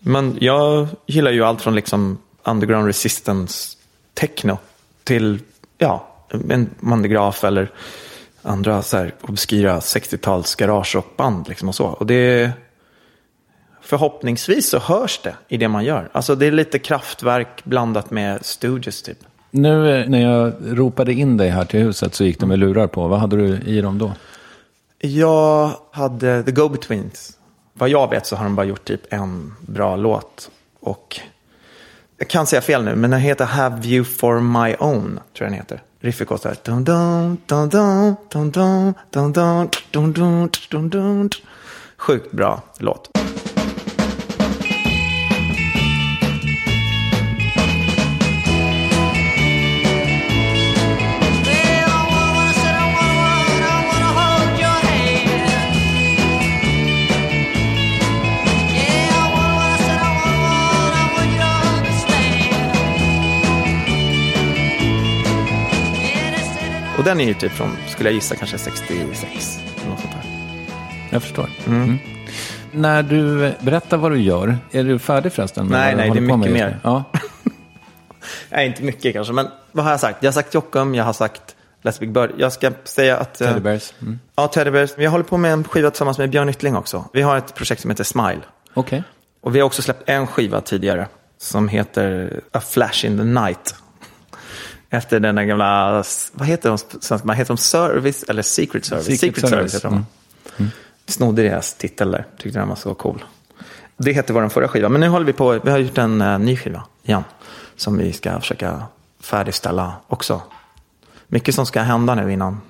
Men 0.00 0.36
jag 0.40 0.88
gillar 1.06 1.30
ju 1.30 1.44
allt 1.44 1.62
från 1.62 1.74
liksom 1.74 2.18
underground 2.44 2.86
resistance 2.86 3.76
techno 4.14 4.58
till 5.08 5.38
ja, 5.78 6.06
en 6.50 6.70
mandegraf 6.80 7.44
eller 7.44 7.70
andra 8.42 8.82
så 8.82 8.96
här 8.96 9.14
obskyra 9.20 9.78
60-tals 9.78 10.54
garagerockband. 10.54 11.48
Liksom 11.48 11.68
och 11.68 11.74
så. 11.74 11.86
Och 11.86 12.06
det, 12.06 12.50
förhoppningsvis 13.80 14.70
så 14.70 14.78
hörs 14.78 15.20
det 15.22 15.34
i 15.48 15.56
det 15.56 15.68
man 15.68 15.84
gör. 15.84 16.08
Alltså 16.12 16.34
det 16.34 16.46
är 16.46 16.52
lite 16.52 16.78
kraftverk 16.78 17.64
blandat 17.64 18.10
med 18.10 18.44
Stooges 18.44 19.02
typ. 19.02 19.18
Nu 19.50 20.04
när 20.08 20.22
jag 20.22 20.52
ropade 20.60 21.12
in 21.12 21.36
dig 21.36 21.48
här 21.48 21.64
till 21.64 21.80
huset 21.80 22.14
så 22.14 22.24
gick 22.24 22.40
det 22.40 22.46
med 22.46 22.58
lurar 22.58 22.86
på. 22.86 23.08
Vad 23.08 23.18
hade 23.18 23.36
du 23.36 23.58
i 23.58 23.80
dem 23.80 23.98
då? 23.98 24.12
Jag 24.98 25.70
hade 25.90 26.42
The 26.42 26.50
Go-Betweens. 26.50 27.36
Vad 27.72 27.88
jag 27.88 28.10
vet 28.10 28.26
så 28.26 28.36
har 28.36 28.44
de 28.44 28.56
bara 28.56 28.66
gjort 28.66 28.84
typ 28.84 29.12
en 29.12 29.54
bra 29.60 29.96
låt. 29.96 30.50
Och 30.80 31.20
jag 32.18 32.28
kan 32.28 32.46
säga 32.46 32.60
fel 32.60 32.84
nu, 32.84 32.94
men 32.94 33.10
den 33.10 33.20
heter 33.20 33.44
Have 33.44 33.88
You 33.88 34.04
For 34.04 34.40
My 34.40 34.74
Own, 34.78 35.04
tror 35.12 35.20
jag 35.34 35.46
den 35.46 35.52
heter. 35.52 35.82
Riffet 36.00 36.28
går 36.28 36.36
så 36.36 36.48
här. 36.48 36.56
Dun, 36.62 36.84
dun, 36.84 37.38
dun, 37.46 37.68
dun, 37.68 38.16
dun, 38.28 38.50
dun, 38.50 38.94
dun, 39.10 39.32
dun, 39.32 39.70
dun, 39.92 40.12
dun, 40.12 40.50
dun, 40.70 40.88
dun. 40.88 41.30
Sjukt 41.96 42.32
bra 42.32 42.62
låt. 42.78 43.17
Och 66.98 67.04
den 67.04 67.20
är 67.20 67.24
ju 67.24 67.34
typ 67.34 67.52
från, 67.52 67.76
skulle 67.88 68.08
jag 68.08 68.14
gissa, 68.14 68.36
kanske 68.36 68.58
66. 68.58 69.58
Något 69.88 70.00
sånt 70.00 70.14
här. 70.14 70.24
Jag 71.10 71.22
förstår. 71.22 71.50
Mm. 71.66 71.82
Mm. 71.82 71.98
När 72.72 73.02
du 73.02 73.52
berättar 73.60 73.96
vad 73.96 74.12
du 74.12 74.20
gör, 74.20 74.58
är 74.72 74.84
du 74.84 74.98
färdig 74.98 75.32
förresten? 75.32 75.66
Nej, 75.66 75.96
nej, 75.96 76.10
det 76.10 76.18
är 76.18 76.20
mycket 76.20 76.52
mer. 76.52 76.78
Ja. 76.82 77.04
nej, 78.50 78.66
inte 78.66 78.82
mycket 78.82 79.12
kanske, 79.12 79.32
men 79.32 79.48
vad 79.72 79.84
har 79.84 79.92
jag 79.92 80.00
sagt? 80.00 80.22
Jag 80.22 80.28
har 80.28 80.32
sagt 80.32 80.54
Jockum, 80.54 80.94
jag 80.94 81.04
har 81.04 81.12
sagt 81.12 81.56
Les 81.82 82.00
Big 82.00 82.12
Bird. 82.12 82.30
Jag 82.36 82.52
ska 82.52 82.72
säga 82.84 83.16
att... 83.16 83.40
Eh, 83.40 83.48
Teddy 83.48 83.60
Bears. 83.60 83.92
Mm. 84.02 84.18
Ja, 84.36 84.48
Teddy 84.48 84.70
Bears. 84.70 84.90
Jag 84.98 85.10
håller 85.10 85.24
på 85.24 85.36
med 85.36 85.52
en 85.52 85.64
skiva 85.64 85.90
tillsammans 85.90 86.18
med 86.18 86.30
Björn 86.30 86.48
Yttling 86.48 86.76
också. 86.76 87.04
Vi 87.12 87.22
har 87.22 87.36
ett 87.36 87.54
projekt 87.54 87.82
som 87.82 87.90
heter 87.90 88.04
Smile. 88.04 88.40
Okej. 88.74 88.80
Okay. 88.80 89.02
Och 89.40 89.54
vi 89.54 89.60
har 89.60 89.66
också 89.66 89.82
släppt 89.82 90.08
en 90.08 90.26
skiva 90.26 90.60
tidigare 90.60 91.08
som 91.38 91.68
heter 91.68 92.40
A 92.52 92.60
Flash 92.60 93.06
in 93.06 93.18
the 93.18 93.24
Night. 93.24 93.74
Efter 94.90 95.20
den 95.20 95.34
där 95.34 95.44
gamla, 95.44 96.04
vad 96.32 96.48
heter 96.48 96.68
de 96.68 96.78
svenska, 96.78 97.32
heter 97.32 97.54
de 97.54 97.56
Service 97.56 98.24
eller 98.28 98.42
Secret 98.42 98.84
Service? 98.84 99.04
Secret, 99.04 99.20
Secret 99.20 99.50
Service, 99.50 99.74
heter 99.74 99.88
de. 99.88 99.94
Mm. 99.94 100.06
Mm. 100.56 100.70
Snodde 101.06 101.42
deras 101.42 101.74
titel 101.74 102.10
där, 102.10 102.26
tyckte 102.38 102.58
den 102.58 102.68
var 102.68 102.76
så 102.76 102.94
cool. 102.94 103.24
Det 103.96 104.12
hette 104.12 104.32
vår 104.32 104.48
förra 104.48 104.68
skiva, 104.68 104.88
men 104.88 105.00
nu 105.00 105.08
håller 105.08 105.26
vi 105.26 105.32
på, 105.32 105.58
vi 105.64 105.70
har 105.70 105.78
gjort 105.78 105.98
en 105.98 106.22
uh, 106.22 106.38
ny 106.38 106.56
skiva 106.56 106.82
igen. 107.02 107.24
Som 107.76 107.98
vi 107.98 108.12
ska 108.12 108.40
försöka 108.40 108.82
färdigställa 109.20 109.92
också. 110.08 110.42
Mycket 111.26 111.54
som 111.54 111.66
ska 111.66 111.80
hända 111.80 112.14
nu 112.14 112.32
innan, 112.32 112.60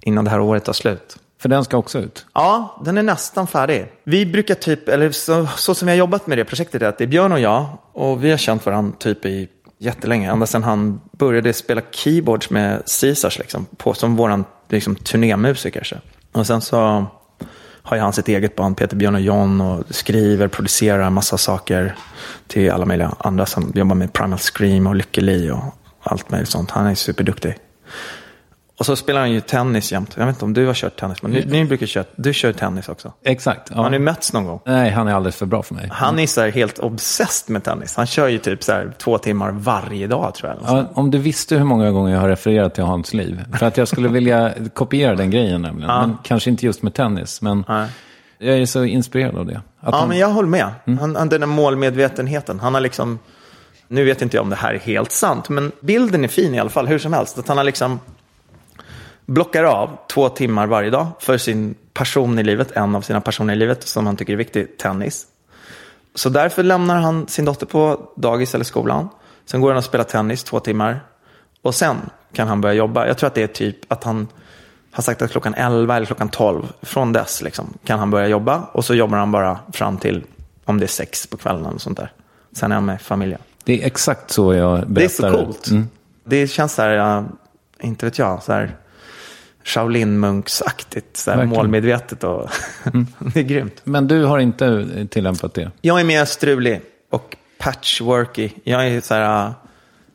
innan 0.00 0.24
det 0.24 0.30
här 0.30 0.40
året 0.40 0.64
tar 0.64 0.72
slut. 0.72 1.16
För 1.38 1.48
den 1.48 1.64
ska 1.64 1.76
också 1.76 1.98
ut? 1.98 2.26
Ja, 2.34 2.80
den 2.84 2.98
är 2.98 3.02
nästan 3.02 3.46
färdig. 3.46 3.92
Vi 4.04 4.26
brukar 4.26 4.54
typ, 4.54 4.88
eller 4.88 5.10
så, 5.10 5.48
så 5.56 5.74
som 5.74 5.86
vi 5.86 5.92
har 5.92 5.98
jobbat 5.98 6.26
med 6.26 6.38
det 6.38 6.44
projektet, 6.44 6.82
är 6.82 6.86
att 6.86 6.98
det 6.98 7.04
är 7.04 7.08
Björn 7.08 7.32
och 7.32 7.40
jag 7.40 7.66
och 7.92 8.24
vi 8.24 8.30
har 8.30 8.38
känt 8.38 8.66
varandra 8.66 8.96
typ 8.98 9.24
i 9.24 9.48
jättelänge. 9.78 10.32
Ända 10.32 10.46
sedan 10.46 10.62
han 10.62 11.00
började 11.12 11.52
spela 11.52 11.82
keyboards 11.90 12.50
med 12.50 12.82
Caesars, 13.00 13.38
liksom, 13.38 13.66
på, 13.76 13.94
som 13.94 14.16
vår 14.16 14.44
liksom, 14.68 14.96
turnémusiker. 14.96 15.84
Så. 15.84 15.96
Och 16.32 16.46
sen 16.46 16.60
så 16.60 17.06
har 17.82 17.96
ju 17.96 18.02
han 18.02 18.12
sitt 18.12 18.28
eget 18.28 18.56
band, 18.56 18.76
Peter 18.76 18.96
Björn 18.96 19.14
och 19.14 19.20
John, 19.20 19.60
och 19.60 19.84
skriver, 19.90 20.48
producerar 20.48 21.10
massa 21.10 21.38
saker 21.38 21.94
till 22.46 22.70
alla 22.70 22.84
möjliga 22.84 23.14
andra 23.18 23.46
som 23.46 23.72
jobbar 23.74 23.94
med 23.94 24.12
Primal 24.12 24.38
Scream 24.38 24.86
och 24.86 24.94
Lykke 24.94 25.20
Li 25.20 25.50
och 25.50 25.64
allt 26.02 26.30
möjligt 26.30 26.48
sånt. 26.48 26.70
Han 26.70 26.86
är 26.86 26.94
superduktig. 26.94 27.54
Och 28.78 28.86
så 28.86 28.96
spelar 28.96 29.20
han 29.20 29.32
ju 29.32 29.40
tennis 29.40 29.92
jämt. 29.92 30.14
Jag 30.16 30.26
vet 30.26 30.34
inte 30.34 30.44
om 30.44 30.54
du 30.54 30.66
har 30.66 30.74
kört 30.74 31.00
tennis, 31.00 31.22
men 31.22 31.30
ni, 31.30 31.44
ni 31.46 31.64
brukar 31.64 31.86
köra, 31.86 32.04
du 32.16 32.32
kör 32.32 32.52
tennis 32.52 32.88
också. 32.88 33.12
Exakt. 33.24 33.70
Ja. 33.74 33.82
Har 33.82 33.90
ni 33.90 33.98
mötts 33.98 34.32
någon 34.32 34.44
gång? 34.44 34.60
Nej, 34.64 34.90
han 34.90 35.08
är 35.08 35.14
alldeles 35.14 35.36
för 35.36 35.46
bra 35.46 35.62
för 35.62 35.74
mig. 35.74 35.88
Han 35.92 36.18
är 36.18 36.26
så 36.26 36.46
helt 36.46 36.78
obsessed 36.78 37.52
med 37.52 37.64
tennis. 37.64 37.96
Han 37.96 38.06
kör 38.06 38.28
ju 38.28 38.38
typ 38.38 38.62
så 38.62 38.82
två 38.98 39.18
timmar 39.18 39.50
varje 39.50 40.06
dag 40.06 40.34
tror 40.34 40.50
jag. 40.50 40.78
Ja, 40.78 40.90
om 40.94 41.10
du 41.10 41.18
visste 41.18 41.56
hur 41.56 41.64
många 41.64 41.90
gånger 41.90 42.14
jag 42.14 42.20
har 42.20 42.28
refererat 42.28 42.74
till 42.74 42.84
Hans 42.84 43.14
liv. 43.14 43.44
För 43.58 43.66
att 43.66 43.76
jag 43.76 43.88
skulle 43.88 44.08
vilja 44.08 44.52
kopiera 44.74 45.14
den 45.14 45.30
grejen 45.30 45.62
nämligen. 45.62 45.90
Ja. 45.90 46.06
Men 46.06 46.16
kanske 46.22 46.50
inte 46.50 46.66
just 46.66 46.82
med 46.82 46.94
tennis. 46.94 47.42
Men 47.42 47.64
Nej. 47.68 47.88
jag 48.38 48.58
är 48.58 48.66
så 48.66 48.84
inspirerad 48.84 49.36
av 49.36 49.46
det. 49.46 49.56
Att 49.56 49.92
ja, 49.92 49.98
han... 49.98 50.08
men 50.08 50.18
jag 50.18 50.28
håller 50.28 50.48
med. 50.48 50.70
Mm. 50.84 50.98
Han, 50.98 51.16
han, 51.16 51.28
den 51.28 51.40
där 51.40 51.48
målmedvetenheten. 51.48 52.60
Han 52.60 52.74
har 52.74 52.80
liksom, 52.80 53.18
nu 53.88 54.04
vet 54.04 54.22
inte 54.22 54.36
jag 54.36 54.42
om 54.42 54.50
det 54.50 54.56
här 54.56 54.74
är 54.74 54.78
helt 54.78 55.12
sant, 55.12 55.48
men 55.48 55.72
bilden 55.80 56.24
är 56.24 56.28
fin 56.28 56.54
i 56.54 56.58
alla 56.58 56.70
fall, 56.70 56.86
hur 56.86 56.98
som 56.98 57.12
helst. 57.12 57.38
Att 57.38 57.48
han 57.48 57.56
har 57.56 57.64
liksom 57.64 58.00
blockar 59.28 59.64
av 59.64 59.98
två 60.06 60.28
timmar 60.28 60.66
varje 60.66 60.90
dag 60.90 61.06
för 61.18 61.38
sin 61.38 61.74
passion 61.92 62.38
i 62.38 62.42
livet, 62.42 62.72
en 62.72 62.94
av 62.94 63.00
sina 63.00 63.20
passioner 63.20 63.54
i 63.54 63.56
livet 63.56 63.88
som 63.88 64.06
han 64.06 64.16
tycker 64.16 64.32
är 64.32 64.36
viktig, 64.36 64.78
tennis. 64.78 65.26
Så 66.14 66.28
därför 66.28 66.62
lämnar 66.62 67.00
han 67.00 67.28
sin 67.28 67.44
dotter 67.44 67.66
på 67.66 68.10
dagis 68.16 68.54
eller 68.54 68.64
skolan. 68.64 69.08
Sen 69.46 69.60
går 69.60 69.68
han 69.68 69.78
och 69.78 69.84
spelar 69.84 70.04
tennis 70.04 70.44
två 70.44 70.60
timmar. 70.60 71.00
Och 71.62 71.74
sen 71.74 71.96
kan 72.32 72.48
han 72.48 72.60
börja 72.60 72.74
jobba. 72.74 73.06
Jag 73.06 73.18
tror 73.18 73.26
att 73.26 73.34
det 73.34 73.42
är 73.42 73.46
typ 73.46 73.92
att 73.92 74.04
han 74.04 74.28
har 74.90 75.02
sagt 75.02 75.22
att 75.22 75.30
klockan 75.30 75.54
11 75.54 75.96
eller 75.96 76.06
klockan 76.06 76.28
12, 76.28 76.72
från 76.82 77.12
dess 77.12 77.42
liksom, 77.42 77.78
kan 77.84 77.98
han 77.98 78.10
börja 78.10 78.28
jobba. 78.28 78.62
Och 78.72 78.84
så 78.84 78.94
jobbar 78.94 79.18
han 79.18 79.32
bara 79.32 79.58
fram 79.72 79.98
till, 79.98 80.24
om 80.64 80.78
det 80.78 80.86
är 80.86 80.88
sex 80.88 81.26
på 81.26 81.36
kvällen 81.36 81.66
eller 81.66 81.78
sånt 81.78 81.98
där. 81.98 82.12
Sen 82.52 82.70
är 82.70 82.74
han 82.74 82.84
med 82.84 83.00
familjen. 83.00 83.40
Det 83.64 83.82
är 83.82 83.86
exakt 83.86 84.30
så 84.30 84.54
jag 84.54 84.88
berättar. 84.88 84.94
Det 84.94 85.04
är 85.04 85.08
så 85.08 85.44
coolt. 85.44 85.70
Mm. 85.70 85.88
Det 86.24 86.48
känns 86.48 86.74
så 86.74 86.82
här, 86.82 87.24
inte 87.80 88.06
vet 88.06 88.18
jag, 88.18 88.42
så 88.42 88.52
här 88.52 88.76
Shaolin-munksaktigt, 89.68 91.28
målmedvetet 91.46 92.24
och 92.24 92.50
mm. 92.84 93.06
det 93.18 93.40
är 93.40 93.44
grymt. 93.44 93.80
Men 93.84 94.08
du 94.08 94.24
har 94.24 94.38
inte 94.38 94.86
tillämpat 95.10 95.54
det? 95.54 95.70
Jag 95.80 96.00
är 96.00 96.04
mer 96.04 96.24
strulig 96.24 96.80
och 97.10 97.36
patchworky. 97.58 98.50
Jag 98.64 98.88
är 98.88 99.00
så 99.00 99.14
här, 99.14 99.52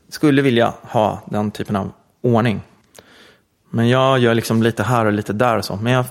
skulle 0.10 0.42
vilja 0.42 0.74
ha 0.82 1.22
den 1.26 1.52
typen 1.52 1.76
av 1.76 1.92
ordning. 2.22 2.62
Men 3.70 3.90
jag 3.90 4.20
gör 4.20 4.34
liksom 4.34 4.64
lite 4.64 4.84
här 4.84 5.06
och 5.06 5.14
lite 5.14 5.34
där 5.34 5.58
och 5.58 5.66
så. 5.66 5.76
Men 5.76 5.94
jag 5.94 6.06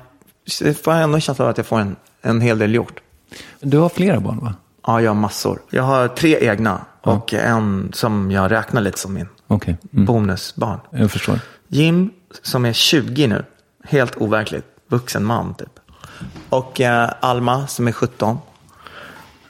får 0.82 0.92
ändå 0.92 1.20
känslan 1.20 1.46
av 1.46 1.50
att 1.50 1.56
jag 1.56 1.66
får 1.66 1.78
en, 1.78 1.96
en 2.22 2.40
hel 2.40 2.58
del 2.58 2.74
gjort. 2.74 3.00
Du 3.60 3.78
har 3.78 3.88
flera 3.88 4.20
barn 4.20 4.38
va? 4.38 4.54
Ja, 4.86 5.00
jag 5.00 5.10
har 5.10 5.20
massor. 5.20 5.62
Jag 5.70 5.82
har 5.82 6.08
tre 6.08 6.38
egna 6.40 6.80
och 7.00 7.32
ja. 7.32 7.38
en 7.38 7.90
som 7.92 8.30
jag 8.30 8.50
räknar 8.50 8.80
lite 8.80 8.98
som 8.98 9.14
min. 9.14 9.28
Okej, 9.46 9.76
mm. 9.92 10.04
bonusbarn. 10.04 10.80
jag 10.90 11.10
förstår. 11.10 11.38
Jim 11.68 12.10
som 12.42 12.64
är 12.64 12.72
20 12.72 13.26
nu, 13.26 13.44
helt 13.84 14.16
overkligt, 14.16 14.66
vuxen 14.88 15.24
man 15.24 15.54
typ. 15.54 15.78
Och 16.48 16.80
eh, 16.80 17.10
Alma 17.20 17.66
som 17.66 17.88
är 17.88 17.92
17. 17.92 18.38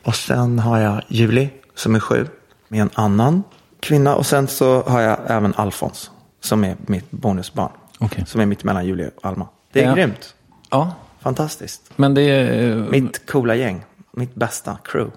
Och 0.02 0.14
sen 0.14 0.58
har 0.58 0.78
jag 0.78 1.02
Julie 1.08 1.50
som 1.74 1.94
är 1.94 2.00
7 2.00 2.26
med 2.68 2.80
en 2.82 2.90
annan 2.94 3.42
kvinna. 3.80 4.14
Och 4.16 4.26
sen 4.26 4.48
så 4.48 4.82
har 4.82 5.00
jag 5.00 5.18
även 5.26 5.54
Alfons 5.56 6.10
som 6.40 6.64
är 6.64 6.76
mitt 6.86 7.10
bonusbarn. 7.10 7.70
Okej. 7.98 8.24
Som 8.26 8.40
är 8.40 8.46
mitt 8.46 8.64
mellan 8.64 8.86
Julie 8.86 9.10
och 9.16 9.24
Alma. 9.26 9.48
Det 9.72 9.82
är 9.82 9.88
Ja. 9.88 9.94
grymt. 9.94 10.34
Ja, 10.70 10.94
Fantastiskt. 11.20 11.82
men 11.96 12.14
det 12.14 12.22
är... 12.22 12.76
Mitt 12.76 13.26
coola 13.30 13.54
gäng. 13.54 13.84
Mitt 14.12 14.34
bästa 14.34 14.78
crew. 14.84 15.10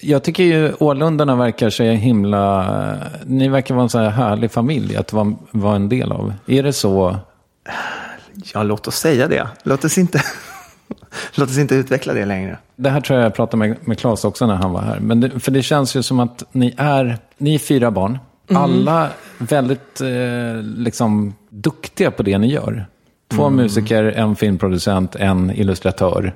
Jag 0.00 0.24
tycker 0.24 0.42
ju 0.42 0.72
Ålundarna 0.78 1.36
verkar 1.36 1.70
så 1.70 1.82
himla... 1.82 2.96
Ni 3.26 3.48
verkar 3.48 3.74
vara 3.74 3.82
en 3.82 3.88
så 3.88 3.98
här 3.98 4.10
härlig 4.10 4.52
familj 4.52 4.96
att 4.96 5.12
vara, 5.12 5.34
vara 5.50 5.76
en 5.76 5.88
del 5.88 6.12
av. 6.12 6.34
Är 6.46 6.62
det 6.62 6.72
så? 6.72 7.16
Ja, 8.54 8.62
låt 8.62 8.86
oss 8.88 8.96
säga 8.96 9.28
det. 9.28 9.48
Låt 9.62 9.84
oss 9.84 9.98
inte, 9.98 10.22
låt 11.34 11.48
oss 11.48 11.58
inte 11.58 11.74
utveckla 11.74 12.14
det 12.14 12.24
längre. 12.24 12.58
Det 12.76 12.90
här 12.90 13.00
tror 13.00 13.18
jag 13.18 13.26
jag 13.26 13.34
pratade 13.34 13.56
med, 13.56 13.76
med 13.80 13.98
Claes 13.98 14.24
också 14.24 14.46
när 14.46 14.54
han 14.54 14.72
var 14.72 14.82
här. 14.82 15.00
Men 15.00 15.20
det, 15.20 15.40
för 15.40 15.50
det 15.50 15.62
känns 15.62 15.96
ju 15.96 16.02
som 16.02 16.20
att 16.20 16.44
ni 16.52 16.74
är, 16.76 17.18
ni 17.38 17.54
är 17.54 17.58
fyra 17.58 17.90
barn. 17.90 18.18
Alla 18.54 19.08
väldigt 19.38 20.00
eh, 20.00 20.62
liksom, 20.62 21.34
duktiga 21.50 22.10
på 22.10 22.22
det 22.22 22.38
ni 22.38 22.52
gör. 22.52 22.86
Två 23.30 23.50
musiker, 23.50 24.04
en 24.04 24.36
filmproducent, 24.36 25.16
en 25.16 25.50
illustratör. 25.50 26.34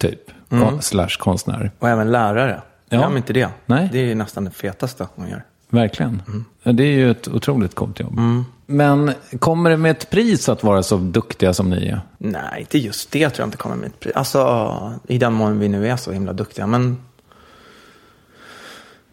Typ. 0.00 0.20
Kon- 0.48 0.82
Slash 0.82 1.08
konstnär. 1.18 1.70
Och 1.78 1.88
även 1.88 2.10
lärare. 2.12 2.62
Ja. 2.88 2.98
Glöm 2.98 3.16
inte 3.16 3.32
det. 3.32 3.48
Nej. 3.66 3.88
Det 3.92 3.98
är 4.10 4.14
nästan 4.14 4.44
det 4.44 4.50
fetaste 4.50 5.06
hon 5.14 5.28
gör. 5.28 5.44
Verkligen. 5.68 6.22
Ja, 6.62 6.72
Det 6.72 6.82
är 6.82 6.92
ju 6.92 7.10
ett 7.10 7.28
otroligt 7.28 7.74
coolt 7.74 8.00
jobb. 8.00 8.20
Men 8.66 9.12
kommer 9.38 9.70
det 9.70 9.76
med 9.76 9.90
ett 9.90 10.10
pris 10.10 10.48
att 10.48 10.62
vara 10.64 10.82
så 10.82 10.96
duktiga 10.96 11.54
som 11.54 11.70
ni 11.70 11.86
är? 11.88 12.00
Nej, 12.18 12.60
inte 12.60 12.78
just 12.78 13.10
det 13.10 13.30
tror 13.30 13.40
jag 13.42 13.46
inte 13.46 13.56
kommer 13.56 13.76
med 13.76 13.86
ett 13.86 14.00
pris. 14.00 14.12
Alltså, 14.16 14.92
i 15.08 15.18
den 15.18 15.32
mån 15.32 15.58
vi 15.58 15.68
nu 15.68 15.88
är 15.88 15.96
så 15.96 16.12
himla 16.12 16.32
duktiga. 16.32 16.66
Men... 16.66 16.98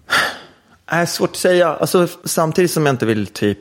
Nej, 0.92 1.08
svårt 1.08 1.30
att 1.30 1.36
säga. 1.36 1.68
Alltså, 1.76 2.08
samtidigt 2.24 2.72
som 2.72 2.86
jag 2.86 2.94
inte 2.94 3.06
vill 3.06 3.28
typ 3.28 3.60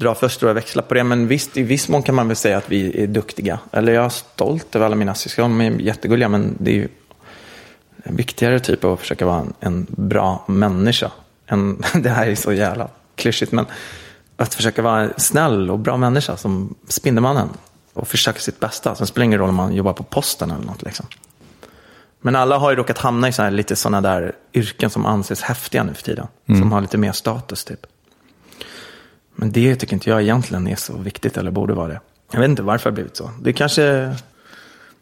dra 0.00 0.14
för 0.14 0.28
stora 0.28 0.52
växlar 0.52 0.82
på 0.82 0.94
det. 0.94 1.04
Men 1.04 1.26
visst, 1.26 1.56
i 1.56 1.62
viss 1.62 1.88
mån 1.88 2.02
kan 2.02 2.14
man 2.14 2.28
väl 2.28 2.36
säga 2.36 2.58
att 2.58 2.70
vi 2.70 3.02
är 3.02 3.06
duktiga. 3.06 3.58
Eller 3.72 3.92
jag 3.92 4.04
är 4.04 4.08
stolt 4.08 4.76
över 4.76 4.86
alla 4.86 4.96
mina 4.96 5.14
syskon. 5.14 5.58
De 5.58 5.60
är 5.60 5.80
jättegulliga, 5.80 6.28
men 6.28 6.56
det 6.58 6.70
är 6.70 6.74
ju 6.74 6.88
viktigare 8.04 8.60
typ 8.60 8.84
att 8.84 9.00
försöka 9.00 9.26
vara 9.26 9.40
en, 9.40 9.54
en 9.60 9.86
bra 9.88 10.44
människa. 10.48 11.10
En, 11.46 11.82
det 12.02 12.08
här 12.08 12.26
är 12.26 12.34
så 12.34 12.52
jävla 12.52 12.88
klyschigt, 13.14 13.52
men 13.52 13.66
att 14.36 14.54
försöka 14.54 14.82
vara 14.82 15.00
en 15.00 15.12
snäll 15.16 15.70
och 15.70 15.78
bra 15.78 15.96
människa 15.96 16.36
som 16.36 16.74
Spindelmannen. 16.88 17.48
Och 17.92 18.08
försöka 18.08 18.40
sitt 18.40 18.60
bästa. 18.60 18.94
Sen 18.94 19.06
spelar 19.06 19.22
det 19.22 19.26
ingen 19.26 19.38
roll 19.38 19.48
om 19.48 19.54
man 19.54 19.74
jobbar 19.74 19.92
på 19.92 20.02
posten 20.02 20.50
eller 20.50 20.64
något. 20.64 20.82
Liksom. 20.82 21.06
Men 22.20 22.36
alla 22.36 22.58
har 22.58 22.70
ju 22.70 22.76
råkat 22.76 22.98
hamna 22.98 23.28
i 23.28 23.32
så 23.32 23.42
här, 23.42 23.50
lite 23.50 23.76
sådana 23.76 24.00
där 24.00 24.32
yrken 24.54 24.90
som 24.90 25.06
anses 25.06 25.42
häftiga 25.42 25.82
nu 25.84 25.94
för 25.94 26.02
tiden. 26.02 26.26
Som 26.46 26.72
har 26.72 26.80
lite 26.80 26.98
mer 26.98 27.12
status 27.12 27.64
typ. 27.64 27.86
Men 29.40 29.52
det 29.52 29.76
tycker 29.76 29.94
inte 29.94 30.10
jag 30.10 30.22
egentligen 30.22 30.66
är 30.66 30.76
så 30.76 30.96
viktigt 30.98 31.36
eller 31.36 31.50
borde 31.50 31.74
vara 31.74 31.88
det. 31.88 32.00
Jag 32.32 32.40
vet 32.40 32.48
inte 32.48 32.62
varför 32.62 32.90
det 32.90 32.92
har 32.92 32.94
blivit 32.94 33.16
så. 33.16 33.30
Det 33.42 33.52
kanske, 33.52 34.14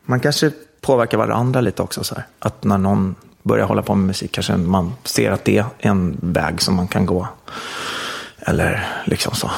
man 0.02 0.20
kanske 0.20 0.52
påverkar 0.80 1.18
varandra 1.18 1.60
lite 1.60 1.82
också. 1.82 2.04
Så 2.04 2.14
här. 2.14 2.24
Att 2.38 2.64
när 2.64 2.78
någon 2.78 3.14
börjar 3.42 3.66
hålla 3.66 3.82
på 3.82 3.94
med 3.94 4.06
musik 4.06 4.32
kanske 4.32 4.56
man 4.56 4.92
ser 5.04 5.30
att 5.30 5.44
det 5.44 5.58
är 5.58 5.64
en 5.78 6.18
väg 6.20 6.62
som 6.62 6.74
man 6.74 6.88
kan 6.88 7.06
gå. 7.06 7.28
Eller 8.38 8.86
liksom 9.04 9.34
så. 9.34 9.50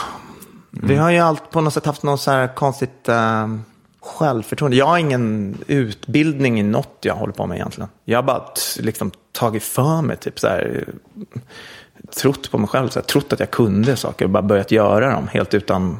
Vi 0.71 0.97
har 0.97 1.11
ju 1.11 1.19
allt 1.19 1.51
på 1.51 1.61
något 1.61 1.75
sätt 1.75 1.87
haft 1.87 2.03
något 2.03 2.21
så 2.21 2.31
här 2.31 2.55
konstigt 2.55 3.09
eh, 3.09 3.49
självförtroende. 4.01 4.77
Jag 4.77 4.87
har 4.87 4.99
ingen 4.99 5.57
utbildning 5.67 6.61
i 6.61 6.63
något 6.63 6.99
jag 7.01 7.15
håller 7.15 7.33
på 7.33 7.47
med 7.47 7.57
egentligen. 7.57 7.91
Jag 8.05 8.19
har 8.19 8.23
bara 8.23 8.45
liksom 8.79 9.11
tagit 9.33 9.63
för 9.63 10.03
mig, 10.03 10.17
typ 10.17 10.41
så 10.41 10.47
här, 10.47 10.85
trott 12.13 12.51
på 12.51 12.59
mig 12.59 12.69
själv, 12.69 12.89
så 12.89 12.99
här, 12.99 13.07
trott 13.07 13.33
att 13.33 13.41
jag 13.41 13.51
kunde 13.51 13.97
saker 13.97 14.25
och 14.25 14.31
bara 14.31 14.43
börjat 14.43 14.71
göra 14.71 15.15
dem 15.15 15.29
helt 15.29 15.55
utan 15.55 15.99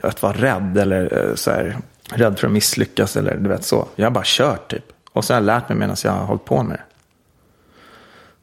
att 0.00 0.22
vara 0.22 0.32
rädd 0.32 0.78
eller 0.78 1.28
eh, 1.28 1.34
så 1.34 1.50
här, 1.50 1.78
rädd 2.10 2.38
för 2.38 2.46
att 2.46 2.52
misslyckas 2.52 3.16
eller 3.16 3.36
du 3.36 3.48
vet 3.48 3.64
så. 3.64 3.88
Jag 3.96 4.06
har 4.06 4.10
bara 4.10 4.24
kört 4.26 4.70
typ. 4.70 4.84
Och 5.12 5.24
så 5.24 5.32
har 5.32 5.40
jag 5.40 5.46
lärt 5.46 5.68
mig 5.68 5.78
medan 5.78 5.96
jag 6.04 6.12
har 6.12 6.24
hållit 6.24 6.44
på 6.44 6.62
med 6.62 6.76
det. 6.76 6.82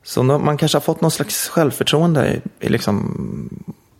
Så 0.03 0.23
man 0.23 0.57
kanske 0.57 0.75
har 0.75 0.81
fått 0.81 1.01
någon 1.01 1.11
slags 1.11 1.49
självförtroende 1.49 2.33
i, 2.33 2.41
i 2.65 2.69
liksom 2.69 3.49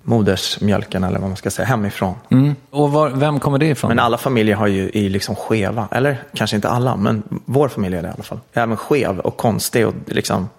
modersmjölken 0.06 1.04
eller 1.04 1.20
vad 1.20 1.30
man 1.30 1.38
ska 1.38 1.52
säga, 1.52 1.66
hemifrån. 1.66 2.16
Mm. 2.30 2.56
Och 2.70 2.92
var, 2.92 3.10
vem 3.10 3.40
kommer 3.40 3.58
det 3.58 3.66
ifrån? 3.66 3.90
Men 3.90 4.00
alla 4.00 4.18
familjer 4.18 4.56
har 4.56 4.68
ju 4.68 4.92
är 4.94 5.10
liksom 5.10 5.36
skeva. 5.36 5.88
Eller 5.92 6.24
kanske 6.34 6.56
inte 6.56 6.70
alla, 6.70 6.96
men 6.96 7.24
vår 7.46 7.68
familj 7.68 7.96
är 7.96 8.02
det 8.02 8.08
i 8.08 8.12
alla 8.12 8.24
fall. 8.24 8.40
Även 8.54 8.78
skev 8.78 9.20
och 9.20 9.38
konstig. 9.38 9.88
Och 9.88 9.94
liksom, 10.06 10.50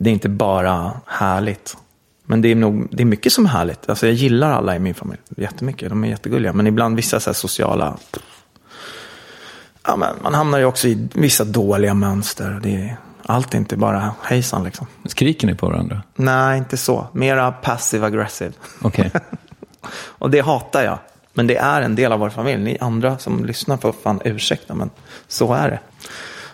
det 0.00 0.10
är 0.10 0.12
inte 0.12 0.28
bara 0.28 0.92
härligt. 1.06 1.76
Men 2.24 2.42
det 2.42 2.48
är, 2.48 2.54
nog, 2.54 2.88
det 2.90 3.02
är 3.02 3.06
mycket 3.06 3.32
som 3.32 3.44
är 3.44 3.48
härligt. 3.48 3.90
Alltså 3.90 4.06
jag 4.06 4.14
gillar 4.14 4.52
alla 4.52 4.76
i 4.76 4.78
min 4.78 4.94
familj 4.94 5.20
jättemycket. 5.36 5.88
De 5.88 6.04
är 6.04 6.08
jättegulliga. 6.08 6.52
Men 6.52 6.66
ibland 6.66 6.96
vissa 6.96 7.20
så 7.20 7.34
sociala... 7.34 7.96
Ja, 9.86 9.96
men 9.96 10.14
man 10.22 10.34
hamnar 10.34 10.58
ju 10.58 10.64
också 10.64 10.88
i 10.88 11.08
vissa 11.14 11.44
dåliga 11.44 11.94
mönster. 11.94 12.60
Det 12.62 12.74
är, 12.74 12.96
allt 13.26 13.54
är 13.54 13.58
inte 13.58 13.76
bara 13.76 14.14
hejsan 14.22 14.64
liksom. 14.64 14.86
Skriker 15.04 15.46
ni 15.46 15.54
på 15.54 15.66
varandra? 15.66 16.02
Nej, 16.16 16.58
inte 16.58 16.76
så. 16.76 17.06
Mera 17.12 17.52
passive 17.52 18.06
aggressive. 18.06 18.52
Okej. 18.82 19.10
Och 19.92 20.30
det 20.30 20.40
hatar 20.40 20.82
jag. 20.82 20.98
Men 21.32 21.46
det 21.46 21.56
är 21.56 21.82
en 21.82 21.94
del 21.94 22.12
av 22.12 22.20
vår 22.20 22.30
familj. 22.30 22.62
Ni 22.62 22.78
andra 22.80 23.18
som 23.18 23.44
lyssnar 23.44 23.76
får 23.76 23.92
fan 23.92 24.20
ursäkta, 24.24 24.74
men 24.74 24.90
så 25.28 25.54
är 25.54 25.70
det. 25.70 25.80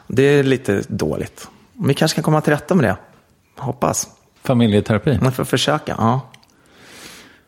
Det 0.06 0.22
är 0.22 0.42
lite 0.42 0.82
dåligt. 0.88 1.48
Vi 1.72 1.94
kanske 1.94 2.14
kan 2.14 2.24
komma 2.24 2.40
till 2.40 2.52
rätta 2.52 2.74
med 2.74 2.84
det. 2.84 2.96
Hoppas. 3.56 4.08
Familjeterapi? 4.42 5.18
Man 5.22 5.32
får 5.32 5.44
försöka, 5.44 5.94
ja. 5.98 6.20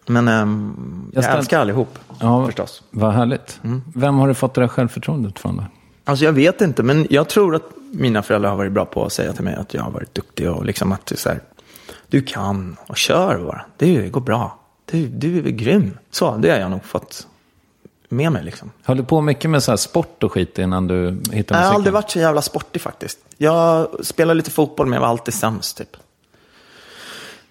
Men 0.07 0.29
ehm, 0.29 0.75
jag, 1.13 1.17
Jag 1.19 1.25
ställ- 1.25 1.39
älskar 1.39 1.61
allihop, 1.61 1.99
Ja, 2.21 2.47
förstås. 2.47 2.83
Vad 2.91 3.13
härligt. 3.13 3.61
Vem 3.95 4.19
har 4.19 4.29
du 4.29 4.35
fått 4.35 4.55
det 4.55 4.61
där 4.61 4.69
självförtroendet 4.69 5.39
från 5.39 5.57
då? 5.57 5.65
Alltså 6.05 6.25
jag 6.25 6.33
vet 6.33 6.61
inte, 6.61 6.83
men 6.83 7.07
jag 7.11 7.29
tror 7.29 7.55
att 7.55 7.63
mina 7.93 8.23
föräldrar 8.23 8.51
har 8.51 8.57
varit 8.57 8.73
bra 8.73 8.85
på 8.85 9.05
att 9.05 9.13
säga 9.13 9.33
till 9.33 9.45
mig 9.45 9.55
att 9.55 9.75
jag 9.75 9.83
har 9.83 9.91
varit 9.91 10.15
duktig 10.15 10.51
och 10.51 10.65
liksom 10.65 10.93
att 10.93 11.13
så 11.17 11.29
här, 11.29 11.41
du 12.09 12.23
kan 12.23 12.77
och 12.87 12.97
kör 12.97 13.39
bara. 13.45 13.65
Det 13.77 14.09
går 14.09 14.21
bra. 14.21 14.59
Du, 14.91 15.07
du 15.07 15.39
är 15.39 15.43
grym. 15.51 15.99
Så, 16.11 16.37
det 16.37 16.51
har 16.51 16.59
jag 16.59 16.71
nog 16.71 16.85
fått 16.85 17.27
med 18.09 18.33
mig 18.33 18.45
liksom. 18.45 18.71
Höll 18.83 18.97
du 18.97 19.05
på 19.05 19.21
mycket 19.21 19.51
med 19.51 19.63
så 19.63 19.73
här 19.73 19.77
sport 19.77 20.23
och 20.23 20.33
skit 20.33 20.59
innan 20.59 20.87
du 20.87 20.95
hittade 21.09 21.21
musiken? 21.33 21.57
Jag 21.57 21.65
har 21.67 21.75
aldrig 21.75 21.93
varit 21.93 22.11
så 22.11 22.19
jävla 22.19 22.43
sportig 22.43 22.83
faktiskt. 22.83 23.19
Jag 23.37 23.89
spelade 24.03 24.35
lite 24.37 24.51
fotboll 24.51 24.87
men 24.87 24.93
jag 24.93 25.01
var 25.01 25.09
alltid 25.09 25.35
sämst 25.35 25.79
typ. 25.79 25.97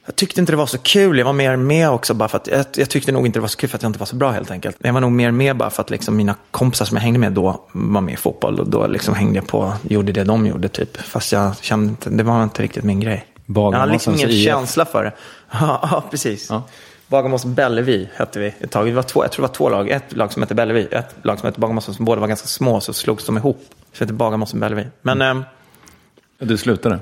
Jag 0.05 0.15
tyckte 0.15 0.39
inte 0.39 0.51
det 0.51 0.57
var 0.57 0.65
så 0.65 0.77
kul. 0.77 1.17
Jag 1.17 1.25
var 1.25 1.33
mer 1.33 1.55
med 1.55 1.89
också 1.89 2.13
bara 2.13 2.29
för 2.29 2.37
att 2.37 2.47
jag, 2.47 2.65
jag 2.75 2.89
tyckte 2.89 3.11
nog 3.11 3.25
inte 3.25 3.39
det 3.39 3.41
var 3.41 3.47
så 3.47 3.57
kul 3.57 3.69
för 3.69 3.77
att 3.77 3.81
jag 3.83 3.89
inte 3.89 3.99
var 3.99 4.05
så 4.05 4.15
bra 4.15 4.31
helt 4.31 4.51
enkelt. 4.51 4.77
Jag 4.79 4.93
var 4.93 5.01
nog 5.01 5.11
mer 5.11 5.31
med 5.31 5.57
bara 5.57 5.69
för 5.69 5.81
att 5.81 5.89
liksom 5.89 6.15
mina 6.17 6.35
kompisar 6.51 6.85
som 6.85 6.97
jag 6.97 7.01
hängde 7.01 7.19
med 7.19 7.31
då 7.31 7.61
var 7.71 8.01
med 8.01 8.13
i 8.13 8.17
fotboll 8.17 8.59
och 8.59 8.69
då 8.69 8.87
liksom 8.87 9.15
hängde 9.15 9.35
jag 9.35 9.47
på, 9.47 9.73
gjorde 9.83 10.11
det 10.11 10.23
de 10.23 10.47
gjorde 10.47 10.67
typ. 10.67 10.97
Fast 10.97 11.31
jag 11.31 11.57
kände 11.61 11.89
inte, 11.89 12.09
det 12.09 12.23
var 12.23 12.43
inte 12.43 12.63
riktigt 12.63 12.83
min 12.83 12.99
grej. 12.99 13.25
Jag 13.45 13.71
hade 13.71 13.91
liksom 13.91 14.13
Bagarmossens 14.13 14.17
ingen 14.21 14.29
IF. 14.29 14.45
känsla 14.45 14.85
för 14.85 15.03
det. 15.03 15.11
Ja, 15.59 16.03
precis. 16.11 16.47
Ja. 16.49 16.63
Bagarmossen 17.07 17.53
Bellevue 17.53 18.07
hette 18.15 18.39
vi 18.39 18.53
ett 18.59 18.71
tag. 18.71 18.85
Det 18.87 18.91
var 18.91 19.03
två, 19.03 19.23
jag 19.23 19.31
tror 19.31 19.43
det 19.43 19.47
var 19.47 19.55
två 19.55 19.69
lag. 19.69 19.89
Ett 19.89 20.15
lag 20.15 20.33
som 20.33 20.41
hette 20.41 20.55
Bellevue, 20.55 20.87
ett 20.91 21.15
lag 21.21 21.39
som 21.39 21.45
hette 21.45 21.59
Bagarmossen 21.59 21.93
som 21.93 22.05
båda 22.05 22.21
var 22.21 22.27
ganska 22.27 22.47
små 22.47 22.81
så 22.81 22.93
slogs 22.93 23.25
de 23.25 23.37
ihop. 23.37 23.61
Så 23.93 24.03
hette 24.03 24.13
Bagarmossen 24.13 24.59
Bellevue. 24.59 24.87
Men 25.01 25.21
ehm, 25.21 25.43
Du 26.39 26.57
slutade? 26.57 26.99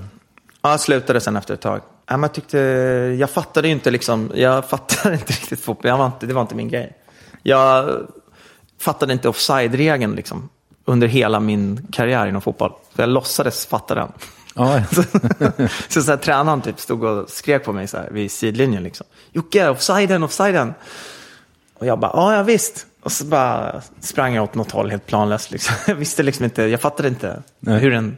ja, 0.62 0.70
jag 0.72 0.80
slutade 0.80 1.20
sen 1.22 1.36
efter 1.36 1.54
ett 1.54 1.62
tag. 1.62 1.82
Ja, 2.08 2.18
men 2.18 2.22
jag, 2.22 2.34
tyckte, 2.34 2.58
jag 3.20 3.30
fattade 3.30 3.68
inte 3.68 3.92
liksom, 3.92 4.32
jag 4.36 4.70
fattade 4.70 5.16
inte 5.20 5.34
riktigt 5.34 5.60
fotboll. 5.60 5.90
Jag 5.90 5.98
var 5.98 6.06
inte, 6.06 6.26
det 6.26 6.34
var 6.34 6.42
inte 6.42 6.56
min 6.56 6.70
grej. 6.70 6.94
Jag 7.44 8.00
fattade 8.80 9.14
inte 9.14 9.30
offside-regeln 9.30 10.16
liksom, 10.16 10.50
under 10.86 11.08
hela 11.08 11.40
min 11.40 11.88
karriär 11.92 12.28
inom 12.28 12.42
fotboll. 12.42 12.72
Så 12.96 13.02
jag 13.02 13.10
låtsades 13.10 13.66
fatta 13.66 13.96
den. 13.96 14.12
Ja, 14.58 14.84
Så, 14.92 15.04
så, 15.88 16.02
så 16.02 16.12
här, 16.12 16.18
tränaren 16.18 16.62
typ 16.62 16.80
stod 16.80 17.04
och 17.04 17.30
skrek 17.30 17.64
på 17.66 17.74
mig 17.74 17.88
så 17.88 17.98
här, 17.98 18.10
vid 18.12 18.32
sidlinjen. 18.32 18.84
Liksom. 18.84 19.08
Jocke, 19.32 19.70
offsiden, 19.70 20.24
offsiden. 20.24 20.74
Och 21.74 21.86
jag 21.86 22.00
bara, 22.00 22.12
ja, 22.14 22.36
ja 22.36 22.44
visst. 22.44 22.86
Och 23.02 23.12
så 23.12 23.26
bara 23.26 23.82
sprang 24.00 24.36
jag 24.36 24.44
åt 24.44 24.56
något 24.56 24.72
håll 24.72 24.90
helt 24.90 25.06
planlöst. 25.06 25.52
Liksom. 25.52 25.76
Jag 25.88 25.96
visste 25.96 26.24
liksom 26.24 26.46
inte, 26.46 26.64
jag 26.64 26.82
fattade 26.82 27.08
inte 27.08 27.44
Nej. 27.60 27.80
hur 27.80 27.92
den, 27.92 28.18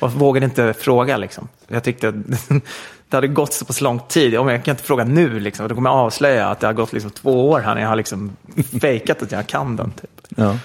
och 0.00 0.12
vågade 0.12 0.44
inte 0.44 0.72
fråga 0.72 1.16
liksom. 1.16 1.48
Jag 1.68 1.84
tyckte 1.84 2.10
det 3.08 3.16
hade 3.16 3.28
gått 3.28 3.52
så 3.52 3.64
pass 3.64 3.80
lång 3.80 4.00
tid. 4.08 4.36
Om 4.36 4.48
jag 4.48 4.64
kan 4.64 4.72
inte 4.72 4.84
fråga 4.84 5.04
nu 5.04 5.40
liksom, 5.40 5.68
då 5.68 5.74
kommer 5.74 5.90
jag 5.90 5.98
avslöja 5.98 6.48
att 6.48 6.60
det 6.60 6.66
har 6.66 6.74
gått 6.74 6.92
liksom 6.92 7.10
två 7.10 7.50
år 7.50 7.60
här 7.60 7.74
när 7.74 7.82
jag 7.82 7.88
har 7.88 7.96
liksom 7.96 8.36
fejkat 8.80 9.22
att 9.22 9.32
jag 9.32 9.46
kan 9.46 9.76
den. 9.76 9.90
Typ. 9.90 10.10
ja. 10.36 10.58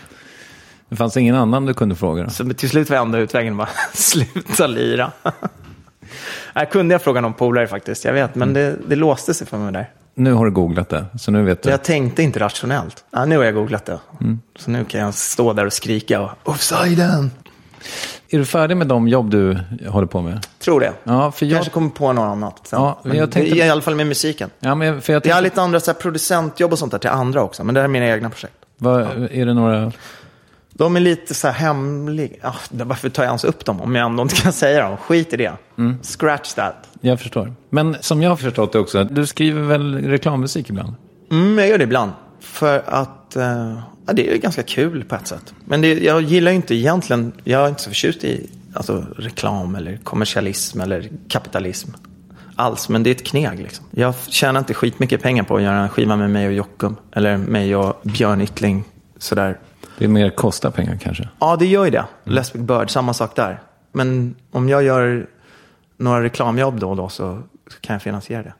Det 0.93 0.97
fanns 0.97 1.17
ingen 1.17 1.35
annan 1.35 1.65
du 1.65 1.73
kunde 1.73 1.95
fråga 1.95 2.23
då? 2.23 2.29
Så 2.29 2.53
till 2.53 2.69
slut 2.69 2.89
var 2.89 2.97
enda 2.97 3.17
utvägen 3.17 3.57
bara 3.57 3.69
sluta 3.93 4.67
lira. 4.67 5.11
Jag 6.53 6.71
kunde 6.71 6.93
jag 6.93 7.01
fråga 7.01 7.21
någon 7.21 7.33
polare 7.33 7.67
faktiskt, 7.67 8.05
jag 8.05 8.13
vet. 8.13 8.35
Men 8.35 8.53
det, 8.53 8.75
det 8.87 8.95
låste 8.95 9.33
sig 9.33 9.47
för 9.47 9.57
mig 9.57 9.73
där. 9.73 9.89
Nu 10.15 10.33
har 10.33 10.45
du 10.45 10.51
googlat 10.51 10.89
det, 10.89 11.05
så 11.19 11.31
nu 11.31 11.43
vet 11.43 11.63
du. 11.63 11.69
Jag 11.69 11.83
tänkte 11.83 12.23
inte 12.23 12.39
rationellt. 12.39 13.03
Ja, 13.11 13.25
nu 13.25 13.37
har 13.37 13.43
jag 13.43 13.53
googlat 13.53 13.85
det. 13.85 13.99
Så 14.59 14.71
nu 14.71 14.85
kan 14.85 15.01
jag 15.01 15.13
stå 15.13 15.53
där 15.53 15.65
och 15.65 15.73
skrika 15.73 16.21
och 16.21 16.29
offsiden. 16.43 17.31
Är 18.29 18.37
du 18.37 18.45
färdig 18.45 18.77
med 18.77 18.87
de 18.87 19.07
jobb 19.07 19.29
du 19.31 19.59
håller 19.87 20.07
på 20.07 20.21
med? 20.21 20.47
Tror 20.59 20.79
det. 20.79 20.93
Ja, 21.03 21.31
för 21.31 21.45
jag... 21.45 21.55
Kanske 21.55 21.71
kommer 21.71 21.89
på 21.89 22.13
något 22.13 22.23
annat 22.31 22.67
sen. 22.67 22.81
Ja, 22.81 22.99
men 23.03 23.17
jag 23.17 23.31
tänkte- 23.31 23.57
I 23.57 23.69
alla 23.69 23.81
fall 23.81 23.95
med 23.95 24.07
musiken. 24.07 24.49
Ja, 24.59 24.75
men 24.75 25.01
för 25.01 25.13
jag 25.13 25.25
Jag 25.25 25.35
har 25.35 25.41
tänkte... 25.41 25.41
lite 25.49 25.61
andra 25.61 25.79
så 25.79 25.91
här, 25.91 25.99
producentjobb 25.99 26.71
och 26.71 26.79
sånt 26.79 26.91
där 26.91 26.99
till 26.99 27.09
andra 27.09 27.41
också. 27.43 27.63
Men 27.63 27.73
det 27.75 27.81
här 27.81 27.85
är 27.85 27.89
mina 27.91 28.07
egna 28.07 28.29
projekt. 28.29 28.55
Vad, 28.77 29.01
är 29.31 29.45
det 29.45 29.53
några... 29.53 29.91
De 30.73 30.95
är 30.95 30.99
lite 30.99 31.33
så 31.33 31.47
här 31.47 31.53
hemliga. 31.53 32.35
Ja, 32.41 32.53
varför 32.69 33.09
tar 33.09 33.23
jag 33.23 33.29
ens 33.29 33.43
upp 33.43 33.65
dem 33.65 33.81
om 33.81 33.95
jag 33.95 34.05
ändå 34.05 34.23
inte 34.23 34.35
kan 34.35 34.53
säga 34.53 34.89
dem? 34.89 34.97
Skit 34.97 35.33
i 35.33 35.37
det. 35.37 35.53
Mm. 35.77 35.97
Scratch 36.03 36.53
that. 36.53 36.75
Jag 37.01 37.19
förstår. 37.19 37.53
Men 37.69 37.97
som 37.99 38.21
jag 38.21 38.29
har 38.29 38.37
förstått 38.37 38.73
det 38.73 38.79
också, 38.79 39.03
du 39.03 39.25
skriver 39.25 39.61
väl 39.61 39.95
reklammusik 39.95 40.69
ibland? 40.69 40.93
Mm, 41.31 41.57
jag 41.57 41.67
gör 41.67 41.77
det 41.77 41.83
ibland. 41.83 42.11
För 42.39 42.83
att 42.87 43.35
eh, 43.35 43.79
ja, 44.05 44.13
det 44.13 44.33
är 44.33 44.37
ganska 44.37 44.63
kul 44.63 45.03
på 45.03 45.15
ett 45.15 45.27
sätt. 45.27 45.53
Men 45.65 45.81
det, 45.81 45.93
jag 45.93 46.21
gillar 46.21 46.51
ju 46.51 46.55
inte 46.55 46.75
egentligen, 46.75 47.31
jag 47.43 47.63
är 47.63 47.69
inte 47.69 47.81
så 47.81 47.89
förtjust 47.89 48.23
i 48.23 48.49
alltså, 48.73 49.05
reklam 49.17 49.75
eller 49.75 49.97
kommersialism 49.97 50.81
eller 50.81 51.09
kapitalism. 51.27 51.91
Alls, 52.55 52.89
men 52.89 53.03
det 53.03 53.09
är 53.09 53.15
ett 53.15 53.25
kneg 53.25 53.59
liksom. 53.59 53.85
Jag 53.91 54.15
tjänar 54.29 54.59
inte 54.59 54.73
skitmycket 54.73 55.21
pengar 55.21 55.43
på 55.43 55.55
att 55.55 55.61
göra 55.61 55.79
en 55.79 55.89
skiva 55.89 56.15
med 56.15 56.29
mig 56.29 56.47
och 56.47 56.53
Jockum. 56.53 56.95
Eller 57.11 57.37
mig 57.37 57.75
och 57.75 58.01
Björn 58.03 58.41
Yttling. 58.41 58.83
Sådär. 59.17 59.57
Det 59.97 60.05
är 60.05 60.09
mer 60.09 60.29
kostar 60.29 60.71
pengar 60.71 60.97
kanske? 61.03 61.29
Ja, 61.39 61.55
det 61.55 61.65
gör 61.65 61.85
ju 61.85 61.91
det. 61.91 62.05
Les 62.23 62.53
Big 62.53 62.63
Bird, 62.63 62.89
samma 62.89 63.13
sak 63.13 63.35
där. 63.35 63.61
Men 63.91 64.35
om 64.51 64.69
jag 64.69 64.83
gör 64.83 65.27
några 65.97 66.23
reklamjobb 66.23 66.79
då 66.79 66.89
och 66.89 66.95
då 66.95 67.09
så 67.09 67.41
kan 67.81 67.93
jag 67.93 68.01
finansiera 68.01 68.43
det. 68.43 68.53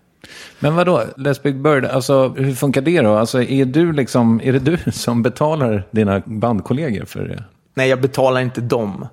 Men 0.60 0.76
vad 0.76 0.86
då? 0.86 1.04
Les 1.18 1.44
Big 1.44 1.62
Bird, 1.62 1.86
alltså 1.86 2.28
hur 2.30 2.56
funkar 2.56 2.82
det 2.82 3.02
då? 3.02 3.16
Alltså 3.16 3.44
är 3.44 3.66
du 3.66 3.94
liksom, 3.94 4.42
är 4.44 4.54
det 4.54 4.60
du 4.60 4.78
som 4.92 5.24
betalar 5.24 5.88
dina 5.92 6.22
bandkollegor 6.26 7.06
för 7.06 7.28
det? 7.28 7.44
Nej, 7.74 7.90
jag 7.90 8.02
betalar 8.02 8.42
inte 8.42 8.62
dem. 8.62 9.08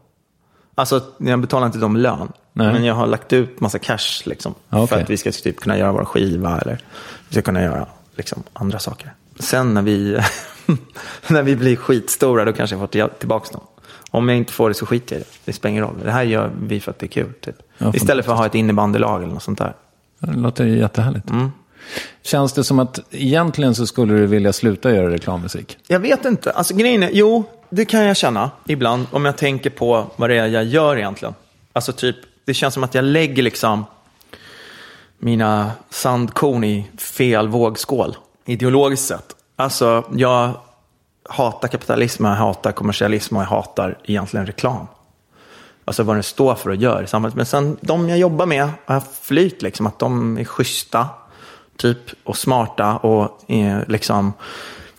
Alltså, 0.74 1.02
jag 1.18 1.40
betalar 1.40 1.66
inte 1.66 1.78
dem 1.78 1.96
lön. 1.96 2.32
Nej. 2.52 2.72
Men 2.72 2.84
jag 2.84 2.94
har 2.94 3.06
lagt 3.06 3.32
ut 3.32 3.60
massa 3.60 3.78
cash 3.78 4.22
liksom. 4.24 4.54
Okej. 4.70 4.86
För 4.86 5.00
att 5.00 5.10
vi 5.10 5.16
ska 5.16 5.30
typ 5.32 5.60
kunna 5.60 5.78
göra 5.78 5.92
vår 5.92 6.04
skiva 6.04 6.60
eller 6.60 6.78
vi 7.28 7.32
ska 7.32 7.42
kunna 7.42 7.62
göra 7.62 7.86
liksom, 8.16 8.42
andra 8.52 8.78
saker. 8.78 9.12
Sen 9.38 9.74
när 9.74 9.82
vi, 9.82 10.20
när 11.28 11.42
vi 11.42 11.56
blir 11.56 11.76
skitstora 11.76 12.44
då 12.44 12.52
kanske 12.52 12.74
jag 12.76 12.80
får 12.80 12.86
till- 12.86 13.18
tillbaka 13.18 13.52
dem. 13.52 13.60
Om 14.10 14.28
jag 14.28 14.38
inte 14.38 14.52
får 14.52 14.68
det 14.68 14.74
så 14.74 14.86
skiter 14.86 15.14
jag 15.16 15.20
i 15.20 15.24
det. 15.24 15.30
Det 15.44 15.52
spelar 15.52 15.70
ingen 15.70 15.84
roll. 15.84 15.94
Det 16.04 16.10
här 16.10 16.22
gör 16.22 16.50
vi 16.62 16.80
för 16.80 16.90
att 16.90 16.98
det 16.98 17.06
är 17.06 17.08
kul. 17.08 17.32
Typ. 17.40 17.56
Ja, 17.78 17.92
Istället 17.94 18.24
för 18.24 18.32
att 18.32 18.38
ha 18.38 18.46
ett 18.46 18.54
innebandylag 18.54 19.22
eller 19.22 19.34
något 19.34 19.42
sånt 19.42 19.58
där. 19.58 19.74
Det 20.18 20.32
låter 20.32 20.64
jättehärligt. 20.64 21.30
Mm. 21.30 21.50
Känns 22.22 22.52
det 22.52 22.64
som 22.64 22.78
att 22.78 23.00
egentligen 23.10 23.74
så 23.74 23.86
skulle 23.86 24.14
du 24.14 24.26
vilja 24.26 24.52
sluta 24.52 24.94
göra 24.94 25.10
reklammusik? 25.10 25.78
Jag 25.86 26.00
vet 26.00 26.24
inte. 26.24 26.50
Alltså 26.50 26.74
grejen 26.74 27.02
är, 27.02 27.10
jo, 27.12 27.44
det 27.70 27.84
kan 27.84 28.00
jag 28.04 28.16
känna 28.16 28.50
ibland 28.66 29.06
om 29.10 29.24
jag 29.24 29.36
tänker 29.36 29.70
på 29.70 30.06
vad 30.16 30.30
det 30.30 30.36
är 30.36 30.46
jag 30.46 30.64
gör 30.64 30.96
egentligen. 30.96 31.34
Alltså 31.72 31.92
typ, 31.92 32.16
det 32.44 32.54
känns 32.54 32.74
som 32.74 32.84
att 32.84 32.94
jag 32.94 33.04
lägger 33.04 33.42
liksom 33.42 33.84
mina 35.18 35.70
sandkorn 35.90 36.64
i 36.64 36.86
fel 36.98 37.48
vågskål, 37.48 38.16
ideologiskt 38.46 39.06
sett. 39.06 39.36
Alltså, 39.60 40.04
jag 40.16 40.52
hatar 41.28 41.68
kapitalism, 41.68 42.24
jag 42.24 42.32
hatar 42.32 42.72
kommersialism 42.72 43.36
och 43.36 43.42
jag 43.42 43.46
hatar 43.46 43.98
egentligen 44.04 44.46
reklam. 44.46 44.86
Alltså 45.84 46.02
vad 46.02 46.16
den 46.16 46.22
står 46.22 46.54
för 46.54 46.70
och 46.70 46.76
gör 46.76 47.02
i 47.02 47.06
samhället. 47.06 47.36
Men 47.36 47.46
sen 47.46 47.76
de 47.80 48.08
jag 48.08 48.18
jobbar 48.18 48.46
med 48.46 48.68
har 48.84 48.94
jag 48.94 49.02
flyt 49.22 49.62
liksom, 49.62 49.86
att 49.86 49.98
de 49.98 50.38
är 50.38 50.44
schyssta 50.44 51.08
typ, 51.76 51.98
och 52.24 52.36
smarta 52.36 52.96
och 52.96 53.50
eh, 53.50 53.78
liksom, 53.88 54.32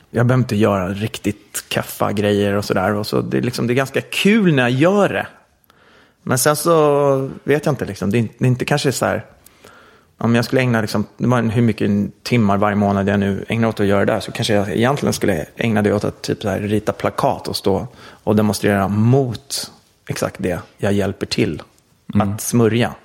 jag 0.10 0.26
behöver 0.26 0.44
inte 0.44 0.56
göra 0.56 0.90
riktigt 0.90 1.66
kaffa 1.68 2.12
grejer 2.12 2.54
och 2.54 2.66
sådär. 2.66 2.94
Och 2.94 3.08
så 3.08 3.22
det, 3.22 3.38
är 3.38 3.42
liksom, 3.42 3.68
det 3.68 3.74
är 3.74 3.76
ganska 3.76 4.02
kul 4.02 4.54
när 4.54 4.64
jag 4.64 4.72
gör 4.72 5.10
det. 5.10 5.28
Men 6.24 6.38
sen 6.38 6.56
så 6.56 7.30
vet 7.44 7.66
jag 7.66 7.74
inte, 7.74 7.86
liksom, 7.86 8.12
det, 8.12 8.20
är, 8.20 8.28
det 8.38 8.46
är 8.46 8.48
inte 8.48 8.66
kanske 8.66 8.92
så 8.92 9.06
här, 9.06 9.26
om 10.24 10.36
jag 10.36 10.46
skulle 10.46 10.62
ägna 10.62 10.82
liksom, 10.82 11.06
hur 11.52 11.62
mycket 11.62 11.90
timmar 12.24 12.58
varje 12.58 12.76
månad 12.76 13.10
jag 13.10 13.20
nu 13.20 13.46
ägnar 13.48 13.68
åt 13.68 13.80
att 13.80 13.86
göra 13.86 14.06
det, 14.06 14.22
så 14.22 14.32
kanske 14.32 14.54
jag 14.54 14.70
egentligen 14.70 15.14
skulle 15.14 15.46
ägna 15.56 15.82
det 15.82 15.94
åt 15.94 16.04
att 16.04 16.22
typ 16.22 16.42
så 16.42 16.50
här, 16.50 16.60
rita 16.60 16.94
plakat 16.94 17.48
och 17.48 17.56
stå 17.56 17.88
och 18.24 18.36
demonstrera 18.36 18.88
mot 18.88 19.72
exakt 20.08 20.36
det 20.40 20.60
jag 20.78 20.94
hjälper 20.94 21.26
till 21.26 21.62
att 22.14 22.42
smörja 22.42 22.96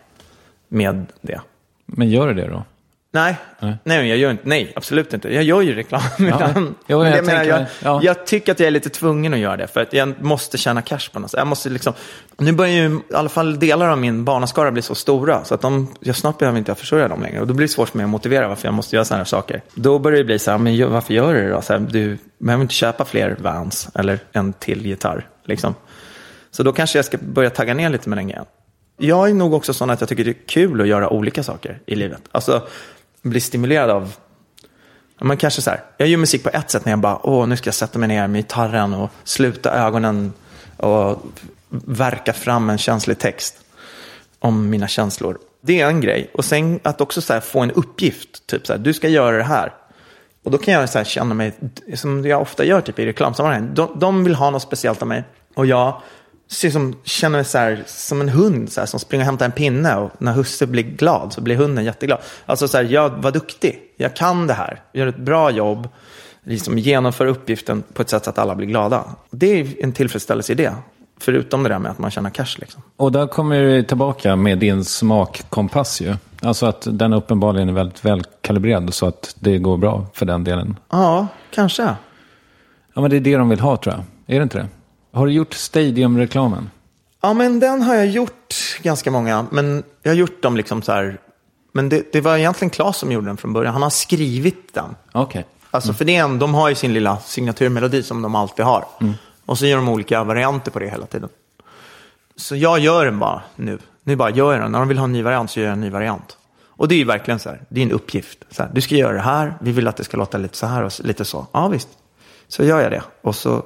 med 0.68 1.06
det. 1.20 1.40
Men 1.86 2.10
gör 2.10 2.28
du 2.28 2.34
det 2.34 2.48
då? 2.48 2.64
Nej, 3.16 3.36
Nej. 3.60 3.76
nej, 3.84 4.08
jag 4.08 4.18
gör 4.18 4.30
inte, 4.30 4.42
nej, 4.48 4.72
absolut 4.76 5.14
inte. 5.14 5.34
Jag 5.34 5.42
gör 5.42 5.60
ju 5.60 5.74
reklam. 5.74 6.02
utan- 6.18 6.74
Jo, 6.86 6.98
men 6.98 7.08
jag 7.08 7.18
jag, 7.18 7.26
menar, 7.26 7.38
tänker- 7.44 7.58
jag, 7.58 7.66
ja. 7.82 8.00
jag 8.02 8.26
tycker 8.26 8.52
att 8.52 8.60
jag 8.60 8.66
är 8.66 8.70
lite 8.70 8.88
tvungen 8.90 9.34
att 9.34 9.38
göra 9.40 9.56
det. 9.56 9.66
För 9.66 9.80
att 9.80 9.92
jag 9.92 10.22
måste 10.22 10.58
tjäna 10.58 10.82
cash 10.82 10.98
på 11.12 11.18
något 11.18 11.30
sätt. 11.30 11.38
Jag 11.38 11.46
måste 11.46 11.68
liksom, 11.68 11.92
nu 12.38 12.52
börjar 12.52 12.72
ju 12.72 13.00
i 13.10 13.14
alla 13.14 13.28
fall 13.28 13.58
delar 13.58 13.88
av 13.88 13.98
min 13.98 14.24
barnaskara 14.24 14.70
bli 14.70 14.82
så 14.82 14.94
stora. 14.94 15.44
Så 15.44 15.54
att 15.54 15.60
de, 15.60 15.94
jag 16.00 16.16
snart 16.16 16.38
behöver 16.38 16.58
inte 16.58 16.70
jag 16.70 16.78
försörja 16.78 17.08
dem 17.08 17.22
längre. 17.22 17.40
Och 17.40 17.46
då 17.46 17.54
blir 17.54 17.66
det 17.66 17.72
svårt 17.72 17.88
för 17.88 17.96
mig 17.98 18.04
att 18.04 18.10
motivera 18.10 18.48
varför 18.48 18.66
jag 18.68 18.74
måste 18.74 18.96
göra 18.96 19.04
sådana 19.04 19.18
här 19.20 19.24
saker. 19.24 19.62
Då 19.74 19.98
börjar 19.98 20.18
det 20.18 20.24
bli 20.24 20.38
så 20.38 20.50
här, 20.50 20.58
men 20.58 20.90
varför 20.92 21.14
gör 21.14 21.34
du 21.34 21.42
det 21.42 21.50
då? 21.50 21.62
Så 21.62 21.72
här, 21.72 21.80
du 21.80 22.18
behöver 22.38 22.62
inte 22.62 22.74
köpa 22.74 23.04
fler 23.04 23.36
Vans 23.38 23.88
eller 23.94 24.18
en 24.32 24.52
till 24.52 24.86
gitarr. 24.86 25.26
Liksom. 25.44 25.74
Så 26.50 26.62
då 26.62 26.72
kanske 26.72 26.98
jag 26.98 27.04
ska 27.04 27.18
börja 27.20 27.50
tagga 27.50 27.74
ner 27.74 27.90
lite 27.90 28.08
med 28.08 28.18
den 28.18 28.28
grejen. 28.28 28.44
Jag 28.98 29.28
är 29.30 29.34
nog 29.34 29.54
också 29.54 29.74
sån 29.74 29.90
att 29.90 30.00
jag 30.00 30.08
tycker 30.08 30.24
det 30.24 30.30
är 30.30 30.46
kul 30.46 30.80
att 30.80 30.86
göra 30.88 31.08
olika 31.10 31.42
saker 31.42 31.78
i 31.86 31.94
livet. 31.94 32.20
Alltså 32.32 32.62
blir 33.28 33.40
stimulerad 33.40 33.90
av, 33.90 34.16
man 35.20 35.36
kanske 35.36 35.62
så 35.62 35.70
här, 35.70 35.84
jag 35.96 36.08
gör 36.08 36.18
musik 36.18 36.42
på 36.42 36.50
ett 36.52 36.70
sätt 36.70 36.84
när 36.84 36.92
jag 36.92 36.98
bara, 36.98 37.26
åh 37.26 37.46
nu 37.46 37.56
ska 37.56 37.68
jag 37.68 37.74
sätta 37.74 37.98
mig 37.98 38.08
ner 38.08 38.26
med 38.26 38.38
gitarren 38.38 38.94
och 38.94 39.10
sluta 39.24 39.70
ögonen 39.70 40.32
och 40.76 41.22
verka 41.68 42.32
fram 42.32 42.70
en 42.70 42.78
känslig 42.78 43.18
text 43.18 43.56
om 44.38 44.70
mina 44.70 44.88
känslor. 44.88 45.38
Det 45.60 45.80
är 45.80 45.88
en 45.88 46.00
grej. 46.00 46.30
Och 46.34 46.44
sen 46.44 46.80
att 46.82 47.00
också 47.00 47.20
så 47.20 47.32
här, 47.32 47.40
få 47.40 47.60
en 47.60 47.70
uppgift, 47.70 48.46
typ 48.46 48.66
så 48.66 48.72
här, 48.72 48.80
du 48.80 48.92
ska 48.92 49.08
göra 49.08 49.36
det 49.36 49.44
här. 49.44 49.72
Och 50.42 50.50
då 50.50 50.58
kan 50.58 50.74
jag 50.74 50.88
så 50.88 50.98
här 50.98 51.04
känna 51.04 51.34
mig, 51.34 51.52
som 51.94 52.24
jag 52.24 52.42
ofta 52.42 52.64
gör 52.64 52.80
typ 52.80 52.98
i 52.98 53.06
reklamsammanhang, 53.06 53.74
de, 53.74 53.98
de 53.98 54.24
vill 54.24 54.34
ha 54.34 54.50
något 54.50 54.62
speciellt 54.62 55.02
av 55.02 55.08
mig. 55.08 55.24
Och 55.54 55.66
jag 55.66 56.02
ser 56.48 56.70
som, 56.70 56.96
känner 57.04 57.38
mig 57.38 57.44
så 57.44 57.58
här, 57.58 57.84
som 57.86 58.20
en 58.20 58.28
hund 58.28 58.72
så 58.72 58.80
här, 58.80 58.86
som 58.86 59.00
springer 59.00 59.22
och 59.22 59.26
hämtar 59.26 59.46
en 59.46 59.52
pinne. 59.52 59.96
Och 59.96 60.10
när 60.18 60.32
husse 60.32 60.66
blir 60.66 60.82
glad 60.82 61.32
så 61.32 61.40
blir 61.40 61.56
hunden 61.56 61.84
jätteglad. 61.84 62.18
Alltså 62.46 62.68
så 62.68 62.76
här, 62.76 62.84
jag 62.84 63.10
var 63.10 63.30
duktig, 63.30 63.80
jag 63.96 64.16
kan 64.16 64.46
det 64.46 64.54
här, 64.54 64.82
jag 64.92 65.00
gör 65.00 65.06
ett 65.06 65.16
bra 65.16 65.50
jobb. 65.50 65.88
Liksom 66.44 66.78
genomför 66.78 67.26
uppgiften 67.26 67.82
på 67.92 68.02
ett 68.02 68.08
sätt 68.08 68.24
så 68.24 68.30
att 68.30 68.38
alla 68.38 68.54
blir 68.54 68.66
glada. 68.66 69.04
Det 69.30 69.60
är 69.60 69.84
en 69.84 69.92
tillfredsställelse 69.92 70.52
i 70.52 70.54
det. 70.54 70.74
Förutom 71.20 71.62
det 71.62 71.68
där 71.68 71.78
med 71.78 71.90
att 71.90 71.98
man 71.98 72.10
tjänar 72.10 72.30
cash 72.30 72.56
liksom. 72.58 72.82
Och 72.96 73.12
där 73.12 73.26
kommer 73.26 73.62
du 73.62 73.82
tillbaka 73.82 74.36
med 74.36 74.58
din 74.58 74.84
smakkompass 74.84 76.00
ju. 76.00 76.14
Alltså 76.42 76.66
att 76.66 76.86
den 76.90 77.12
uppenbarligen 77.12 77.68
är 77.68 77.72
väldigt 77.72 78.04
välkalibrerad 78.04 78.94
så 78.94 79.06
att 79.06 79.36
det 79.40 79.58
går 79.58 79.76
bra 79.76 80.06
för 80.12 80.26
den 80.26 80.44
delen. 80.44 80.78
Ja, 80.90 81.26
kanske. 81.50 81.82
Ja, 82.94 83.00
men 83.00 83.10
det 83.10 83.16
är 83.16 83.20
det 83.20 83.36
de 83.36 83.48
vill 83.48 83.60
ha 83.60 83.76
tror 83.76 83.94
jag. 83.94 84.34
Är 84.34 84.40
det 84.40 84.42
inte 84.42 84.58
det? 84.58 84.68
Har 85.16 85.26
du 85.26 85.32
gjort 85.32 85.54
Stadium-reklamen? 85.54 86.70
Ja, 87.20 87.34
men 87.34 87.60
den 87.60 87.82
har 87.82 87.94
jag 87.94 88.06
gjort 88.06 88.54
ganska 88.82 89.10
många. 89.10 89.46
Men 89.50 89.82
jag 90.02 90.10
har 90.10 90.16
gjort 90.16 90.42
dem 90.42 90.56
liksom 90.56 90.82
så 90.82 90.92
här. 90.92 91.20
Men 91.72 91.88
det, 91.88 92.12
det 92.12 92.20
var 92.20 92.36
egentligen 92.36 92.70
Claes 92.70 92.96
som 92.96 93.12
gjorde 93.12 93.26
den 93.26 93.36
från 93.36 93.52
början. 93.52 93.72
Han 93.72 93.82
har 93.82 93.90
skrivit 93.90 94.74
den. 94.74 94.96
Okej. 95.12 95.46
Alltså 95.70 95.92
för 95.92 96.04
det 96.04 96.16
är 96.16 96.24
en, 96.24 96.38
de 96.38 96.54
har 96.54 96.68
ju 96.68 96.74
sin 96.74 96.92
lilla 96.92 97.18
signaturmelodi 97.18 98.02
som 98.02 98.22
de 98.22 98.34
alltid 98.34 98.64
har. 98.64 98.84
Och 99.46 99.58
så 99.58 99.66
gör 99.66 99.76
de 99.76 99.88
olika 99.88 100.24
varianter 100.24 100.70
på 100.70 100.78
det 100.78 100.88
hela 100.88 101.06
tiden. 101.06 101.28
Så 102.36 102.56
jag 102.56 102.78
gör 102.78 103.04
den 103.04 103.18
bara 103.18 103.42
nu. 103.56 103.78
Nu 104.04 104.16
bara 104.16 104.30
gör 104.30 104.52
jag 104.52 104.62
den. 104.62 104.72
När 104.72 104.78
de 104.78 104.88
vill 104.88 104.98
ha 104.98 105.04
en 105.04 105.12
ny 105.12 105.22
variant 105.22 105.50
så 105.50 105.60
gör 105.60 105.66
jag 105.66 105.72
en 105.72 105.80
ny 105.80 105.90
variant. 105.90 106.36
Och 106.66 106.88
det 106.88 106.94
är 106.94 106.98
ju 106.98 107.04
verkligen 107.04 107.38
så 107.38 107.48
här, 107.48 107.62
det 107.68 107.80
är 107.80 107.84
en 107.84 107.92
uppgift. 107.92 108.38
Så 108.50 108.62
här, 108.62 108.70
du 108.74 108.80
ska 108.80 108.94
göra 108.94 109.12
det 109.12 109.20
här, 109.20 109.54
vi 109.60 109.72
vill 109.72 109.88
att 109.88 109.96
det 109.96 110.04
ska 110.04 110.16
låta 110.16 110.38
lite 110.38 110.56
så 110.56 110.66
här 110.66 110.82
och 110.82 110.92
lite 110.98 111.24
så. 111.24 111.46
Ja 111.52 111.68
visst, 111.68 111.88
så 112.48 112.64
gör 112.64 112.80
jag 112.80 112.90
det. 112.90 113.02
Och 113.22 113.36
så, 113.36 113.64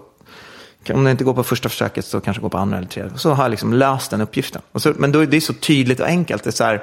om 0.88 1.04
det 1.04 1.10
inte 1.10 1.24
går 1.24 1.34
på 1.34 1.44
första 1.44 1.68
försöket 1.68 2.04
så 2.04 2.20
kanske 2.20 2.40
det 2.40 2.42
går 2.42 2.48
på 2.48 2.58
andra 2.58 2.78
eller 2.78 2.88
tredje. 2.88 3.18
Så 3.18 3.30
har 3.30 3.44
jag 3.44 3.50
liksom 3.50 3.72
löst 3.72 4.10
den 4.10 4.20
uppgiften. 4.20 4.62
Och 4.72 4.82
så, 4.82 4.92
men 4.96 5.12
då 5.12 5.20
är 5.20 5.26
det 5.26 5.40
så 5.40 5.52
tydligt 5.52 6.00
och 6.00 6.06
enkelt. 6.06 6.44
Det 6.44 6.50
är 6.50 6.52
så 6.52 6.64
här, 6.64 6.82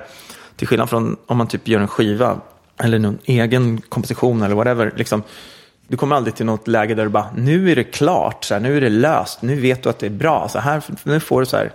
till 0.55 0.67
skillnad 0.67 0.89
från 0.89 1.17
om 1.25 1.37
man 1.37 1.47
typ 1.47 1.67
gör 1.67 1.79
en 1.79 1.87
skiva 1.87 2.37
eller 2.77 2.99
någon 2.99 3.17
egen 3.23 3.81
komposition 3.81 4.41
eller 4.41 4.55
whatever. 4.55 4.93
Liksom, 4.95 5.23
du 5.87 5.97
kommer 5.97 6.15
aldrig 6.15 6.35
till 6.35 6.45
något 6.45 6.67
läge 6.67 6.95
där 6.95 7.03
du 7.03 7.09
bara, 7.09 7.27
nu 7.35 7.71
är 7.71 7.75
det 7.75 7.83
klart, 7.83 8.43
så 8.43 8.53
här, 8.53 8.61
nu 8.61 8.77
är 8.77 8.81
det 8.81 8.89
löst, 8.89 9.41
nu 9.41 9.55
vet 9.55 9.83
du 9.83 9.89
att 9.89 9.99
det 9.99 10.05
är 10.05 10.09
bra. 10.09 10.49
Så 10.49 10.59
här, 10.59 10.83
nu 11.03 11.19
får 11.19 11.39
du 11.39 11.45
så 11.45 11.57
här, 11.57 11.71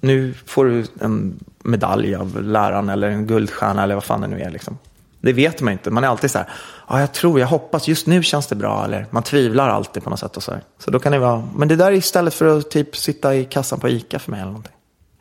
nu 0.00 0.34
får 0.46 0.64
du 0.64 0.84
en 1.00 1.40
medalj 1.62 2.14
av 2.14 2.42
läraren 2.42 2.88
eller 2.88 3.08
en 3.08 3.26
guldstjärna 3.26 3.82
eller 3.82 3.94
vad 3.94 4.04
fan 4.04 4.20
det 4.20 4.26
nu 4.26 4.40
är. 4.40 4.50
Liksom. 4.50 4.78
Det 5.22 5.32
vet 5.32 5.60
man 5.60 5.72
inte. 5.72 5.90
Man 5.90 6.04
är 6.04 6.08
alltid 6.08 6.30
så 6.30 6.38
här, 6.38 6.48
ja, 6.88 7.00
jag 7.00 7.12
tror, 7.12 7.40
jag 7.40 7.46
hoppas, 7.46 7.88
just 7.88 8.06
nu 8.06 8.22
känns 8.22 8.46
det 8.46 8.54
bra. 8.54 8.84
Eller 8.84 9.06
man 9.10 9.22
tvivlar 9.22 9.68
alltid 9.68 10.02
på 10.02 10.10
något 10.10 10.18
sätt. 10.18 10.36
Och 10.36 10.42
så, 10.42 10.52
här. 10.52 10.62
så 10.78 10.90
då 10.90 10.98
kan 10.98 11.12
det 11.12 11.18
vara, 11.18 11.48
men 11.56 11.68
det 11.68 11.76
där 11.76 11.86
är 11.86 11.92
istället 11.92 12.34
för 12.34 12.58
att 12.58 12.70
typ 12.70 12.96
sitta 12.96 13.34
i 13.34 13.44
kassan 13.44 13.80
på 13.80 13.88
ICA 13.88 14.18
för 14.18 14.30
mig 14.30 14.40
eller 14.40 14.50
någonting. 14.50 14.72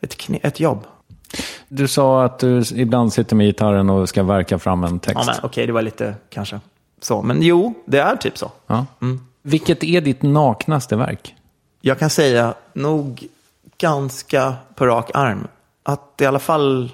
Ett, 0.01 0.15
ett 0.45 0.59
jobb. 0.59 0.85
Du 1.67 1.87
sa 1.87 2.23
att 2.23 2.39
du 2.39 2.63
ibland 2.75 3.13
sitter 3.13 3.35
med 3.35 3.47
gitarren 3.47 3.89
och 3.89 4.09
ska 4.09 4.23
verka 4.23 4.59
fram 4.59 4.83
en 4.83 4.99
text. 4.99 5.23
Ja, 5.27 5.35
okej, 5.43 5.67
det 5.67 5.73
var 5.73 5.81
lite 5.81 6.15
kanske 6.29 6.59
så. 7.01 7.21
Men 7.21 7.41
jo, 7.41 7.73
det 7.85 7.99
är 7.99 8.15
typ 8.15 8.37
så. 8.37 8.51
Ja. 8.67 8.85
Vilket 9.41 9.83
är 9.83 10.01
ditt 10.01 10.21
naknaste 10.21 10.95
verk? 10.95 11.35
Jag 11.81 11.99
kan 11.99 12.09
säga 12.09 12.53
nog 12.73 13.27
ganska 13.77 14.53
på 14.75 14.85
rak 14.85 15.11
arm 15.13 15.47
att 15.83 16.21
i 16.21 16.25
alla 16.25 16.39
fall 16.39 16.91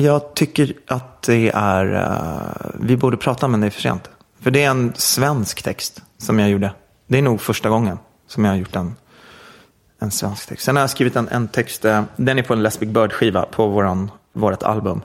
jag 0.00 0.34
tycker 0.34 0.74
att 0.86 1.22
det 1.22 1.50
är, 1.54 1.94
eh, 1.94 2.70
vi 2.80 2.96
borde 2.96 3.16
prata 3.16 3.48
men 3.48 3.60
det 3.60 3.66
är 3.66 3.70
för 3.70 3.80
sent. 3.80 4.10
För 4.40 4.50
det 4.50 4.62
är 4.62 4.70
en 4.70 4.92
svensk 4.96 5.62
text 5.62 6.02
som 6.18 6.38
jag 6.38 6.50
gjorde. 6.50 6.72
Det 7.06 7.18
är 7.18 7.22
nog 7.22 7.40
första 7.40 7.68
gången 7.68 7.98
som 8.26 8.44
jag 8.44 8.52
har 8.52 8.58
gjort 8.58 8.76
en, 8.76 8.96
en 9.98 10.10
svensk 10.10 10.48
text. 10.48 10.64
Sen 10.64 10.76
har 10.76 10.82
jag 10.82 10.90
skrivit 10.90 11.16
en, 11.16 11.28
en 11.28 11.48
text, 11.48 11.84
eh, 11.84 12.02
den 12.16 12.38
är 12.38 12.42
på 12.42 12.52
en 12.52 12.62
Lesbic 12.62 12.88
Bird-skiva 12.88 13.46
på 13.50 13.66
våran, 13.66 14.10
vårt 14.32 14.62
album. 14.62 15.02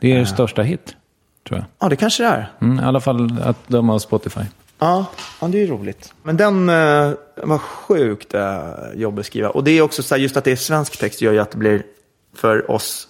Det 0.00 0.12
är 0.12 0.20
er 0.20 0.24
största 0.24 0.62
hit, 0.62 0.96
tror 1.48 1.58
jag. 1.58 1.66
Ja, 1.78 1.88
det 1.88 1.96
kanske 1.96 2.22
det 2.22 2.28
är. 2.28 2.52
Mm, 2.60 2.84
I 2.84 2.86
alla 2.86 3.00
fall 3.00 3.42
att 3.42 3.68
döma 3.68 3.94
av 3.94 3.98
Spotify. 3.98 4.40
Ja, 4.78 5.06
ja, 5.40 5.48
det 5.48 5.58
är 5.58 5.60
ju 5.60 5.66
roligt. 5.66 6.14
Men 6.22 6.36
den 6.36 6.68
eh, 6.68 7.12
var 7.36 7.58
sjukt 7.58 8.34
eh, 8.34 8.68
jobbig 8.94 9.20
att 9.20 9.26
skriva. 9.26 9.48
Och 9.48 9.64
det 9.64 9.70
är 9.70 9.82
också 9.82 10.02
så 10.02 10.14
här, 10.14 10.22
just 10.22 10.36
att 10.36 10.44
det 10.44 10.52
är 10.52 10.56
svensk 10.56 10.98
text 10.98 11.22
gör 11.22 11.32
ju 11.32 11.38
att 11.38 11.50
det 11.50 11.58
blir 11.58 11.82
för 12.34 12.70
oss 12.70 13.08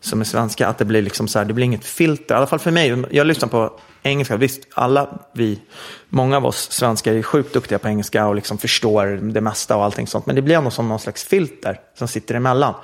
som 0.00 0.20
är 0.20 0.24
svenska, 0.24 0.68
att 0.68 0.78
det 0.78 0.84
blir 0.84 1.02
liksom 1.02 1.28
så 1.28 1.38
här, 1.38 1.46
det 1.46 1.54
blir 1.54 1.64
inget 1.64 1.84
filter. 1.84 2.34
I 2.34 2.38
alla 2.38 2.46
fall 2.46 2.58
för 2.58 2.70
mig. 2.70 3.04
Jag 3.10 3.26
lyssnar 3.26 3.48
på 3.48 3.72
engelska. 4.02 4.36
Visst, 4.36 4.62
alla 4.74 5.18
vi, 5.32 5.60
många 6.08 6.36
av 6.36 6.46
oss 6.46 6.70
svenskar 6.70 7.14
är 7.14 7.22
sjukt 7.22 7.52
duktiga 7.54 7.78
på 7.78 7.88
engelska 7.88 8.26
och 8.26 8.34
liksom 8.34 8.58
förstår 8.58 9.06
det 9.06 9.40
mesta 9.40 9.76
och 9.76 9.84
allting 9.84 10.06
sånt. 10.06 10.26
Men 10.26 10.36
det 10.36 10.42
blir 10.42 10.54
ändå 10.54 10.70
som 10.70 10.88
någon 10.88 11.00
slags 11.00 11.24
filter 11.24 11.80
som 11.98 12.08
sitter 12.08 12.34
emellan. 12.34 12.74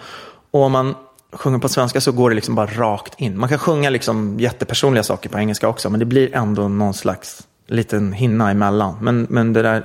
Och 0.51 0.63
om 0.63 0.73
man 0.73 0.95
sjunger 1.33 1.59
på 1.59 1.69
svenska 1.69 2.01
så 2.01 2.13
går 2.13 2.31
det 2.31 2.37
liksom 2.37 2.55
bara 2.55 2.67
rakt 2.67 3.21
in. 3.21 3.39
Man 3.39 3.49
kan 3.49 3.59
sjunga 3.59 3.91
liksom 3.91 4.41
jättepersonliga 4.41 5.03
saker 5.03 5.29
på 5.29 5.39
engelska 5.39 5.69
också, 5.69 5.91
men 5.91 6.01
det 6.01 6.07
blir 6.07 6.35
ändå 6.35 6.69
någon 6.69 6.95
slags 6.95 7.43
liten 7.67 8.13
hinna 8.13 8.51
emellan. 8.51 8.97
Men, 9.01 9.27
men 9.31 9.53
det 9.53 9.63
där, 9.63 9.85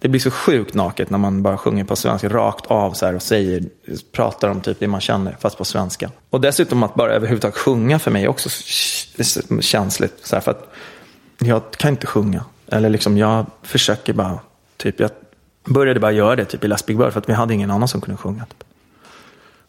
det 0.00 0.08
blir 0.08 0.20
så 0.20 0.30
sjukt 0.30 0.74
naket 0.74 1.10
när 1.10 1.18
man 1.18 1.42
bara 1.42 1.58
sjunger 1.58 1.84
på 1.84 1.96
svenska 1.96 2.28
rakt 2.28 2.66
av 2.66 2.92
så 2.92 3.06
här 3.06 3.14
och 3.14 3.22
säger, 3.22 3.64
pratar 4.12 4.48
om 4.48 4.60
typ 4.60 4.80
det 4.80 4.88
man 4.88 5.00
känner, 5.00 5.36
fast 5.40 5.58
på 5.58 5.64
svenska. 5.64 6.10
Och 6.30 6.40
dessutom 6.40 6.82
att 6.82 6.94
bara 6.94 7.12
överhuvudtaget 7.12 7.56
sjunga 7.56 7.98
för 7.98 8.10
mig 8.10 8.24
är 8.24 8.28
också 8.28 8.48
känsligt. 9.60 10.20
Så 10.22 10.36
här, 10.36 10.40
för 10.40 10.50
att 10.50 10.72
jag 11.38 11.70
kan 11.70 11.90
inte 11.90 12.06
sjunga. 12.06 12.44
Eller 12.66 12.88
liksom 12.88 13.18
jag 13.18 13.46
försöker 13.62 14.12
bara, 14.12 14.38
typ 14.76 15.00
jag 15.00 15.10
började 15.64 16.00
bara 16.00 16.12
göra 16.12 16.36
det 16.36 16.44
typ 16.44 16.64
i 16.64 16.68
Last 16.68 16.86
Big 16.86 16.98
Bird 16.98 17.12
för 17.12 17.20
att 17.20 17.28
vi 17.28 17.32
hade 17.32 17.54
ingen 17.54 17.70
annan 17.70 17.88
som 17.88 18.00
kunde 18.00 18.16
sjunga. 18.16 18.44
Typ. 18.44 18.64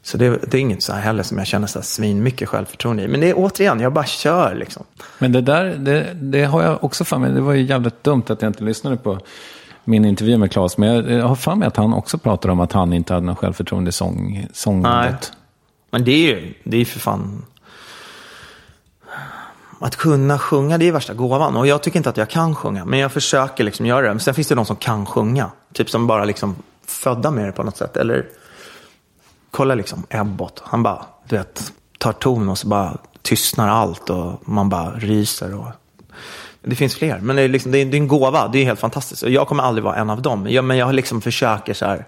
Så 0.04 0.18
det, 0.18 0.30
det 0.30 0.58
är 0.58 0.62
inget 0.62 0.84
så 0.84 0.94
här 0.94 1.02
heller 1.02 1.24
som 1.24 1.38
jag 1.38 1.48
känner 1.48 1.68
så 1.68 1.80
här 1.80 1.84
svin 1.84 2.24
mycket 2.24 2.50
självförtroende 2.50 3.04
i. 3.04 3.08
Men 3.08 3.22
det 3.22 3.30
är 3.30 3.34
återigen, 3.38 3.80
jag 3.80 3.94
bara 3.94 4.06
kör 4.06 4.56
liksom. 4.56 4.84
Men 5.20 5.32
det 5.32 5.42
där, 5.42 5.66
det, 5.66 6.14
det 6.14 6.44
har 6.44 6.64
jag 6.64 6.84
också 6.84 7.06
för 7.06 7.18
mig. 7.18 7.32
Det 7.32 7.42
var 7.42 7.54
ju 7.54 7.64
jävligt 7.64 8.04
dumt 8.04 8.24
att 8.28 8.42
jag 8.42 8.50
inte 8.50 8.64
lyssnade 8.64 8.98
på 8.98 9.20
min 9.84 10.06
intervju 10.06 10.38
med 10.38 10.52
Claes. 10.52 10.78
Men 10.78 10.90
jag, 10.90 11.12
jag 11.12 11.28
har 11.28 11.36
för 11.36 11.56
mig 11.56 11.68
att 11.68 11.78
han 11.78 11.94
också 11.94 12.18
pratar 12.18 12.50
om 12.50 12.60
att 12.60 12.74
han 12.74 12.94
inte 12.94 13.14
hade 13.14 13.26
någon 13.26 13.36
självförtroende 13.36 13.90
i 13.90 13.92
sång, 13.92 14.48
sångandet. 14.54 15.32
Men 15.92 16.04
det 16.04 16.12
är 16.12 16.28
ju, 16.28 16.54
det 16.64 16.78
är 16.78 16.86
för 16.86 17.00
fan... 17.00 17.46
Att 19.80 19.96
kunna 19.96 20.40
sjunga, 20.40 20.78
det 20.78 20.88
är 20.88 20.92
värsta 20.92 21.14
gåvan. 21.14 21.56
Och 21.56 21.68
jag 21.68 21.84
tycker 21.84 21.98
inte 22.00 22.10
att 22.10 22.18
jag 22.18 22.30
kan 22.30 22.56
sjunga, 22.56 22.86
men 22.86 23.00
jag 23.00 23.12
försöker 23.12 23.64
liksom 23.64 23.86
göra 23.86 24.02
det. 24.02 24.14
Men 24.14 24.20
sen 24.20 24.34
finns 24.34 24.48
det 24.48 24.56
de 24.56 24.66
som 24.66 24.76
kan 24.76 25.06
sjunga. 25.06 25.52
Typ 25.74 25.90
som 25.90 26.08
bara 26.08 26.26
liksom 26.26 26.56
födda 26.88 27.32
med 27.32 27.46
det 27.46 27.52
på 27.52 27.64
något 27.64 27.78
sätt. 27.78 27.98
Eller 27.98 28.26
kolla 29.52 29.76
liksom 29.76 30.04
Ebbot. 30.10 30.62
Han 30.66 30.84
bara, 30.84 31.06
du 31.28 31.38
vet, 31.38 31.74
tar 31.98 32.14
ton 32.14 32.50
och 32.50 32.58
så 32.58 32.68
bara 32.68 32.98
tystnar 33.22 33.68
allt 33.68 34.10
och 34.10 34.50
man 34.50 34.70
bara 34.70 34.92
ryser. 34.92 35.56
Och... 35.56 35.68
Det 36.64 36.76
finns 36.76 36.96
fler, 36.96 37.20
men 37.20 37.36
det 37.36 37.42
är, 37.42 37.50
liksom, 37.50 37.72
det, 37.72 37.78
är, 37.78 37.86
det 37.86 37.98
är 37.98 38.02
en 38.02 38.08
gåva. 38.08 38.48
Det 38.48 38.60
är 38.60 38.66
helt 38.66 38.80
fantastiskt. 38.80 39.24
Och 39.24 39.30
jag 39.30 39.48
kommer 39.48 39.64
aldrig 39.64 39.84
vara 39.84 39.96
en 39.96 40.10
av 40.10 40.22
dem. 40.22 40.48
Jag, 40.50 40.66
men 40.66 40.78
jag 40.78 40.94
liksom 40.94 41.22
försöker 41.22 41.74
så 41.74 41.86
här 41.86 42.06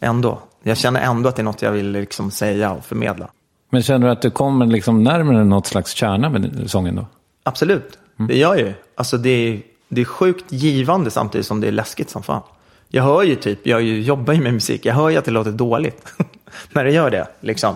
ändå. 0.00 0.38
Jag 0.62 0.76
känner 0.76 1.00
ändå 1.00 1.28
att 1.28 1.36
det 1.36 1.42
är 1.42 1.44
något 1.44 1.62
jag 1.62 1.72
vill 1.72 1.90
liksom 1.90 2.30
säga 2.30 2.72
och 2.72 2.84
förmedla. 2.84 3.28
Men 3.70 3.82
känner 3.82 4.06
du 4.06 4.12
att 4.12 4.22
du 4.22 4.30
kommer 4.30 4.66
liksom 4.66 5.02
närmare 5.02 5.44
något 5.44 5.66
slags 5.66 5.92
kärna 5.92 6.28
med 6.28 6.70
sången 6.70 6.96
då? 6.96 7.06
Absolut, 7.42 7.98
det 8.16 8.38
gör 8.38 8.54
jag 8.54 8.66
ju. 8.66 8.74
Alltså 8.94 9.18
det 9.18 9.30
är, 9.30 9.62
det 9.88 10.00
är 10.00 10.04
sjukt 10.04 10.52
givande 10.52 11.10
samtidigt 11.10 11.46
som 11.46 11.60
det 11.60 11.68
är 11.68 11.72
läskigt 11.72 12.10
som 12.10 12.22
fan. 12.22 12.42
Jag 12.88 13.02
hör 13.02 13.22
ju 13.22 13.34
typ, 13.34 13.66
jag 13.66 13.82
jobbar 13.82 14.34
ju 14.34 14.40
med 14.40 14.52
musik, 14.54 14.86
jag 14.86 14.94
hör 14.94 15.10
ju 15.10 15.16
att 15.16 15.24
det 15.24 15.30
låter 15.30 15.52
dåligt 15.52 16.12
när 16.72 16.84
det 16.84 16.92
gör 16.92 17.10
det. 17.10 17.26
Liksom. 17.40 17.74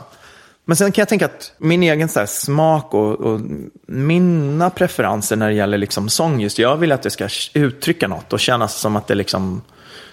Men 0.69 0.77
sen 0.77 0.93
kan 0.93 1.03
jag 1.03 1.09
tänka 1.09 1.25
att 1.27 1.53
min 1.59 1.83
egen 1.83 2.09
så 2.09 2.19
här 2.19 2.27
smak 2.27 2.95
och, 2.95 3.21
och 3.21 3.41
mina 3.87 4.71
preferenser 4.71 5.37
när 5.37 5.49
det 5.49 5.55
gäller 5.55 5.79
liksom 5.79 6.09
sång, 6.09 6.41
just 6.41 6.59
jag 6.59 6.77
vill 6.77 6.93
att 6.93 7.03
det 7.03 7.11
ska 7.11 7.29
uttrycka 7.55 8.09
något 8.09 8.33
och 8.33 8.41
kännas 8.41 8.75
som 8.75 8.97
att 8.97 9.07
det 9.07 9.15
liksom, 9.15 9.63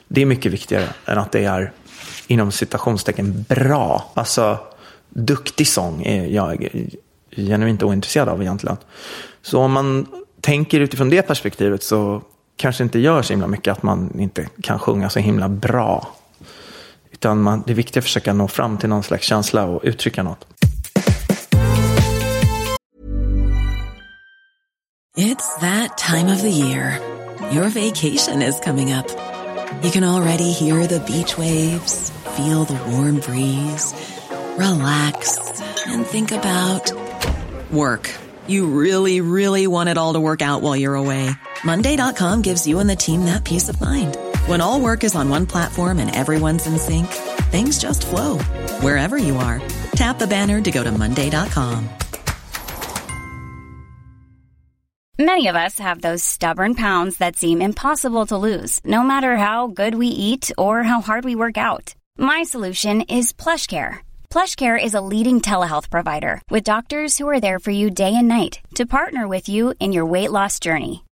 det 0.07 0.21
är 0.21 0.25
mycket 0.25 0.51
viktigare 0.51 0.87
än 1.05 1.17
att 1.17 1.31
det 1.31 1.45
är 1.45 1.71
inom 2.27 2.51
citationstecken 2.51 3.45
bra. 3.49 4.11
Alltså, 4.13 4.57
duktig 5.09 5.67
sång 5.67 6.03
är 6.05 6.25
jag 6.25 6.67
genuint 7.31 7.83
ointresserad 7.83 8.29
av 8.29 8.41
egentligen. 8.41 8.77
Så 9.41 9.61
om 9.61 9.71
man 9.71 10.07
tänker 10.41 10.79
utifrån 10.79 11.09
det 11.09 11.21
perspektivet 11.21 11.83
så 11.83 12.21
kanske 12.55 12.83
inte 12.83 12.99
gör 12.99 13.21
så 13.21 13.33
himla 13.33 13.47
mycket 13.47 13.71
att 13.71 13.83
man 13.83 14.19
inte 14.19 14.47
kan 14.61 14.79
sjunga 14.79 15.09
så 15.09 15.19
himla 15.19 15.49
bra. 15.49 16.07
Utan 17.25 17.41
man, 17.41 17.63
det 17.65 17.73
är 17.73 17.75
viktigt 17.75 17.97
att 17.97 18.03
försöka 18.03 18.33
nå 18.33 18.47
fram 18.47 18.77
till 18.77 18.89
någon 18.89 19.03
slags 19.03 19.25
känsla 19.27 19.63
och 19.63 19.81
uttrycka 19.83 20.23
något. 20.23 20.47
It's 25.17 25.59
that 25.59 25.97
time 25.97 26.33
of 26.33 26.41
the 26.41 26.49
year. 26.49 26.99
Your 27.51 27.69
vacation 27.69 28.41
is 28.41 28.59
coming 28.59 28.93
up. 28.93 29.07
You 29.83 29.91
can 29.91 30.03
already 30.03 30.51
hear 30.51 30.87
the 30.87 30.99
beach 30.99 31.37
waves, 31.37 32.11
feel 32.35 32.65
the 32.65 32.79
warm 32.91 33.19
breeze, 33.19 33.95
relax, 34.57 35.39
and 35.87 36.05
think 36.05 36.31
about 36.31 36.91
work. 37.71 38.09
You 38.47 38.67
really, 38.67 39.21
really 39.21 39.67
want 39.67 39.89
it 39.89 39.97
all 39.97 40.13
to 40.13 40.19
work 40.19 40.41
out 40.41 40.61
while 40.61 40.75
you're 40.75 40.95
away. 40.95 41.29
Monday.com 41.63 42.41
gives 42.43 42.67
you 42.67 42.79
and 42.79 42.89
the 42.89 42.95
team 42.95 43.25
that 43.25 43.43
peace 43.43 43.69
of 43.69 43.81
mind. 43.81 44.17
When 44.45 44.61
all 44.61 44.79
work 44.79 45.03
is 45.03 45.15
on 45.15 45.29
one 45.29 45.47
platform 45.47 45.97
and 45.97 46.15
everyone's 46.15 46.67
in 46.67 46.77
sync, 46.77 47.07
things 47.49 47.79
just 47.79 48.05
flow 48.05 48.37
wherever 48.81 49.17
you 49.17 49.37
are. 49.37 49.59
Tap 49.93 50.19
the 50.19 50.27
banner 50.27 50.61
to 50.61 50.71
go 50.71 50.83
to 50.83 50.91
Monday.com. 50.91 51.89
Many 55.17 55.47
of 55.47 55.55
us 55.55 55.79
have 55.79 56.01
those 56.01 56.23
stubborn 56.23 56.75
pounds 56.75 57.17
that 57.17 57.37
seem 57.37 57.61
impossible 57.61 58.25
to 58.27 58.37
lose, 58.37 58.81
no 58.83 59.01
matter 59.01 59.37
how 59.37 59.67
good 59.67 59.95
we 59.95 60.07
eat 60.07 60.51
or 60.57 60.83
how 60.83 60.99
hard 61.01 61.23
we 61.23 61.35
work 61.35 61.57
out. 61.57 61.95
My 62.17 62.43
solution 62.43 63.01
is 63.01 63.31
plush 63.31 63.67
PlushCare. 63.67 63.99
PlushCare 64.29 64.77
is 64.77 64.93
a 64.93 65.01
leading 65.01 65.39
telehealth 65.39 65.89
provider 65.89 66.41
with 66.51 66.65
doctors 66.65 67.17
who 67.17 67.29
are 67.29 67.39
there 67.39 67.59
for 67.59 67.71
you 67.71 67.89
day 67.89 68.13
and 68.13 68.27
night 68.27 68.59
to 68.75 68.85
partner 68.85 69.25
with 69.27 69.47
you 69.47 69.73
in 69.79 69.93
your 69.93 70.05
weight 70.05 70.31
loss 70.31 70.59
journey. 70.59 71.04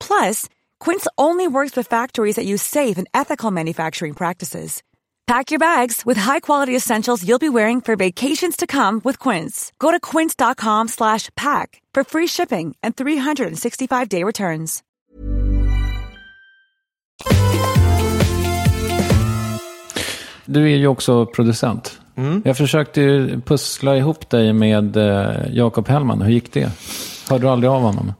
Plus, 0.00 0.48
Quince 0.80 1.06
only 1.18 1.46
works 1.48 1.76
with 1.76 1.86
factories 1.86 2.36
that 2.36 2.46
use 2.46 2.62
safe 2.62 2.96
and 2.98 3.08
ethical 3.12 3.50
manufacturing 3.50 4.14
practices. 4.14 4.82
Pack 5.26 5.50
your 5.50 5.58
bags 5.58 6.06
with 6.06 6.16
high-quality 6.16 6.76
essentials 6.76 7.24
you'll 7.26 7.40
be 7.40 7.48
wearing 7.48 7.80
for 7.80 7.96
vacations 7.96 8.56
to 8.56 8.66
come 8.66 9.00
with 9.02 9.18
Quince. 9.18 9.72
Go 9.80 9.90
to 9.90 9.98
quince.com 9.98 10.86
slash 10.88 11.30
pack 11.36 11.82
for 11.92 12.04
free 12.04 12.28
shipping 12.28 12.76
and 12.82 12.94
365-day 12.94 14.22
returns. 14.22 14.82
Du 20.44 20.72
är 20.72 20.76
ju 20.76 20.86
också 20.86 21.26
producent. 21.26 22.00
Jag 22.44 22.56
försökte 22.56 23.28
pussla 23.44 23.96
ihop 23.96 24.30
dig 24.30 24.52
med 24.52 24.96
eh, 24.96 25.30
Jakob 25.50 25.88
Hellman. 25.88 26.22
Hur 26.22 26.32
gick 26.32 26.52
det? 26.52 26.70
Hörde 27.30 27.44
du 27.44 27.48
aldrig 27.48 27.70
av 27.70 27.82
honom? 27.82 28.12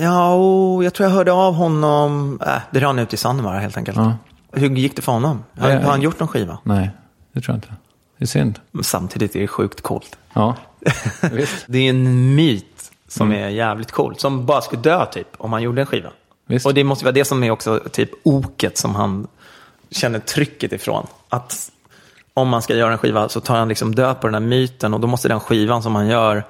Ja, 0.00 0.34
och 0.34 0.84
jag 0.84 0.94
tror 0.94 1.08
jag 1.08 1.14
hörde 1.14 1.32
av 1.32 1.54
honom. 1.54 2.40
Äh, 2.46 2.62
det 2.70 2.80
rann 2.80 2.98
ut 2.98 3.14
i 3.14 3.16
sanden 3.16 3.44
bara 3.44 3.58
helt 3.58 3.76
enkelt. 3.76 3.96
Ja. 3.96 4.14
Hur 4.52 4.70
gick 4.70 4.96
det 4.96 5.02
för 5.02 5.12
honom? 5.12 5.44
Har, 5.58 5.70
ja. 5.70 5.80
har 5.80 5.90
han 5.90 6.02
gjort 6.02 6.18
någon 6.18 6.28
skiva? 6.28 6.58
Nej, 6.64 6.90
det 7.32 7.40
tror 7.40 7.52
jag 7.52 7.56
inte. 7.56 7.74
Det 8.18 8.24
är 8.24 8.26
synd. 8.26 8.60
Men 8.70 8.84
samtidigt 8.84 9.36
är 9.36 9.40
det 9.40 9.48
sjukt 9.48 9.80
coolt. 9.80 10.18
Ja, 10.32 10.56
visst. 11.32 11.64
Det 11.66 11.78
är 11.78 11.90
en 11.90 12.34
myt 12.34 12.90
som 13.08 13.32
är 13.32 13.48
jävligt 13.48 13.92
cool. 13.92 14.14
Som 14.18 14.46
bara 14.46 14.60
skulle 14.60 14.82
dö 14.82 15.06
typ 15.06 15.28
om 15.36 15.52
han 15.52 15.62
gjorde 15.62 15.80
en 15.80 15.86
skiva. 15.86 16.10
Visst. 16.46 16.66
Och 16.66 16.74
det 16.74 16.84
måste 16.84 17.04
vara 17.04 17.12
det 17.12 17.24
som 17.24 17.44
är 17.44 17.50
också 17.50 17.80
typ 17.92 18.10
oket 18.22 18.78
som 18.78 18.94
han 18.94 19.26
känner 19.90 20.18
trycket 20.18 20.72
ifrån. 20.72 21.06
Att 21.28 21.70
om 22.34 22.48
man 22.48 22.62
ska 22.62 22.74
göra 22.74 22.92
en 22.92 22.98
skiva 22.98 23.28
så 23.28 23.40
tar 23.40 23.56
han 23.58 23.68
liksom 23.68 23.94
död 23.94 24.20
på 24.20 24.26
den 24.26 24.34
här 24.34 24.48
myten 24.48 24.94
och 24.94 25.00
då 25.00 25.06
måste 25.06 25.28
den 25.28 25.40
skivan 25.40 25.82
som 25.82 25.94
han 25.94 26.06
gör 26.06 26.44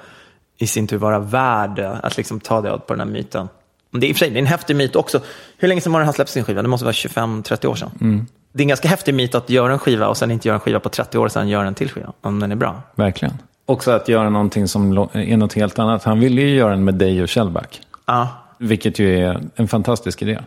i 0.60 0.66
sin 0.66 0.86
tur 0.86 0.96
vara 0.96 1.18
värd 1.18 1.78
att 1.78 2.16
liksom 2.16 2.40
ta 2.40 2.60
död 2.60 2.86
på 2.86 2.92
den 2.94 3.00
här 3.08 3.14
myten. 3.14 3.48
Det 3.90 4.06
är 4.06 4.10
i 4.10 4.12
och 4.12 4.16
för 4.16 4.18
sig 4.18 4.30
det 4.30 4.36
är 4.36 4.40
en 4.40 4.46
häftig 4.46 4.76
myt 4.76 4.96
också. 4.96 5.20
Hur 5.58 5.68
länge 5.68 5.80
sedan 5.80 5.92
var 5.92 6.00
det 6.00 6.04
han 6.06 6.14
släppte 6.14 6.32
sin 6.32 6.44
skiva? 6.44 6.62
Det 6.62 6.68
måste 6.68 6.84
vara 6.84 6.92
25-30 6.92 7.66
år 7.66 7.74
sedan. 7.74 8.26
Det 8.52 8.60
är 8.60 8.64
en 8.64 8.68
ganska 8.68 8.88
häftig 8.88 9.14
myt 9.14 9.34
att 9.34 9.50
göra 9.50 9.72
en 9.72 9.78
skiva 9.78 10.08
och 10.08 10.16
sen 10.16 10.30
inte 10.30 10.48
göra 10.48 10.54
en 10.54 10.60
skiva 10.60 10.80
på 10.80 10.88
30 10.88 11.18
år 11.18 11.24
och 11.26 11.32
sen 11.32 11.48
göra 11.48 11.66
en 11.66 11.74
till 11.74 11.90
skiva. 11.90 12.12
Om 12.20 12.40
den 12.40 12.52
är 12.52 12.56
bra. 12.56 12.82
Verkligen. 12.94 13.34
Också 13.66 13.90
att 13.90 14.08
göra 14.08 14.30
någonting 14.30 14.68
som 14.68 14.92
är 15.12 15.36
något 15.36 15.52
helt 15.52 15.78
annat. 15.78 16.04
Han 16.04 16.20
ville 16.20 16.40
ju 16.40 16.54
göra 16.54 16.70
den 16.70 16.84
med 16.84 16.94
dig 16.94 17.22
och 17.22 17.30
Shellback. 17.30 17.80
Ja, 18.06 18.28
Vilket 18.58 18.98
ju 18.98 19.18
är 19.24 19.40
en 19.54 19.68
fantastisk 19.68 20.22
idé. 20.22 20.38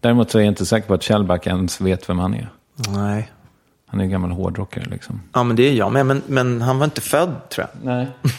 Däremot 0.00 0.30
så 0.30 0.38
är 0.38 0.42
jag 0.42 0.48
inte 0.50 0.66
säker 0.66 0.88
på 0.88 0.94
att 0.94 1.04
Shellback 1.04 1.46
ens 1.46 1.80
vet 1.80 2.08
vem 2.08 2.18
han 2.18 2.34
är. 2.34 2.48
nej. 2.88 3.30
Han 3.86 4.00
är 4.00 4.04
en 4.04 4.10
gammal 4.10 4.30
hårdrockare 4.30 4.84
liksom. 4.90 5.20
Ja, 5.32 5.42
men 5.42 5.56
det 5.56 5.62
är 5.62 5.72
jag 5.72 5.92
med. 5.92 6.06
Men, 6.06 6.22
men 6.26 6.62
han 6.62 6.78
var 6.78 6.84
inte 6.84 7.00
född, 7.00 7.48
tror 7.48 7.66
jag. 7.72 7.86
Nej. 7.94 8.08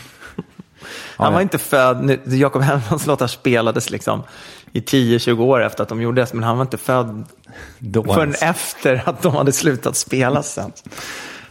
Han 1.17 1.33
var 1.33 1.41
inte 1.41 1.57
född, 1.57 2.19
Jakob 2.25 2.61
Hellmans 2.61 3.05
låtar 3.07 3.27
spelades 3.27 3.89
liksom 3.89 4.23
i 4.71 4.79
10-20 4.79 5.39
år 5.41 5.63
efter 5.63 5.83
att 5.83 5.89
de 5.89 6.01
gjordes, 6.01 6.33
men 6.33 6.43
han 6.43 6.57
var 6.57 6.61
inte 6.65 6.77
född 6.77 7.23
Då 7.79 8.03
förrän 8.03 8.19
ens. 8.19 8.41
efter 8.41 9.03
att 9.05 9.21
de 9.21 9.35
hade 9.35 9.51
slutat 9.51 9.95
spelas 9.95 10.53
sen. 10.53 10.71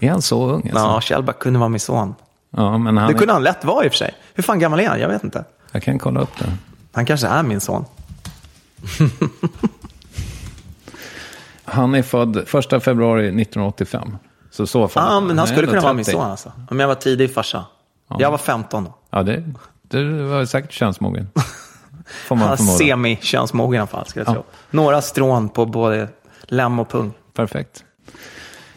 Är 0.00 0.10
han 0.10 0.22
så 0.22 0.50
ung? 0.50 0.62
Alltså? 0.70 0.84
Ja, 0.86 1.00
Kjellback 1.00 1.38
kunde 1.38 1.58
vara 1.58 1.68
min 1.68 1.80
son. 1.80 2.14
Ja, 2.50 2.78
men 2.78 2.96
han 2.96 3.08
Det 3.08 3.14
kunde 3.14 3.32
är... 3.32 3.34
han 3.34 3.42
lätt 3.42 3.64
vara 3.64 3.84
i 3.84 3.88
och 3.88 3.92
för 3.92 3.98
sig. 3.98 4.14
Hur 4.34 4.42
fan 4.42 4.58
gammal 4.58 4.80
är 4.80 4.88
han? 4.88 5.00
Jag 5.00 5.08
vet 5.08 5.24
inte. 5.24 5.44
Jag 5.72 5.82
kan 5.82 5.98
kolla 5.98 6.20
upp 6.20 6.38
det. 6.38 6.52
Han 6.92 7.06
kanske 7.06 7.26
är 7.26 7.42
min 7.42 7.60
son. 7.60 7.84
Han 11.64 11.94
är 11.94 12.02
född 12.02 12.36
1 12.36 12.48
februari 12.84 13.26
1985. 13.26 14.16
Så 14.50 14.66
så 14.66 14.88
fall. 14.88 15.12
Ja, 15.12 15.20
men 15.20 15.38
han 15.38 15.48
är 15.48 15.52
skulle 15.52 15.66
kunna 15.66 15.80
vara 15.80 15.92
min 15.92 16.04
30. 16.04 16.16
son 16.18 16.30
alltså. 16.30 16.52
Om 16.70 16.80
jag 16.80 16.88
var 16.88 16.94
tidig 16.94 17.34
farsa. 17.34 17.64
Jag 18.08 18.30
var 18.30 18.38
15 18.38 18.84
då. 18.84 18.94
Ja, 19.10 19.22
det, 19.22 19.42
det 19.82 20.22
var 20.22 20.44
säkert 20.44 20.72
könsmogen. 20.72 21.28
Får 22.26 22.36
man 22.36 22.58
semi-könsmogen 22.58 23.74
i 23.74 23.78
alla 23.78 23.86
fall, 23.86 24.06
skulle 24.06 24.24
jag 24.24 24.34
tro. 24.34 24.44
Några 24.70 25.02
strån 25.02 25.48
på 25.48 25.66
både 25.66 26.08
lem 26.42 26.78
och 26.78 26.88
pung. 26.88 27.12
Perfekt. 27.34 27.84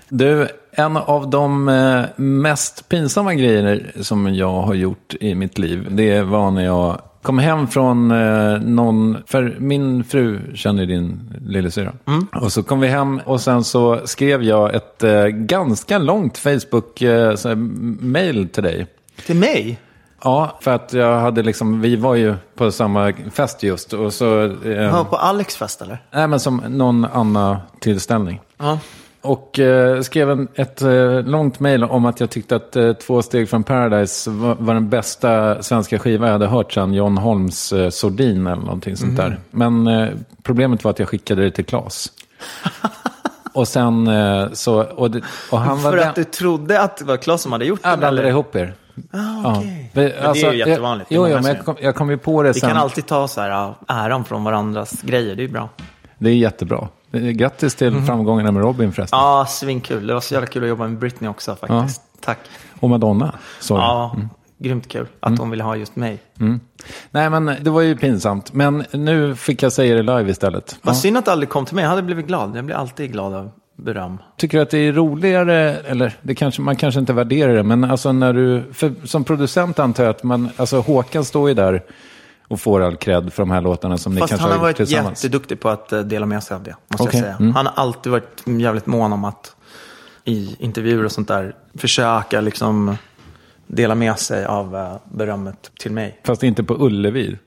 Du, 0.09 0.47
en 0.71 0.97
av 0.97 1.29
de 1.29 1.69
eh, 1.69 2.03
mest 2.15 2.89
pinsamma 2.89 3.35
grejer 3.35 3.91
som 4.01 4.35
jag 4.35 4.61
har 4.61 4.73
gjort 4.73 5.13
i 5.19 5.35
mitt 5.35 5.57
liv, 5.57 5.87
det 5.91 6.21
var 6.21 6.51
när 6.51 6.65
jag 6.65 7.01
kom 7.21 7.39
hem 7.39 7.67
från 7.67 8.11
eh, 8.11 8.59
någon, 8.61 9.17
för 9.25 9.55
min 9.59 10.03
fru 10.03 10.55
känner 10.55 10.85
din 10.85 11.33
lillasyrra. 11.47 11.93
Och 12.41 12.51
så 12.51 12.63
kom 12.63 12.79
vi 12.79 12.87
hem 12.87 13.21
och 13.25 13.41
sen 13.41 13.63
så 13.63 14.07
skrev 14.07 14.43
jag 14.43 14.75
ett 14.75 15.03
eh, 15.03 15.25
ganska 15.25 15.97
långt 15.97 16.37
Facebook-mail 16.37 18.49
till 18.49 18.63
dig. 18.63 18.87
Till 19.25 19.35
mig? 19.35 19.79
Ja, 20.23 20.57
för 20.61 20.71
att 20.71 20.93
jag 20.93 21.19
hade 21.19 21.43
liksom, 21.43 21.81
vi 21.81 21.95
var 21.95 22.15
ju 22.15 22.35
på 22.55 22.71
samma 22.71 23.13
fest 23.31 23.63
just 23.63 23.93
och 23.93 24.13
så... 24.13 24.43
Eh, 24.65 24.71
Ja, 24.71 25.05
på 25.09 25.15
Alex 25.15 25.55
fest 25.55 25.81
eller? 25.81 26.03
Nej, 26.11 26.27
men 26.27 26.39
som 26.39 26.57
någon 26.67 27.05
annan 27.05 27.57
tillställning. 27.79 28.41
Ja. 28.57 28.79
Och 29.21 29.59
eh, 29.59 30.01
skrev 30.01 30.31
en, 30.31 30.47
ett 30.55 30.81
eh, 30.81 31.21
långt 31.21 31.59
mejl 31.59 31.83
om 31.83 32.05
att 32.05 32.19
jag 32.19 32.29
tyckte 32.29 32.55
att 32.55 32.75
eh, 32.75 32.93
Två 32.93 33.21
steg 33.21 33.49
från 33.49 33.63
Paradise 33.63 34.29
var, 34.29 34.55
var 34.59 34.73
den 34.73 34.89
bästa 34.89 35.63
svenska 35.63 35.99
skiva 35.99 36.25
jag 36.25 36.33
hade 36.33 36.47
hört 36.47 36.73
sedan 36.73 36.93
John 36.93 37.17
Holms 37.17 37.73
eh, 37.73 37.89
Sordin 37.89 38.47
eller 38.47 38.61
någonting 38.61 38.97
sånt 38.97 39.17
där. 39.17 39.39
Men 39.51 39.87
eh, 39.87 40.09
problemet 40.43 40.83
var 40.83 40.91
att 40.91 40.99
jag 40.99 41.07
skickade 41.09 41.43
det 41.43 41.51
till 41.51 41.65
Klas. 41.65 42.11
och 43.53 43.67
sen 43.67 44.07
eh, 44.07 44.47
så... 44.53 44.83
Och, 44.83 45.11
det, 45.11 45.21
och 45.51 45.59
han 45.59 45.81
var 45.83 45.91
För 45.91 45.97
att 45.97 46.15
du 46.15 46.23
trodde 46.23 46.81
att 46.81 46.97
det 46.97 47.05
var 47.05 47.17
Claes 47.17 47.41
som 47.41 47.51
hade 47.51 47.65
gjort 47.65 47.79
Jag 47.83 47.91
den? 47.91 47.99
blandade 47.99 48.29
ihop 48.29 48.55
er. 48.55 48.73
Ah, 49.11 49.57
okej. 49.57 49.91
Vi- 49.93 50.01
Men 50.21 50.33
det 50.33 50.41
är 50.43 50.51
ju 50.51 50.57
jättevanligt. 50.57 51.11
Jag, 51.11 51.29
jo, 51.29 51.35
ja, 51.35 51.41
men 51.41 51.55
jag 51.55 51.65
kom, 51.65 51.75
jag 51.81 51.95
kom 51.95 52.09
ju 52.09 52.17
på 52.17 52.43
det 52.43 52.51
Vi 52.53 52.59
sen. 52.59 52.69
kan 52.69 52.77
alltid 52.77 53.05
ta 53.05 53.27
så 53.27 53.41
här, 53.41 53.49
ja, 53.49 53.75
äran 53.87 54.25
från 54.25 54.43
varandras 54.43 55.01
grejer, 55.01 55.35
det 55.35 55.41
är 55.41 55.47
ju 55.47 55.51
bra. 55.53 55.69
Det 56.17 56.29
är 56.29 56.33
jättebra. 56.33 56.87
Eh, 57.11 57.21
Grattis 57.21 57.75
till 57.75 58.01
framgångarna 58.01 58.51
med 58.51 58.63
Robin 58.63 58.91
förresten. 58.93 59.19
Ja, 59.19 59.45
svinkul. 59.49 60.07
Det 60.07 60.13
var 60.13 60.21
så 60.21 60.33
jävla 60.33 60.47
kul 60.47 60.63
att 60.63 60.69
jobba 60.69 60.87
med 60.87 60.97
Britney 60.99 61.29
också 61.29 61.55
faktiskt. 61.55 62.01
Tack. 62.21 62.39
Och 62.79 62.89
Madonna. 62.89 63.33
Sorry. 63.59 63.81
Ja, 63.81 64.15
grymt 64.59 64.87
kul 64.87 65.07
att 65.19 65.39
hon 65.39 65.49
ville 65.49 65.63
ha 65.63 65.75
just 65.75 65.95
mig. 65.95 66.19
Nej, 67.11 67.29
men 67.29 67.55
det 67.61 67.69
var 67.69 67.81
ju 67.81 67.95
pinsamt. 67.97 68.53
Men 68.53 68.85
nu 68.91 69.35
fick 69.35 69.63
jag 69.63 69.73
säga 69.73 69.95
det 69.95 70.01
live 70.17 70.31
istället. 70.31 70.79
Vad 70.81 70.97
synd 70.97 71.17
att 71.17 71.25
det 71.25 71.31
aldrig 71.31 71.49
kom 71.49 71.65
till 71.65 71.75
mig. 71.75 71.81
Jag 71.83 71.89
hade 71.89 72.01
blivit 72.01 72.27
glad. 72.27 72.55
Jag 72.57 72.65
blir 72.65 72.75
alltid 72.75 73.11
glad 73.11 73.33
av 73.33 73.51
beröm. 73.77 74.17
Tycker 74.37 74.57
du 74.57 74.61
att 74.61 74.69
det 74.69 74.77
är 74.77 74.93
roligare, 74.93 75.75
eller 75.77 76.13
det 76.21 76.35
kanske, 76.35 76.61
man 76.61 76.75
kanske 76.75 76.99
inte 76.99 77.13
värderar 77.13 77.53
det, 77.55 77.63
men 77.63 77.83
alltså 77.83 78.11
när 78.11 78.33
du, 78.33 78.63
som 79.03 79.23
producent 79.23 79.79
antar 79.79 80.03
jag 80.03 80.11
att 80.11 80.23
man, 80.23 80.49
alltså 80.55 80.79
Håkan 80.79 81.25
står 81.25 81.49
ju 81.49 81.55
där 81.55 81.83
och 82.47 82.59
får 82.61 82.81
all 82.81 82.95
cred 82.95 83.33
för 83.33 83.41
de 83.43 83.51
här 83.51 83.61
låtarna 83.61 83.97
som 83.97 84.13
ni 84.13 84.19
Fast 84.19 84.29
kanske 84.29 84.43
han 84.43 84.51
har 84.51 84.59
har 84.59 84.67
gjort 84.67 84.79
varit 84.79 84.87
tillsammans. 84.87 85.23
jätteduktig 85.23 85.59
på 85.59 85.69
att 85.69 85.93
eh, 85.93 85.99
dela 85.99 86.25
med 86.25 86.43
sig 86.43 86.55
av 86.55 86.63
det, 86.63 86.75
måste 86.87 87.03
Okej, 87.03 87.19
jag 87.19 87.23
säga. 87.25 87.35
mm. 87.39 87.55
Han 87.55 87.65
har 87.65 87.73
alltid 87.75 88.11
varit 88.11 88.43
jävligt 88.45 88.85
mån 88.85 89.13
om 89.13 89.23
att 89.25 89.55
i 90.23 90.55
intervjuer 90.59 91.05
och 91.05 91.11
sånt 91.11 91.27
där 91.27 91.55
försöka 91.75 92.41
liksom 92.41 92.95
dela 93.67 93.95
med 93.95 94.19
sig 94.19 94.45
av 94.45 94.75
eh, 94.75 94.93
berömmet 95.03 95.71
till 95.79 95.91
mig. 95.91 96.21
Fast 96.25 96.43
inte 96.43 96.63
på 96.63 96.85
Ullevi. 96.85 97.37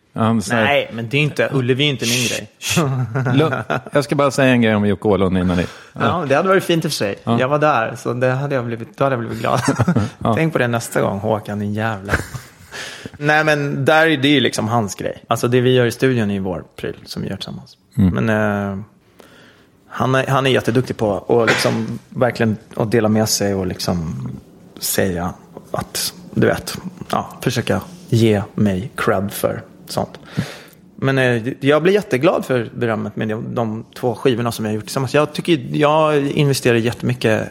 Här- 0.52 0.64
Nej, 0.64 0.90
men 0.92 1.08
det 1.08 1.16
är 1.16 1.20
inte, 1.22 1.48
Ullevi 1.52 1.84
är 1.84 1.88
inte 1.90 2.04
min 2.06 2.28
grej. 2.28 2.50
Jag 3.92 4.04
ska 4.04 4.14
bara 4.16 4.30
säga 4.30 4.52
en 4.52 4.62
grej 4.62 4.74
om 4.74 4.86
Jocke 4.86 5.08
Åhlund 5.08 5.38
innan 5.38 5.56
ni... 5.56 5.66
Ja, 5.92 6.24
det 6.28 6.34
hade 6.34 6.48
varit 6.48 6.64
fint 6.64 6.84
i 6.84 6.88
och 6.88 6.92
för 6.92 6.96
sig. 6.96 7.16
Jag 7.24 7.48
var 7.48 7.58
där, 7.58 7.94
så 7.96 8.12
det 8.12 8.30
hade 8.30 8.54
jag 8.54 8.64
blivit, 8.66 8.96
då 8.98 9.04
hade 9.04 9.14
jag 9.16 9.20
blivit 9.20 9.38
glad. 9.38 9.60
Tänk 10.36 10.52
på 10.52 10.58
det 10.58 10.68
nästa 10.68 11.00
gång, 11.02 11.18
Håkan, 11.18 11.58
din 11.58 11.74
jävla. 11.74 12.12
Nej, 13.18 13.44
men 13.44 13.84
där 13.84 14.06
är 14.06 14.16
det 14.16 14.28
ju 14.28 14.40
liksom 14.40 14.68
hans 14.68 14.94
grej. 14.94 15.24
Alltså 15.28 15.48
det 15.48 15.60
vi 15.60 15.74
gör 15.74 15.86
i 15.86 15.90
studion 15.90 16.30
är 16.30 16.34
ju 16.34 16.40
vår 16.40 16.64
pryl 16.76 16.96
som 17.04 17.22
vi 17.22 17.28
gör 17.28 17.36
tillsammans. 17.36 17.76
Men 17.94 18.28
eh, 18.28 18.78
han, 19.88 20.14
är, 20.14 20.26
han 20.26 20.46
är 20.46 20.50
jätteduktig 20.50 20.96
på 20.96 21.42
att 21.42 21.48
liksom 21.50 21.98
verkligen 22.08 22.56
att 22.76 22.90
dela 22.90 23.08
med 23.08 23.28
sig 23.28 23.54
och 23.54 23.66
liksom 23.66 24.28
säga 24.78 25.32
att, 25.70 26.14
du 26.34 26.46
vet, 26.46 26.76
ja, 27.10 27.28
försöka 27.42 27.80
ge 28.08 28.42
mig 28.54 28.90
cred 28.96 29.32
för 29.32 29.62
sånt. 29.92 30.18
Men 30.96 31.18
eh, 31.18 31.52
jag 31.60 31.82
blir 31.82 31.92
jätteglad 31.92 32.44
för 32.44 32.70
berömmet 32.74 33.16
med 33.16 33.28
de, 33.28 33.54
de 33.54 33.84
två 33.94 34.14
skivorna 34.14 34.52
som 34.52 34.64
jag 34.64 34.72
har 34.72 34.74
gjort 34.74 34.84
tillsammans. 34.84 35.14
Jag, 35.14 35.32
tycker, 35.32 35.66
jag 35.72 36.26
investerar 36.26 36.76
jättemycket 36.76 37.48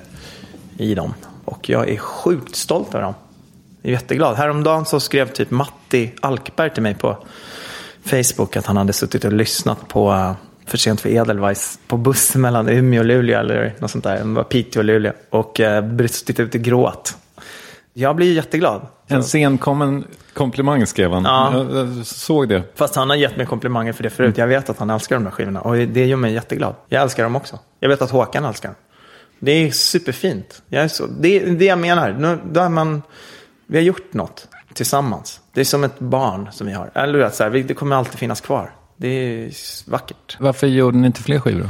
i 0.77 0.95
dem. 0.95 1.13
Och 1.45 1.69
jag 1.69 1.89
är 1.89 1.97
sjukt 1.97 2.55
stolt 2.55 2.93
över 2.93 3.01
dem. 3.01 3.13
Jag 3.81 3.89
är 3.89 3.93
jätteglad. 3.93 4.35
Häromdagen 4.35 4.85
så 4.85 4.99
skrev 4.99 5.27
typ 5.27 5.51
Matti 5.51 6.11
Alkberg 6.21 6.69
till 6.69 6.83
mig 6.83 6.95
på 6.95 7.17
Facebook 8.03 8.57
att 8.57 8.65
han 8.65 8.77
hade 8.77 8.93
suttit 8.93 9.25
och 9.25 9.33
lyssnat 9.33 9.87
på 9.87 10.11
eh, 10.11 10.33
För 10.65 10.77
sent 10.77 11.01
för 11.01 11.09
Edelweiss 11.09 11.79
på 11.87 11.97
buss 11.97 12.35
mellan 12.35 12.69
Umeå 12.69 12.99
och 12.99 13.05
Luleå 13.05 13.39
eller 13.39 13.75
något 13.79 13.91
sånt 13.91 14.03
där. 14.03 14.17
Det 14.17 14.23
var 14.23 14.43
Piteå 14.43 14.79
och 14.79 14.85
Luleå. 14.85 15.13
Och 15.29 15.59
eh, 15.59 15.81
brustit 15.81 16.39
ut 16.39 16.55
i 16.55 16.59
gråt. 16.59 17.17
Jag 18.00 18.16
blir 18.16 18.34
jätteglad. 18.34 18.82
En 19.08 19.24
senkommen 19.24 20.06
komplimang 20.34 20.86
skrev 20.86 21.12
han. 21.12 21.24
Ja. 21.24 21.66
Jag, 21.74 22.06
såg 22.06 22.50
det. 22.50 22.64
Fast 22.76 22.95
han 22.95 23.10
har 23.10 23.18
gett 23.18 23.38
mig 23.38 23.45
komplimanger 23.45 23.93
för 23.93 24.04
det 24.04 24.10
förut. 24.10 24.38
Jag 24.38 24.47
vet 24.47 24.70
att 24.70 24.80
han 24.80 24.89
älskar 24.89 25.16
de 25.16 25.24
där 25.24 25.32
skivorna. 25.32 25.62
Och 25.62 25.76
det 25.76 26.06
gör 26.06 26.18
mig 26.18 26.34
jätteglad. 26.34 26.76
Jag 26.88 27.02
älskar 27.02 27.24
dem 27.24 27.36
också. 27.36 27.60
Jag 27.80 27.89
vet 27.89 28.02
att 28.02 28.12
Håkan 28.12 28.45
älskar 28.45 28.70
dem. 28.70 28.76
Det 29.39 29.52
är 29.52 29.72
superfint. 29.72 30.62
Jag 30.68 30.84
är 30.84 30.88
så, 30.88 31.08
det 31.20 31.41
är 31.41 31.52
det 31.52 31.66
jag 31.66 31.80
menar. 31.80 32.12
Nu, 32.20 32.39
då 32.52 32.60
är 32.60 32.70
man, 32.70 33.02
vi 33.68 33.78
har 33.78 33.84
gjort 33.84 34.14
något 34.14 34.47
tillsammans. 34.74 35.41
Det 35.54 35.62
är 35.62 35.66
som 35.66 35.84
ett 35.84 36.00
barn 36.00 36.50
som 36.52 36.68
vi 36.68 36.74
har. 36.74 36.91
Eller 36.93 37.30
så 37.30 37.43
här, 37.43 37.50
det 37.50 37.74
kommer 37.74 37.95
alltid 37.95 38.20
finnas 38.20 38.41
kvar. 38.41 38.72
Det 38.97 39.08
är 39.08 39.52
vackert. 39.91 40.38
Varför 40.39 40.68
gjorde 40.68 40.97
ni 40.97 41.08
inte 41.08 41.22
fler 41.22 41.39
skivor 41.39 41.62
då? 41.62 41.70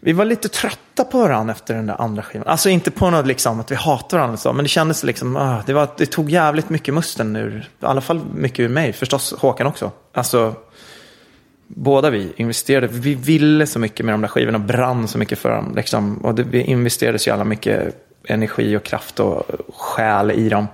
Vi 0.00 0.12
var 0.12 0.24
lite 0.24 0.48
trötta 0.48 1.04
på 1.04 1.18
varandra 1.18 1.52
efter 1.52 1.74
den 1.74 1.86
där 1.86 2.00
andra 2.00 2.22
skivan. 2.22 2.46
Alltså 2.46 2.70
inte 2.70 2.90
på 2.90 3.10
något 3.10 3.26
liksom 3.26 3.60
att 3.60 3.70
vi 3.70 3.74
hatar 3.74 4.18
varandra 4.18 4.36
så. 4.36 4.52
Men 4.52 4.64
det 4.64 4.68
kändes 4.68 5.04
liksom, 5.04 5.36
uh, 5.36 5.60
det, 5.66 5.72
var, 5.72 5.88
det 5.96 6.06
tog 6.06 6.30
jävligt 6.30 6.68
mycket 6.68 6.94
musten 6.94 7.36
ur, 7.36 7.68
i 7.82 7.84
alla 7.84 8.00
fall 8.00 8.20
mycket 8.34 8.60
ur 8.60 8.68
mig. 8.68 8.92
Förstås 8.92 9.34
Håkan 9.38 9.66
också. 9.66 9.92
Alltså, 10.12 10.54
båda 11.66 12.10
vi 12.10 12.32
investerade, 12.36 12.86
vi 12.86 13.14
ville 13.14 13.66
så 13.66 13.78
mycket 13.78 14.06
med 14.06 14.14
de 14.14 14.20
där 14.20 14.28
skivorna, 14.28 14.58
brann 14.58 15.08
så 15.08 15.18
mycket 15.18 15.38
för 15.38 15.50
dem. 15.50 15.72
Liksom. 15.76 16.18
Och 16.18 16.34
det, 16.34 16.42
vi 16.42 16.62
investerade 16.62 17.18
så 17.18 17.28
jävla 17.28 17.44
mycket 17.44 18.04
energi 18.24 18.76
och 18.76 18.82
kraft 18.82 19.20
och 19.20 19.42
själ 19.74 20.30
i 20.30 20.48
dem. 20.48 20.66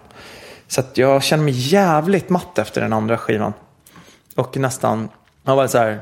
Så 0.68 0.80
att 0.80 0.98
jag 0.98 1.22
kände 1.22 1.44
mig 1.44 1.54
jävligt 1.54 2.28
matt 2.28 2.58
efter 2.58 2.80
den 2.80 2.92
andra 2.92 3.18
skivan. 3.18 3.52
Och 4.34 4.56
nästan, 4.56 5.08
jag 5.44 5.56
var 5.56 5.66
så 5.66 5.78
här, 5.78 6.00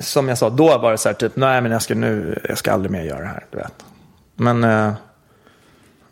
som 0.00 0.28
jag 0.28 0.38
sa, 0.38 0.50
då 0.50 0.78
var 0.78 0.90
det 0.92 0.98
så 0.98 1.08
här 1.08 1.14
typ, 1.14 1.36
nej 1.36 1.60
men 1.60 1.72
jag 1.72 1.82
ska 1.82 1.94
nu, 1.94 2.40
jag 2.48 2.58
ska 2.58 2.72
aldrig 2.72 2.90
mer 2.90 3.02
göra 3.02 3.20
det 3.20 3.26
här, 3.26 3.44
du 3.50 3.58
vet. 3.58 3.84
Men, 4.34 4.64
eh, 4.64 4.92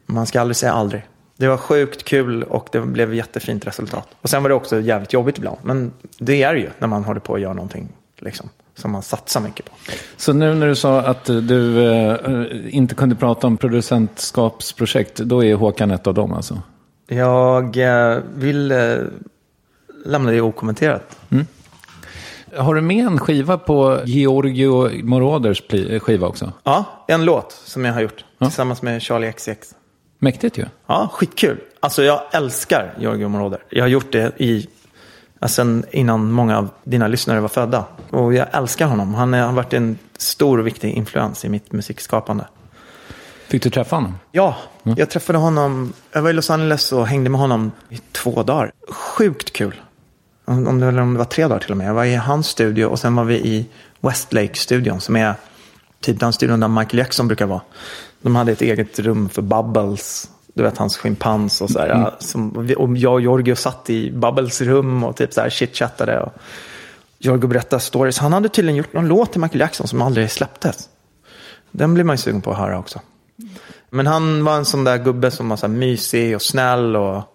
Man 0.07 0.26
ska 0.26 0.41
aldrig 0.41 0.57
säga 0.57 0.72
aldrig. 0.72 1.07
Det 1.37 1.49
var 1.49 1.57
sjukt 1.57 2.05
kul 2.05 2.43
och 2.43 2.68
det 2.72 2.80
blev 2.80 3.14
jättefint 3.14 3.66
resultat. 3.66 4.09
Och 4.20 4.30
sen 4.30 4.43
var 4.43 4.49
det 4.49 4.55
också 4.55 4.80
jävligt 4.80 5.12
jobbigt 5.12 5.39
ibland. 5.39 5.59
Men 5.62 5.93
det 6.18 6.43
är 6.43 6.55
det 6.55 6.61
ju 6.61 6.70
när 6.78 6.89
man 6.89 7.05
håller 7.05 7.20
på 7.20 7.35
att 7.35 7.41
göra 7.41 7.53
någonting 7.53 7.89
liksom, 8.18 8.49
som 8.74 8.93
man 8.93 9.03
satsar 9.03 9.41
mycket 9.41 9.66
på. 9.66 9.72
Så 10.16 10.32
nu 10.32 10.55
när 10.55 10.66
du 10.66 10.74
sa 10.74 11.01
att 11.01 11.24
du 11.24 11.87
eh, 11.87 12.16
inte 12.76 12.95
kunde 12.95 13.14
prata 13.14 13.47
om 13.47 13.57
producentskapsprojekt, 13.57 15.16
då 15.16 15.45
är 15.45 15.55
Håkan 15.55 15.91
ett 15.91 16.07
av 16.07 16.14
dem 16.14 16.32
alltså? 16.32 16.62
Jag 17.07 17.76
eh, 17.76 18.18
vill 18.35 18.70
eh, 18.72 18.97
lämna 20.05 20.30
det 20.30 20.41
okommenterat. 20.41 21.16
Har 22.57 22.74
du 22.74 22.80
med 22.80 23.07
en 23.07 23.18
skiva 23.18 23.59
på 23.59 23.98
Georgio 24.05 25.05
Moroders 25.05 25.62
skiva 26.02 26.26
också? 26.26 26.52
Ja, 26.64 26.84
en 27.09 27.24
låt 27.24 27.52
som 27.64 27.84
jag 27.84 27.92
har 27.94 28.00
gjort 28.00 28.24
tillsammans 28.38 28.82
med 28.82 29.02
Charlie 29.02 29.32
XCX. 29.32 29.74
Mäktigt 30.18 30.59
ju. 30.59 30.64
Ja, 30.86 31.09
skitkul. 31.12 31.59
Alltså 31.80 32.02
jag 32.02 32.20
älskar 32.32 32.94
Giorgio 33.00 33.28
Moroder. 33.28 33.62
Jag 33.70 33.82
har 33.84 33.88
gjort 33.88 34.12
det 34.12 34.32
i, 34.42 34.66
alltså, 35.38 35.55
sen 35.55 35.84
innan 35.90 36.32
många 36.32 36.59
av 36.59 36.68
dina 36.84 37.09
lyssnare 37.09 37.40
var 37.40 37.48
födda. 37.48 37.84
Och 38.11 38.34
jag 38.34 38.46
älskar 38.52 38.86
honom. 38.86 39.14
Han 39.14 39.34
är- 39.34 39.46
har 39.46 39.52
varit 39.52 39.72
en 39.72 39.98
stor 40.16 40.59
och 40.59 40.66
viktig 40.66 40.90
influens 40.92 41.44
i 41.44 41.48
mitt 41.48 41.72
musikskapande. 41.72 42.46
Fick 43.48 43.62
du 43.62 43.70
träffa 43.70 43.96
honom? 43.96 44.14
Ja, 44.32 44.57
jag 44.82 45.11
träffade 45.11 45.38
honom. 45.38 45.92
Jag 46.12 46.22
var 46.22 46.30
i 46.30 46.32
Los 46.32 46.50
Angeles 46.50 46.92
och 46.92 47.07
hängde 47.07 47.30
med 47.30 47.40
honom 47.40 47.72
i 47.90 47.98
två 48.12 48.42
dagar. 48.42 48.72
Sjukt 48.88 49.52
kul. 49.52 49.80
Om, 50.45 50.80
det, 50.80 50.86
eller 50.86 51.03
om 51.03 51.12
det 51.12 51.18
var 51.18 51.24
tre 51.24 51.49
dagar 51.49 51.61
till 51.61 51.70
och 51.70 51.76
med. 51.76 51.88
Jag 51.88 51.95
var 51.95 52.05
i 52.05 52.14
hans 52.14 52.47
studio 52.47 52.86
och 52.86 52.99
sen 52.99 53.16
var 53.16 53.24
vi 53.24 53.34
i 53.34 53.66
Westlake-studion 54.01 55.01
som 55.01 55.16
är 55.16 55.34
typ 56.01 56.20
den 56.20 56.32
studion 56.32 56.61
där 56.61 56.68
Michael 56.68 56.99
Jackson 56.99 57.28
brukar 57.28 57.47
vara. 57.47 57.61
De 58.22 58.36
hade 58.36 58.53
ett 58.53 58.62
eget 58.62 58.99
rum 58.99 59.28
för 59.28 59.42
Bubbles. 59.42 60.30
Du 60.55 60.62
vet 60.62 60.78
hans 60.78 60.97
schimpans 60.97 61.61
och 61.61 61.70
så 61.70 61.78
här. 61.78 62.14
Som, 62.18 62.51
och 62.51 62.97
jag 62.97 63.12
och 63.12 63.20
Giorgio 63.20 63.55
satt 63.55 63.90
i 63.90 64.11
Bubbles 64.11 64.61
rum 64.61 65.05
och 65.05 65.16
typ 65.16 65.32
så 65.32 65.40
här 65.40 65.51
chitchattade. 65.51 66.20
Och 66.20 66.32
Giorgio 67.18 67.47
berättade 67.47 67.80
stories. 67.80 68.18
Han 68.18 68.32
hade 68.32 68.49
tydligen 68.49 68.76
gjort 68.76 68.92
någon 68.92 69.09
låt 69.09 69.32
till 69.32 69.40
Michael 69.40 69.61
Jackson 69.61 69.88
som 69.88 70.03
aldrig 70.03 70.30
släpptes. 70.30 70.88
Den 71.70 71.95
blir 71.95 72.05
man 72.05 72.14
ju 72.14 72.18
sugen 72.18 72.40
på 72.40 72.51
att 72.51 72.59
höra 72.59 72.78
också. 72.78 73.01
Men 73.90 74.07
han 74.07 74.45
var 74.45 74.57
en 74.57 74.64
sån 74.64 74.84
där 74.84 74.99
gubbe 74.99 75.30
som 75.30 75.49
var 75.49 75.57
så 75.57 75.66
här 75.66 75.74
mysig 75.74 76.34
och 76.34 76.42
snäll 76.42 76.97
och 76.97 77.34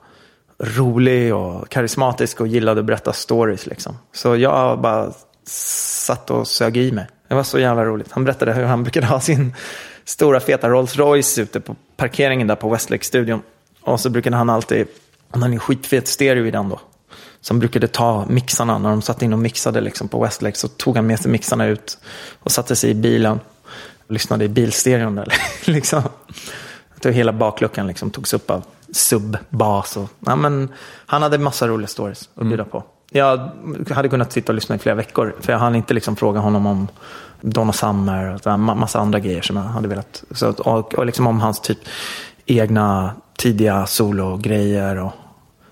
rolig 0.59 1.35
och 1.35 1.69
karismatisk 1.69 2.41
och 2.41 2.47
gillade 2.47 2.79
att 2.79 2.85
berätta 2.85 3.13
stories 3.13 3.65
liksom. 3.65 3.97
Så 4.13 4.35
jag 4.35 4.81
bara 4.81 5.13
satt 5.45 6.29
och 6.29 6.47
sög 6.47 6.77
i 6.77 6.91
mig. 6.91 7.07
Det 7.27 7.35
var 7.35 7.43
så 7.43 7.59
jävla 7.59 7.85
roligt. 7.85 8.11
Han 8.11 8.23
berättade 8.23 8.53
hur 8.53 8.63
han 8.63 8.83
brukade 8.83 9.07
ha 9.07 9.19
sin 9.19 9.55
stora 10.05 10.39
feta 10.39 10.69
Rolls 10.69 10.95
Royce 10.95 11.41
ute 11.41 11.59
på 11.59 11.75
parkeringen 11.97 12.47
där 12.47 12.55
på 12.55 12.69
Westlake-studion. 12.69 13.41
Och 13.81 13.99
så 13.99 14.09
brukade 14.09 14.35
han 14.35 14.49
alltid, 14.49 14.87
han 15.31 15.41
hade 15.41 15.53
en 15.53 15.59
skitfet 15.59 16.07
stereo 16.07 16.45
i 16.45 16.51
den 16.51 16.69
då. 16.69 16.79
Så 17.41 17.53
han 17.53 17.59
brukade 17.59 17.87
ta 17.87 18.25
mixarna 18.29 18.77
när 18.77 18.89
de 18.89 19.01
satt 19.01 19.21
in 19.21 19.33
och 19.33 19.39
mixade 19.39 19.81
liksom 19.81 20.07
på 20.07 20.23
Westlake. 20.23 20.57
Så 20.57 20.67
tog 20.67 20.95
han 20.95 21.07
med 21.07 21.19
sig 21.19 21.31
mixarna 21.31 21.65
ut 21.65 21.97
och 22.39 22.51
satte 22.51 22.75
sig 22.75 22.89
i 22.89 22.93
bilen. 22.93 23.39
Och 24.07 24.13
lyssnade 24.13 24.45
i 24.45 24.47
bilstereon 24.47 25.15
där. 25.15 25.33
liksom. 25.65 26.03
Hela 27.03 27.33
bakluckan 27.33 27.87
liksom 27.87 28.11
togs 28.11 28.33
upp 28.33 28.51
av 28.51 28.63
Subbas 28.91 29.97
Och, 29.97 30.09
ja, 30.19 30.35
men 30.35 30.69
han 31.05 31.21
hade 31.21 31.37
massa 31.37 31.67
roliga 31.67 31.87
stories 31.87 32.29
att 32.35 32.47
bjuda 32.47 32.65
på. 32.65 32.83
Jag 33.11 33.49
hade 33.89 34.09
kunnat 34.09 34.31
sitta 34.31 34.51
och 34.51 34.55
lyssna 34.55 34.75
i 34.75 34.79
flera 34.79 34.95
veckor. 34.95 35.35
För 35.39 35.53
jag 35.53 35.59
hann 35.59 35.75
inte 35.75 35.93
liksom 35.93 36.15
fråga 36.15 36.39
honom 36.39 36.65
om 36.65 36.87
Donna 37.41 37.73
Summer 37.73 38.35
och 38.35 38.47
en 38.47 38.61
massa 38.61 38.99
andra 38.99 39.19
grejer 39.19 39.41
som 39.41 39.55
jag 39.55 39.63
hade 39.63 39.87
velat. 39.87 40.23
Så, 40.31 40.49
och, 40.49 40.95
och 40.95 41.05
liksom 41.05 41.27
om 41.27 41.39
hans 41.39 41.61
typ 41.61 41.79
egna 42.45 43.11
tidiga 43.37 43.85
sologrejer. 43.85 44.97
Och, 44.97 45.11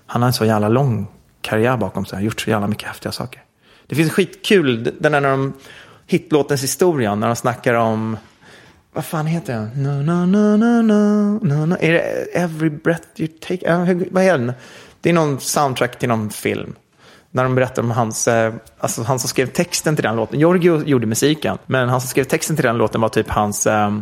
han 0.06 0.22
har 0.22 0.26
en 0.26 0.32
så 0.32 0.44
jävla 0.44 0.68
lång 0.68 1.06
karriär 1.40 1.76
bakom 1.76 2.04
sig. 2.04 2.16
Han 2.16 2.22
har 2.22 2.24
gjort 2.24 2.40
så 2.40 2.50
jävla 2.50 2.66
mycket 2.66 2.88
häftiga 2.88 3.12
saker. 3.12 3.42
Det 3.86 3.94
finns 3.94 4.12
skitkul, 4.12 4.84
den 5.00 5.12
där 5.12 5.20
när 5.20 5.30
de, 5.30 5.52
hitlåtens 6.06 6.62
historia, 6.62 7.14
när 7.14 7.26
de 7.26 7.36
snackar 7.36 7.74
om 7.74 8.16
vad 8.92 9.04
fan 9.04 9.26
heter 9.26 9.52
den? 9.52 9.82
No, 9.82 10.02
no, 10.02 10.26
no, 10.26 10.56
no, 10.56 10.82
no, 10.82 11.38
no, 11.42 11.66
no. 11.66 11.76
Är 11.80 11.92
det 11.92 12.00
Every 12.32 12.70
breath 12.70 13.06
you 13.16 13.28
take? 13.40 13.72
Uh, 13.72 14.02
vad 14.10 14.24
är 14.24 14.38
den? 14.38 14.52
Det 15.00 15.10
är 15.10 15.14
någon 15.14 15.40
soundtrack 15.40 15.98
till 15.98 16.08
någon 16.08 16.30
film. 16.30 16.74
När 17.30 17.42
de 17.42 17.54
berättar 17.54 17.82
om 17.82 17.90
hans, 17.90 18.28
eh, 18.28 18.54
alltså 18.78 19.02
han 19.02 19.18
som 19.18 19.28
skrev 19.28 19.46
texten 19.46 19.96
till 19.96 20.02
den 20.02 20.16
låten. 20.16 20.40
Giorgio 20.40 20.84
gjorde 20.84 21.06
musiken, 21.06 21.58
men 21.66 21.88
han 21.88 22.00
som 22.00 22.08
skrev 22.08 22.24
texten 22.24 22.56
till 22.56 22.64
den 22.64 22.76
låten 22.78 23.00
var 23.00 23.08
typ 23.08 23.28
hans, 23.28 23.66
eh, 23.66 23.98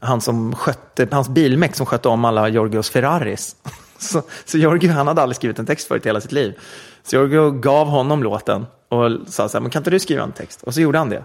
han 0.00 0.20
som 0.20 0.54
skötte, 0.54 1.08
hans 1.10 1.28
bilmek 1.28 1.74
som 1.74 1.86
skötte 1.86 2.08
om 2.08 2.24
alla 2.24 2.48
Giorgios 2.48 2.90
Ferraris. 2.90 3.56
Så, 3.98 4.22
så 4.44 4.58
Giorgio, 4.58 4.92
han 4.92 5.06
hade 5.06 5.22
aldrig 5.22 5.36
skrivit 5.36 5.58
en 5.58 5.66
text 5.66 5.88
förut 5.88 6.06
i 6.06 6.08
hela 6.08 6.20
sitt 6.20 6.32
liv. 6.32 6.58
Så 7.02 7.16
Giorgio 7.16 7.50
gav 7.50 7.86
honom 7.86 8.22
låten 8.22 8.66
och 8.88 9.10
sa 9.26 9.48
så 9.48 9.58
här, 9.58 9.62
men 9.62 9.70
kan 9.70 9.80
inte 9.80 9.90
du 9.90 9.98
skriva 9.98 10.22
en 10.22 10.32
text? 10.32 10.62
Och 10.62 10.74
så 10.74 10.80
gjorde 10.80 10.98
han 10.98 11.10
det. 11.10 11.24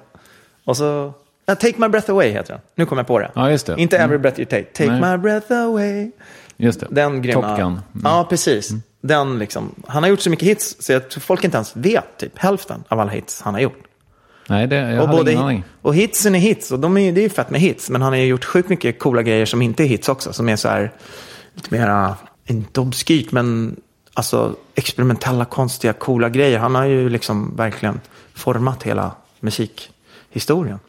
Och 0.65 0.78
så, 0.78 1.13
ja, 1.45 1.55
Take 1.55 1.73
My 1.77 1.87
Breath 1.87 2.11
Away 2.11 2.29
heter 2.31 2.53
den. 2.53 2.61
Nu 2.75 2.85
kommer 2.85 2.99
jag 2.99 3.07
på 3.07 3.19
det. 3.19 3.31
Ja, 3.35 3.51
just 3.51 3.65
det. 3.65 3.75
Inte 3.77 3.97
Every 3.97 4.17
Breath 4.17 4.39
You 4.39 4.49
Take. 4.49 4.63
Take 4.63 4.91
Nej. 4.91 5.11
My 5.11 5.17
Breath 5.17 5.53
Away. 5.53 6.11
Just 6.57 6.79
det. 6.79 6.87
Den 6.89 7.21
grymma. 7.21 7.41
Top 7.41 7.59
Gun. 7.59 7.67
Mm. 7.67 7.81
Ja, 8.03 8.27
precis. 8.29 8.71
Den 9.01 9.39
liksom, 9.39 9.75
han 9.87 10.03
har 10.03 10.09
gjort 10.09 10.19
så 10.19 10.29
mycket 10.29 10.47
hits 10.47 10.75
så 10.79 10.91
jag 10.91 11.09
tror 11.09 11.21
folk 11.21 11.43
inte 11.43 11.57
ens 11.57 11.75
vet 11.75 12.17
typ 12.17 12.37
hälften 12.37 12.83
av 12.87 12.99
alla 12.99 13.11
hits 13.11 13.41
han 13.41 13.53
har 13.53 13.61
gjort. 13.61 13.83
Nej, 14.49 14.67
det, 14.67 14.75
jag 14.75 15.01
och, 15.01 15.07
hade 15.07 15.17
både, 15.17 15.31
ingen 15.31 15.43
aning. 15.43 15.63
och 15.81 15.95
hitsen 15.95 16.35
är 16.35 16.39
hits 16.39 16.71
och 16.71 16.79
de 16.79 16.97
är, 16.97 17.11
det 17.11 17.21
är 17.21 17.23
ju 17.23 17.29
fett 17.29 17.49
med 17.49 17.61
hits. 17.61 17.89
Men 17.89 18.01
han 18.01 18.13
har 18.13 18.17
ju 18.19 18.25
gjort 18.25 18.45
sjukt 18.45 18.69
mycket 18.69 18.99
coola 18.99 19.21
grejer 19.23 19.45
som 19.45 19.61
inte 19.61 19.83
är 19.83 19.87
hits 19.87 20.09
också. 20.09 20.33
Som 20.33 20.49
är 20.49 20.55
så 20.55 20.67
här, 20.67 20.91
lite 21.53 21.73
mera, 21.75 22.15
inte 22.45 22.79
obskyrt 22.79 23.31
men 23.31 23.75
alltså 24.13 24.55
experimentella, 24.75 25.45
konstiga, 25.45 25.93
coola 25.93 26.29
grejer. 26.29 26.59
Han 26.59 26.75
har 26.75 26.85
ju 26.85 27.09
liksom 27.09 27.55
verkligen 27.55 28.01
format 28.33 28.83
hela 28.83 29.11
musikhistorien. 29.39 30.79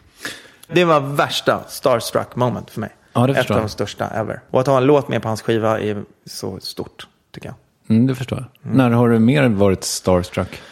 Det 0.74 0.84
var 0.84 1.00
värsta 1.00 1.64
starstruck 1.68 2.36
moment 2.36 2.70
för 2.70 2.80
mig. 2.80 2.90
Ja, 3.12 3.26
det 3.26 3.32
Ett 3.32 3.38
förstår 3.38 3.54
av 3.54 3.60
jag. 3.60 3.68
de 3.68 3.70
största 3.72 4.08
ever. 4.08 4.40
Och 4.50 4.60
att 4.60 4.66
ha 4.66 4.76
en 4.76 4.84
låt 4.84 5.08
med 5.08 5.22
på 5.22 5.28
hans 5.28 5.42
skiva 5.42 5.80
är 5.80 6.04
så 6.26 6.60
stort, 6.60 7.06
tycker 7.34 7.48
jag. 7.48 7.54
Mm, 7.96 8.06
det 8.06 8.14
förstår 8.14 8.38
jag. 8.38 8.74
När 8.76 8.90
har 8.90 9.08
du 9.08 9.18
mer 9.18 9.48
varit 9.48 9.84
starstruck? 9.84 10.62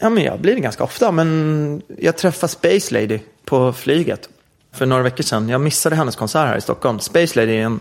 Ja, 0.00 0.10
men 0.10 0.24
jag 0.24 0.40
blir 0.40 0.54
det 0.54 0.60
ganska 0.60 0.84
ofta. 0.84 1.12
Men 1.12 1.82
jag 1.98 2.16
träffade 2.16 2.48
Space 2.50 2.94
Lady 2.94 3.18
på 3.44 3.72
flyget 3.72 4.28
för 4.72 4.86
några 4.86 5.02
veckor 5.02 5.22
sedan. 5.24 5.48
Jag 5.48 5.60
missade 5.60 5.96
hennes 5.96 6.16
konsert 6.16 6.48
här 6.48 6.56
i 6.56 6.60
Stockholm. 6.60 6.98
Space 6.98 7.40
Lady 7.40 7.56
är 7.56 7.62
en 7.62 7.80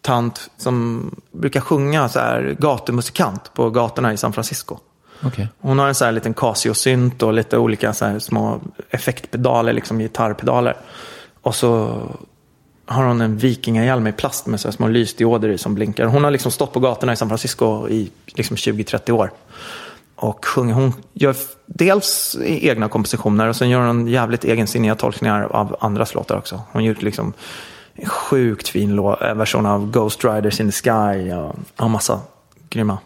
tant 0.00 0.50
som 0.56 1.10
brukar 1.32 1.60
sjunga 1.60 2.08
så 2.08 2.18
här 2.18 2.56
gatumusikant 2.58 3.54
på 3.54 3.70
gatorna 3.70 4.12
i 4.12 4.16
San 4.16 4.32
Francisco. 4.32 4.78
Okay. 5.26 5.46
Hon 5.60 5.78
har 5.78 5.88
en 5.88 5.94
så 5.94 6.04
här 6.04 6.12
liten 6.12 6.34
Casio-synt 6.34 7.22
och 7.22 7.32
lite 7.32 7.58
olika 7.58 7.92
så 7.92 8.04
här 8.04 8.18
små 8.18 8.60
effektpedaler, 8.90 9.72
liksom 9.72 9.98
gitarrpedaler. 9.98 10.76
Och 11.42 11.54
så 11.54 12.02
har 12.86 13.04
hon 13.04 13.20
en 13.20 13.36
vikingahjälm 13.36 14.06
i 14.06 14.12
plast 14.12 14.46
med 14.46 14.60
så 14.60 14.68
här 14.68 14.72
små 14.72 14.88
lysdioder 14.88 15.48
i 15.48 15.58
som 15.58 15.74
blinkar. 15.74 16.04
Hon 16.04 16.24
har 16.24 16.30
liksom 16.30 16.52
stått 16.52 16.72
på 16.72 16.80
gatorna 16.80 17.12
i 17.12 17.16
San 17.16 17.28
Francisco 17.28 17.88
i 17.88 18.10
liksom 18.26 18.56
20-30 18.56 19.10
år. 19.10 19.30
Och 20.16 20.44
sjunger. 20.44 20.74
Hon 20.74 20.92
gör 21.12 21.36
dels 21.66 22.36
egna 22.44 22.88
kompositioner 22.88 23.46
och 23.46 23.56
sen 23.56 23.70
gör 23.70 23.86
hon 23.86 24.06
jävligt 24.06 24.44
egensinniga 24.44 24.94
tolkningar 24.94 25.42
av 25.42 25.76
andras 25.80 26.14
låtar 26.14 26.36
också. 26.36 26.62
Hon 26.72 26.84
gjort 26.84 27.02
liksom 27.02 27.32
en 27.94 28.08
sjukt 28.08 28.68
fin 28.68 29.02
version 29.20 29.66
av 29.66 29.90
Ghost 29.90 30.24
Riders 30.24 30.60
in 30.60 30.70
the 30.70 30.72
Sky 30.72 31.32
och, 31.32 31.56
har 31.76 31.88
massa 31.88 32.20
grymma. 32.68 32.98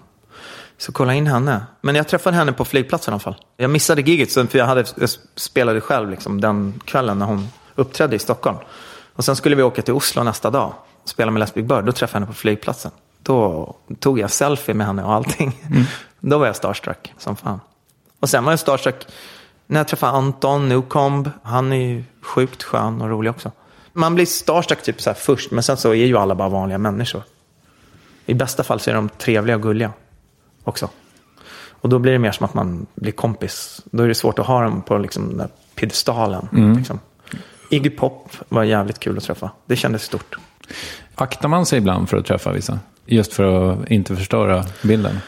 Så 0.79 0.93
kolla 0.93 1.15
in 1.15 1.27
henne. 1.27 1.67
Men 1.81 1.95
jag 1.95 2.09
träffade 2.09 2.37
henne 2.37 2.53
på 2.53 2.65
flygplatsen 2.65 3.13
i 3.13 3.15
alla 3.15 3.21
fall. 3.21 3.37
Jag 3.57 3.71
missade 3.71 4.03
giget 4.03 4.33
för 4.33 4.59
jag, 4.59 4.67
hade, 4.67 4.85
jag 4.97 5.11
spelade 5.37 5.81
själv 5.81 6.11
liksom 6.11 6.41
den 6.41 6.81
kvällen 6.85 7.19
när 7.19 7.27
hon 7.27 7.49
uppträdde 7.75 8.17
i 8.17 8.19
Stockholm. 8.19 8.59
Och 9.15 9.25
sen 9.25 9.37
skulle 9.37 9.57
vi 9.57 9.63
åka 9.63 9.83
till 9.83 9.95
Oslo 9.95 10.23
nästa 10.23 10.51
dag 10.51 10.75
och 11.03 11.09
spela 11.09 11.31
med 11.31 11.41
Les 11.41 11.55
Big 11.55 11.67
Bird. 11.67 11.85
Då 11.85 11.93
träffade 11.93 12.17
jag 12.17 12.21
henne 12.21 12.27
på 12.27 12.39
flygplatsen. 12.39 12.91
Då 13.23 13.75
tog 13.99 14.19
jag 14.19 14.31
selfie 14.31 14.75
med 14.75 14.87
henne 14.87 15.05
och 15.05 15.13
allting. 15.13 15.61
Då 16.21 16.39
var 16.39 16.47
jag 16.47 16.57
starstruck 16.57 17.13
som 17.19 17.37
fan. 17.37 17.61
Och 18.21 18.29
sen 18.29 18.45
var 18.45 18.53
jag 18.53 18.59
starstruck 18.59 19.07
när 19.67 19.81
jag 19.81 19.89
träffade 19.89 20.13
Anton 20.13 20.69
Newcomb. 20.69 21.31
Han 21.43 21.73
är 21.73 21.77
ju 21.77 22.05
sjukt 22.23 22.63
skön 22.63 23.03
och 23.03 23.09
rolig 23.09 23.31
också. 23.31 23.53
Man 23.93 24.15
blir 24.15 24.27
starstruck 24.27 24.83
typ 24.83 25.03
så 25.03 25.15
först, 25.15 25.51
men 25.51 25.63
sen 25.63 25.77
så 25.77 25.91
är 25.91 25.95
ju 25.95 26.17
alla 26.17 26.35
bara 26.35 26.49
vanliga 26.49 26.79
människor. 26.79 27.23
I 28.27 28.35
bästa 28.35 28.63
fall 28.65 28.81
så 28.81 28.91
är 28.91 28.95
de 28.95 29.09
trevliga 29.09 29.57
och 29.57 29.63
gulliga 29.63 29.93
också. 30.65 30.89
Och 31.71 31.89
då 31.89 31.99
blir 31.99 32.13
det 32.13 32.19
mer 32.19 32.33
som 32.33 32.45
att 32.45 32.55
man 32.55 32.87
blir 32.95 33.13
kompis. 33.13 33.81
Då 33.85 34.03
är 34.03 34.09
det 34.09 34.15
svårt 34.15 34.39
att 34.39 34.47
ha 34.47 34.63
dem 34.63 34.83
på 34.83 34.99
liksom 34.99 35.29
den 35.29 35.39
där 35.39 35.49
piedestalen. 35.75 36.49
Liksom. 36.77 37.01
Iggy 37.71 37.91
Pop 37.91 38.29
var 38.49 38.65
jävligt 38.65 38.99
kul 38.99 39.17
att 39.17 39.25
träffa. 39.25 39.51
Det 39.67 39.77
kändes 39.77 40.03
stort. 40.03 40.37
Aktar 41.15 41.49
man 41.49 41.67
sig 41.67 41.79
ibland 41.79 42.09
för 42.09 42.17
att 42.17 42.27
träffa 42.27 42.53
vissa? 42.53 42.79
Just 43.07 43.33
för 43.33 43.73
att 43.73 43.91
inte 43.91 44.17
förstöra 44.17 44.65
bilden? 44.83 45.19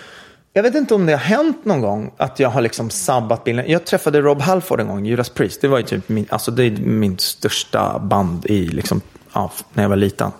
Jag 0.53 0.62
vet 0.62 0.74
inte 0.74 0.95
om 0.95 1.07
det 1.07 1.12
har 1.12 1.18
hänt 1.18 1.64
någon 1.64 1.80
gång 1.80 2.12
att 2.16 2.41
jag 2.41 2.49
har 2.49 2.61
liksom 2.61 2.91
sabbat 2.91 3.45
bilden. 3.45 3.64
Jag 3.68 3.87
träffade 3.87 4.20
Rob 4.20 4.41
Halford 4.41 4.80
en 4.80 4.89
gång, 4.89 5.07
Judas 5.07 5.30
Priest. 5.30 5.61
Det 5.61 5.68
var 5.68 5.78
ju 5.78 5.84
typ 5.84 6.09
min, 6.09 6.26
alltså 6.28 6.51
det 6.51 6.64
är 6.64 6.70
min 6.70 7.18
största 7.18 7.99
band 7.99 8.47
i 8.47 8.66
liksom, 8.66 9.01
ja, 9.32 9.51
när 9.72 9.84
jag 9.84 9.89
var 9.89 9.97
liten. 9.97 10.30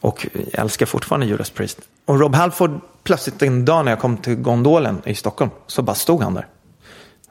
Och 0.00 0.26
jag 0.32 0.62
älskar 0.62 0.86
fortfarande 0.86 1.26
Judas 1.26 1.50
Priest. 1.50 1.80
Och 2.04 2.20
Rob 2.20 2.34
Halford, 2.34 2.80
plötsligt 3.04 3.42
en 3.42 3.64
dag 3.64 3.84
när 3.84 3.92
jag 3.92 4.00
kom 4.00 4.16
till 4.16 4.34
gondolen 4.34 5.02
i 5.04 5.14
Stockholm, 5.14 5.50
så 5.66 5.82
bara 5.82 5.94
stod 5.94 6.22
han 6.22 6.34
där. 6.34 6.46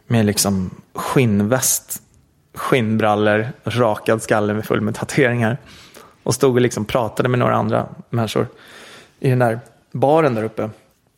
Med 0.07 0.25
liksom 0.25 0.81
skinnväst, 0.93 2.01
skinnbrallor, 2.53 3.47
rakad 3.63 4.21
skalle 4.21 4.53
med 4.53 4.65
full 4.65 4.81
med 4.81 4.95
tatueringar. 4.95 5.57
Och 6.23 6.35
stod 6.35 6.55
och 6.55 6.61
liksom 6.61 6.85
pratade 6.85 7.29
med 7.29 7.39
några 7.39 7.55
andra 7.55 7.87
människor 8.09 8.47
i 9.19 9.29
den 9.29 9.39
där 9.39 9.59
baren 9.91 10.35
där 10.35 10.43
uppe. 10.43 10.69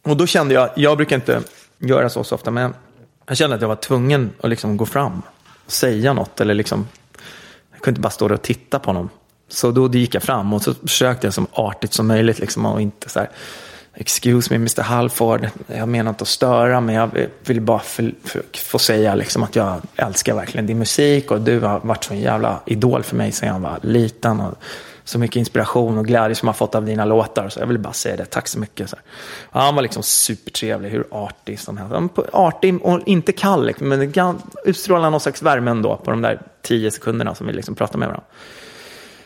Och 0.04 0.18
då 0.18 0.28
kände 0.28 0.54
jag, 0.54 0.70
jag 0.76 0.98
brukar 0.98 1.16
inte 1.16 1.42
göra 1.78 2.10
så 2.10 2.24
så 2.24 2.36
ofta, 2.36 2.52
men 2.52 2.74
jag 3.28 3.38
kände 3.38 3.56
att 3.56 3.62
jag 3.62 3.68
var 3.68 3.76
tvungen 3.76 4.32
att 4.42 4.50
liksom 4.50 4.78
gå 4.78 4.86
fram 4.86 5.22
och 5.66 5.72
säga 5.72 6.14
något. 6.14 6.42
Eller 6.42 6.54
liksom, 6.54 6.88
jag 7.72 7.82
kunde 7.82 7.90
inte 7.90 8.02
bara 8.02 8.10
stå 8.10 8.28
där 8.28 8.36
och 8.36 8.42
titta 8.42 8.80
på 8.80 8.90
honom. 8.90 9.10
Så 9.48 9.72
då 9.72 9.90
gick 9.90 10.16
jag 10.16 10.24
fram 10.24 10.54
och 10.54 10.62
så 10.62 10.74
försökte 10.74 11.28
jag 11.28 11.34
som 11.34 11.48
artigt 11.54 11.94
som 11.94 12.08
möjligt 12.08 12.40
liksom, 12.40 12.66
och 12.66 12.82
inte 12.82 13.10
så 13.10 13.20
här, 13.20 13.30
Excuse 13.94 14.54
me 14.54 14.56
Mr 14.56 14.82
Halford, 14.82 15.50
jag 15.68 15.90
menar 15.90 16.10
inte 16.10 16.22
att 16.22 16.28
störa 16.28 16.82
men 16.82 16.96
jag 16.96 17.10
vill 17.46 17.62
bara 17.62 17.80
för, 17.80 18.14
för, 18.24 18.44
få 18.54 18.80
säga 18.80 19.16
liksom 19.16 19.44
att 19.44 19.56
jag 19.56 19.82
älskar 19.96 20.36
verkligen 20.36 20.68
din 20.68 20.80
musik 20.80 21.32
och 21.32 21.42
du 21.42 21.60
har 21.60 21.80
varit 21.80 22.04
så 22.04 22.14
en 22.14 22.20
jävla 22.20 22.62
idol 22.66 23.04
för 23.04 23.16
mig 23.16 23.32
sedan 23.32 23.50
jag 23.50 23.60
var 23.60 23.80
liten. 23.82 24.40
Och 24.40 24.58
så 25.04 25.20
mycket 25.20 25.36
inspiration 25.36 25.98
och 25.98 26.06
glädje 26.06 26.36
som 26.36 26.48
jag 26.48 26.54
har 26.54 26.58
fått 26.58 26.76
av 26.76 26.86
dina 26.86 27.06
låtar. 27.06 27.50
Så 27.50 27.60
jag 27.60 27.68
vill 27.68 27.80
bara 27.80 27.94
säga 27.94 28.16
det, 28.16 28.26
tack 28.26 28.48
så 28.48 28.60
mycket. 28.60 28.90
Så 28.90 28.98
han 29.52 29.76
var 29.76 29.82
liksom 29.82 30.04
supertrevlig, 30.04 30.90
hur 30.90 31.06
artig 31.12 31.60
som 31.60 31.78
helst. 31.78 31.94
Artig 32.32 32.86
och 32.86 33.00
inte 33.06 33.32
kall, 33.32 33.66
liksom, 33.66 33.90
men 33.90 34.12
det 34.12 34.36
utstrålar 34.66 35.10
någon 35.10 35.20
slags 35.20 35.42
värme 35.42 35.72
ändå 35.72 35.98
på 35.98 36.12
de 36.12 36.22
där 36.22 36.42
tio 36.62 36.92
sekunderna 36.92 37.36
som 37.36 37.48
vi 37.48 37.54
liksom 37.54 37.76
pratar 37.76 38.00
med 38.00 38.08
varandra. 38.08 38.28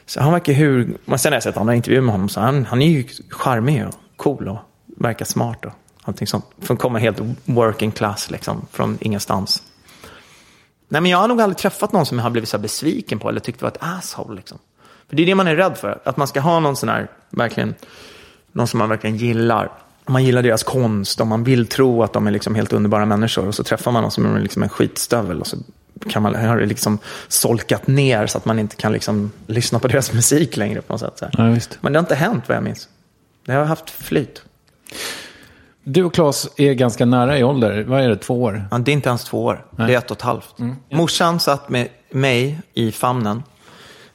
Så 0.06 0.22
han 0.22 0.32
verkar 0.32 0.54
hur, 0.54 0.98
men 1.06 1.20
sen 1.20 1.32
har 1.32 1.36
jag 1.36 1.44
sett 1.44 1.58
andra 1.58 1.76
intervjuer 1.76 2.02
med 2.02 2.12
honom, 2.12 2.30
så 2.30 2.40
han, 2.40 2.66
han 2.66 2.82
är 2.82 2.88
ju 2.88 3.08
charmig 3.30 3.88
och 3.88 3.94
cool 4.18 4.48
och 4.48 4.58
verkar 4.86 5.26
smart 5.26 5.66
och 5.66 5.72
allting 6.02 6.28
sånt. 6.28 6.46
För 6.60 6.76
kommer 6.76 7.00
helt 7.00 7.20
working 7.46 7.92
class 7.92 8.32
liksom, 8.32 8.68
från 8.72 8.98
ingenstans. 9.02 9.64
Nej, 10.88 11.02
men 11.02 11.12
jag 11.12 11.18
har 11.18 11.28
nog 11.28 11.42
aldrig 11.42 11.58
träffat 11.58 11.92
någon 11.92 12.06
som 12.06 12.18
jag 12.18 12.24
har 12.24 12.30
blivit 12.30 12.50
så 12.50 12.58
besviken 12.58 13.20
på 13.20 13.30
eller 13.30 13.40
tyckt 13.40 13.62
var 13.62 13.70
ett 13.70 13.78
asshole. 13.80 14.36
Liksom. 14.36 14.58
För 15.10 15.16
det 15.16 15.24
är 15.24 15.26
det 15.26 15.36
man 15.36 15.48
är 15.48 15.56
rädd 15.56 15.78
för, 15.78 16.02
att 16.04 16.18
man 16.18 16.28
ska 16.28 16.40
ha 16.40 16.60
någon 16.60 16.76
sån 16.76 16.90
här, 16.90 17.08
verkligen, 17.30 17.76
någon 18.52 18.68
som 18.68 18.78
man 18.78 18.90
verkligen 18.90 19.18
gillar. 19.18 19.72
Man 20.06 20.24
gillar 20.24 20.44
deras 20.44 20.64
konst 20.64 21.22
och 21.22 21.28
man 21.28 21.44
vill 21.44 21.68
tro 21.68 22.04
att 22.04 22.14
de 22.14 22.28
är 22.28 22.32
liksom 22.32 22.56
helt 22.56 22.74
underbara 22.74 23.06
människor. 23.06 23.48
Och 23.48 23.56
så 23.56 23.64
träffar 23.64 23.92
man 23.92 24.02
någon 24.02 24.12
som 24.12 24.36
är 24.36 24.40
liksom 24.40 24.64
en 24.64 24.70
skitstövel 24.70 25.40
och 25.40 25.48
så 25.48 25.58
kan 26.10 26.24
man, 26.24 26.36
har 26.36 26.58
det 26.58 26.66
liksom 26.66 27.00
solkat 27.28 27.88
ner 27.88 28.28
så 28.28 28.38
att 28.38 28.46
man 28.46 28.60
inte 28.60 28.76
kan 28.76 28.92
liksom 28.92 29.32
lyssna 29.48 29.80
på 29.80 29.88
deras 29.88 30.14
musik 30.14 30.58
längre 30.58 30.82
på 30.82 30.94
något 30.94 31.02
sätt. 31.02 31.20
Ja, 31.38 31.58
Men 31.82 31.94
det 31.94 32.00
har 32.00 32.04
inte 32.04 32.16
hänt 32.16 32.44
vad 32.48 32.58
jag 32.58 32.64
minns. 32.64 32.90
Det 33.46 33.54
har 33.54 33.66
haft 33.66 33.90
flyt. 33.90 34.44
Du 35.84 36.04
och 36.04 36.14
Claes 36.14 36.50
är 36.58 36.74
ganska 36.74 37.06
nära 37.06 37.38
i 37.38 37.44
ålder. 37.44 37.84
Vad 37.84 38.02
är 38.02 38.10
det, 38.10 38.18
två 38.18 38.44
år? 38.44 38.68
Ja, 38.72 38.78
det 38.78 38.92
är 38.92 38.94
inte 38.94 39.10
ens 39.10 39.24
två 39.24 39.44
år. 39.44 39.66
Nej. 39.72 39.88
Det 39.88 39.94
är 39.94 39.98
ett 39.98 40.12
och 40.12 40.18
ett 40.18 40.22
halvt. 40.22 40.60
Mm. 40.60 40.76
Morsan 40.90 41.40
satt 41.40 41.70
med 41.70 41.88
mig 42.10 42.60
i 42.74 42.92
famnen 42.92 43.44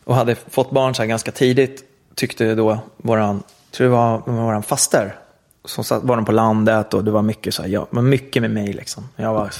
och 0.04 0.14
hade 0.14 0.34
fått 0.34 0.70
barn 0.70 0.94
så 0.94 1.02
här 1.02 1.08
ganska 1.08 1.32
tidigt. 1.32 1.84
Tyckte 2.14 2.54
då 2.54 2.78
våran, 2.96 3.42
tror 3.70 3.86
det 3.86 3.92
var 3.92 4.22
våran 4.26 4.62
faster. 4.62 5.16
Som 5.64 5.84
satt, 5.84 6.02
var 6.02 6.16
de 6.16 6.24
på 6.24 6.32
landet 6.32 6.94
och 6.94 7.04
det 7.04 7.10
var 7.10 7.22
mycket 7.22 7.54
så 7.54 7.62
här, 7.62 7.68
ja, 7.68 7.86
men 7.90 8.08
mycket 8.08 8.42
med 8.42 8.50
mig 8.50 8.72
liksom. 8.72 9.08
Jag 9.16 9.34
var, 9.34 9.50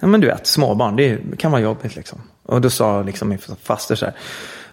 ja 0.00 0.06
men 0.06 0.20
du 0.20 0.26
vet, 0.26 0.46
småbarn, 0.46 0.96
det 0.96 1.18
kan 1.38 1.52
vara 1.52 1.62
jobbigt 1.62 1.96
liksom. 1.96 2.18
Och 2.42 2.60
då 2.60 2.70
sa 2.70 3.02
liksom 3.02 3.28
min 3.28 3.38
faster 3.62 3.94
så 3.94 4.04
här, 4.04 4.14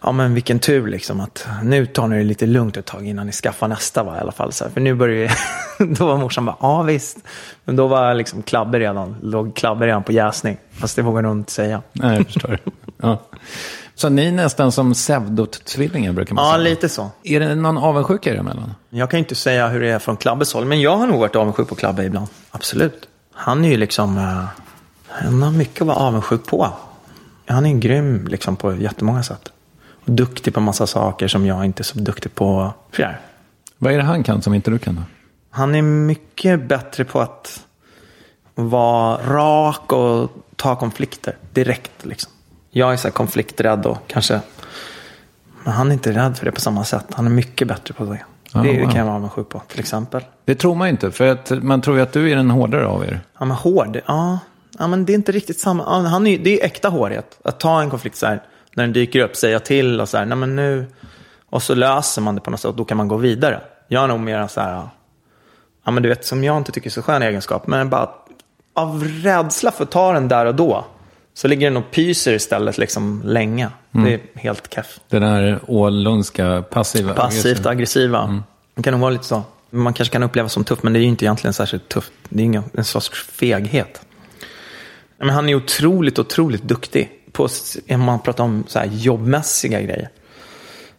ja 0.04 0.12
men 0.12 0.34
vilken 0.34 0.60
tur 0.60 0.88
liksom 0.88 1.20
att 1.20 1.48
nu 1.64 1.86
tar 1.86 2.08
ni 2.08 2.18
det 2.18 2.24
lite 2.24 2.46
lugnt 2.46 2.78
ett 2.78 2.86
tag 2.86 3.08
innan 3.08 3.26
ni 3.26 3.32
skaffar 3.32 3.68
nästa 3.68 4.04
va, 4.04 4.18
i 4.18 4.20
alla 4.20 4.32
fall. 4.32 4.52
Så 4.52 4.64
här. 4.64 4.72
För 4.72 4.82
nu 4.82 4.94
börjar 4.94 5.16
ju, 5.16 5.30
då 5.94 6.06
var 6.06 6.18
morsan 6.18 6.46
bara, 6.46 6.56
ja 6.60 6.82
visst. 6.82 7.18
Men 7.66 7.76
då 7.76 7.88
var 7.88 8.14
liksom 8.14 8.44
Klabbe 8.44 8.80
redan, 8.80 9.16
låg 9.22 9.56
Klabbe 9.56 9.88
redan 9.88 10.04
på 10.04 10.12
jäsning. 10.12 10.58
Fast 10.72 10.96
det 10.96 11.02
vågar 11.02 11.24
hon 11.24 11.38
inte 11.38 11.52
säga. 11.52 11.82
Nej, 11.94 12.18
jag 12.18 12.26
förstår. 12.26 12.60
ja. 13.02 13.22
Så 13.96 14.10
ni 14.10 14.26
är 14.26 14.32
nästan 14.32 14.72
som 14.72 14.94
pseudotvillingar 14.94 16.14
brukar 16.14 16.36
man 16.36 16.46
ja, 16.46 16.52
säga? 16.52 16.64
Ja, 16.64 16.70
lite 16.70 16.90
så. 16.90 17.12
Är 17.24 17.40
det 17.40 17.56
någon 17.56 17.78
avundsjuka 17.78 18.34
er 18.34 18.36
emellan? 18.36 18.74
Jag 18.90 19.10
kan 19.10 19.20
inte 19.20 19.36
säga 19.36 19.68
hur 19.68 19.80
det 19.82 19.90
är 19.90 20.00
från 20.00 20.18
Klabbes 20.18 20.54
håll, 20.54 20.66
men 20.66 20.82
jag 20.82 20.98
har 20.98 21.08
nog 21.08 21.20
varit 21.20 21.36
avundsjuk 21.36 21.68
på 21.70 21.76
Klabbe 21.76 22.04
ibland. 22.04 22.28
Absolut. 22.52 23.08
Han 23.34 23.66
är 23.66 23.70
ju 23.70 23.78
liksom, 23.78 24.18
uh, 24.18 24.46
han 25.08 25.44
har 25.44 25.52
mycket 25.52 25.82
att 25.82 25.88
vara 25.88 25.98
avundsjuk 25.98 26.46
på. 26.46 26.70
Han 27.46 27.66
är 27.66 27.74
grym 27.74 28.28
liksom 28.28 28.56
på 28.56 28.76
jättemånga 28.76 29.24
sätt. 29.24 29.52
Duktig 30.06 30.54
på 30.54 30.62
massa 30.62 30.88
saker 30.88 31.28
som 31.28 31.46
jag 31.46 31.66
inte 31.66 31.82
är 31.82 31.84
så 31.84 32.00
duktig 32.00 32.36
på. 32.36 32.74
Fjär. 32.92 33.20
Vad 33.78 33.94
är 33.94 33.98
det 33.98 34.04
han 34.04 34.24
kan 34.24 34.42
som 34.42 34.54
inte 34.54 34.72
du 34.72 34.80
kan 34.80 34.96
då? 34.96 35.02
Han 35.50 35.76
är 35.76 35.82
mycket 35.82 36.68
bättre 36.68 37.06
på 37.06 37.22
att 37.22 37.66
vara 38.56 39.18
rak 39.18 39.92
och 39.94 40.32
ta 40.56 40.76
konflikter 40.76 41.38
direkt. 41.54 42.06
Liksom. 42.06 42.32
Jag 42.72 42.94
är 42.94 42.98
så 42.98 43.12
konflikträdd 43.12 43.86
och 43.86 43.98
kanske... 44.08 44.40
Men 45.64 45.74
han 45.74 45.90
är 45.90 45.94
inte 45.94 46.12
rädd 46.12 46.38
för 46.38 46.46
det 46.46 46.52
på 46.52 46.62
samma 46.62 46.84
sätt. 46.84 47.06
Han 47.14 47.26
är 47.26 47.32
mycket 47.32 47.68
bättre 47.68 47.94
på 47.94 48.06
det. 48.06 48.24
Det 48.54 48.82
wow. 48.82 48.92
kan 48.92 48.96
jag 48.96 49.06
vara 49.06 49.16
avundsjuk 49.16 49.50
på, 49.50 49.62
till 49.68 49.80
exempel. 49.80 50.22
Det 50.46 50.56
tror 50.56 50.76
man 50.76 50.88
inte, 50.88 51.12
för 51.12 51.28
att 51.28 51.64
man 51.64 51.82
tror 51.82 51.98
ju 51.98 52.04
att 52.04 52.14
du 52.14 52.32
är 52.32 52.36
den 52.36 52.50
hårdare 52.50 52.88
av 52.88 53.04
er. 53.04 53.22
Ja, 53.40 53.46
men 53.46 53.58
hård? 53.58 54.00
Ja, 54.06 54.40
ja 54.80 54.88
men 54.88 55.06
det 55.06 55.14
är 55.14 55.16
inte 55.16 55.32
riktigt 55.32 55.60
samma. 55.60 56.08
Han 56.08 56.28
är, 56.28 56.38
det 56.38 56.62
är 56.62 56.66
äkta 56.66 56.90
hårdhet. 56.90 57.40
Att 57.44 57.60
ta 57.60 57.82
en 57.82 57.90
konflikt 57.90 58.18
så 58.18 58.26
här, 58.26 58.42
när 58.76 58.84
den 58.84 58.94
dyker 58.94 59.20
upp, 59.20 59.36
säga 59.36 59.60
till 59.60 60.02
och 60.02 60.10
så 60.10 60.18
här, 60.18 60.26
nej 60.26 60.38
men 60.38 60.56
nu... 60.56 60.86
Och 61.46 61.64
så 61.64 61.76
löser 61.76 62.22
man 62.22 62.36
det 62.36 62.42
på 62.42 62.52
något 62.52 62.60
sätt 62.60 62.70
och 62.70 62.76
då 62.76 62.86
kan 62.86 62.98
man 62.98 63.08
gå 63.08 63.18
vidare. 63.18 63.62
Jag 63.88 64.04
är 64.04 64.08
nog 64.08 64.20
mer 64.20 64.48
så 64.48 64.62
här, 64.62 64.88
ja 65.86 65.92
men 65.92 66.04
du 66.04 66.10
vet, 66.10 66.26
som 66.26 66.44
jag 66.44 66.58
inte 66.58 66.72
tycker 66.72 66.90
är 66.90 66.92
så 66.92 67.02
skön 67.02 67.22
egenskap, 67.22 67.68
men 67.68 67.90
bara 67.90 68.10
av 68.74 69.04
rädsla 69.04 69.72
för 69.72 69.84
att 69.84 69.92
ta 69.92 70.14
den 70.14 70.28
där 70.28 70.46
och 70.46 70.56
då, 70.56 70.86
så 71.34 71.48
ligger 71.48 71.68
den 71.68 71.78
och 71.78 71.92
pyser 71.92 72.34
istället 72.34 72.78
liksom 72.78 73.22
länge. 73.26 73.70
Mm. 73.92 74.06
Det 74.06 74.14
är 74.14 74.22
helt 74.36 74.74
keff. 74.74 75.00
Den 75.10 75.22
där 75.22 75.60
ålundska 75.68 76.64
passiva. 76.70 77.14
Passivt 77.14 77.66
aggressiva. 77.66 78.24
Mm. 78.24 78.44
Det 78.76 78.84
kan 78.84 78.92
nog 78.92 79.02
vara 79.02 79.12
lite 79.12 79.26
så. 79.26 79.44
Man 79.70 79.94
kanske 79.94 80.14
kan 80.14 80.24
uppleva 80.24 80.50
som 80.50 80.64
tuff, 80.64 80.84
men 80.84 80.94
det 80.94 81.00
är 81.00 81.02
ju 81.02 81.08
inte 81.08 81.26
egentligen 81.26 81.54
särskilt 81.54 81.90
tufft. 81.90 82.12
Det 82.30 82.42
är 82.42 82.46
ingen, 82.46 82.64
en 82.74 82.84
sorts 82.84 83.24
feghet. 83.24 84.02
Men 85.18 85.30
han 85.30 85.50
är 85.50 85.56
otroligt, 85.56 86.20
otroligt 86.20 86.64
duktig. 86.64 87.12
På, 87.34 87.48
om 87.90 88.02
man 88.02 88.20
pratar 88.20 88.44
om 88.44 88.64
så 88.68 88.80
här 88.80 88.86
jobbmässiga 88.86 89.82
grejer. 89.82 90.10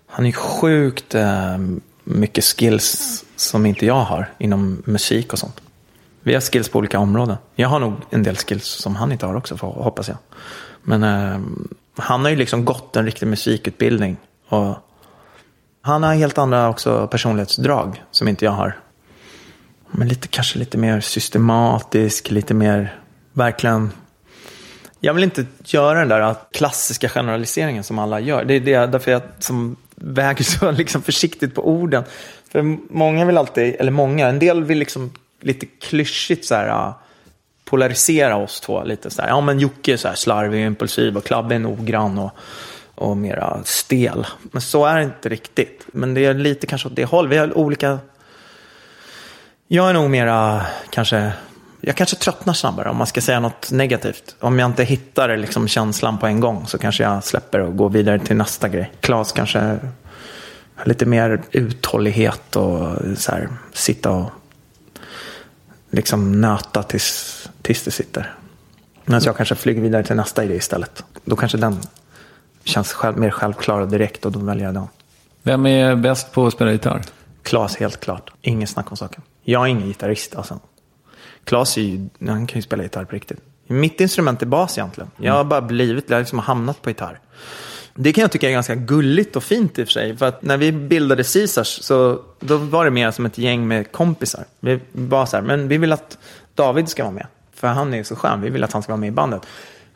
Han 0.06 0.26
är 0.26 0.32
sjukt 0.32 1.14
eh, 1.14 1.58
mycket 2.04 2.44
skills 2.44 3.24
som 3.36 3.66
inte 3.66 3.86
jag 3.86 4.00
har 4.00 4.30
inom 4.38 4.82
musik 4.84 5.32
och 5.32 5.38
sånt. 5.38 5.60
Vi 6.22 6.34
har 6.34 6.40
skills 6.40 6.68
på 6.68 6.78
olika 6.78 6.98
områden. 6.98 7.36
Jag 7.54 7.68
har 7.68 7.80
nog 7.80 7.94
en 8.10 8.22
del 8.22 8.36
skills 8.36 8.66
som 8.66 8.96
han 8.96 9.12
inte 9.12 9.26
har 9.26 9.34
också, 9.34 9.56
för, 9.56 9.66
hoppas 9.66 10.08
jag. 10.08 10.16
Men 10.82 11.02
eh, 11.02 11.40
han 11.96 12.22
har 12.22 12.30
ju 12.30 12.36
liksom 12.36 12.64
gått 12.64 12.96
en 12.96 13.04
riktig 13.04 13.26
musikutbildning. 13.26 14.16
Och 14.48 14.76
han 15.82 16.02
har 16.02 16.14
helt 16.14 16.38
andra 16.38 16.68
också 16.68 17.06
personlighetsdrag 17.06 18.02
som 18.10 18.28
inte 18.28 18.44
jag 18.44 18.52
har. 18.52 18.78
Men 19.90 20.08
lite, 20.08 20.28
kanske 20.28 20.58
lite 20.58 20.78
mer 20.78 21.00
systematisk, 21.00 22.30
lite 22.30 22.54
mer 22.54 23.00
verkligen... 23.32 23.90
Jag 25.04 25.14
vill 25.14 25.24
inte 25.24 25.46
göra 25.64 25.98
den 25.98 26.08
där 26.08 26.34
klassiska 26.52 27.08
generaliseringen 27.08 27.84
som 27.84 27.98
alla 27.98 28.20
gör. 28.20 28.44
Det 28.44 28.54
är 28.54 28.60
det, 28.60 28.86
därför 28.86 29.10
jag 29.10 29.22
som 29.38 29.76
väger 29.94 30.44
så 30.58 30.70
liksom 30.70 31.02
försiktigt 31.02 31.54
på 31.54 31.68
orden. 31.68 32.04
För 32.52 32.62
många 32.90 33.24
vill 33.24 33.38
alltid, 33.38 33.76
eller 33.78 33.92
många, 33.92 34.28
en 34.28 34.38
del 34.38 34.64
vill 34.64 34.78
liksom 34.78 35.12
lite 35.40 35.66
klyschigt 35.66 36.44
så 36.44 36.54
här, 36.54 36.68
ah, 36.68 37.00
polarisera 37.64 38.36
oss 38.36 38.60
två 38.60 38.84
lite. 38.84 39.10
Så 39.10 39.22
här. 39.22 39.28
Ja, 39.28 39.40
men 39.40 39.60
Jocke 39.60 39.92
är 39.92 39.96
så 39.96 40.08
här 40.08 40.14
slarvig 40.14 40.60
och 40.60 40.66
impulsiv 40.66 41.16
och 41.16 41.24
Klabbe 41.24 41.54
är 41.54 41.58
noggrann 41.58 42.18
och, 42.18 42.30
och 42.94 43.16
mera 43.16 43.60
stel. 43.64 44.26
Men 44.42 44.62
så 44.62 44.86
är 44.86 44.96
det 44.96 45.02
inte 45.02 45.28
riktigt. 45.28 45.86
Men 45.92 46.14
det 46.14 46.24
är 46.24 46.34
lite 46.34 46.66
kanske 46.66 46.88
åt 46.88 46.96
det 46.96 47.04
hållet. 47.04 47.32
Vi 47.32 47.36
har 47.36 47.58
olika... 47.58 47.98
Jag 49.68 49.88
är 49.88 49.92
nog 49.92 50.10
mera 50.10 50.66
kanske... 50.90 51.32
Jag 51.86 51.96
kanske 51.96 52.16
tröttnar 52.16 52.54
snabbare 52.54 52.90
om 52.90 52.96
man 52.96 53.06
ska 53.06 53.20
säga 53.20 53.40
något 53.40 53.70
negativt. 53.70 54.36
Om 54.40 54.58
jag 54.58 54.66
inte 54.66 54.84
hittar 54.84 55.36
liksom 55.36 55.68
känslan 55.68 56.18
på 56.18 56.26
en 56.26 56.40
gång 56.40 56.66
så 56.66 56.78
kanske 56.78 57.02
jag 57.02 57.24
släpper 57.24 57.60
och 57.60 57.76
går 57.76 57.90
vidare 57.90 58.18
till 58.18 58.36
nästa 58.36 58.68
grej. 58.68 58.92
Klas 59.00 59.32
kanske 59.32 59.58
har 59.58 59.80
lite 60.84 61.06
mer 61.06 61.42
uthållighet 61.50 62.56
och 62.56 62.96
så 63.16 63.32
här, 63.32 63.48
sitta 63.72 64.10
och 64.10 64.30
liksom 65.90 66.40
nöta 66.40 66.82
tills, 66.82 67.48
tills 67.62 67.82
det 67.82 67.90
sitter. 67.90 68.34
Men 69.04 69.20
jag 69.24 69.36
kanske 69.36 69.54
flyger 69.54 69.82
vidare 69.82 70.04
till 70.04 70.16
nästa 70.16 70.44
idé 70.44 70.54
istället. 70.54 71.04
Då 71.24 71.36
kanske 71.36 71.58
den 71.58 71.78
känns 72.64 72.92
själv, 72.92 73.18
mer 73.18 73.30
självklar 73.30 73.80
och 73.80 73.88
direkt 73.88 74.24
och 74.24 74.32
då 74.32 74.38
väljer 74.38 74.64
jag 74.64 74.74
den. 74.74 74.88
Vem 75.42 75.66
är 75.66 75.96
bäst 75.96 76.32
på 76.32 76.46
att 76.46 76.52
spela 76.52 76.72
gitarr? 76.72 77.02
Klas 77.42 77.76
helt 77.76 78.00
klart. 78.00 78.30
Ingen 78.40 78.68
snack 78.68 78.90
om 78.90 78.96
saken. 78.96 79.22
Jag 79.42 79.62
är 79.62 79.66
ingen 79.66 79.88
gitarrist 79.88 80.34
alltså. 80.34 80.60
Klas 81.44 81.76
är 81.76 81.82
ju, 81.82 82.08
han 82.26 82.46
kan 82.46 82.58
ju 82.58 82.62
spela 82.62 82.82
gitarr 82.82 83.04
på 83.04 83.14
riktigt. 83.14 83.40
Mitt 83.66 84.00
instrument 84.00 84.42
är 84.42 84.46
bas 84.46 84.78
egentligen. 84.78 85.10
Jag 85.16 85.32
har 85.32 85.44
bara 85.44 85.60
blivit, 85.60 86.04
jag 86.08 86.16
har 86.16 86.20
liksom 86.20 86.38
hamnat 86.38 86.82
på 86.82 86.90
gitarr. 86.90 87.20
Det 87.94 88.12
kan 88.12 88.22
jag 88.22 88.32
tycka 88.32 88.48
är 88.48 88.52
ganska 88.52 88.74
gulligt 88.74 89.36
och 89.36 89.42
fint 89.42 89.78
i 89.78 89.82
och 89.82 89.86
för 89.86 89.92
sig. 89.92 90.16
För 90.16 90.26
att 90.26 90.42
när 90.42 90.56
vi 90.56 90.72
bildade 90.72 91.24
Caesars 91.24 91.82
så 91.82 92.20
då 92.40 92.56
var 92.56 92.84
det 92.84 92.90
mer 92.90 93.10
som 93.10 93.26
ett 93.26 93.38
gäng 93.38 93.68
med 93.68 93.92
kompisar. 93.92 94.44
Vi 94.60 94.80
var 94.92 95.26
så 95.26 95.36
här, 95.36 95.42
men 95.42 95.68
vi 95.68 95.78
vill 95.78 95.92
att 95.92 96.18
David 96.54 96.88
ska 96.88 97.02
vara 97.02 97.14
med. 97.14 97.26
För 97.54 97.68
han 97.68 97.94
är 97.94 98.02
så 98.02 98.16
skön, 98.16 98.40
vi 98.40 98.50
vill 98.50 98.64
att 98.64 98.72
han 98.72 98.82
ska 98.82 98.92
vara 98.92 99.00
med 99.00 99.08
i 99.08 99.12
bandet. 99.12 99.42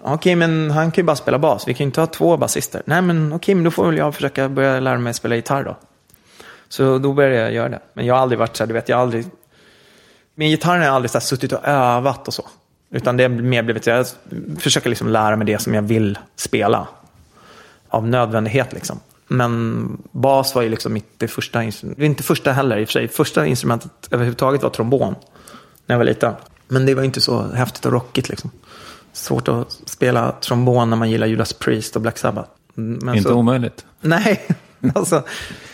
Okej, 0.02 0.36
men 0.36 0.70
han 0.70 0.90
kan 0.90 1.02
ju 1.02 1.06
bara 1.06 1.16
spela 1.16 1.38
bas. 1.38 1.68
Vi 1.68 1.74
kan 1.74 1.84
ju 1.84 1.88
inte 1.88 2.00
ha 2.00 2.06
två 2.06 2.36
basister. 2.36 2.82
Nej, 2.84 3.02
men 3.02 3.32
okej, 3.32 3.54
men 3.54 3.64
då 3.64 3.70
får 3.70 3.86
väl 3.86 3.96
jag 3.96 4.14
försöka 4.14 4.48
börja 4.48 4.80
lära 4.80 4.98
mig 4.98 5.14
spela 5.14 5.36
gitarr 5.36 5.64
då. 5.64 5.76
Så 6.68 6.98
då 6.98 7.12
började 7.12 7.36
jag 7.36 7.52
göra 7.52 7.68
det. 7.68 7.80
Men 7.92 8.06
jag 8.06 8.14
har 8.14 8.22
aldrig 8.22 8.38
varit 8.38 8.56
så 8.56 8.62
här, 8.62 8.68
du 8.68 8.74
vet, 8.74 8.88
jag 8.88 8.96
har 8.96 9.02
aldrig... 9.02 9.26
Med 10.38 10.48
gitarren 10.48 10.80
har 10.80 10.86
jag 10.86 10.94
aldrig 10.94 11.10
så 11.10 11.20
suttit 11.20 11.52
och 11.52 11.64
övat 11.64 12.28
och 12.28 12.34
så. 12.34 12.44
Utan 12.90 13.16
det 13.16 13.24
är 13.24 13.28
mer 13.28 13.62
blivit, 13.62 13.86
jag 13.86 14.06
försöker 14.58 14.88
liksom 14.88 15.08
lära 15.08 15.36
mig 15.36 15.46
det 15.46 15.58
som 15.58 15.74
jag 15.74 15.82
vill 15.82 16.18
spela. 16.36 16.88
Av 17.88 18.08
nödvändighet 18.08 18.72
liksom. 18.72 19.00
Men 19.28 20.02
bas 20.10 20.54
var 20.54 20.62
ju 20.62 20.68
liksom 20.68 20.92
mitt 20.92 21.22
första 21.28 21.62
instrumentet. 21.62 22.04
Inte 22.04 22.22
första 22.22 22.52
heller 22.52 22.78
i 22.78 22.84
och 22.84 22.88
för 22.88 22.92
sig. 22.92 23.08
Första 23.08 23.46
instrumentet 23.46 23.90
överhuvudtaget 24.10 24.62
var 24.62 24.70
trombon. 24.70 25.14
När 25.86 25.94
jag 25.94 25.98
var 25.98 26.04
liten. 26.04 26.34
Men 26.68 26.86
det 26.86 26.94
var 26.94 27.02
inte 27.02 27.20
så 27.20 27.42
häftigt 27.42 27.86
och 27.86 27.92
rockigt 27.92 28.28
liksom. 28.28 28.50
Svårt 29.12 29.48
att 29.48 29.80
spela 29.86 30.32
trombon 30.32 30.90
när 30.90 30.96
man 30.96 31.10
gillar 31.10 31.26
Judas 31.26 31.52
Priest 31.52 31.96
och 31.96 32.02
Black 32.02 32.18
Sabbath. 32.18 32.50
Men 32.74 33.14
Inte 33.14 33.28
så, 33.28 33.34
omöjligt. 33.34 33.86
Nej, 34.00 34.46
alltså, 34.94 35.22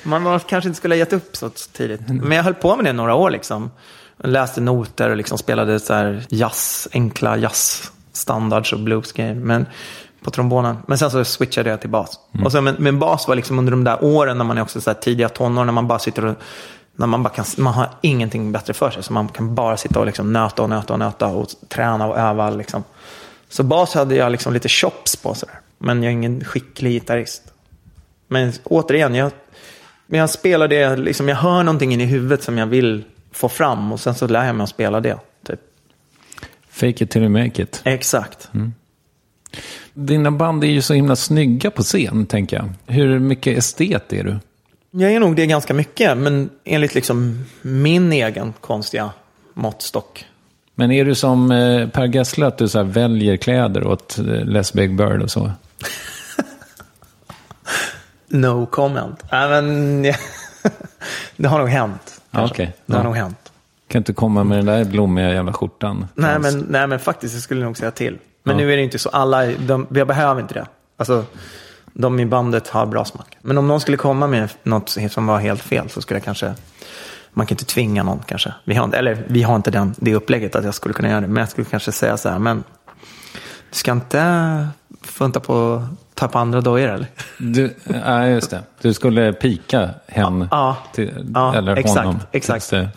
man 0.03 0.25
var, 0.25 0.39
kanske 0.39 0.69
inte 0.69 0.79
skulle 0.79 0.95
ha 0.95 0.99
gett 0.99 1.13
upp 1.13 1.37
så 1.37 1.51
tidigt. 1.51 2.01
Men 2.09 2.33
jag 2.33 2.45
höll 2.45 2.55
på 2.55 2.77
med 2.77 2.85
det 2.85 2.93
några 2.93 3.15
år 3.15 3.31
liksom. 3.31 3.71
Läste 4.19 4.61
noter 4.61 5.11
och 5.11 5.17
liksom 5.17 5.39
spelade 5.39 5.81
så 5.81 5.95
här 5.95 6.27
jazz, 6.29 6.89
enkla 6.93 7.37
jazzstandards 7.37 8.73
och 8.73 8.81
bluesgrejer. 8.81 9.35
Men 9.35 9.67
på 10.25 10.31
trombonen. 10.31 10.77
Men 10.87 10.99
sen 10.99 11.11
så 11.11 11.25
switchade 11.25 11.71
jag 11.71 11.81
till 11.81 11.91
bas. 11.91 12.19
Och 12.45 12.53
så, 12.53 12.61
men, 12.61 12.77
men 12.79 12.99
bas 12.99 13.29
var 13.29 13.35
liksom 13.35 13.59
under 13.59 13.71
de 13.71 13.85
där 13.85 14.05
åren 14.05 14.39
när 14.39 14.45
man 14.45 14.59
är 14.59 14.63
också 14.63 14.81
så 14.81 14.91
här 14.91 14.95
tidiga 14.95 15.29
tonår, 15.29 15.65
när 15.65 15.73
man 15.73 15.89
bara 15.89 15.99
sitter 15.99 16.25
och 16.25 16.35
när 16.97 17.07
man, 17.07 17.23
bara 17.23 17.29
kan, 17.29 17.45
man 17.59 17.75
har 17.75 17.89
ingenting 18.01 18.53
bättre 18.53 18.75
för 18.75 18.91
sig. 18.91 19.03
Så 19.03 19.13
man 19.13 19.29
kan 19.29 19.55
bara 19.55 19.77
sitta 19.77 20.01
och 20.01 20.07
liksom 20.07 20.33
nöta 20.33 20.63
och 20.63 20.71
nöta 20.71 20.93
och 20.93 20.99
nöta 20.99 21.27
och 21.27 21.49
träna 21.69 22.07
och 22.07 22.19
öva. 22.19 22.51
Liksom. 22.51 22.85
Så 23.49 23.63
bas 23.63 23.95
hade 23.95 24.15
jag 24.15 24.33
liksom 24.33 24.53
lite 24.53 24.69
chops 24.69 25.17
på 25.17 25.35
sådär. 25.35 25.61
Men 25.79 26.03
jag 26.03 26.11
är 26.11 26.13
ingen 26.13 26.45
skicklig 26.45 26.93
gitarrist. 26.93 27.43
Men 28.29 28.53
återigen, 28.65 29.15
jag, 29.15 29.31
men 30.07 30.21
jag 30.21 30.31
spelar 30.31 30.69
det, 30.69 30.97
liksom, 30.97 31.29
jag 31.29 31.37
hör 31.37 31.63
någonting 31.63 31.93
in 31.93 32.01
i 32.01 32.05
huvudet 32.05 32.43
som 32.43 32.59
jag 32.59 32.67
vill 32.67 33.05
få 33.35 33.49
fram. 33.49 33.93
Och 33.93 34.01
sen 34.01 34.15
så 34.15 34.27
lär 34.27 34.47
jag 34.47 34.55
mig 34.55 34.65
att 34.65 34.71
spela 34.71 35.01
det. 35.01 35.19
Typ. 35.47 35.61
Fake 36.71 37.05
it 37.05 37.11
till 37.11 37.23
you 37.23 37.31
make 37.31 37.63
it. 37.63 37.81
Exakt. 37.85 38.49
Dina 39.95 40.31
band 40.31 40.65
är 40.65 40.69
ju 40.69 40.83
så 40.83 40.95
himla 40.95 41.17
snygga 41.17 41.71
på 41.71 41.83
scen, 41.83 42.27
tänker 42.27 42.57
jag. 42.57 42.69
Hur 42.87 43.19
mycket 43.19 43.59
estet 43.59 44.13
är 44.13 44.25
du? 44.25 44.39
Jag 44.91 45.13
är 45.13 45.21
nog 45.21 45.37
det 45.37 45.47
ganska 45.47 45.75
mycket, 45.75 46.19
men 46.19 46.51
enligt 46.65 46.95
liksom 46.95 47.45
min 47.63 48.13
egen 48.13 48.53
konstiga 48.61 49.11
måttstock. 49.55 50.27
Men 50.75 50.91
är 50.91 51.05
du 51.05 51.15
som 51.15 51.51
eh, 51.51 51.89
Per 51.89 52.07
Gessle, 52.07 52.47
att 52.47 52.59
du 52.59 52.69
så 52.69 52.83
väljer 52.83 53.37
kläder 53.37 53.87
åt 53.87 54.19
eh, 54.19 54.25
Les 54.25 54.73
Big 54.73 54.97
Bird 54.97 55.23
och 55.23 55.31
så? 55.31 55.53
No 58.29 58.67
comment. 58.67 59.25
Men 59.31 60.03
det 61.37 61.49
har 61.49 61.59
nog 61.59 61.69
hänt. 61.69 62.14
Kanske. 62.35 62.55
Okej, 62.55 62.73
Det 62.87 62.93
har 62.93 63.01
ja. 63.01 63.05
nog 63.05 63.17
hänt. 63.17 63.53
Kan 63.89 64.01
inte 64.01 64.13
komma 64.13 64.45
med 64.45 64.59
den 64.59 64.67
där 64.67 64.85
blommiga 64.85 65.33
jävla 65.33 65.53
skjortan. 65.53 66.07
Nej 66.15 66.39
men, 66.39 66.67
nej, 66.69 66.87
men 66.87 66.99
faktiskt, 66.99 67.35
jag 67.35 67.43
skulle 67.43 67.65
nog 67.65 67.77
säga 67.77 67.91
till. 67.91 68.19
Men 68.43 68.57
nu 68.57 68.73
är 68.73 68.77
det 68.77 68.83
inte 68.83 68.99
så. 68.99 69.09
Alla, 69.09 69.47
de, 69.47 69.87
jag 69.91 70.07
behöver 70.07 70.41
inte 70.41 70.55
det. 70.55 70.67
Alltså, 70.97 71.25
de 71.93 72.21
i 72.21 72.27
bandet 72.27 72.69
har 72.69 72.87
bra 72.87 73.05
smak. 73.05 73.37
Men 73.43 73.59
om 73.59 73.69
någon 73.69 73.81
skulle 73.81 73.97
komma 73.97 74.27
med 74.27 74.51
något 74.63 74.97
som 75.11 75.27
var 75.27 75.39
helt 75.39 75.63
fel 75.63 75.91
så 75.91 76.01
skulle 76.01 76.17
jag 76.17 76.25
kanske... 76.25 76.55
Man 77.37 77.47
kan 77.47 77.55
inte 77.55 77.65
tvinga 77.65 78.03
någon 78.03 78.23
kanske. 78.27 78.55
Vi 78.65 78.75
har, 78.75 78.95
eller 78.95 79.25
vi 79.27 79.43
har 79.43 79.57
inte 79.57 79.71
den, 79.71 79.95
det 79.97 80.15
upplägget 80.15 80.57
att 80.57 80.65
jag 80.65 80.75
skulle 80.75 80.95
kunna 80.95 81.09
göra 81.09 81.21
det. 81.21 81.27
Men 81.27 81.41
jag 81.41 81.49
skulle 81.49 81.65
kanske 81.65 81.93
säga 81.93 82.17
så 82.17 82.29
här, 82.29 82.39
men 82.39 82.65
du 83.71 83.79
ska 83.79 83.93
inte 83.93 84.69
funta 85.03 85.41
på 85.41 85.87
att 86.15 86.21
ta 86.21 86.29
på 86.29 86.39
andra 86.39 86.61
dojor 86.61 86.89
eller? 86.89 87.07
Du, 87.39 87.75
ja, 88.05 88.27
just 88.29 88.51
det. 88.51 88.63
Du 88.81 88.95
skulle 88.95 89.33
pika 89.33 89.91
hen, 90.07 90.49
Ja, 90.51 90.77
till, 90.95 91.31
ja, 91.35 91.55
eller 91.55 91.77
exakt, 91.77 91.99
honom, 91.99 92.21
exakt. 92.33 92.69
tills, 92.69 92.89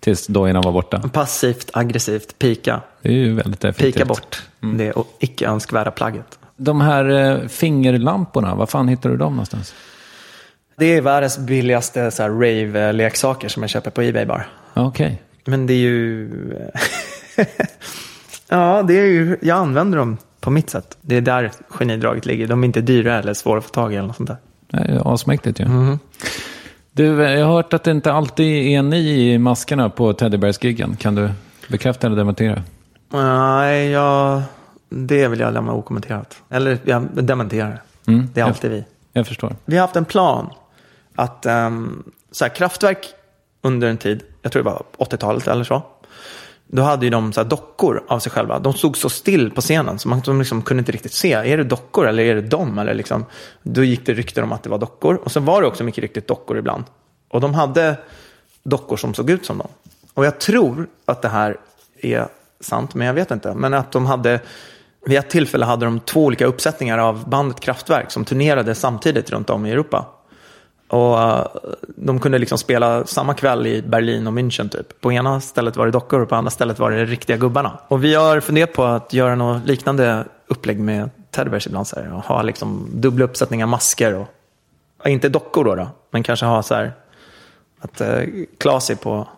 tills 0.00 0.26
dojorna 0.26 0.60
var 0.60 0.72
borta. 0.72 1.08
Passivt, 1.12 1.70
aggressivt, 1.72 2.38
pika. 2.38 2.80
Det 3.02 3.08
är 3.08 3.12
ju 3.12 3.34
väldigt 3.34 3.64
effektivt. 3.64 3.94
Pika 3.94 4.04
bort 4.04 4.42
det 4.60 4.92
o- 4.92 5.06
icke 5.18 5.46
önskvärda 5.46 5.90
plagget. 5.90 6.38
De 6.56 6.80
här 6.80 7.08
eh, 7.10 7.48
fingerlamporna, 7.48 8.54
var 8.54 8.66
fan 8.66 8.88
hittar 8.88 9.10
du 9.10 9.16
dem 9.16 9.32
någonstans? 9.32 9.74
Det 10.76 10.86
är 10.86 11.00
världens 11.00 11.38
billigaste 11.38 12.10
så 12.10 12.22
här, 12.22 12.30
rave-leksaker 12.30 13.48
som 13.48 13.62
jag 13.62 13.70
köper 13.70 13.90
på 13.90 14.02
Ebay 14.02 14.24
bara. 14.26 14.44
Okej. 14.74 15.22
Men 15.44 15.66
det 15.66 15.72
är 15.72 15.78
ju... 15.78 16.30
ja, 18.48 18.82
det 18.82 18.94
är 18.94 19.04
ju... 19.06 19.36
Jag 19.42 19.58
använder 19.58 19.98
dem 19.98 20.16
på 20.40 20.50
mitt 20.50 20.70
sätt. 20.70 20.98
Det 21.00 21.16
är 21.16 21.20
där 21.20 21.50
genidraget 21.68 22.26
ligger. 22.26 22.46
De 22.48 22.62
är 22.62 22.66
inte 22.66 22.80
dyra 22.80 23.18
eller 23.18 23.34
svåra 23.34 23.58
att 23.58 23.64
få 23.64 23.70
tag 23.70 23.92
i 23.92 23.96
eller 23.96 24.06
något 24.08 24.16
sånt 24.16 24.28
där. 24.28 24.36
Det 24.70 24.76
är 24.78 25.14
asmäktigt 25.14 25.60
ju. 25.60 25.64
Mhm. 25.68 25.98
Du, 26.92 27.24
eh, 27.24 27.32
jag 27.38 27.46
har 27.46 27.52
hört 27.52 27.72
att 27.74 27.84
det 27.84 27.90
inte 27.90 28.12
alltid 28.12 28.66
är 28.78 28.82
ni 28.82 29.32
i 29.32 29.38
maskerna 29.38 29.90
på 29.90 30.12
Teddybears-giggen. 30.12 30.96
Kan 30.96 31.14
du 31.14 31.30
bekräfta 31.68 32.06
eller 32.06 32.16
dementera? 32.16 32.62
Nej, 33.12 33.90
jag... 33.90 34.42
Det 34.88 35.28
vill 35.28 35.40
jag 35.40 35.54
lämna 35.54 35.72
okommenterat. 35.72 36.42
Eller 36.48 36.78
jag 36.84 37.08
dementerar. 37.12 37.82
Mm, 38.06 38.28
Det 38.34 38.40
är 38.40 38.42
jag- 38.42 38.48
alltid 38.48 38.70
vi. 38.70 38.84
Jag 39.12 39.26
förstår. 39.26 39.56
Vi 39.64 39.76
har 39.76 39.80
haft 39.82 39.96
en 39.96 40.04
plan 40.04 40.50
att 41.14 41.46
um, 41.46 42.02
så 42.32 42.44
här, 42.44 42.54
kraftverk 42.54 43.06
under 43.62 43.88
en 43.88 43.96
tid, 43.96 44.22
jag 44.42 44.52
tror 44.52 44.62
det 44.62 44.70
var 44.70 44.82
80-talet 44.98 45.46
eller 45.48 45.64
så. 45.64 45.82
Då 46.72 46.82
hade 46.82 47.06
ju 47.06 47.10
de 47.10 47.32
så 47.32 47.40
här, 47.40 47.48
dockor 47.48 48.04
av 48.08 48.18
sig 48.18 48.32
själva. 48.32 48.58
De 48.58 48.72
stod 48.72 48.96
så 48.96 49.08
still 49.08 49.50
på 49.50 49.60
scenen 49.60 49.98
så 49.98 50.08
man 50.08 50.38
liksom 50.38 50.62
kunde 50.62 50.78
inte 50.78 50.92
riktigt 50.92 51.12
se. 51.12 51.32
Är 51.32 51.56
det 51.56 51.64
dockor 51.64 52.06
eller 52.06 52.22
är 52.22 52.34
det 52.34 52.40
dem? 52.40 52.78
Eller 52.78 52.94
liksom, 52.94 53.24
då 53.62 53.84
gick 53.84 54.06
det 54.06 54.14
rykten 54.14 54.44
om 54.44 54.52
att 54.52 54.62
det 54.62 54.70
var 54.70 54.78
dockor. 54.78 55.20
Och 55.24 55.32
så 55.32 55.40
var 55.40 55.60
det 55.60 55.66
också 55.66 55.84
mycket 55.84 56.02
riktigt 56.02 56.28
dockor 56.28 56.58
ibland. 56.58 56.84
Och 57.28 57.40
de 57.40 57.54
hade 57.54 57.96
dockor 58.62 58.96
som 58.96 59.14
såg 59.14 59.30
ut 59.30 59.46
som 59.46 59.58
dem. 59.58 59.68
Och 60.14 60.26
jag 60.26 60.40
tror 60.40 60.88
att 61.04 61.22
det 61.22 61.28
här 61.28 61.56
är 62.00 62.28
sant, 62.60 62.94
men 62.94 63.06
jag 63.06 63.14
vet 63.14 63.30
inte. 63.30 63.54
Men 63.54 63.74
att 63.74 63.92
de 63.92 64.06
hade, 64.06 64.40
vid 65.06 65.18
ett 65.18 65.30
tillfälle 65.30 65.64
hade 65.64 65.84
de 65.84 66.00
två 66.00 66.24
olika 66.24 66.46
uppsättningar 66.46 66.98
av 66.98 67.28
bandet 67.28 67.60
Kraftwerk 67.60 68.10
som 68.10 68.24
turnerade 68.24 68.74
samtidigt 68.74 69.30
runt 69.30 69.50
om 69.50 69.66
i 69.66 69.70
Europa. 69.70 70.06
Och 70.90 71.22
eh, 71.22 71.46
de 71.96 72.20
kunde 72.20 72.38
liksom 72.38 72.58
spela 72.58 73.06
samma 73.06 73.34
kväll 73.34 73.66
i 73.66 73.82
Berlin 73.82 74.26
och 74.26 74.32
München 74.32 74.68
typ. 74.68 75.00
På 75.00 75.12
ena 75.12 75.40
stället 75.40 75.76
var 75.76 75.86
det 75.86 75.92
dockor 75.92 76.20
och 76.20 76.28
på 76.28 76.34
andra 76.34 76.50
stället 76.50 76.78
var 76.78 76.90
det 76.90 77.04
riktiga 77.04 77.36
gubbarna. 77.36 77.78
Och 77.88 78.04
vi 78.04 78.14
har 78.14 78.40
funderat 78.40 78.72
på 78.72 78.84
att 78.84 79.12
göra 79.12 79.34
något 79.34 79.66
liknande 79.66 80.24
upplägg 80.46 80.80
med 80.80 81.10
Teddybears 81.30 81.66
ibland. 81.66 81.86
Så 81.86 81.96
här, 81.96 82.14
och 82.14 82.24
ha 82.24 82.42
liksom 82.42 82.86
dubbla 82.94 83.24
uppsättningar 83.24 83.66
masker. 83.66 84.14
Och, 84.14 84.28
inte 85.08 85.28
dockor 85.28 85.64
då, 85.64 85.74
då, 85.74 85.88
men 86.10 86.22
kanske 86.22 86.46
ha 86.46 86.62
så 86.62 86.74
här 86.74 86.92
att 87.80 88.00
eh, 88.00 88.22
Klas 88.58 88.90
är 88.90 88.94
på, 88.94 89.28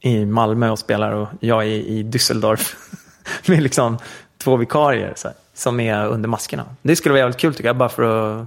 i 0.00 0.24
Malmö 0.24 0.70
och 0.70 0.78
spelar 0.78 1.12
och 1.12 1.28
jag 1.40 1.62
är 1.62 1.66
i 1.66 2.02
Düsseldorf. 2.02 2.74
med 3.46 3.62
liksom 3.62 3.98
två 4.38 4.56
vikarier 4.56 5.12
så 5.16 5.28
här, 5.28 5.36
som 5.54 5.80
är 5.80 6.06
under 6.06 6.28
maskerna. 6.28 6.64
Det 6.82 6.96
skulle 6.96 7.12
vara 7.12 7.20
jävligt 7.20 7.38
kul 7.38 7.54
tycker 7.54 7.68
jag, 7.68 7.76
bara 7.76 7.88
för 7.88 8.02
att 8.40 8.46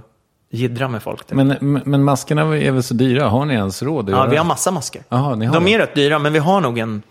jiddra 0.54 0.88
med 0.88 1.02
folk. 1.02 1.26
Typ. 1.26 1.36
Men, 1.36 1.80
men 1.84 2.04
maskerna 2.04 2.42
är 2.56 2.70
väl 2.70 2.82
så 2.82 2.94
dyra? 2.94 3.28
Har 3.28 3.44
ni 3.44 3.54
ens 3.54 3.82
råd 3.82 4.10
Ja, 4.10 4.26
vi 4.26 4.36
har 4.36 4.44
massa 4.44 4.70
masker. 4.70 5.02
Jaha, 5.08 5.34
ni 5.34 5.46
har 5.46 5.54
De 5.54 5.64
det? 5.64 5.74
är 5.74 5.78
rätt 5.78 5.94
dyra, 5.94 6.18
men 6.18 6.32
vi 6.32 6.38
har 6.38 6.60
nog 6.60 6.78
en 6.78 7.02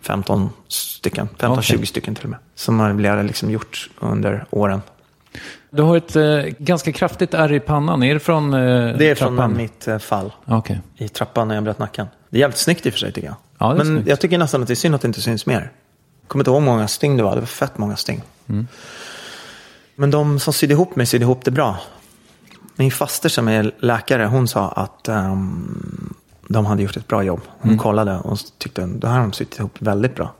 15 0.00 0.50
stycken. 0.68 1.28
15-20 1.38 1.58
Okej. 1.58 1.86
stycken 1.86 2.14
till 2.14 2.24
och 2.24 2.30
med. 2.30 2.38
Som 2.54 2.80
har 2.80 2.92
blivit 2.92 3.24
liksom 3.24 3.50
gjort 3.50 3.90
under 4.00 4.44
åren. 4.50 4.82
Du 5.70 5.82
har 5.82 5.96
ett 5.96 6.16
eh, 6.16 6.24
ganska 6.58 6.92
kraftigt 6.92 7.34
ärr 7.34 7.52
i 7.52 7.60
pannan. 7.60 8.02
Är 8.02 8.14
det 8.14 8.20
från 8.20 8.54
eh, 8.54 8.60
Det 8.98 9.10
är 9.10 9.14
från 9.14 9.36
trappan? 9.36 9.56
mitt 9.56 9.88
eh, 9.88 9.98
fall 9.98 10.32
Okej. 10.46 10.80
i 10.96 11.08
trappan 11.08 11.48
när 11.48 11.54
jag 11.54 11.64
bröt 11.64 11.78
nacken. 11.78 12.06
Det 12.30 12.36
är 12.38 12.40
jävligt 12.40 12.58
snyggt 12.58 12.86
i 12.86 12.88
och 12.88 12.92
för 12.92 13.00
sig 13.00 13.12
tycker 13.12 13.28
jag. 13.28 13.36
Ja, 13.58 13.74
men 13.74 13.86
snyggt. 13.86 14.08
jag 14.08 14.20
tycker 14.20 14.38
nästan 14.38 14.60
att 14.62 14.66
det 14.66 14.72
är 14.72 14.76
synd 14.76 14.94
att 14.94 15.00
det 15.02 15.06
inte 15.08 15.20
syns 15.20 15.46
mer. 15.46 15.70
Jag 16.20 16.28
kommer 16.28 16.40
inte 16.42 16.50
ihåg 16.50 16.60
hur 16.60 16.66
många 16.66 16.88
sting 16.88 17.16
det 17.16 17.22
var. 17.22 17.34
Det 17.34 17.40
var 17.40 17.46
fett 17.46 17.78
många 17.78 17.96
sting. 17.96 18.22
Mm. 18.48 18.66
Men 19.96 20.10
de 20.10 20.38
som 20.40 20.52
sydde 20.52 20.74
ihop 20.74 20.96
mig 20.96 21.06
sydde 21.06 21.22
ihop 21.24 21.44
det 21.44 21.50
bra. 21.50 21.76
Min 22.76 22.90
faster 22.90 23.28
som 23.28 23.48
är 23.48 23.72
läkare, 23.78 24.24
hon 24.24 24.48
sa 24.48 24.68
att 24.68 25.08
ehm, 25.08 26.14
de 26.48 26.66
hade 26.66 26.82
gjort 26.82 26.96
ett 26.96 27.08
bra 27.08 27.22
jobb. 27.22 27.40
Hon 27.48 27.70
Mm. 27.70 27.78
kollade 27.78 28.18
och 28.18 28.38
tyckte 28.58 28.84
att 28.84 29.00
det 29.00 29.08
här 29.08 29.14
har 29.14 29.20
de 29.22 29.32
sytt 29.32 29.58
ihop 29.58 29.76
väldigt 29.78 30.14
bra. 30.16 30.32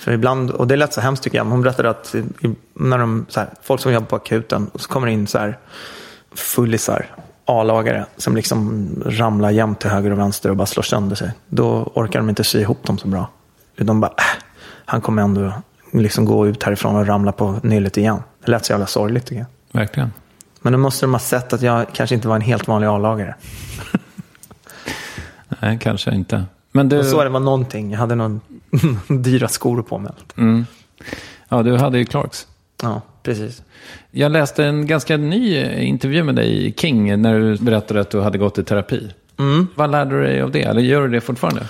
För 0.00 0.12
ibland, 0.12 0.50
och 0.50 0.66
det 0.66 0.76
lät 0.76 0.92
så 0.92 1.00
hemskt 1.00 1.22
tycker 1.24 1.38
jag, 1.38 1.44
men 1.46 1.52
hon 1.52 1.62
berättade 1.62 1.90
att 1.90 2.14
när 2.74 2.98
de, 2.98 3.26
här, 3.36 3.48
folk 3.62 3.80
som 3.80 3.92
jobbar 3.92 4.06
på 4.06 4.16
akuten, 4.16 4.68
och 4.72 4.80
så 4.80 4.88
kommer 4.88 5.06
det 5.06 5.12
in 5.12 5.26
så 5.26 5.38
här 5.38 5.58
fullisar, 6.34 7.06
A-lagare, 7.44 8.06
som 8.16 8.36
liksom 8.36 8.88
ramlar 9.06 9.50
jämt 9.50 9.80
till 9.80 9.90
höger 9.90 10.10
och 10.10 10.18
vänster 10.18 10.50
och 10.50 10.56
bara 10.56 10.66
slår 10.66 10.82
sönder 10.82 11.16
sig. 11.16 11.32
Då 11.48 11.92
orkar 11.94 12.18
de 12.18 12.28
inte 12.28 12.44
sy 12.44 12.60
ihop 12.60 12.86
dem 12.86 12.98
så 12.98 13.08
bra. 13.08 13.28
De 13.76 14.00
bara, 14.00 14.10
äh, 14.10 14.42
han 14.84 15.00
kommer 15.00 15.22
ändå 15.22 15.52
liksom 15.92 16.24
gå 16.24 16.46
ut 16.46 16.62
härifrån 16.62 16.96
och 16.96 17.06
ramla 17.06 17.32
på 17.32 17.60
nyllet 17.62 17.96
igen. 17.96 18.22
Det 18.44 18.50
lät 18.50 18.64
så 18.64 18.72
jävla 18.72 18.86
sorgligt 18.86 19.26
tycker 19.26 19.40
jag. 19.72 19.80
Verkligen. 19.80 20.12
Men 20.62 20.72
då 20.72 20.78
måste 20.78 21.06
de 21.06 21.12
ha 21.12 21.18
sett 21.18 21.52
att 21.52 21.62
jag 21.62 21.86
kanske 21.92 22.14
inte 22.14 22.28
var 22.28 22.36
en 22.36 22.42
helt 22.42 22.68
vanlig 22.68 22.88
A-lagare. 22.88 23.34
Nej, 25.60 25.78
kanske 25.80 26.14
inte. 26.14 26.44
Men 26.72 26.88
du, 26.88 26.98
Och 26.98 27.04
så 27.04 27.24
det 27.24 27.30
var 27.30 27.40
någonting. 27.40 27.90
Jag 27.90 27.98
hade 27.98 28.14
någon 28.14 28.40
dyra 29.22 29.48
skor 29.48 29.82
på 29.82 29.98
mig. 29.98 30.12
mm. 30.36 30.66
ja, 31.48 31.62
du 31.62 31.76
hade 31.76 31.98
ju 31.98 32.04
Clarks. 32.04 32.46
Ja, 32.82 33.00
precis. 33.22 33.62
Jag 34.10 34.32
läste 34.32 34.64
en 34.64 34.86
ganska 34.86 35.16
ny 35.16 35.64
intervju 35.74 36.22
med 36.22 36.36
dig 36.36 36.66
i 36.66 36.72
King 36.72 37.22
när 37.22 37.40
du 37.40 37.56
berättade 37.56 38.00
att 38.00 38.10
du 38.10 38.20
hade 38.20 38.38
gått 38.38 38.58
i 38.58 38.64
terapi. 38.64 39.10
Mm. 39.38 39.66
Vad 39.74 39.90
lärde 39.90 40.10
du 40.18 40.22
dig 40.22 40.42
av 40.42 40.50
det? 40.50 40.62
Eller 40.62 40.82
gör 40.82 41.02
du 41.02 41.08
det 41.08 41.20
fortfarande? 41.20 41.66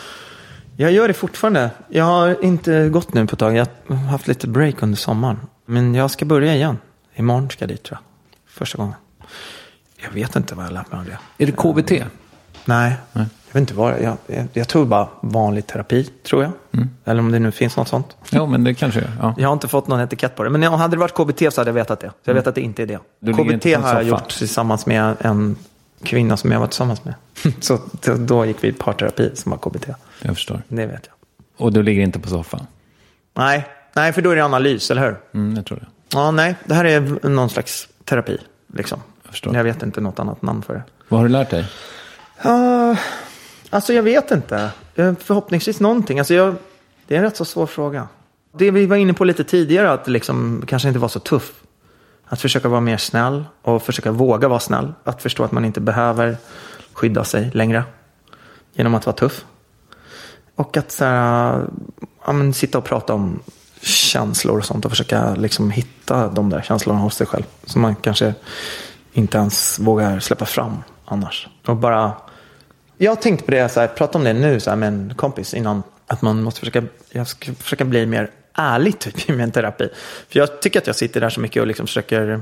Jag 0.76 0.92
gör 0.92 1.08
det 1.08 1.14
fortfarande. 1.14 1.70
Jag 1.88 2.04
har 2.04 2.44
inte 2.44 2.88
gått 2.88 3.14
nu 3.14 3.26
på 3.26 3.32
ett 3.32 3.38
tag. 3.38 3.56
Jag 3.56 3.66
har 3.88 3.96
haft 3.96 4.28
lite 4.28 4.48
break 4.48 4.82
under 4.82 4.96
sommaren. 4.96 5.36
Men 5.66 5.94
jag 5.94 6.10
ska 6.10 6.24
börja 6.24 6.54
igen. 6.54 6.78
Imorgon 7.14 7.50
ska 7.50 7.62
jag 7.62 7.68
dit 7.68 7.82
tror 7.82 7.98
jag. 8.02 8.09
Första 8.52 8.78
gången. 8.78 8.94
Jag 10.02 10.10
vet 10.10 10.36
inte 10.36 10.54
vad 10.54 10.64
jag 10.64 10.72
lärt 10.72 10.92
mig 10.92 10.98
av 11.00 11.06
det. 11.06 11.18
Är 11.44 11.46
det 11.46 11.52
KBT? 11.52 12.04
Nej, 12.64 12.94
jag 13.12 13.22
vet 13.52 13.60
inte 13.60 13.74
vad. 13.74 14.02
Jag, 14.02 14.16
jag, 14.26 14.46
jag 14.52 14.68
tror 14.68 14.84
bara 14.86 15.08
vanlig 15.20 15.66
terapi, 15.66 16.04
tror 16.04 16.42
jag. 16.42 16.52
Mm. 16.72 16.90
Eller 17.04 17.20
om 17.20 17.32
det 17.32 17.38
nu 17.38 17.52
finns 17.52 17.76
något 17.76 17.88
sånt. 17.88 18.16
Jo, 18.30 18.46
men 18.46 18.64
det 18.64 18.74
kanske 18.74 19.00
är. 19.00 19.10
Ja. 19.20 19.34
Jag 19.38 19.48
har 19.48 19.52
inte 19.52 19.68
fått 19.68 19.88
någon 19.88 20.00
etikett 20.00 20.36
på 20.36 20.42
det. 20.44 20.50
Men 20.50 20.62
hade 20.62 20.96
det 20.96 21.00
varit 21.00 21.14
KBT 21.14 21.54
så 21.54 21.60
hade 21.60 21.68
jag 21.68 21.74
vetat 21.74 22.00
det. 22.00 22.08
Så 22.08 22.30
jag 22.30 22.34
vet 22.34 22.46
att 22.46 22.54
det 22.54 22.60
inte 22.60 22.82
är 22.82 22.86
det. 22.86 22.98
Du 23.20 23.32
KBT 23.34 23.64
har 23.76 23.94
jag 23.94 24.02
gjort 24.04 24.28
tillsammans 24.28 24.86
med 24.86 25.16
en 25.20 25.56
kvinna 26.02 26.36
som 26.36 26.52
jag 26.52 26.60
var 26.60 26.66
tillsammans 26.66 27.04
med. 27.04 27.14
så 27.60 27.78
då- 27.92 28.14
då 28.16 28.46
gick 28.46 28.64
vi 28.64 28.68
i 28.68 28.72
parterapi 28.72 29.30
som 29.34 29.50
var 29.50 29.58
KBT. 29.58 29.88
Jag 30.22 30.34
förstår. 30.36 30.62
Det 30.68 30.86
vet 30.86 31.06
jag. 31.08 31.14
Och 31.66 31.72
du 31.72 31.82
ligger 31.82 32.02
inte 32.02 32.18
på 32.18 32.28
soffan? 32.28 32.66
Nej, 33.34 33.66
nej 33.92 34.12
för 34.12 34.22
då 34.22 34.30
är 34.30 34.36
det 34.36 34.44
analys, 34.44 34.90
eller 34.90 35.02
hur? 35.02 35.16
Mm, 35.34 35.56
jag 35.56 35.66
tror 35.66 35.78
det. 35.78 35.86
Ja, 36.12 36.30
nej, 36.30 36.54
det 36.64 36.74
här 36.74 36.84
är 36.84 37.28
någon 37.28 37.50
slags 37.50 37.88
terapi. 38.10 38.38
Liksom. 38.74 39.02
Jag. 39.42 39.54
Jag 39.54 39.64
vet 39.64 39.82
inte 39.82 40.00
något 40.00 40.18
annat 40.18 40.42
namn 40.42 40.62
för 40.62 40.74
det. 40.74 40.82
Vad 41.08 41.20
har 41.20 41.26
du 41.26 41.32
lärt 41.32 41.50
dig? 41.50 41.68
Ja, 42.42 42.96
alltså 43.70 43.92
jag 43.92 44.02
vet 44.02 44.30
inte. 44.30 44.70
Eh, 44.94 45.14
Förhoppningsvis 45.18 45.80
någonting. 45.80 46.18
Alltså 46.18 46.34
jag, 46.34 46.54
det 47.06 47.14
är 47.14 47.18
en 47.18 47.24
rätt 47.24 47.36
så 47.36 47.44
svår 47.44 47.66
fråga. 47.66 48.08
Det 48.52 48.70
vi 48.70 48.86
var 48.86 48.96
inne 48.96 49.12
på 49.14 49.24
lite 49.24 49.44
tidigare, 49.44 49.92
att 49.92 50.08
liksom 50.08 50.64
kanske 50.66 50.88
inte 50.88 50.98
vara 51.00 51.08
så 51.08 51.20
tuff. 51.20 51.52
Att 52.24 52.40
försöka 52.40 52.68
vara 52.68 52.80
mer 52.80 52.96
snäll 52.96 53.44
och 53.62 53.82
försöka 53.82 54.12
våga 54.12 54.48
vara 54.48 54.60
snäll. 54.60 54.92
Att 55.04 55.22
förstå 55.22 55.44
att 55.44 55.52
man 55.52 55.64
inte 55.64 55.80
behöver 55.80 56.36
skydda 56.92 57.24
sig 57.24 57.50
längre 57.54 57.84
genom 58.72 58.94
att 58.94 59.06
vara 59.06 59.16
tuff. 59.16 59.44
Och 60.54 60.76
att 60.76 60.90
så 60.90 61.04
här, 61.04 61.66
ja, 62.26 62.52
sitta 62.52 62.78
och 62.78 62.84
prata 62.84 63.14
om 63.14 63.40
känslor 63.82 64.58
och 64.58 64.64
sånt 64.64 64.84
och 64.84 64.90
försöka 64.90 65.34
liksom 65.34 65.70
hitta 65.70 66.28
de 66.28 66.50
där 66.50 66.62
känslorna 66.62 67.00
hos 67.00 67.14
sig 67.14 67.26
själv. 67.26 67.44
Som 67.64 67.82
man 67.82 67.94
kanske 67.94 68.34
inte 69.12 69.38
ens 69.38 69.78
vågar 69.78 70.20
släppa 70.20 70.44
fram 70.44 70.76
annars. 71.04 71.48
Och 71.66 71.76
bara... 71.76 72.12
Jag 72.96 73.10
har 73.10 73.16
tänkt 73.16 73.44
på 73.44 73.50
det, 73.50 73.68
så 73.68 73.80
här, 73.80 73.86
prata 73.86 74.18
om 74.18 74.24
det 74.24 74.32
nu 74.32 74.60
så 74.60 74.70
här, 74.70 74.76
med 74.76 74.88
en 74.88 75.14
kompis 75.16 75.54
innan. 75.54 75.82
Att 76.06 76.22
man 76.22 76.42
måste 76.42 76.60
försöka, 76.60 76.82
jag 77.10 77.26
ska 77.26 77.54
försöka 77.54 77.84
bli 77.84 78.06
mer 78.06 78.30
ärlig 78.54 78.98
typ, 78.98 79.30
i 79.30 79.32
min 79.32 79.50
terapi. 79.50 79.88
För 80.28 80.38
jag 80.38 80.62
tycker 80.62 80.78
att 80.78 80.86
jag 80.86 80.96
sitter 80.96 81.20
där 81.20 81.30
så 81.30 81.40
mycket 81.40 81.60
och 81.60 81.66
liksom 81.66 81.86
försöker... 81.86 82.40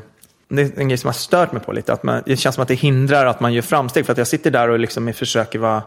Det 0.48 0.62
är 0.62 0.80
en 0.80 0.88
grej 0.88 0.98
som 0.98 1.08
har 1.08 1.12
stört 1.12 1.52
mig 1.52 1.62
på 1.62 1.72
lite. 1.72 1.92
Att 1.92 2.02
man, 2.02 2.22
det 2.26 2.36
känns 2.36 2.54
som 2.54 2.62
att 2.62 2.68
det 2.68 2.74
hindrar 2.74 3.26
att 3.26 3.40
man 3.40 3.52
gör 3.52 3.62
framsteg. 3.62 4.06
För 4.06 4.12
att 4.12 4.18
jag 4.18 4.26
sitter 4.26 4.50
där 4.50 4.68
och 4.68 4.78
liksom 4.78 5.12
försöker 5.12 5.58
vara, 5.58 5.82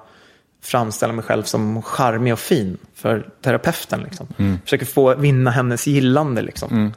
framställa 0.61 1.13
mig 1.13 1.23
själv 1.25 1.43
som 1.43 1.81
charmig 1.81 2.33
och 2.33 2.39
fin 2.39 2.77
för 2.95 3.27
terapeuten. 3.41 4.01
Liksom. 4.03 4.27
Försöker 4.63 4.85
få 4.85 5.15
vinna 5.15 5.51
hennes 5.51 5.87
gillande. 5.87 6.41
Liksom. 6.41 6.93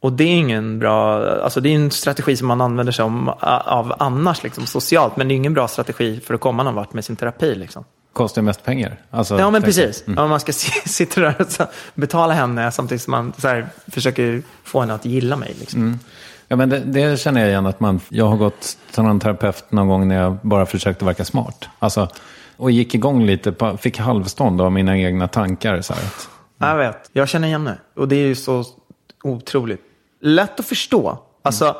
Och 0.00 0.12
det 0.12 0.24
är 0.24 0.28
ingen 0.36 0.78
bra, 0.78 1.26
alltså 1.40 1.60
det 1.60 1.68
är 1.68 1.74
en 1.74 1.90
strategi 1.90 2.36
som 2.36 2.48
man 2.48 2.60
använder 2.60 2.92
sig 2.92 3.04
om, 3.04 3.28
av 3.64 3.94
annars 3.98 4.42
liksom, 4.42 4.66
socialt. 4.66 5.16
Men 5.16 5.28
det 5.28 5.34
är 5.34 5.36
ingen 5.36 5.54
bra 5.54 5.68
strategi 5.68 6.20
för 6.26 6.34
att 6.34 6.40
komma 6.40 6.62
någon 6.62 6.74
vart 6.74 6.92
med 6.92 7.04
sin 7.04 7.16
terapi. 7.16 7.54
Liksom. 7.54 7.84
Kostar 8.12 8.42
mest 8.42 8.64
pengar? 8.64 9.00
Alltså, 9.10 9.38
Ja 9.38 9.50
men 9.50 9.62
precis. 9.62 10.04
Ja, 10.06 10.26
man 10.26 10.40
ska 10.40 10.52
si- 10.52 10.88
sitta 10.88 11.20
där 11.20 11.34
och 11.40 11.66
betala 11.94 12.34
henne 12.34 12.72
samtidigt 12.72 13.02
som 13.02 13.10
man 13.10 13.32
här, 13.42 13.66
försöker 13.86 14.42
få 14.64 14.80
henne 14.80 14.94
att 14.94 15.04
gilla 15.04 15.36
mig. 15.36 15.56
Liksom. 15.60 15.98
Ja, 16.48 16.56
men 16.56 16.68
det, 16.68 16.78
det 16.78 17.20
känner 17.20 17.40
jag 17.40 17.50
igen 17.50 17.66
att 17.66 17.80
man, 17.80 18.00
jag 18.08 18.26
har 18.28 18.36
gått 18.36 18.76
till 18.94 19.02
någon 19.02 19.20
terapeut 19.20 19.64
någon 19.72 19.88
gång 19.88 20.08
när 20.08 20.14
jag 20.22 20.36
bara 20.42 20.66
försökte 20.66 21.04
verka 21.04 21.24
smart. 21.24 21.68
Alltså, 21.78 22.08
och 22.56 22.70
gick 22.70 22.94
igång 22.94 23.26
lite, 23.26 23.52
på, 23.52 23.76
fick 23.76 23.98
halvstånd 23.98 24.60
av 24.60 24.72
mina 24.72 24.98
egna 24.98 25.28
tankar. 25.28 25.80
Så 25.80 25.94
här, 25.94 26.02
att, 26.02 26.28
Jag 26.58 26.76
vet, 26.76 27.10
jag 27.12 27.28
känner 27.28 27.48
igen 27.48 27.64
det. 27.64 27.78
Och 27.94 28.08
det 28.08 28.16
är 28.16 28.26
ju 28.26 28.34
så 28.34 28.64
otroligt 29.22 29.80
lätt 30.20 30.60
att 30.60 30.66
förstå. 30.66 31.18
Alltså, 31.42 31.76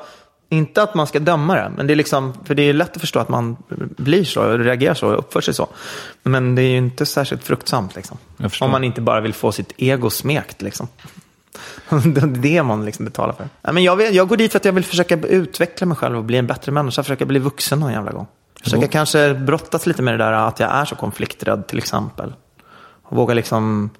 inte 0.48 0.82
att 0.82 0.94
man 0.94 1.06
ska 1.06 1.18
döma 1.18 1.55
det, 1.55 1.72
men 1.76 1.86
det 1.86 1.92
är 1.92 1.96
liksom, 1.96 2.34
för 2.44 2.55
det 2.55 2.62
är 2.62 2.72
lätt 2.72 2.94
att 2.94 3.01
förstå 3.01 3.18
att 3.18 3.28
man 3.28 3.56
blir 3.96 4.24
så, 4.24 4.59
reagerar 4.59 4.94
så 4.94 5.09
och 5.09 5.18
uppför 5.18 5.40
sig 5.40 5.55
så. 5.55 5.68
Men 6.22 6.55
det 6.55 6.62
är 6.62 6.68
ju 6.68 6.76
inte 6.76 7.06
särskilt 7.06 7.44
fruktsamt 7.44 7.96
liksom. 7.96 8.18
Om 8.60 8.70
man 8.70 8.84
inte 8.84 9.01
bara 9.01 9.20
vill 9.20 9.34
få 9.34 9.52
sitt 9.52 9.72
ego 9.76 10.10
smekt 10.10 10.62
liksom. 10.62 10.88
Det 11.88 12.20
är 12.20 12.26
det 12.26 12.62
man 12.62 12.84
liksom 12.84 13.05
betalar 13.05 13.32
för. 13.32 13.72
Men 13.72 13.82
jag, 13.82 14.14
jag 14.14 14.28
går 14.28 14.36
dit 14.36 14.52
för 14.52 14.59
att 14.59 14.64
jag 14.64 14.72
vill 14.72 14.84
försöka 14.84 15.16
utveckla 15.16 15.86
mig 15.86 15.96
själv 15.96 16.18
och 16.18 16.24
bli 16.24 16.38
en 16.38 16.46
bättre 16.46 16.72
människa. 16.72 17.02
Försöka 17.02 17.26
bli 17.26 17.38
vuxen 17.38 17.80
någon 17.80 17.92
jävla 17.92 18.12
gång. 18.12 18.26
Försöka 18.65 18.89
kanske 18.89 19.35
brottas 19.35 19.86
lite 19.86 20.03
med 20.03 20.15
det 20.15 20.24
där 20.24 20.32
att 20.32 20.61
jag 20.61 20.70
är 20.70 20.85
så 20.85 20.97
konflikträdd 20.97 21.66
till 21.66 21.78
exempel. 21.78 22.32
Och 23.03 23.16
våga 23.16 23.35
liksom 23.35 23.91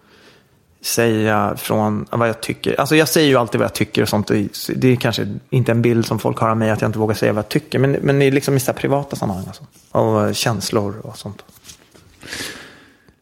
säga 0.81 1.55
från 1.57 2.07
vad 2.11 2.28
jag 2.28 2.41
tycker. 2.41 2.81
Alltså 2.81 2.97
jag 2.97 3.09
säger 3.09 3.28
ju 3.28 3.36
alltid 3.36 3.59
vad 3.59 3.65
jag 3.65 3.74
tycker 3.74 4.03
och 4.03 4.09
sånt. 4.09 4.31
Det 4.77 4.89
är 4.89 4.97
kanske 4.97 5.28
inte 5.51 5.73
en 5.73 5.82
bild 5.82 6.07
som 6.07 6.19
folk 6.19 6.39
har 6.39 6.49
av 6.49 6.57
mig 6.57 6.70
att 6.70 6.81
jag 6.81 6.89
inte 6.89 6.99
vågar 6.99 7.15
säga 7.15 7.32
vad 7.32 7.45
jag 7.45 7.49
tycker. 7.49 7.78
Men, 7.78 7.93
men 7.93 8.19
det 8.19 8.24
är 8.24 8.32
liksom 8.32 8.57
i 8.57 8.61
så 8.61 8.73
här 8.73 8.78
privata 8.78 9.16
sammanhang. 9.16 9.47
Alltså. 9.47 9.65
Och 9.91 10.35
känslor 10.35 11.01
och 11.05 11.19
sånt. 11.19 11.45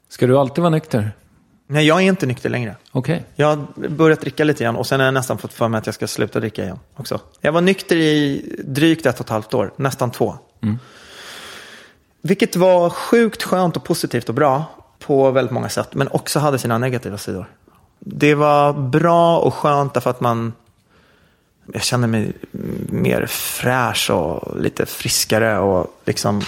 ska 0.08 0.26
du 0.26 0.38
alltid 0.38 0.62
vara 0.62 0.70
nykter? 0.70 1.12
Nej, 1.66 1.86
jag 1.86 1.98
är 1.98 2.04
inte 2.04 2.26
nykter 2.26 2.50
längre. 2.50 2.76
Okej. 2.92 3.24
Jag 3.34 3.46
har 3.46 3.88
börjat 3.88 4.20
dricka 4.20 4.44
lite 4.44 4.62
igen 4.62 4.76
och 4.76 4.86
sen 4.86 5.00
har 5.00 5.04
jag 5.04 5.14
nästan 5.14 5.38
fått 5.38 5.52
för 5.52 5.68
mig 5.68 5.78
att 5.78 5.86
jag 5.86 5.94
ska 5.94 6.06
sluta 6.06 6.40
dricka 6.40 6.64
igen 6.64 6.78
också. 6.96 7.20
Jag 7.40 7.52
var 7.52 7.60
nykter 7.60 7.96
i 7.96 8.44
drygt 8.64 9.06
ett 9.06 9.20
och 9.20 9.26
ett 9.26 9.30
halvt 9.30 9.54
år, 9.54 9.72
nästan 9.76 10.10
två. 10.10 10.36
Vilket 12.22 12.56
var 12.56 12.90
sjukt 12.90 13.42
skönt 13.42 13.76
och 13.76 13.84
positivt 13.84 14.28
och 14.28 14.34
bra 14.34 14.64
på 14.98 15.30
väldigt 15.30 15.52
många 15.52 15.68
sätt, 15.68 15.94
men 15.94 16.08
också 16.08 16.38
hade 16.38 16.58
sina 16.58 16.78
negativa 16.78 17.18
sidor. 17.18 17.46
Det 17.98 18.34
var 18.34 18.72
bra 18.72 19.38
och 19.38 19.54
skönt 19.54 19.94
därför 19.94 20.10
att 20.10 20.20
man, 20.20 20.52
jag 21.72 21.82
kände 21.82 22.06
mig 22.06 22.32
mer 22.88 23.26
fräsch 23.26 24.10
och 24.10 24.60
lite 24.60 24.86
friskare 24.86 25.58
och 25.58 26.00
liksom, 26.04 26.42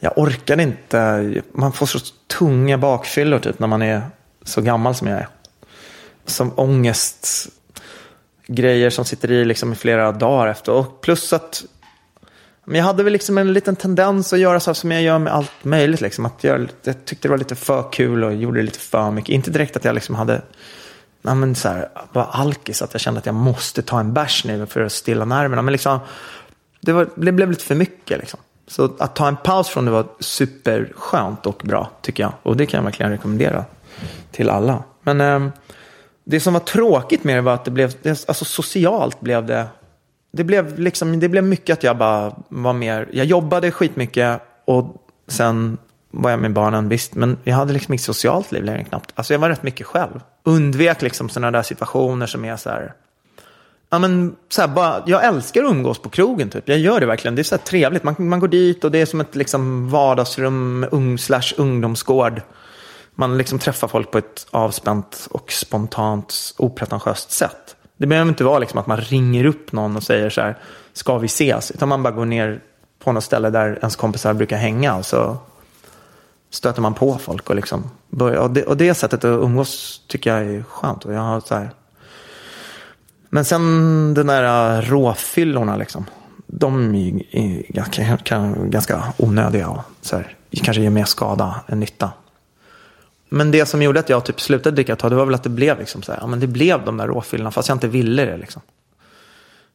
jag 0.00 0.18
orkade 0.18 0.62
inte, 0.62 1.42
man 1.52 1.72
får 1.72 1.86
så 1.86 1.98
tunga 2.38 2.78
bakfyllor 2.78 3.38
typ 3.38 3.58
när 3.58 3.66
man 3.66 3.82
är 3.82 4.02
så 4.42 4.60
gammal 4.60 4.94
som 4.94 5.08
jag 5.08 5.18
är 5.18 5.28
som 6.26 6.52
ångest 6.56 7.48
grejer 8.46 8.90
som 8.90 9.04
sitter 9.04 9.30
i 9.30 9.44
liksom 9.44 9.72
i 9.72 9.76
flera 9.76 10.12
dagar 10.12 10.46
efter. 10.46 10.72
Och 10.72 11.00
plus 11.00 11.32
att 11.32 11.64
men 12.64 12.76
jag 12.76 12.84
hade 12.84 13.02
väl 13.02 13.12
liksom 13.12 13.38
en 13.38 13.52
liten 13.52 13.76
tendens 13.76 14.32
att 14.32 14.38
göra 14.38 14.60
så 14.60 14.70
här 14.70 14.74
som 14.74 14.92
jag 14.92 15.02
gör 15.02 15.18
med 15.18 15.32
allt 15.32 15.64
möjligt. 15.64 16.00
Liksom. 16.00 16.26
Att 16.26 16.44
jag, 16.44 16.68
jag 16.82 17.04
tyckte 17.04 17.28
det 17.28 17.30
var 17.30 17.38
lite 17.38 17.54
för 17.54 17.92
kul 17.92 18.24
och 18.24 18.34
gjorde 18.34 18.58
det 18.58 18.62
lite 18.62 18.78
för 18.78 19.10
mycket. 19.10 19.30
Inte 19.30 19.50
direkt 19.50 19.76
att 19.76 19.84
jag 19.84 19.94
liksom 19.94 20.14
hade 20.14 20.42
nej 21.22 21.34
men 21.34 21.54
så 21.54 21.68
här, 21.68 21.88
var 22.12 22.28
alkis, 22.32 22.82
att 22.82 22.94
jag 22.94 23.00
kände 23.00 23.18
att 23.18 23.26
jag 23.26 23.34
måste 23.34 23.82
ta 23.82 24.00
en 24.00 24.12
bärs 24.12 24.44
nu 24.44 24.66
för 24.66 24.80
att 24.80 24.92
stilla 24.92 25.24
nerverna. 25.24 25.62
Men 25.62 25.72
liksom, 25.72 25.98
det, 26.80 26.92
var, 26.92 27.08
det 27.14 27.32
blev 27.32 27.50
lite 27.50 27.64
för 27.64 27.74
mycket. 27.74 28.18
Liksom. 28.18 28.40
Så 28.66 28.84
att 28.98 29.16
ta 29.16 29.28
en 29.28 29.36
paus 29.36 29.68
från 29.68 29.84
det 29.84 29.90
var 29.90 30.06
superskönt 30.20 31.46
och 31.46 31.62
bra, 31.64 31.90
tycker 32.02 32.22
jag. 32.22 32.32
Och 32.42 32.56
det 32.56 32.66
kan 32.66 32.78
jag 32.78 32.84
verkligen 32.84 33.12
rekommendera 33.12 33.64
till 34.30 34.50
alla. 34.50 34.82
Men 35.02 35.20
eh, 35.20 35.48
det 36.24 36.40
som 36.40 36.52
var 36.52 36.60
tråkigt 36.60 37.24
med 37.24 37.36
det 37.36 37.40
var 37.40 37.54
att 37.54 37.64
det 37.64 37.70
blev, 37.70 37.94
alltså 38.04 38.44
socialt 38.44 39.20
blev 39.20 39.46
det, 39.46 39.66
det 40.34 40.44
blev 40.44 40.78
liksom, 40.78 41.20
det 41.20 41.28
blev 41.28 41.44
mycket 41.44 41.78
att 41.78 41.82
jag 41.82 41.98
bara 41.98 42.34
var 42.48 42.72
mer, 42.72 43.08
jag 43.12 43.26
jobbade 43.26 43.70
skitmycket 43.70 44.40
och 44.64 44.96
sen 45.28 45.78
var 46.10 46.30
jag 46.30 46.40
med 46.40 46.52
barnen, 46.52 46.88
visst, 46.88 47.14
men 47.14 47.38
jag 47.44 47.54
hade 47.54 47.72
liksom 47.72 47.94
inget 47.94 48.02
socialt 48.02 48.52
liv 48.52 48.64
längre 48.64 48.84
knappt. 48.84 49.12
Alltså 49.14 49.34
jag 49.34 49.38
var 49.38 49.48
rätt 49.48 49.62
mycket 49.62 49.86
själv. 49.86 50.20
Undvek 50.42 51.02
liksom 51.02 51.28
sådana 51.28 51.50
där 51.50 51.62
situationer 51.62 52.26
som 52.26 52.44
är 52.44 52.56
så 52.56 52.70
här, 52.70 52.94
Ja, 53.90 53.98
men, 53.98 54.36
så 54.48 54.60
här, 54.60 54.68
bara, 54.68 55.02
jag 55.06 55.24
älskar 55.24 55.64
att 55.64 55.70
umgås 55.70 55.98
på 55.98 56.08
krogen. 56.08 56.50
Typ. 56.50 56.68
Jag 56.68 56.78
gör 56.78 57.00
det 57.00 57.06
verkligen. 57.06 57.34
Det 57.34 57.42
är 57.42 57.44
så 57.44 57.54
här 57.54 57.62
trevligt. 57.62 58.02
Man, 58.02 58.14
man 58.18 58.40
går 58.40 58.48
dit 58.48 58.84
och 58.84 58.90
det 58.90 58.98
är 58.98 59.06
som 59.06 59.20
ett 59.20 59.34
liksom, 59.34 59.90
vardagsrum 59.90 60.86
ung, 60.90 61.18
slash 61.18 61.54
ungdomsgård. 61.56 62.42
Man 63.14 63.38
liksom 63.38 63.58
träffar 63.58 63.88
folk 63.88 64.10
på 64.10 64.18
ett 64.18 64.46
avspänt 64.50 65.28
och 65.30 65.52
spontant 65.52 66.54
opretentiöst 66.56 67.30
sätt. 67.30 67.76
Det 67.96 68.06
behöver 68.06 68.28
inte 68.28 68.44
vara 68.44 68.58
liksom 68.58 68.78
att 68.78 68.86
man 68.86 69.00
ringer 69.00 69.44
upp 69.44 69.72
någon 69.72 69.96
och 69.96 70.02
säger 70.02 70.30
så 70.30 70.40
här, 70.40 70.58
ska 70.92 71.18
vi 71.18 71.26
ses? 71.26 71.70
Utan 71.70 71.88
man 71.88 72.02
bara 72.02 72.12
går 72.12 72.24
ner 72.24 72.60
på 72.98 73.12
något 73.12 73.24
ställe 73.24 73.50
där 73.50 73.78
ens 73.78 73.96
kompisar 73.96 74.34
brukar 74.34 74.56
hänga 74.56 74.94
och 74.94 75.06
så 75.06 75.36
stöter 76.50 76.82
man 76.82 76.94
på 76.94 77.18
folk 77.18 77.50
och 77.50 77.56
liksom 77.56 77.90
börjar. 78.08 78.40
Och 78.40 78.50
det, 78.50 78.62
och 78.62 78.76
det 78.76 78.94
sättet 78.94 79.24
att 79.24 79.42
umgås 79.42 80.02
tycker 80.08 80.36
jag 80.36 80.54
är 80.54 80.62
skönt. 80.62 81.04
Och 81.04 81.12
jag 81.12 81.20
har 81.20 81.40
så 81.40 81.54
här, 81.54 81.70
men 83.30 83.44
sen 83.44 84.14
den 84.14 84.26
där 84.26 84.82
råfyllorna 84.82 85.76
liksom. 85.76 86.04
de 86.46 86.94
är, 86.94 87.36
är 87.36 87.72
ganska, 87.72 88.18
ganska 88.64 89.02
onödiga 89.16 89.68
och 89.68 89.82
så 90.00 90.16
här, 90.16 90.36
kanske 90.50 90.82
ger 90.82 90.90
mer 90.90 91.04
skada 91.04 91.60
än 91.66 91.80
nytta. 91.80 92.10
Men 93.34 93.50
det 93.50 93.66
som 93.66 93.82
gjorde 93.82 94.00
att 94.00 94.08
jag 94.08 94.24
typ 94.24 94.40
slutade 94.40 94.76
dricka 94.76 94.92
ett 94.92 94.98
tag, 94.98 95.10
det 95.10 95.16
var 95.16 95.24
väl 95.24 95.34
att 95.34 95.42
det 95.42 95.48
blev 95.48 95.78
liksom 95.78 96.02
så 96.02 96.12
här, 96.12 96.18
ja 96.20 96.26
men 96.26 96.40
det 96.40 96.46
blev 96.46 96.84
de 96.84 96.96
där 96.96 97.06
råfyllorna 97.06 97.50
fast 97.50 97.68
jag 97.68 97.76
inte 97.76 97.88
ville 97.88 98.24
det 98.24 98.36
liksom. 98.36 98.62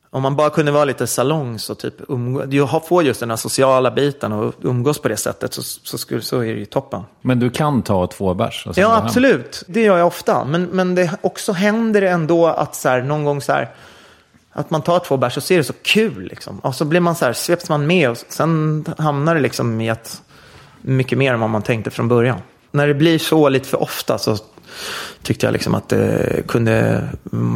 Om 0.09 0.21
man 0.21 0.35
bara 0.35 0.49
kunde 0.49 0.71
vara 0.71 0.85
lite 0.85 1.07
salongs 1.07 1.69
och 1.69 1.79
typ 1.79 1.93
umgås, 2.07 2.87
får 2.87 3.03
just 3.03 3.19
den 3.19 3.29
här 3.29 3.37
sociala 3.37 3.91
biten 3.91 4.31
och 4.31 4.53
umgås 4.61 5.01
på 5.01 5.07
det 5.07 5.17
sättet 5.17 5.53
så, 5.53 5.61
så, 5.63 5.97
skulle, 5.97 6.21
så 6.21 6.39
är 6.39 6.53
det 6.53 6.59
ju 6.59 6.65
toppen. 6.65 7.03
Men 7.21 7.39
du 7.39 7.49
kan 7.49 7.81
ta 7.81 8.07
två 8.07 8.33
bärs? 8.33 8.67
Ja, 8.75 8.97
absolut. 8.97 9.63
Det 9.67 9.81
gör 9.81 9.97
jag 9.97 10.07
ofta. 10.07 10.45
Men, 10.45 10.63
men 10.63 10.95
det 10.95 11.11
också 11.21 11.51
händer 11.51 12.01
det 12.01 12.09
ändå 12.09 12.47
att 12.47 12.75
så 12.75 12.89
här, 12.89 13.01
någon 13.01 13.25
gång 13.25 13.41
så 13.41 13.51
här, 13.51 13.69
att 14.51 14.69
man 14.69 14.81
tar 14.81 14.99
två 14.99 15.17
bärs 15.17 15.37
och 15.37 15.43
så 15.43 15.53
är 15.53 15.57
det 15.57 15.63
så 15.63 15.73
kul. 15.81 16.23
Liksom. 16.23 16.59
Och 16.59 16.75
så 16.75 16.85
blir 16.85 16.99
man 16.99 17.15
så 17.15 17.25
här, 17.25 17.33
sveps 17.33 17.69
man 17.69 17.87
med 17.87 18.09
och 18.09 18.17
sen 18.17 18.85
hamnar 18.97 19.35
det 19.35 19.41
liksom 19.41 19.81
i 19.81 19.89
att 19.89 20.21
mycket 20.81 21.17
mer 21.17 21.33
än 21.33 21.39
vad 21.39 21.49
man 21.49 21.61
tänkte 21.61 21.91
från 21.91 22.07
början. 22.07 22.39
När 22.71 22.87
det 22.87 22.93
blir 22.93 23.19
så 23.19 23.49
lite 23.49 23.67
för 23.67 23.81
ofta 23.81 24.17
så 24.17 24.37
tyckte 25.21 25.45
jag 25.45 25.53
liksom 25.53 25.75
att 25.75 25.89
det 25.89 26.47
kunde 26.47 27.07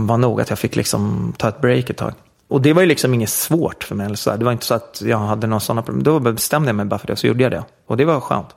vara 0.07 0.17
nog 0.17 0.41
att 0.41 0.49
jag 0.49 0.59
fick 0.59 0.75
liksom 0.75 1.33
ta 1.37 1.49
ett 1.49 1.61
break 1.61 1.89
ett 1.89 1.97
tag. 1.97 2.13
Och 2.47 2.61
det 2.61 2.73
var 2.73 2.81
ju 2.81 2.87
liksom 2.87 3.13
inget 3.13 3.29
svårt 3.29 3.83
för 3.83 3.95
mig. 3.95 4.05
Eller 4.05 4.15
så. 4.15 4.35
Det 4.35 4.45
var 4.45 4.51
inte 4.51 4.65
så 4.65 4.73
att 4.73 5.01
jag 5.05 5.17
hade 5.17 5.47
några 5.47 5.59
sådana 5.59 5.81
problem. 5.81 6.03
Då 6.03 6.19
bestämde 6.19 6.69
jag 6.69 6.75
mig 6.75 6.85
bara 6.85 6.99
för 6.99 7.07
det, 7.07 7.13
och 7.13 7.19
så 7.19 7.27
gjorde 7.27 7.43
jag 7.43 7.51
det. 7.51 7.63
Och 7.87 7.97
det 7.97 8.05
var 8.05 8.19
skönt. 8.19 8.47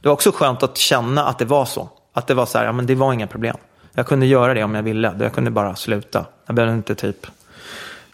Det 0.00 0.08
var 0.08 0.12
också 0.12 0.32
skönt 0.32 0.62
att 0.62 0.76
känna 0.76 1.24
att 1.24 1.38
det 1.38 1.44
var 1.44 1.64
så. 1.64 1.88
Att 2.12 2.26
det 2.26 2.34
var 2.34 2.46
så 2.46 2.58
här, 2.58 2.64
ja 2.64 2.72
men 2.72 2.86
det 2.86 2.94
var 2.94 3.12
inga 3.12 3.26
problem. 3.26 3.56
Jag 3.92 4.06
kunde 4.06 4.26
göra 4.26 4.54
det 4.54 4.64
om 4.64 4.74
jag 4.74 4.82
ville. 4.82 5.14
Jag 5.20 5.32
kunde 5.32 5.50
bara 5.50 5.76
sluta. 5.76 6.26
Jag 6.46 6.56
behövde 6.56 6.74
inte 6.76 6.94
typ, 6.94 7.26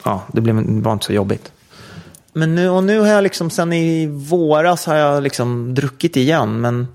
ja, 0.04 0.22
det 0.32 0.40
blev, 0.40 0.66
det 0.66 0.82
var 0.82 0.92
inte 0.92 1.04
så 1.04 1.12
jobbigt. 1.12 1.52
Men 2.32 2.54
nu, 2.54 2.70
och 2.70 2.84
nu 2.84 3.00
har 3.00 3.06
jag 3.06 3.22
liksom, 3.22 3.50
sen 3.50 3.72
i 3.72 4.06
våras 4.06 4.86
har 4.86 4.94
jag 4.94 5.22
liksom 5.22 5.74
druckit 5.74 6.16
igen. 6.16 6.60
Men 6.60 6.88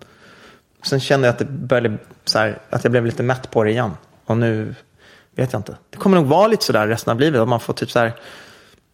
sen 0.88 1.00
kände 1.00 1.28
jag 1.28 1.34
att 1.34 1.40
det 1.40 1.46
började, 1.46 1.98
så 2.26 2.40
här, 2.40 2.60
att 2.70 2.84
jag 2.84 2.92
blev 2.92 3.06
lite 3.06 3.24
mätt 3.24 3.52
på 3.52 3.64
det 3.64 3.72
igen. 3.72 3.92
Och 4.26 4.38
nu 4.38 4.76
vet 5.36 5.54
jag 5.54 5.60
inte. 5.60 5.78
Det 5.90 5.98
kommer 5.98 6.18
nog 6.18 6.26
vara 6.26 6.48
lite 6.48 6.66
sådär 6.66 6.88
resten 6.88 7.12
av 7.12 7.20
livet. 7.20 7.42
Att 7.42 7.48
man 7.48 7.60
får 7.60 7.74
typ 7.74 7.92
så 7.92 8.00
här, 8.00 8.14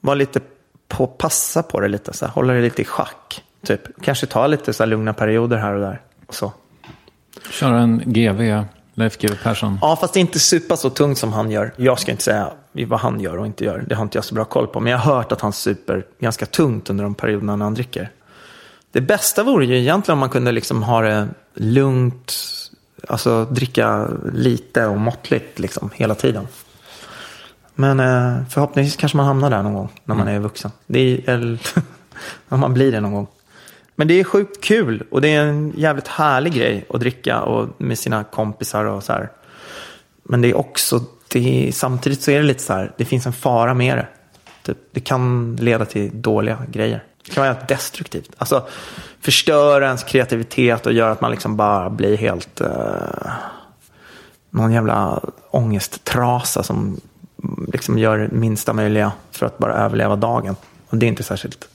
vara 0.01 0.15
lite 0.15 0.39
på, 0.87 1.07
passa 1.07 1.63
på 1.63 1.79
det 1.79 1.87
lite. 1.87 2.13
Så 2.13 2.25
här, 2.25 2.33
hålla 2.33 2.53
det 2.53 2.61
lite 2.61 2.81
i 2.81 2.85
schack. 2.85 3.43
Typ. 3.65 3.81
Kanske 4.01 4.25
ta 4.25 4.47
lite 4.47 4.73
så 4.73 4.83
här 4.83 4.87
lugna 4.87 5.13
perioder 5.13 5.57
här 5.57 5.73
och 5.73 5.81
där. 5.81 6.01
Och 6.27 6.35
så. 6.35 6.51
Köra 7.49 7.79
en 7.79 8.01
GV, 8.05 8.65
Leif 8.93 9.17
GW 9.17 9.35
Persson. 9.43 9.79
Ja, 9.81 9.95
fast 9.95 10.15
inte 10.15 10.39
supa 10.39 10.77
så 10.77 10.89
tungt 10.89 11.17
som 11.17 11.33
han 11.33 11.51
gör. 11.51 11.73
Jag 11.75 11.99
ska 11.99 12.11
inte 12.11 12.23
säga 12.23 12.49
vad 12.71 12.99
han 12.99 13.19
gör 13.19 13.37
och 13.37 13.45
inte 13.45 13.63
gör. 13.65 13.85
Det 13.87 13.95
har 13.95 14.03
inte 14.03 14.17
jag 14.17 14.25
så 14.25 14.35
bra 14.35 14.45
koll 14.45 14.67
på. 14.67 14.79
Men 14.79 14.91
jag 14.91 14.99
har 14.99 15.15
hört 15.15 15.31
att 15.31 15.41
han 15.41 15.53
super 15.53 16.05
ganska 16.19 16.45
tungt 16.45 16.89
under 16.89 17.03
de 17.03 17.15
perioderna 17.15 17.55
när 17.55 17.65
han 17.65 17.73
dricker. 17.73 18.11
Det 18.91 19.01
bästa 19.01 19.43
vore 19.43 19.65
ju 19.65 19.77
egentligen 19.77 20.13
om 20.13 20.19
man 20.19 20.29
kunde 20.29 20.51
liksom 20.51 20.83
ha 20.83 21.01
det 21.01 21.27
lugnt. 21.53 22.33
Alltså 23.07 23.45
dricka 23.45 24.07
lite 24.33 24.85
och 24.85 24.99
måttligt 24.99 25.59
liksom 25.59 25.89
hela 25.93 26.15
tiden. 26.15 26.47
Men 27.75 27.99
eh, 27.99 28.43
förhoppningsvis 28.49 28.95
kanske 28.95 29.17
man 29.17 29.25
hamnar 29.25 29.49
där 29.49 29.63
någon 29.63 29.73
gång 29.73 29.89
när 30.03 30.15
man 30.15 30.27
är 30.27 30.39
vuxen. 30.39 30.71
Det 30.85 30.99
är, 30.99 31.29
eller, 31.29 31.59
när 32.49 32.57
man 32.57 32.73
blir 32.73 32.91
det 32.91 32.99
någon 32.99 33.13
gång. 33.13 33.27
Men 33.95 34.07
det 34.07 34.19
är 34.19 34.23
sjukt 34.23 34.63
kul 34.63 35.03
och 35.11 35.21
det 35.21 35.27
är 35.27 35.45
en 35.45 35.73
jävligt 35.77 36.07
härlig 36.07 36.53
grej 36.53 36.85
att 36.89 36.99
dricka 36.99 37.41
och 37.41 37.69
med 37.77 37.99
sina 37.99 38.23
kompisar 38.23 38.85
och 38.85 39.03
så 39.03 39.13
här. 39.13 39.29
Men 40.23 40.41
det 40.41 40.49
är 40.49 40.57
också, 40.57 41.01
det 41.31 41.67
är, 41.67 41.71
samtidigt 41.71 42.21
så 42.21 42.31
är 42.31 42.37
det 42.37 42.43
lite 42.43 42.63
så 42.63 42.73
här, 42.73 42.91
det 42.97 43.05
finns 43.05 43.25
en 43.25 43.33
fara 43.33 43.73
med 43.73 43.97
det. 43.97 44.07
Typ, 44.63 44.77
det 44.91 44.99
kan 44.99 45.55
leda 45.55 45.85
till 45.85 46.21
dåliga 46.21 46.57
grejer. 46.69 47.03
Det 47.25 47.31
kan 47.33 47.43
vara 47.43 47.57
destruktivt. 47.67 48.31
Alltså 48.37 48.67
förstöra 49.21 49.85
ens 49.85 50.03
kreativitet 50.03 50.85
och 50.85 50.93
göra 50.93 51.11
att 51.11 51.21
man 51.21 51.31
liksom 51.31 51.57
bara 51.57 51.89
blir 51.89 52.17
helt, 52.17 52.61
eh, 52.61 53.31
någon 54.49 54.71
jävla 54.71 55.21
ångesttrasa 55.51 56.63
som 56.63 57.01
liksom 57.73 57.97
gör 57.97 58.17
det 58.17 58.31
minsta 58.31 58.73
möjliga 58.73 59.11
för 59.31 59.45
att 59.45 59.57
bara 59.57 59.73
överleva 59.75 60.15
dagen. 60.15 60.55
Och 60.89 60.97
det 60.97 61.05
är 61.05 61.07
inte 61.07 61.23
särskilt 61.23 61.67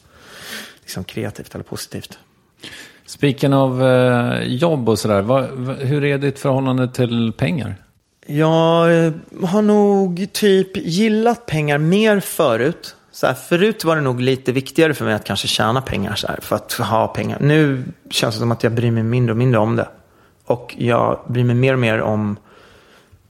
liksom, 0.80 1.04
kreativt 1.04 1.54
eller 1.54 1.64
positivt. 1.64 2.18
Spiken 3.06 3.52
av 3.52 3.82
eh, 3.86 4.42
jobb 4.42 4.88
och 4.88 4.98
sådär, 4.98 5.22
vad- 5.22 5.76
hur 5.78 6.04
är 6.04 6.18
ditt 6.18 6.38
förhållande 6.38 6.88
till 6.88 7.32
pengar? 7.32 7.74
Jag 8.26 9.12
har 9.44 9.62
nog 9.62 10.28
typ 10.32 10.76
gillat 10.76 11.46
pengar 11.46 11.78
mer 11.78 12.20
förut. 12.20 12.94
Så 13.18 13.26
här, 13.26 13.34
förut 13.34 13.84
var 13.84 13.96
det 13.96 14.02
nog 14.02 14.20
lite 14.20 14.52
viktigare 14.52 14.94
för 14.94 15.04
mig 15.04 15.14
att 15.14 15.24
kanske 15.24 15.48
tjäna 15.48 15.80
pengar 15.80 16.14
så 16.14 16.26
här, 16.26 16.38
för 16.42 16.56
att 16.56 16.72
ha 16.72 17.08
pengar. 17.08 17.38
Nu 17.40 17.84
känns 18.10 18.34
det 18.34 18.38
som 18.38 18.52
att 18.52 18.62
jag 18.62 18.72
bryr 18.72 18.90
mig 18.90 19.02
mindre 19.02 19.32
och 19.32 19.36
mindre 19.36 19.60
om 19.60 19.76
det. 19.76 19.88
Och 20.44 20.74
jag 20.78 21.20
bryr 21.26 21.44
mig 21.44 21.56
mer 21.56 21.72
och 21.72 21.78
mer 21.78 22.00
om 22.00 22.36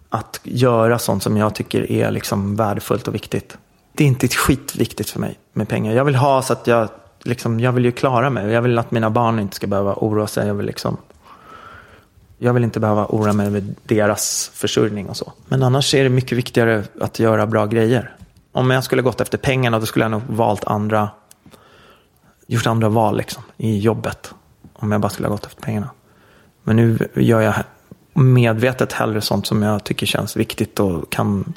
att 0.09 0.40
göra 0.43 0.98
sånt 0.98 1.23
som 1.23 1.36
jag 1.36 1.55
tycker 1.55 1.90
är 1.90 2.10
liksom 2.10 2.56
värdefullt 2.56 3.09
och 3.09 3.15
viktigt. 3.15 3.56
Det 3.93 4.05
är 4.05 4.09
inte 4.09 4.27
ett 4.27 4.35
skitviktigt 4.35 5.10
för 5.10 5.20
mig 5.20 5.39
med 5.52 5.69
pengar. 5.69 5.93
Jag 5.93 6.05
vill 6.05 6.15
ha 6.15 6.43
så 6.43 6.52
att 6.52 6.66
jag, 6.66 6.89
liksom, 7.23 7.60
jag 7.60 7.73
vill 7.73 7.85
ju 7.85 7.93
klara 7.93 8.31
mig. 8.31 8.52
Jag 8.52 8.62
vill 8.62 8.78
att 8.78 8.90
mina 8.90 9.10
barn 9.10 9.39
inte 9.40 9.56
ska 9.56 9.66
behöva 9.66 9.94
oroa 9.94 10.27
sig. 10.27 10.47
Jag 10.47 10.55
vill 10.55 10.66
liksom 10.66 10.97
jag 12.39 12.52
vill 12.52 12.65
inte 12.65 12.81
behöva 12.81 13.06
oroa 13.06 13.32
mig 13.32 13.47
över 13.47 13.65
deras 13.85 14.51
försörjning 14.55 15.09
och 15.09 15.16
så. 15.16 15.32
Men 15.48 15.62
annars 15.62 15.94
är 15.94 16.02
det 16.02 16.10
mycket 16.10 16.39
viktigare 16.39 16.85
att 17.01 17.19
göra 17.19 17.47
bra 17.47 17.66
grejer. 17.66 18.15
Om 18.59 18.70
jag 18.70 18.85
skulle 18.85 19.02
gått 19.02 19.20
efter 19.20 19.39
pengarna 19.39 19.78
då 19.78 19.86
skulle 19.86 20.05
jag 20.05 20.10
nog 20.10 20.22
valt 20.26 20.64
andra, 20.64 21.10
gjort 22.47 22.66
andra 22.66 22.89
val 22.89 23.16
liksom, 23.16 23.43
i 23.56 23.78
jobbet. 23.78 24.35
Om 24.72 24.93
jag 24.93 25.01
bara 25.01 25.09
skulle 25.09 25.28
ha 25.28 25.35
gått 25.35 25.47
efter 25.47 25.62
pengarna. 25.62 25.90
Men 26.62 26.76
nu 26.76 27.09
gör 27.14 27.40
jag 27.40 27.55
medvetet 28.12 28.93
hellre 28.93 29.20
sånt 29.20 29.47
som 29.47 29.62
jag 29.62 29.85
tycker 29.85 30.06
känns 30.06 30.36
viktigt 30.36 30.80
och 30.80 31.10
kan 31.10 31.55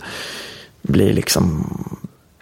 bli 0.82 1.14
liksom 1.14 1.68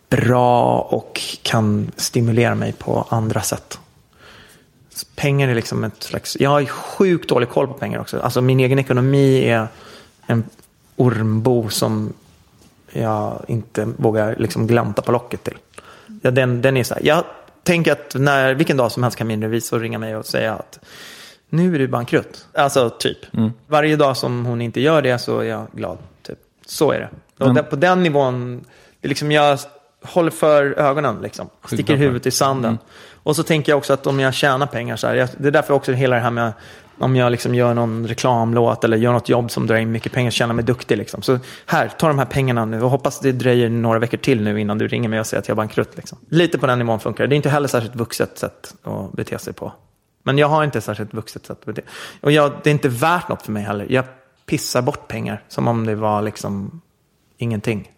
bra 0.10 0.80
och 0.80 1.22
kan 1.42 1.92
stimulera 1.96 2.56
mig 2.56 2.74
på 2.74 3.06
andra 3.10 3.42
sätt. 3.42 3.80
Pengar 5.16 5.48
är 5.48 5.56
liksom 5.56 5.84
ett 5.84 6.04
slags... 6.04 6.38
Jag 6.40 6.50
har 6.50 6.66
sjukt 6.66 7.30
dålig 7.30 7.50
koll 7.50 7.68
på 7.68 7.74
pengar 7.74 8.00
också. 8.00 8.20
Alltså 8.20 8.42
min 8.42 8.60
egen 8.60 8.80
ekonomi 8.80 9.50
är 9.50 9.68
en 10.28 10.44
ormbo 10.96 11.70
som 11.70 12.14
jag 12.92 13.46
inte 13.48 13.86
vågar 13.98 14.36
liksom 14.36 14.68
glanta 14.68 15.02
på 15.02 15.12
locket 15.12 15.44
till. 15.44 15.58
Ja, 16.22 16.32
den, 16.32 16.62
den 16.62 16.78
är 16.78 16.84
så 16.84 16.94
här. 16.94 17.02
Jag 17.06 17.24
tänker 17.64 17.92
att 17.92 18.16
när, 18.16 18.54
vilken 18.54 18.78
dag 18.78 18.92
som 18.92 19.04
helst 19.04 19.18
kan 19.18 19.28
min 19.28 19.42
revisor 19.42 19.80
ringa 19.80 20.00
mig 20.00 20.16
och 20.16 20.26
säga 20.26 20.54
att 20.54 20.80
nu 21.50 21.76
är 21.76 21.80
du 21.80 21.88
bankrutt. 21.88 22.48
Alltså 22.54 22.90
typ. 22.90 23.18
Varje 23.68 23.96
dag 23.96 24.18
som 24.18 24.46
hon 24.46 24.62
inte 24.62 24.82
gör 24.82 25.02
det 25.02 25.20
så 25.20 25.40
är 25.40 25.44
jag 25.44 25.68
glad. 25.74 25.98
Typ. 26.22 26.40
Så 26.66 26.92
är 26.92 27.00
det. 27.00 27.10
Men- 27.38 27.56
där, 27.56 27.64
på 27.64 27.76
den 27.76 28.04
nivån, 28.04 28.66
det 29.02 29.08
är 29.08 29.10
liksom 29.10 29.32
jag 29.32 29.60
håller 30.04 30.32
för 30.32 30.80
ögonen 30.80 31.18
liksom. 31.22 31.50
Sticker 31.66 31.96
huvudet 31.96 32.26
i 32.26 32.32
sanden. 32.32 32.78
Och 33.24 33.36
så 33.36 33.44
tänker 33.44 33.72
jag 33.72 33.78
också 33.78 33.94
att 33.94 34.08
om 34.08 34.20
jag 34.20 34.34
tjänar 34.34 34.68
pengar 34.68 34.96
så 34.96 35.08
här. 35.08 35.16
Jag, 35.16 35.30
det 35.38 35.48
är 35.48 35.52
därför 35.52 35.74
också 35.74 35.92
hela 35.92 36.16
det 36.16 36.22
här 36.22 36.32
med 36.32 36.54
om 37.00 37.16
jag 37.16 37.32
liksom 37.32 37.56
gör 37.56 37.74
någon 37.74 38.08
reklamlåt 38.08 38.84
eller 38.84 38.98
gör 38.98 39.14
något 39.14 39.30
jobb 39.30 39.52
som 39.52 39.68
drar 39.68 39.76
in 39.76 39.92
mycket 39.92 40.12
pengar, 40.12 40.32
känner 40.32 40.54
mig 40.54 40.66
duktig. 40.66 40.98
Liksom. 40.98 41.22
Så 41.22 41.40
här, 41.66 41.88
ta 41.88 42.08
de 42.08 42.20
här 42.20 42.26
pengarna 42.26 42.66
nu 42.66 42.82
och 42.82 42.90
hoppas 42.90 43.20
det 43.20 43.32
dröjer 43.32 43.70
några 43.70 44.00
veckor 44.00 44.18
till 44.18 44.42
nu 44.42 44.62
innan 44.62 44.78
du 44.78 44.88
ringer 44.88 45.10
mig 45.10 45.20
och 45.20 45.28
säger 45.28 45.42
att 45.42 45.48
jag 45.48 45.56
är 45.56 45.58
bankrutt. 45.58 45.98
Liksom. 45.98 46.18
Lite 46.30 46.58
på 46.58 46.68
den 46.68 46.80
nivån 46.80 47.00
funkar 47.00 47.24
det. 47.24 47.28
Det 47.28 47.34
är 47.34 47.38
inte 47.38 47.50
heller 47.50 47.68
särskilt 47.68 47.96
vuxet 47.96 48.38
sätt 48.38 48.76
att 48.84 49.12
bete 49.12 49.40
sig 49.40 49.54
på. 49.54 49.74
Men 50.24 50.38
jag 50.38 50.48
har 50.48 50.64
inte 50.64 50.82
särskilt 50.82 51.14
vuxet 51.14 51.46
sätt 51.46 51.60
att 51.60 51.66
bete 51.66 51.82
Och 52.22 52.32
jag, 52.32 52.52
det 52.64 52.70
är 52.70 52.72
inte 52.72 52.90
värt 52.90 53.30
något 53.30 53.42
för 53.42 53.52
mig 53.52 53.64
heller. 53.64 53.88
Jag 53.90 54.06
pissar 54.46 54.82
bort 54.82 55.08
pengar 55.08 55.44
som 55.48 55.68
om 55.68 55.86
det 55.86 55.96
var 55.96 56.22
liksom 56.22 56.82
ingenting. 57.38 57.92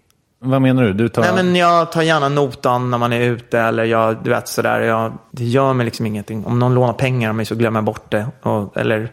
Vad 0.43 0.61
menar 0.61 0.83
du? 0.83 0.93
Du 0.93 1.09
tar... 1.09 1.21
Nej, 1.21 1.33
men 1.33 1.55
jag 1.55 1.91
tar 1.91 2.01
gärna 2.01 2.29
notan 2.29 2.91
när 2.91 2.97
man 2.97 3.13
är 3.13 3.21
ute 3.21 3.59
eller 3.59 3.83
jag, 3.83 4.17
du 4.23 4.29
vet 4.29 4.47
sådär. 4.47 4.79
Jag, 4.81 5.17
det 5.31 5.43
gör 5.43 5.73
mig 5.73 5.85
liksom 5.85 6.05
ingenting. 6.05 6.45
Om 6.45 6.59
någon 6.59 6.73
lånar 6.73 6.93
pengar 6.93 7.29
av 7.29 7.35
mig 7.35 7.45
så 7.45 7.55
glömmer 7.55 7.77
jag 7.77 7.85
bort 7.85 8.11
det. 8.11 8.27
Och, 8.41 8.77
eller 8.77 9.11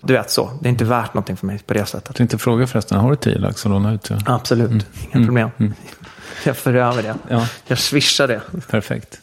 du 0.00 0.12
vet 0.12 0.30
så. 0.30 0.50
Det 0.60 0.68
är 0.68 0.70
inte 0.70 0.84
värt 0.84 1.14
någonting 1.14 1.36
för 1.36 1.46
mig 1.46 1.60
på 1.66 1.74
det 1.74 1.86
sättet. 1.86 2.08
Jag 2.08 2.16
tänkte 2.16 2.38
fråga 2.38 2.66
förresten, 2.66 2.98
har 2.98 3.10
du 3.10 3.16
10 3.16 3.38
lax 3.38 3.66
att 3.66 3.70
låna 3.70 3.94
ut? 3.94 4.10
Ja. 4.10 4.16
Absolut, 4.26 4.86
inga 5.12 5.26
problem. 5.26 5.50
Jag 6.44 6.56
för 6.56 6.74
över 6.74 7.02
det. 7.02 7.14
Ja. 7.28 7.48
Jag 7.66 7.78
swishar 7.78 8.28
det. 8.28 8.40
Perfekt. 8.70 9.20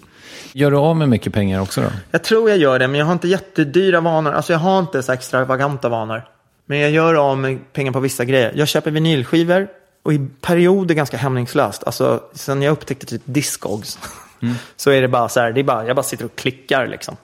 Gör 0.53 0.71
du 0.71 0.77
av 0.77 0.95
med 0.95 1.09
mycket 1.09 1.33
pengar 1.33 1.61
också 1.61 1.81
då? 1.81 1.87
Jag 2.11 2.23
tror 2.23 2.49
jag 2.49 2.59
gör 2.59 2.79
det, 2.79 2.87
men 2.87 2.99
jag 2.99 3.05
har 3.05 3.13
inte 3.13 3.27
jättedyra 3.27 4.01
vanor. 4.01 4.31
Alltså 4.31 4.53
jag 4.53 4.59
har 4.59 4.79
inte 4.79 5.03
så 5.03 5.11
extravaganta 5.11 5.89
vanor. 5.89 6.23
Men 6.65 6.79
jag 6.79 6.91
gör 6.91 7.13
av 7.13 7.37
med 7.37 7.73
pengar 7.73 7.91
på 7.91 7.99
vissa 7.99 8.25
grejer. 8.25 8.51
Jag 8.55 8.67
köper 8.67 8.91
vinylskivor 8.91 9.67
och 10.03 10.13
i 10.13 10.27
perioder 10.41 10.95
ganska 10.95 11.17
hämningslöst. 11.17 11.83
Alltså 11.83 12.23
sen 12.33 12.61
jag 12.61 12.71
upptäckte 12.71 13.05
typ 13.05 13.21
Discogs. 13.25 13.99
Så 14.75 14.91
är 14.91 15.01
det 15.01 15.07
bara 15.07 15.29
så 15.29 15.39
här, 15.39 15.51
det 15.51 15.61
är 15.61 15.63
bara, 15.63 15.87
jag 15.87 15.95
bara 15.95 16.03
sitter 16.03 16.25
och 16.25 16.35
klickar 16.35 16.87
liksom. 16.87 17.17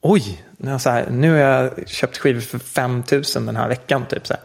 Oj, 0.00 0.44
nu 0.56 0.78
så 0.78 0.90
här, 0.90 1.06
nu 1.10 1.30
har 1.30 1.38
jag 1.38 1.88
köpt 1.88 2.18
skivor 2.18 2.40
för 2.40 2.58
5 2.58 3.02
000 3.12 3.22
den 3.34 3.56
här 3.56 3.68
veckan 3.68 4.06
typ. 4.06 4.26
Så 4.26 4.34
här. 4.34 4.42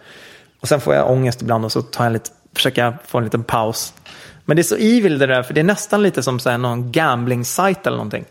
Och 0.60 0.68
sen 0.68 0.82
får 0.82 0.96
jag 0.96 1.12
ångest 1.12 1.42
ibland 1.42 1.66
och 1.66 1.72
så 1.72 1.82
tar 1.82 2.04
jag 2.04 2.14
lite, 2.14 2.30
försöker 2.54 2.86
jag 2.86 2.94
få 3.06 3.18
en 3.18 3.24
liten 3.24 3.44
paus. 3.44 3.94
Men 4.46 4.58
det 4.58 4.62
är 4.62 4.64
så 4.64 4.76
evil 4.76 5.20
det 5.20 5.28
där, 5.28 5.44
för 5.44 5.54
det 5.54 5.60
är 5.60 5.64
nästan 5.64 6.04
lite 6.04 6.24
som 6.24 6.40
så 6.40 6.50
här, 6.50 6.58
någon 6.58 6.92
gambling 6.92 7.46
site 7.46 7.82
eller 7.84 7.98
någonting. 7.98 8.26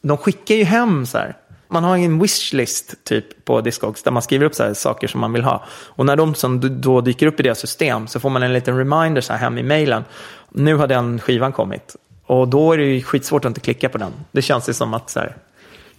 De 0.00 0.16
skickar 0.16 0.54
ju 0.54 0.64
hem 0.64 1.06
så 1.06 1.18
här. 1.18 1.36
Man 1.68 1.84
har 1.84 1.96
en 1.96 2.18
wishlist 2.18 3.04
typ 3.04 3.44
på 3.44 3.60
Discogs 3.60 4.02
där 4.02 4.10
man 4.10 4.22
skriver 4.22 4.46
upp 4.46 4.54
så 4.54 4.62
här, 4.62 4.74
saker 4.74 5.08
som 5.08 5.20
man 5.20 5.32
vill 5.32 5.44
ha. 5.44 5.64
Och 5.68 6.06
när 6.06 6.16
de 6.16 6.34
som 6.34 6.80
då 6.80 7.00
dyker 7.00 7.26
upp 7.26 7.40
i 7.40 7.42
deras 7.42 7.58
system 7.58 8.06
så 8.06 8.20
får 8.20 8.30
man 8.30 8.42
en 8.42 8.52
liten 8.52 8.78
reminder 8.78 9.20
så 9.20 9.32
här 9.32 9.40
hem 9.40 9.58
i 9.58 9.62
mejlen. 9.62 10.04
Nu 10.50 10.74
har 10.74 10.86
den 10.86 11.20
skivan 11.20 11.52
kommit. 11.52 11.96
Och 12.26 12.48
då 12.48 12.72
är 12.72 12.78
det 12.78 12.84
ju 12.84 13.02
skitsvårt 13.02 13.44
att 13.44 13.48
inte 13.48 13.60
klicka 13.60 13.88
på 13.88 13.98
den. 13.98 14.12
Det 14.32 14.42
känns 14.42 14.68
ju 14.68 14.72
som 14.72 14.94
att 14.94 15.10
så 15.10 15.20
här, 15.20 15.36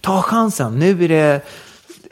ta 0.00 0.22
chansen, 0.22 0.78
nu 0.78 1.04
är 1.04 1.08
det 1.08 1.42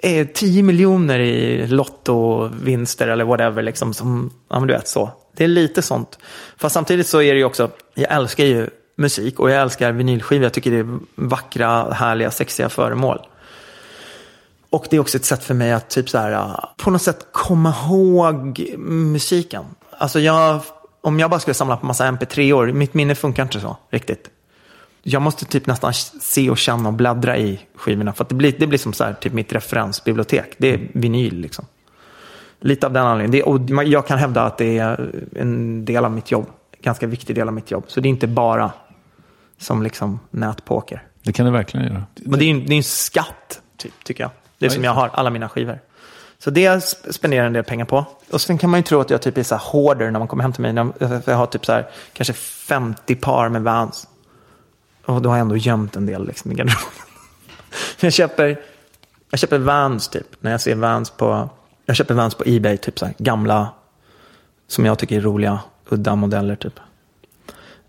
är 0.03 0.24
10 0.24 0.62
miljoner 0.62 1.19
i 1.19 1.66
lottovinster 1.66 3.09
eller 3.09 3.24
whatever. 3.24 3.62
Liksom, 3.62 3.95
som, 3.95 4.31
ja, 4.49 4.59
men 4.59 4.69
du 4.69 4.74
vet 4.74 4.89
så. 4.89 5.11
Det 5.37 5.45
är 5.45 5.49
lite 5.49 5.83
sånt. 5.83 6.19
Fast 6.57 6.74
samtidigt 6.74 7.07
så 7.07 7.23
är 7.23 7.33
det 7.33 7.39
ju 7.39 7.45
också, 7.45 7.70
jag 7.95 8.12
älskar 8.12 8.45
ju 8.45 8.70
musik 8.97 9.41
och 9.41 9.51
jag 9.51 9.62
älskar 9.62 9.93
vinylskivor. 9.93 10.43
Jag 10.43 10.53
tycker 10.53 10.70
det 10.70 10.78
är 10.78 10.99
vackra, 11.15 11.93
härliga, 11.93 12.31
sexiga 12.31 12.69
föremål. 12.69 13.19
Och 14.70 14.86
det 14.90 14.97
är 14.97 15.01
också 15.01 15.16
ett 15.16 15.24
sätt 15.24 15.44
för 15.44 15.55
mig 15.55 15.72
att 15.72 15.90
typ 15.90 16.09
så 16.09 16.18
här, 16.18 16.60
på 16.76 16.90
något 16.90 17.02
sätt 17.02 17.26
komma 17.32 17.74
ihåg 17.86 18.74
musiken. 18.78 19.64
Alltså 19.98 20.20
jag, 20.20 20.60
om 21.01 21.20
jag 21.20 21.30
bara 21.30 21.40
skulle 21.40 21.55
samla 21.55 21.76
på 21.76 21.86
massa 21.86 22.10
mp3-or, 22.10 22.72
mitt 22.72 22.94
minne 22.94 23.14
funkar 23.14 23.43
inte 23.43 23.60
så 23.60 23.76
riktigt. 23.90 24.30
Jag 25.02 25.22
måste 25.22 25.44
typ 25.44 25.66
nästan 25.66 25.93
se 26.20 26.51
och 26.51 26.59
känna 26.59 26.88
och 26.88 26.94
bläddra 26.94 27.38
i 27.38 27.60
skivorna. 27.74 28.12
För 28.12 28.24
att 28.24 28.28
det 28.28 28.34
blir, 28.34 28.55
det 28.59 28.66
blir 28.66 28.78
som 28.78 28.93
så 28.93 29.05
här, 29.05 29.14
typ 29.14 29.32
mitt 29.32 29.52
referensbibliotek. 29.52 30.55
Det 30.59 30.74
är 30.74 30.88
vinyl 30.93 31.40
liksom. 31.40 31.64
Lite 32.60 32.86
av 32.86 32.93
den 32.93 33.06
anledningen. 33.06 33.30
Det, 33.66 33.74
och 33.76 33.84
jag 33.84 34.06
kan 34.06 34.18
hävda 34.18 34.43
att 34.43 34.59
det 34.59 34.78
är 34.78 35.10
en 35.36 35.84
del 35.84 36.05
av 36.05 36.12
mitt 36.12 36.30
jobb. 36.30 36.47
Ganska 36.82 37.06
viktig 37.06 37.36
del 37.36 37.48
av 37.48 37.55
mitt 37.55 37.70
jobb. 37.70 37.84
Så 37.86 38.01
det 38.01 38.09
är 38.09 38.10
inte 38.10 38.26
bara 38.26 38.72
som 39.59 39.82
liksom 39.82 40.20
nätpoker. 40.30 41.02
Det 41.22 41.32
kan 41.32 41.47
det 41.47 41.52
verkligen 41.52 41.86
göra. 41.86 42.02
Men 42.14 42.38
det 42.38 42.51
är 42.51 42.55
det 42.55 42.74
är 42.74 42.76
en 42.76 42.82
skatt, 42.82 43.60
typ, 43.76 44.05
tycker 44.05 44.24
jag. 44.24 44.30
Det 44.59 44.66
är 44.66 44.70
som 44.70 44.85
jag 44.85 44.93
har 44.93 45.11
alla 45.12 45.31
mina 45.31 45.49
skivor. 45.49 45.81
Så 46.39 46.51
det 46.51 46.81
spenderar 47.11 47.43
jag 47.43 47.47
en 47.47 47.53
del 47.53 47.65
pengar 47.65 47.85
på. 47.85 48.05
Och 48.31 48.41
sen 48.41 48.59
kan 48.59 48.70
man 48.70 48.81
ju 48.81 48.85
tro 48.85 49.01
att 49.01 49.11
jag 49.11 49.23
typ 49.23 49.39
är 49.39 49.43
så 49.43 49.55
här 49.55 49.62
hoarder 49.73 50.11
när 50.11 50.19
man 50.19 50.28
kommer 50.28 50.43
hem 50.43 50.53
till 50.53 50.62
mig. 50.62 50.74
Jag 51.27 51.37
har 51.37 51.47
typ 51.47 51.66
så 51.66 51.73
här, 51.73 51.91
kanske 52.12 52.33
50 52.33 53.15
par 53.15 53.49
med 53.49 53.62
Vans. 53.62 54.09
Och 55.05 55.23
då 55.23 55.28
har 55.28 55.37
jag 55.37 55.43
ändå 55.43 55.57
gömt 55.57 55.97
en 55.97 56.07
del 56.07 56.27
liksom, 56.27 56.53
i 56.53 56.55
garderoben. 56.55 56.85
jag, 58.01 58.12
köper, 58.12 58.61
jag 59.31 59.41
köper 59.41 59.59
Vans 59.59 60.09
typ. 60.09 60.27
När 60.41 60.51
jag 60.51 60.61
ser 60.61 60.74
Vans 60.74 61.11
på, 61.11 61.49
jag 61.87 61.97
köper 61.97 62.15
Vans 62.15 62.35
på 62.35 62.45
Ebay. 62.47 62.77
Typ 62.77 62.99
så 62.99 63.07
här, 63.07 63.15
gamla, 63.19 63.69
som 64.69 64.87
jag 64.87 64.99
tycker 64.99 65.16
är 65.16 65.20
roliga, 65.20 65.61
udda 65.89 66.15
modeller 66.15 66.57
typ. 66.57 66.81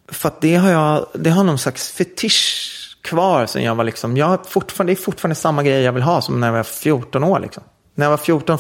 För 0.08 0.28
att 0.28 0.42
det 0.42 0.56
har 0.56 0.70
jag, 0.70 1.06
det 1.14 1.30
har 1.30 1.44
någon 1.44 1.58
slags 1.58 1.92
fetisch 1.92 2.77
kvar 3.08 3.46
sen 3.46 3.64
jag 3.64 3.76
var 3.76 3.84
liksom, 3.84 4.18
jag 4.18 4.26
har 4.26 4.40
fortfarande, 4.48 4.94
det 4.94 5.00
är 5.00 5.04
fortfarande 5.04 5.36
samma 5.36 5.64
grej 5.64 5.82
jag 5.82 5.94
vill 5.94 6.04
ha 6.04 6.22
som 6.22 6.40
när 6.40 6.48
jag 6.48 6.54
var 6.54 6.64
14 6.64 7.24
år 7.24 7.40
liksom. 7.40 7.64
När 7.96 8.06
jag 8.06 8.10
var 8.10 8.18
14, 8.18 8.58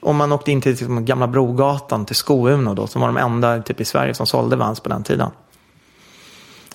om 0.00 0.16
man 0.16 0.32
åkte 0.32 0.52
in 0.52 0.60
till 0.60 0.70
liksom, 0.70 1.04
gamla 1.04 1.26
Brogatan 1.26 2.06
till 2.06 2.16
Skouno 2.16 2.74
då, 2.74 2.86
som 2.86 3.00
var 3.00 3.08
de 3.08 3.16
enda 3.16 3.62
typ 3.62 3.80
i 3.80 3.84
Sverige 3.84 4.14
som 4.14 4.26
sålde 4.26 4.56
Vans 4.56 4.80
på 4.80 4.88
den 4.88 5.02
tiden. 5.02 5.30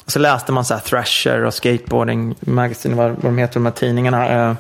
Och 0.06 0.12
så 0.12 0.20
läste 0.20 0.52
man 0.52 0.66
så 0.66 0.74
här 0.74 0.82
Thrasher 0.82 1.44
och 1.44 1.54
Skateboarding 1.54 2.36
Magazine, 2.40 2.96
vad, 2.96 3.12
vad 3.12 3.24
de 3.24 3.38
heter, 3.38 3.54
de 3.54 3.66
här 3.66 3.74
tidningarna. 3.74 4.30
Eh, 4.30 4.56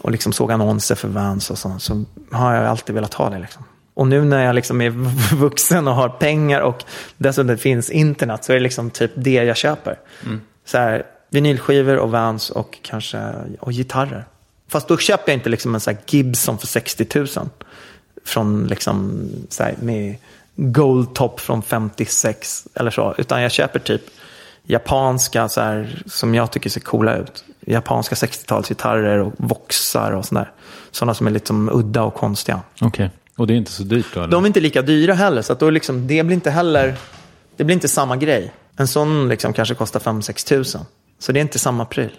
och 0.00 0.10
liksom 0.10 0.32
såg 0.32 0.52
annonser 0.52 0.94
för 0.94 1.08
Vans 1.08 1.50
och 1.50 1.58
sånt. 1.58 1.82
Så 1.82 2.04
har 2.32 2.54
jag 2.54 2.64
alltid 2.64 2.94
velat 2.94 3.14
ha 3.14 3.30
det 3.30 3.38
liksom. 3.38 3.64
Och 3.94 4.06
nu 4.06 4.24
när 4.24 4.44
jag 4.44 4.54
liksom 4.54 4.80
är 4.80 4.90
vuxen 5.36 5.88
och 5.88 5.94
har 5.94 6.08
pengar 6.08 6.60
och 6.60 6.84
dessutom 7.16 7.46
det 7.46 7.56
finns 7.56 7.90
internet 7.90 8.44
så 8.44 8.52
är 8.52 8.56
det 8.56 8.62
liksom 8.62 8.90
typ 8.90 9.10
det 9.14 9.30
jag 9.30 9.56
köper. 9.56 9.98
Mm. 10.24 10.40
Så 10.64 10.78
här, 10.78 11.06
vinylskivor 11.30 11.96
och 11.96 12.10
Vans 12.10 12.50
och 12.50 12.78
kanske 12.82 13.34
och 13.60 13.72
gitarrer. 13.72 14.24
Fast 14.68 14.88
då 14.88 14.98
köper 14.98 15.32
jag 15.32 15.38
inte 15.38 15.48
liksom 15.48 15.74
en 15.74 15.80
så 15.80 15.92
Gibson 16.06 16.58
för 16.58 16.66
60 16.66 17.06
000. 17.14 17.26
Från 18.24 18.66
liksom 18.66 19.28
så 19.48 19.62
här, 19.62 19.74
med 19.82 20.16
Gold 20.56 21.14
Top 21.14 21.40
från 21.40 21.62
56 21.62 22.66
eller 22.74 22.90
så. 22.90 23.14
Utan 23.18 23.42
jag 23.42 23.52
köper 23.52 23.78
typ 23.78 24.02
japanska 24.62 25.48
så 25.48 25.60
här, 25.60 26.02
som 26.06 26.34
jag 26.34 26.50
tycker 26.50 26.70
ser 26.70 26.80
coola 26.80 27.16
ut. 27.16 27.44
Japanska 27.60 28.14
60-talsgitarrer 28.14 29.18
och 29.18 29.32
voxar 29.36 30.12
och 30.12 30.24
sådär. 30.24 30.50
Sådana 30.90 31.14
som 31.14 31.26
är 31.26 31.30
lite 31.30 31.46
som 31.46 31.68
udda 31.72 32.02
och 32.02 32.14
konstiga. 32.14 32.60
Okej, 32.74 32.86
okay. 32.88 33.08
och 33.36 33.46
det 33.46 33.54
är 33.54 33.56
inte 33.56 33.72
så 33.72 33.82
dyrt 33.82 34.06
då? 34.14 34.20
Eller? 34.20 34.30
De 34.30 34.44
är 34.44 34.46
inte 34.46 34.60
lika 34.60 34.82
dyra 34.82 35.14
heller. 35.14 35.42
Så 35.42 35.52
att 35.52 35.60
då 35.60 35.70
liksom, 35.70 36.06
det 36.06 36.22
blir 36.22 36.34
inte 36.34 36.50
heller, 36.50 36.96
det 37.56 37.64
blir 37.64 37.74
inte 37.74 37.88
samma 37.88 38.16
grej. 38.16 38.52
En 38.76 38.88
sån 38.88 39.28
liksom 39.28 39.52
kanske 39.52 39.74
kostar 39.74 40.00
5-6 40.00 40.48
tusen. 40.48 40.80
Så 41.18 41.32
det 41.32 41.38
är 41.38 41.42
inte 41.42 41.58
samma 41.58 41.84
pryl. 41.84 42.10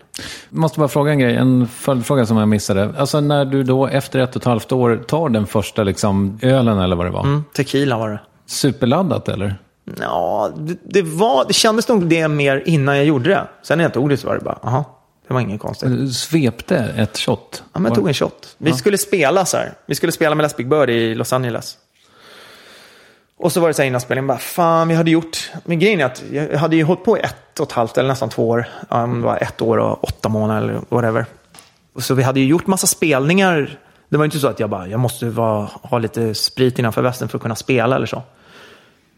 Måste 0.50 0.80
bara 0.80 0.88
fråga 0.88 1.12
en 1.12 1.20
grej, 1.20 1.36
en 1.36 1.68
följdfråga 1.68 2.26
som 2.26 2.38
jag 2.38 2.48
missade. 2.48 2.94
Alltså 2.98 3.20
när 3.20 3.46
du 3.46 3.64
då 3.64 3.88
efter 3.88 4.20
ett 4.20 4.36
och 4.36 4.42
ett 4.42 4.46
halvt 4.46 4.72
år 4.72 5.04
tar 5.08 5.30
den 5.30 5.48
första 5.48 5.84
liksom, 5.84 6.40
ölen 6.42 6.80
eller 6.80 6.96
vad 6.96 7.06
det 7.06 7.12
var. 7.12 7.24
Mm, 7.24 7.44
tequila 7.54 7.98
var 7.98 8.10
det. 8.10 8.20
Superladdat 8.46 9.30
eller? 9.30 9.56
Ja, 10.00 10.52
det, 10.58 10.78
det, 10.84 11.02
var, 11.02 11.46
det 11.48 11.54
kändes 11.54 11.88
nog 11.88 12.08
det 12.08 12.28
mer 12.28 12.64
innan 12.66 12.98
jag 12.98 13.06
gjorde 13.06 13.30
det. 13.30 13.48
Sen 13.64 13.78
när 13.78 13.86
jag 13.86 13.94
tog 13.94 14.10
det 14.10 14.18
så 14.18 14.28
var 14.28 14.36
det 14.36 14.44
bara, 14.44 14.60
aha, 14.64 15.00
det 15.28 15.34
var 15.34 15.42
inget 15.42 15.62
konstigt. 15.62 15.90
Du 15.90 16.10
svepte 16.10 16.78
ett 16.78 17.18
shot? 17.18 17.64
Ja, 17.74 17.80
men 17.80 17.90
jag 17.90 17.96
tog 17.96 18.08
en 18.08 18.14
shot. 18.14 18.56
Vi 18.58 18.70
ja. 18.70 18.76
skulle 18.76 18.98
spela 18.98 19.46
så 19.46 19.58
här. 19.58 19.74
Vi 19.86 19.96
skulle 19.96 20.12
spela 20.12 20.36
med 20.36 20.44
Les 20.44 20.58
Big 20.58 20.70
Bird 20.70 20.90
i 20.90 21.16
Los 21.16 21.34
Angeles. 21.34 21.78
Och 23.40 23.52
så 23.52 23.60
var 23.60 23.68
det 23.68 23.74
så 23.74 23.82
här 23.82 23.88
innan 23.88 24.02
spelningen, 24.02 24.28
bara, 24.28 24.38
fan 24.38 24.88
vi 24.88 24.96
hade 24.96 25.12
gjort, 25.12 25.52
men 25.66 25.80
grejen 25.80 26.00
är 26.00 26.06
att 26.06 26.24
jag 26.32 26.58
hade 26.58 26.76
ju 26.76 26.84
hållit 26.84 27.04
på 27.04 27.18
i 27.18 27.22
ett 27.22 27.60
och 27.60 27.68
ett 27.68 27.72
halvt 27.72 27.98
eller 27.98 28.10
nästan 28.10 28.30
två 28.30 28.50
år. 28.50 28.66
Um, 28.90 29.22
det 29.22 29.26
var 29.26 29.38
ett 29.38 29.62
år 29.62 29.78
och 29.78 30.04
åtta 30.04 30.30
månader 30.30 30.62
eller 30.62 30.82
whatever. 30.90 31.26
Så 31.96 32.14
vi 32.14 32.24
hade 32.24 32.40
ju 32.40 32.46
gjort 32.46 32.68
massa 32.68 32.88
spelningar. 32.88 33.80
Det 34.10 34.18
var 34.18 34.26
inte 34.26 34.40
så 34.40 34.48
att 34.48 34.60
jag 34.60 34.70
bara, 34.70 34.88
jag 34.88 35.00
måste 35.00 35.30
vara, 35.30 35.70
ha 35.82 35.98
lite 35.98 36.36
sprit 36.36 36.80
innanför 36.80 37.02
västen 37.02 37.30
för 37.30 37.38
att 37.38 37.42
kunna 37.42 37.56
spela 37.56 37.96
eller 37.96 38.06
så. 38.06 38.24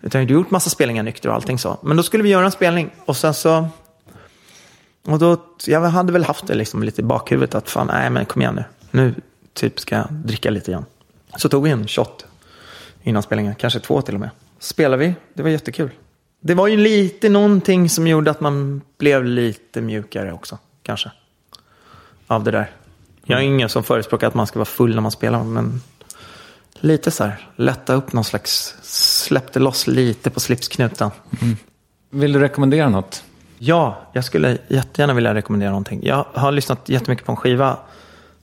Utan 0.02 0.22
jag 0.22 0.26
hade 0.26 0.34
gjort 0.34 0.52
massa 0.52 0.70
spelningar 0.70 1.04
nykter 1.04 1.30
och 1.30 1.36
allting 1.36 1.60
så. 1.60 1.78
Men 1.82 1.98
då 1.98 2.04
skulle 2.04 2.24
vi 2.24 2.30
göra 2.30 2.46
en 2.46 2.52
spelning 2.52 2.90
och 3.06 3.18
sen 3.18 3.34
så... 3.34 3.68
Och 5.08 5.20
då, 5.20 5.38
jag 5.66 5.82
hade 5.82 6.14
väl 6.14 6.24
haft 6.24 6.48
det 6.48 6.54
liksom 6.54 6.84
lite 6.84 7.02
i 7.02 7.04
bakhuvudet 7.04 7.56
att 7.56 7.70
fan, 7.70 7.88
nej 7.88 8.10
men 8.10 8.26
kom 8.26 8.42
igen 8.42 8.56
nu. 8.56 8.64
Nu 8.92 9.16
typ 9.54 9.80
ska 9.80 9.96
jag 9.96 10.06
dricka 10.10 10.50
lite 10.50 10.72
igen. 10.72 10.86
Så 11.36 11.50
tog 11.50 11.64
vi 11.64 11.70
en 11.70 11.88
shot 11.88 12.26
innan 13.04 13.24
spelningen, 13.24 13.56
kanske 13.56 13.80
två 13.80 14.02
till 14.02 14.14
och 14.14 14.20
med. 14.20 14.30
Spelade 14.60 15.06
vi, 15.06 15.14
det 15.34 15.44
var 15.44 15.50
jättekul. 15.50 15.90
Det 16.40 16.54
var 16.54 16.68
ju 16.68 16.78
lite 16.78 17.30
någonting 17.30 17.90
som 17.90 18.08
gjorde 18.08 18.32
att 18.32 18.42
man 18.42 18.82
blev 18.98 19.26
lite 19.26 19.82
mjukare 19.82 20.34
också, 20.34 20.58
kanske. 20.84 21.12
Av 22.28 22.44
det 22.44 22.52
där. 22.52 22.72
Jag 23.24 23.40
är 23.40 23.44
ingen 23.44 23.70
som 23.70 23.84
förespråkar 23.84 24.28
att 24.28 24.34
man 24.34 24.48
ska 24.48 24.60
vara 24.60 24.66
full 24.66 24.96
när 24.96 25.02
man 25.02 25.12
spelar, 25.12 25.44
men 25.44 25.82
lite 26.74 27.12
så 27.12 27.24
här, 27.24 27.48
lätta 27.56 27.94
upp 27.94 28.14
någon 28.14 28.24
slags, 28.24 28.76
släppte 29.24 29.60
loss 29.60 29.88
lite 29.88 30.30
på 30.30 30.40
slipsknuten. 30.40 31.12
Mm. 31.42 31.58
Vill 32.10 32.34
du 32.34 32.40
rekommendera 32.40 32.90
något? 32.90 33.24
Ja, 33.58 34.02
jag 34.14 34.26
skulle 34.26 34.58
jättegärna 34.68 35.14
vilja 35.14 35.34
rekommendera 35.34 35.70
någonting. 35.70 36.00
Jag 36.04 36.26
har 36.34 36.52
lyssnat 36.52 36.90
jättemycket 36.90 37.26
på 37.26 37.32
en 37.32 37.36
skiva 37.36 37.78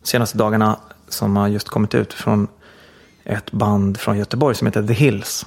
de 0.02 0.08
senaste 0.08 0.38
dagarna 0.38 0.80
som 1.08 1.36
har 1.36 1.48
just 1.48 1.68
kommit 1.68 1.94
ut 1.94 2.12
från 2.12 2.48
ett 3.28 3.52
band 3.52 4.00
från 4.00 4.18
Göteborg 4.18 4.54
som 4.54 4.66
heter 4.66 4.86
The 4.86 4.92
Hills. 4.92 5.46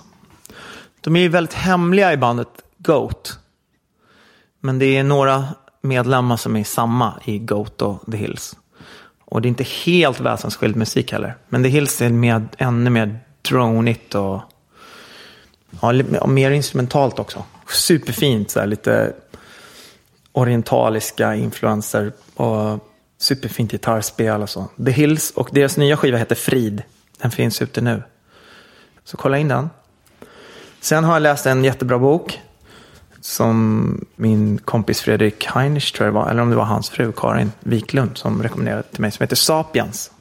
De 1.02 1.16
är 1.16 1.20
ju 1.20 1.28
väldigt 1.28 1.53
hemliga 1.53 2.14
i 2.14 2.18
bandet 2.18 2.48
Goat. 2.78 3.40
Men 4.60 4.80
det 4.80 4.98
är 4.98 5.03
några 5.03 5.48
medlemmar 5.82 6.38
som 6.38 6.56
är 6.56 6.64
samma 6.64 7.14
i 7.26 7.40
Goat 7.40 7.82
och 7.82 8.12
The 8.12 8.18
Hills. 8.18 8.56
Och 9.26 9.41
det 9.41 9.48
är 9.48 9.49
inte 9.49 9.64
helt 9.64 10.20
väsensskild 10.20 10.76
musik 10.76 11.12
heller. 11.12 11.36
Men 11.49 11.64
The 11.64 11.70
Hills 11.70 12.02
är 12.02 12.10
med, 12.10 12.48
ännu 12.58 12.90
mer 12.90 13.20
dronigt 13.41 14.16
och 14.16 14.41
ja, 15.82 16.28
mer 16.28 16.52
instrumentalt 16.52 17.20
också. 17.20 17.44
Superfint, 17.68 18.52
så 18.52 18.60
här, 18.60 18.68
lite 18.68 19.14
orientaliska 20.32 21.36
influenser 21.36 22.12
och 22.36 22.88
superfint 23.18 23.72
gitarrspel 23.72 24.41
och 24.41 24.49
så. 24.49 24.66
The 24.86 24.91
Hills 24.91 25.32
och 25.32 25.49
deras 25.52 25.78
nya 25.78 25.98
skiva 25.98 26.18
heter 26.18 26.36
Frid. 26.36 26.84
Den 27.22 27.31
finns 27.31 27.61
ute 27.61 27.81
nu. 27.81 28.03
Så 29.03 29.18
kolla 29.18 29.38
in 29.38 29.48
den. 29.48 29.69
Sen 30.80 31.03
har 31.03 31.14
jag 31.14 31.22
läst 31.22 31.45
en 31.45 31.64
jättebra 31.64 31.99
bok. 31.99 32.41
Som 33.22 34.06
min 34.15 34.57
kompis 34.57 35.02
Fredrik 35.02 35.45
Heinisch, 35.45 35.93
tror 35.93 36.07
jag 36.07 36.14
var, 36.14 36.30
eller 36.30 36.41
om 36.41 36.49
det 36.49 36.56
var 36.56 36.64
hans 36.64 36.89
fru 36.89 37.11
Karin 37.11 37.52
Wiklund 37.60 38.18
som 38.18 38.43
rekommenderade 38.43 38.84
till 38.84 39.02
mig. 39.02 39.11
Som 39.11 39.23
heter 39.23 39.35
Sapiens. 39.35 40.11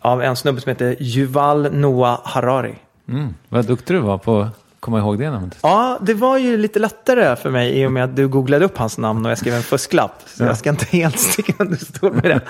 Av 0.00 0.22
en 0.22 0.36
snubbe 0.36 0.60
som 0.60 0.70
heter 0.70 0.96
Yuval 1.00 1.72
Noah 1.72 2.20
Harari. 2.24 2.74
Mm, 3.08 3.34
vad 3.48 3.66
duktig 3.66 3.96
du 3.96 4.00
var 4.00 4.18
på 4.18 4.48
komma 4.86 4.98
ihåg 4.98 5.18
det 5.18 5.30
namnet. 5.30 5.58
Ja, 5.62 5.98
det 6.00 6.14
var 6.14 6.38
ju 6.38 6.56
lite 6.56 6.78
lättare 6.78 7.36
för 7.36 7.50
mig 7.50 7.80
i 7.80 7.86
och 7.86 7.92
med 7.92 8.04
att 8.04 8.16
du 8.16 8.28
googlade 8.28 8.64
upp 8.64 8.78
hans 8.78 8.98
namn 8.98 9.24
och 9.24 9.30
jag 9.30 9.38
skrev 9.38 9.54
en 9.54 9.62
fusklapp. 9.62 10.22
Så 10.26 10.42
ja. 10.42 10.46
jag 10.46 10.58
ska 10.58 10.70
inte 10.70 10.84
helt 10.84 11.18
sticka 11.18 11.52
under 11.58 11.76
stol 11.76 12.12
med 12.12 12.24
det. 12.24 12.40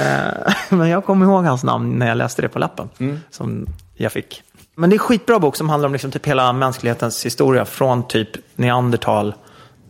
Eh, 0.00 0.76
men 0.76 0.88
jag 0.88 1.04
kom 1.04 1.22
ihåg 1.22 1.44
hans 1.44 1.64
namn 1.64 1.98
när 1.98 2.08
jag 2.08 2.16
läste 2.16 2.42
det 2.42 2.48
på 2.48 2.58
lappen. 2.58 2.88
Mm. 2.98 3.20
Som 3.30 3.66
jag 3.94 4.12
fick. 4.12 4.42
Men 4.74 4.90
det 4.90 4.94
är 4.94 4.96
en 4.96 4.98
skitbra 4.98 5.38
bok 5.38 5.56
som 5.56 5.68
handlar 5.68 5.86
om 5.86 5.92
liksom 5.92 6.10
typ 6.10 6.26
hela 6.26 6.52
mänsklighetens 6.52 7.26
historia 7.26 7.64
från 7.64 8.08
typ 8.08 8.28
neandertal 8.54 9.34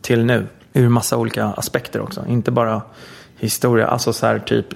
till 0.02 0.24
nu. 0.24 0.47
Ur 0.73 0.89
massa 0.89 1.16
olika 1.16 1.44
aspekter 1.44 2.01
också. 2.01 2.27
Inte 2.28 2.51
bara 2.51 2.82
historia, 3.39 3.86
alltså 3.86 4.12
så 4.12 4.27
här 4.27 4.39
typ 4.39 4.66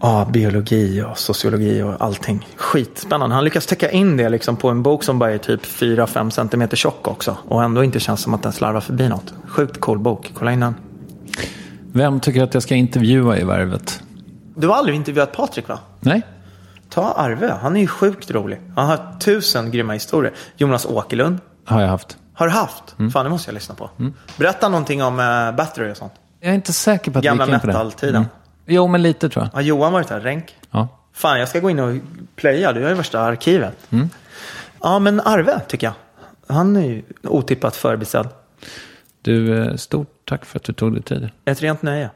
ja, 0.00 0.28
biologi 0.32 1.02
och 1.02 1.18
sociologi 1.18 1.82
och 1.82 1.94
allting. 1.98 2.48
Skitspännande. 2.56 3.34
Han 3.34 3.44
lyckas 3.44 3.66
täcka 3.66 3.90
in 3.90 4.16
det 4.16 4.28
liksom 4.28 4.56
på 4.56 4.68
en 4.68 4.82
bok 4.82 5.04
som 5.04 5.18
bara 5.18 5.32
är 5.32 5.38
typ 5.38 5.64
4-5 5.64 6.30
centimeter 6.30 6.76
tjock 6.76 7.08
också. 7.08 7.36
Och 7.48 7.62
ändå 7.64 7.84
inte 7.84 8.00
känns 8.00 8.20
som 8.20 8.34
att 8.34 8.42
den 8.42 8.52
slarvar 8.52 8.80
förbi 8.80 9.08
något. 9.08 9.34
Sjukt 9.46 9.80
cool 9.80 9.98
bok. 9.98 10.32
Kolla 10.34 10.52
in 10.52 10.60
den. 10.60 10.74
Vem 11.92 12.20
tycker 12.20 12.42
att 12.42 12.54
jag 12.54 12.62
ska 12.62 12.74
intervjua 12.74 13.38
i 13.38 13.44
Värvet? 13.44 14.02
Du 14.56 14.68
har 14.68 14.74
aldrig 14.76 14.96
intervjuat 14.96 15.32
Patrik 15.32 15.68
va? 15.68 15.78
Nej? 16.00 16.22
Ta 16.90 17.12
Arve. 17.12 17.54
Han 17.62 17.76
är 17.76 17.80
ju 17.80 17.86
sjukt 17.86 18.30
rolig. 18.30 18.60
Han 18.76 18.86
har 18.86 19.18
tusen 19.20 19.70
grymma 19.70 19.92
historier. 19.92 20.32
Jonas 20.56 20.86
Åkerlund. 20.86 21.38
Har 21.64 21.80
jag 21.80 21.88
haft. 21.88 22.16
Har 22.34 22.46
du 22.46 22.52
haft? 22.52 22.94
Mm. 22.98 23.10
Fan, 23.10 23.24
det 23.24 23.30
måste 23.30 23.50
jag 23.50 23.54
lyssna 23.54 23.74
på. 23.74 23.90
Berätta 24.36 24.68
någonting 24.68 25.02
om 25.02 25.18
uh, 25.18 25.56
Battery 25.56 25.92
och 25.92 25.96
sånt. 25.96 26.12
Jag 26.40 26.50
är 26.50 26.54
inte 26.54 26.72
säker 26.72 27.10
på 27.10 27.18
att 27.18 27.24
Gamla 27.24 27.44
vi 27.46 27.52
gick 27.52 27.54
in 27.54 27.60
på 27.60 27.66
det. 27.66 27.72
metal-tiden. 27.72 28.26
Jo, 28.66 28.86
men 28.86 29.02
lite 29.02 29.28
tror 29.28 29.44
jag. 29.44 29.50
Har 29.52 29.60
Johan 29.60 29.92
varit 29.92 30.10
här? 30.10 30.20
Ränk? 30.20 30.56
Ja. 30.70 30.88
Fan, 31.12 31.38
jag 31.38 31.48
ska 31.48 31.60
gå 31.60 31.70
in 31.70 31.80
och 31.80 31.96
plöja. 32.36 32.72
Du 32.72 32.82
har 32.82 32.88
ju 32.88 32.94
värsta 32.94 33.20
arkivet. 33.20 33.86
Ja, 34.82 34.98
men 34.98 35.20
Arve 35.20 35.60
tycker 35.68 35.86
jag. 35.86 35.94
Han 36.56 36.76
är 36.76 36.86
ju 36.86 37.02
otippat 37.22 37.76
förbisedd. 37.76 38.28
Du, 39.22 39.62
eh, 39.62 39.76
stort 39.76 40.08
tack 40.24 40.44
för 40.44 40.58
att 40.58 40.64
du 40.64 40.72
tog 40.72 40.92
dig 40.92 41.02
tid. 41.02 41.28
Ett 41.44 41.62
rent 41.62 41.82
nöje. 41.82 42.10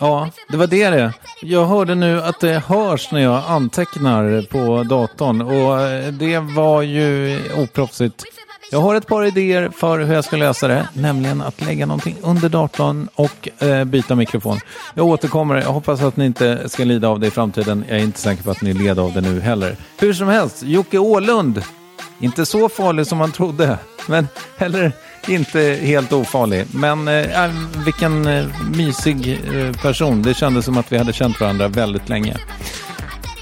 Ja, 0.00 0.30
det 0.48 0.56
var 0.56 0.66
det 0.66 0.90
det. 0.90 1.12
Jag 1.42 1.66
hörde 1.66 1.94
nu 1.94 2.22
att 2.22 2.40
det 2.40 2.58
hörs 2.58 3.12
när 3.12 3.20
jag 3.20 3.42
antecknar 3.48 4.42
på 4.42 4.82
datorn 4.82 5.42
och 5.42 5.80
eh, 5.80 6.12
det 6.12 6.38
var 6.38 6.82
ju 6.82 7.40
oproffsigt. 7.56 8.24
Jag 8.70 8.80
har 8.80 8.94
ett 8.94 9.06
par 9.06 9.24
idéer 9.24 9.68
för 9.68 9.98
hur 9.98 10.14
jag 10.14 10.24
ska 10.24 10.36
lösa 10.36 10.68
det, 10.68 10.88
nämligen 10.94 11.42
att 11.42 11.60
lägga 11.60 11.86
någonting 11.86 12.16
under 12.22 12.48
datorn 12.48 13.08
och 13.14 13.62
eh, 13.62 13.84
byta 13.84 14.14
mikrofon. 14.14 14.58
Jag 14.94 15.06
återkommer, 15.06 15.56
jag 15.56 15.72
hoppas 15.72 16.02
att 16.02 16.16
ni 16.16 16.24
inte 16.24 16.68
ska 16.68 16.84
lida 16.84 17.08
av 17.08 17.20
det 17.20 17.26
i 17.26 17.30
framtiden. 17.30 17.84
Jag 17.88 17.98
är 17.98 18.02
inte 18.02 18.20
säker 18.20 18.42
på 18.42 18.50
att 18.50 18.62
ni 18.62 18.72
led 18.72 18.98
av 18.98 19.12
det 19.12 19.20
nu 19.20 19.40
heller. 19.40 19.76
Hur 19.98 20.12
som 20.12 20.28
helst, 20.28 20.62
Jocke 20.62 20.98
Åhlund. 20.98 21.62
Inte 22.18 22.46
så 22.46 22.68
farlig 22.68 23.06
som 23.06 23.18
man 23.18 23.32
trodde, 23.32 23.78
men 24.06 24.28
heller 24.56 24.92
inte 25.28 25.78
helt 25.82 26.12
ofarlig. 26.12 26.64
Men 26.70 27.08
eh, 27.08 27.50
vilken 27.84 28.26
eh, 28.26 28.44
mysig 28.76 29.40
eh, 29.54 29.72
person. 29.82 30.22
Det 30.22 30.34
kändes 30.34 30.64
som 30.64 30.78
att 30.78 30.92
vi 30.92 30.98
hade 30.98 31.12
känt 31.12 31.40
varandra 31.40 31.68
väldigt 31.68 32.08
länge. 32.08 32.36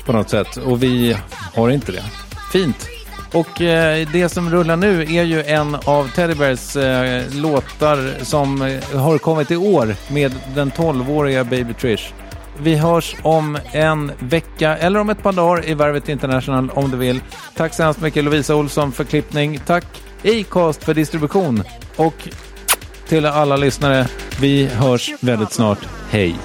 På 0.04 0.12
något 0.12 0.30
sätt. 0.30 0.56
Och 0.56 0.82
vi 0.82 1.16
har 1.54 1.70
inte 1.70 1.92
det. 1.92 2.04
Fint. 2.52 2.88
Och 3.32 3.60
eh, 3.60 4.08
det 4.12 4.28
som 4.28 4.50
rullar 4.50 4.76
nu 4.76 5.02
är 5.02 5.22
ju 5.22 5.42
en 5.42 5.74
av 5.84 6.08
Teddy 6.08 6.34
Bears 6.34 6.76
eh, 6.76 7.34
låtar 7.34 8.24
som 8.24 8.62
eh, 8.62 9.00
har 9.00 9.18
kommit 9.18 9.50
i 9.50 9.56
år 9.56 9.96
med 10.08 10.34
den 10.54 10.70
12-åriga 10.70 11.44
Baby 11.44 11.74
Trish. 11.74 12.12
Vi 12.58 12.74
hörs 12.74 13.16
om 13.22 13.58
en 13.72 14.12
vecka 14.18 14.76
eller 14.76 15.00
om 15.00 15.10
ett 15.10 15.22
par 15.22 15.32
dagar 15.32 15.68
i 15.68 15.74
Värvet 15.74 16.08
International 16.08 16.70
om 16.70 16.90
du 16.90 16.96
vill. 16.96 17.20
Tack 17.56 17.74
så 17.74 17.82
hemskt 17.82 18.00
mycket 18.00 18.24
Lovisa 18.24 18.54
Olsson 18.54 18.92
för 18.92 19.04
klippning. 19.04 19.60
Tack 19.66 19.84
Acast 20.24 20.84
för 20.84 20.94
distribution. 20.94 21.62
Och 21.96 22.28
till 23.08 23.26
alla 23.26 23.56
lyssnare, 23.56 24.08
vi 24.40 24.66
hörs 24.66 25.10
väldigt 25.20 25.52
snart. 25.52 25.78
Hej! 26.10 26.36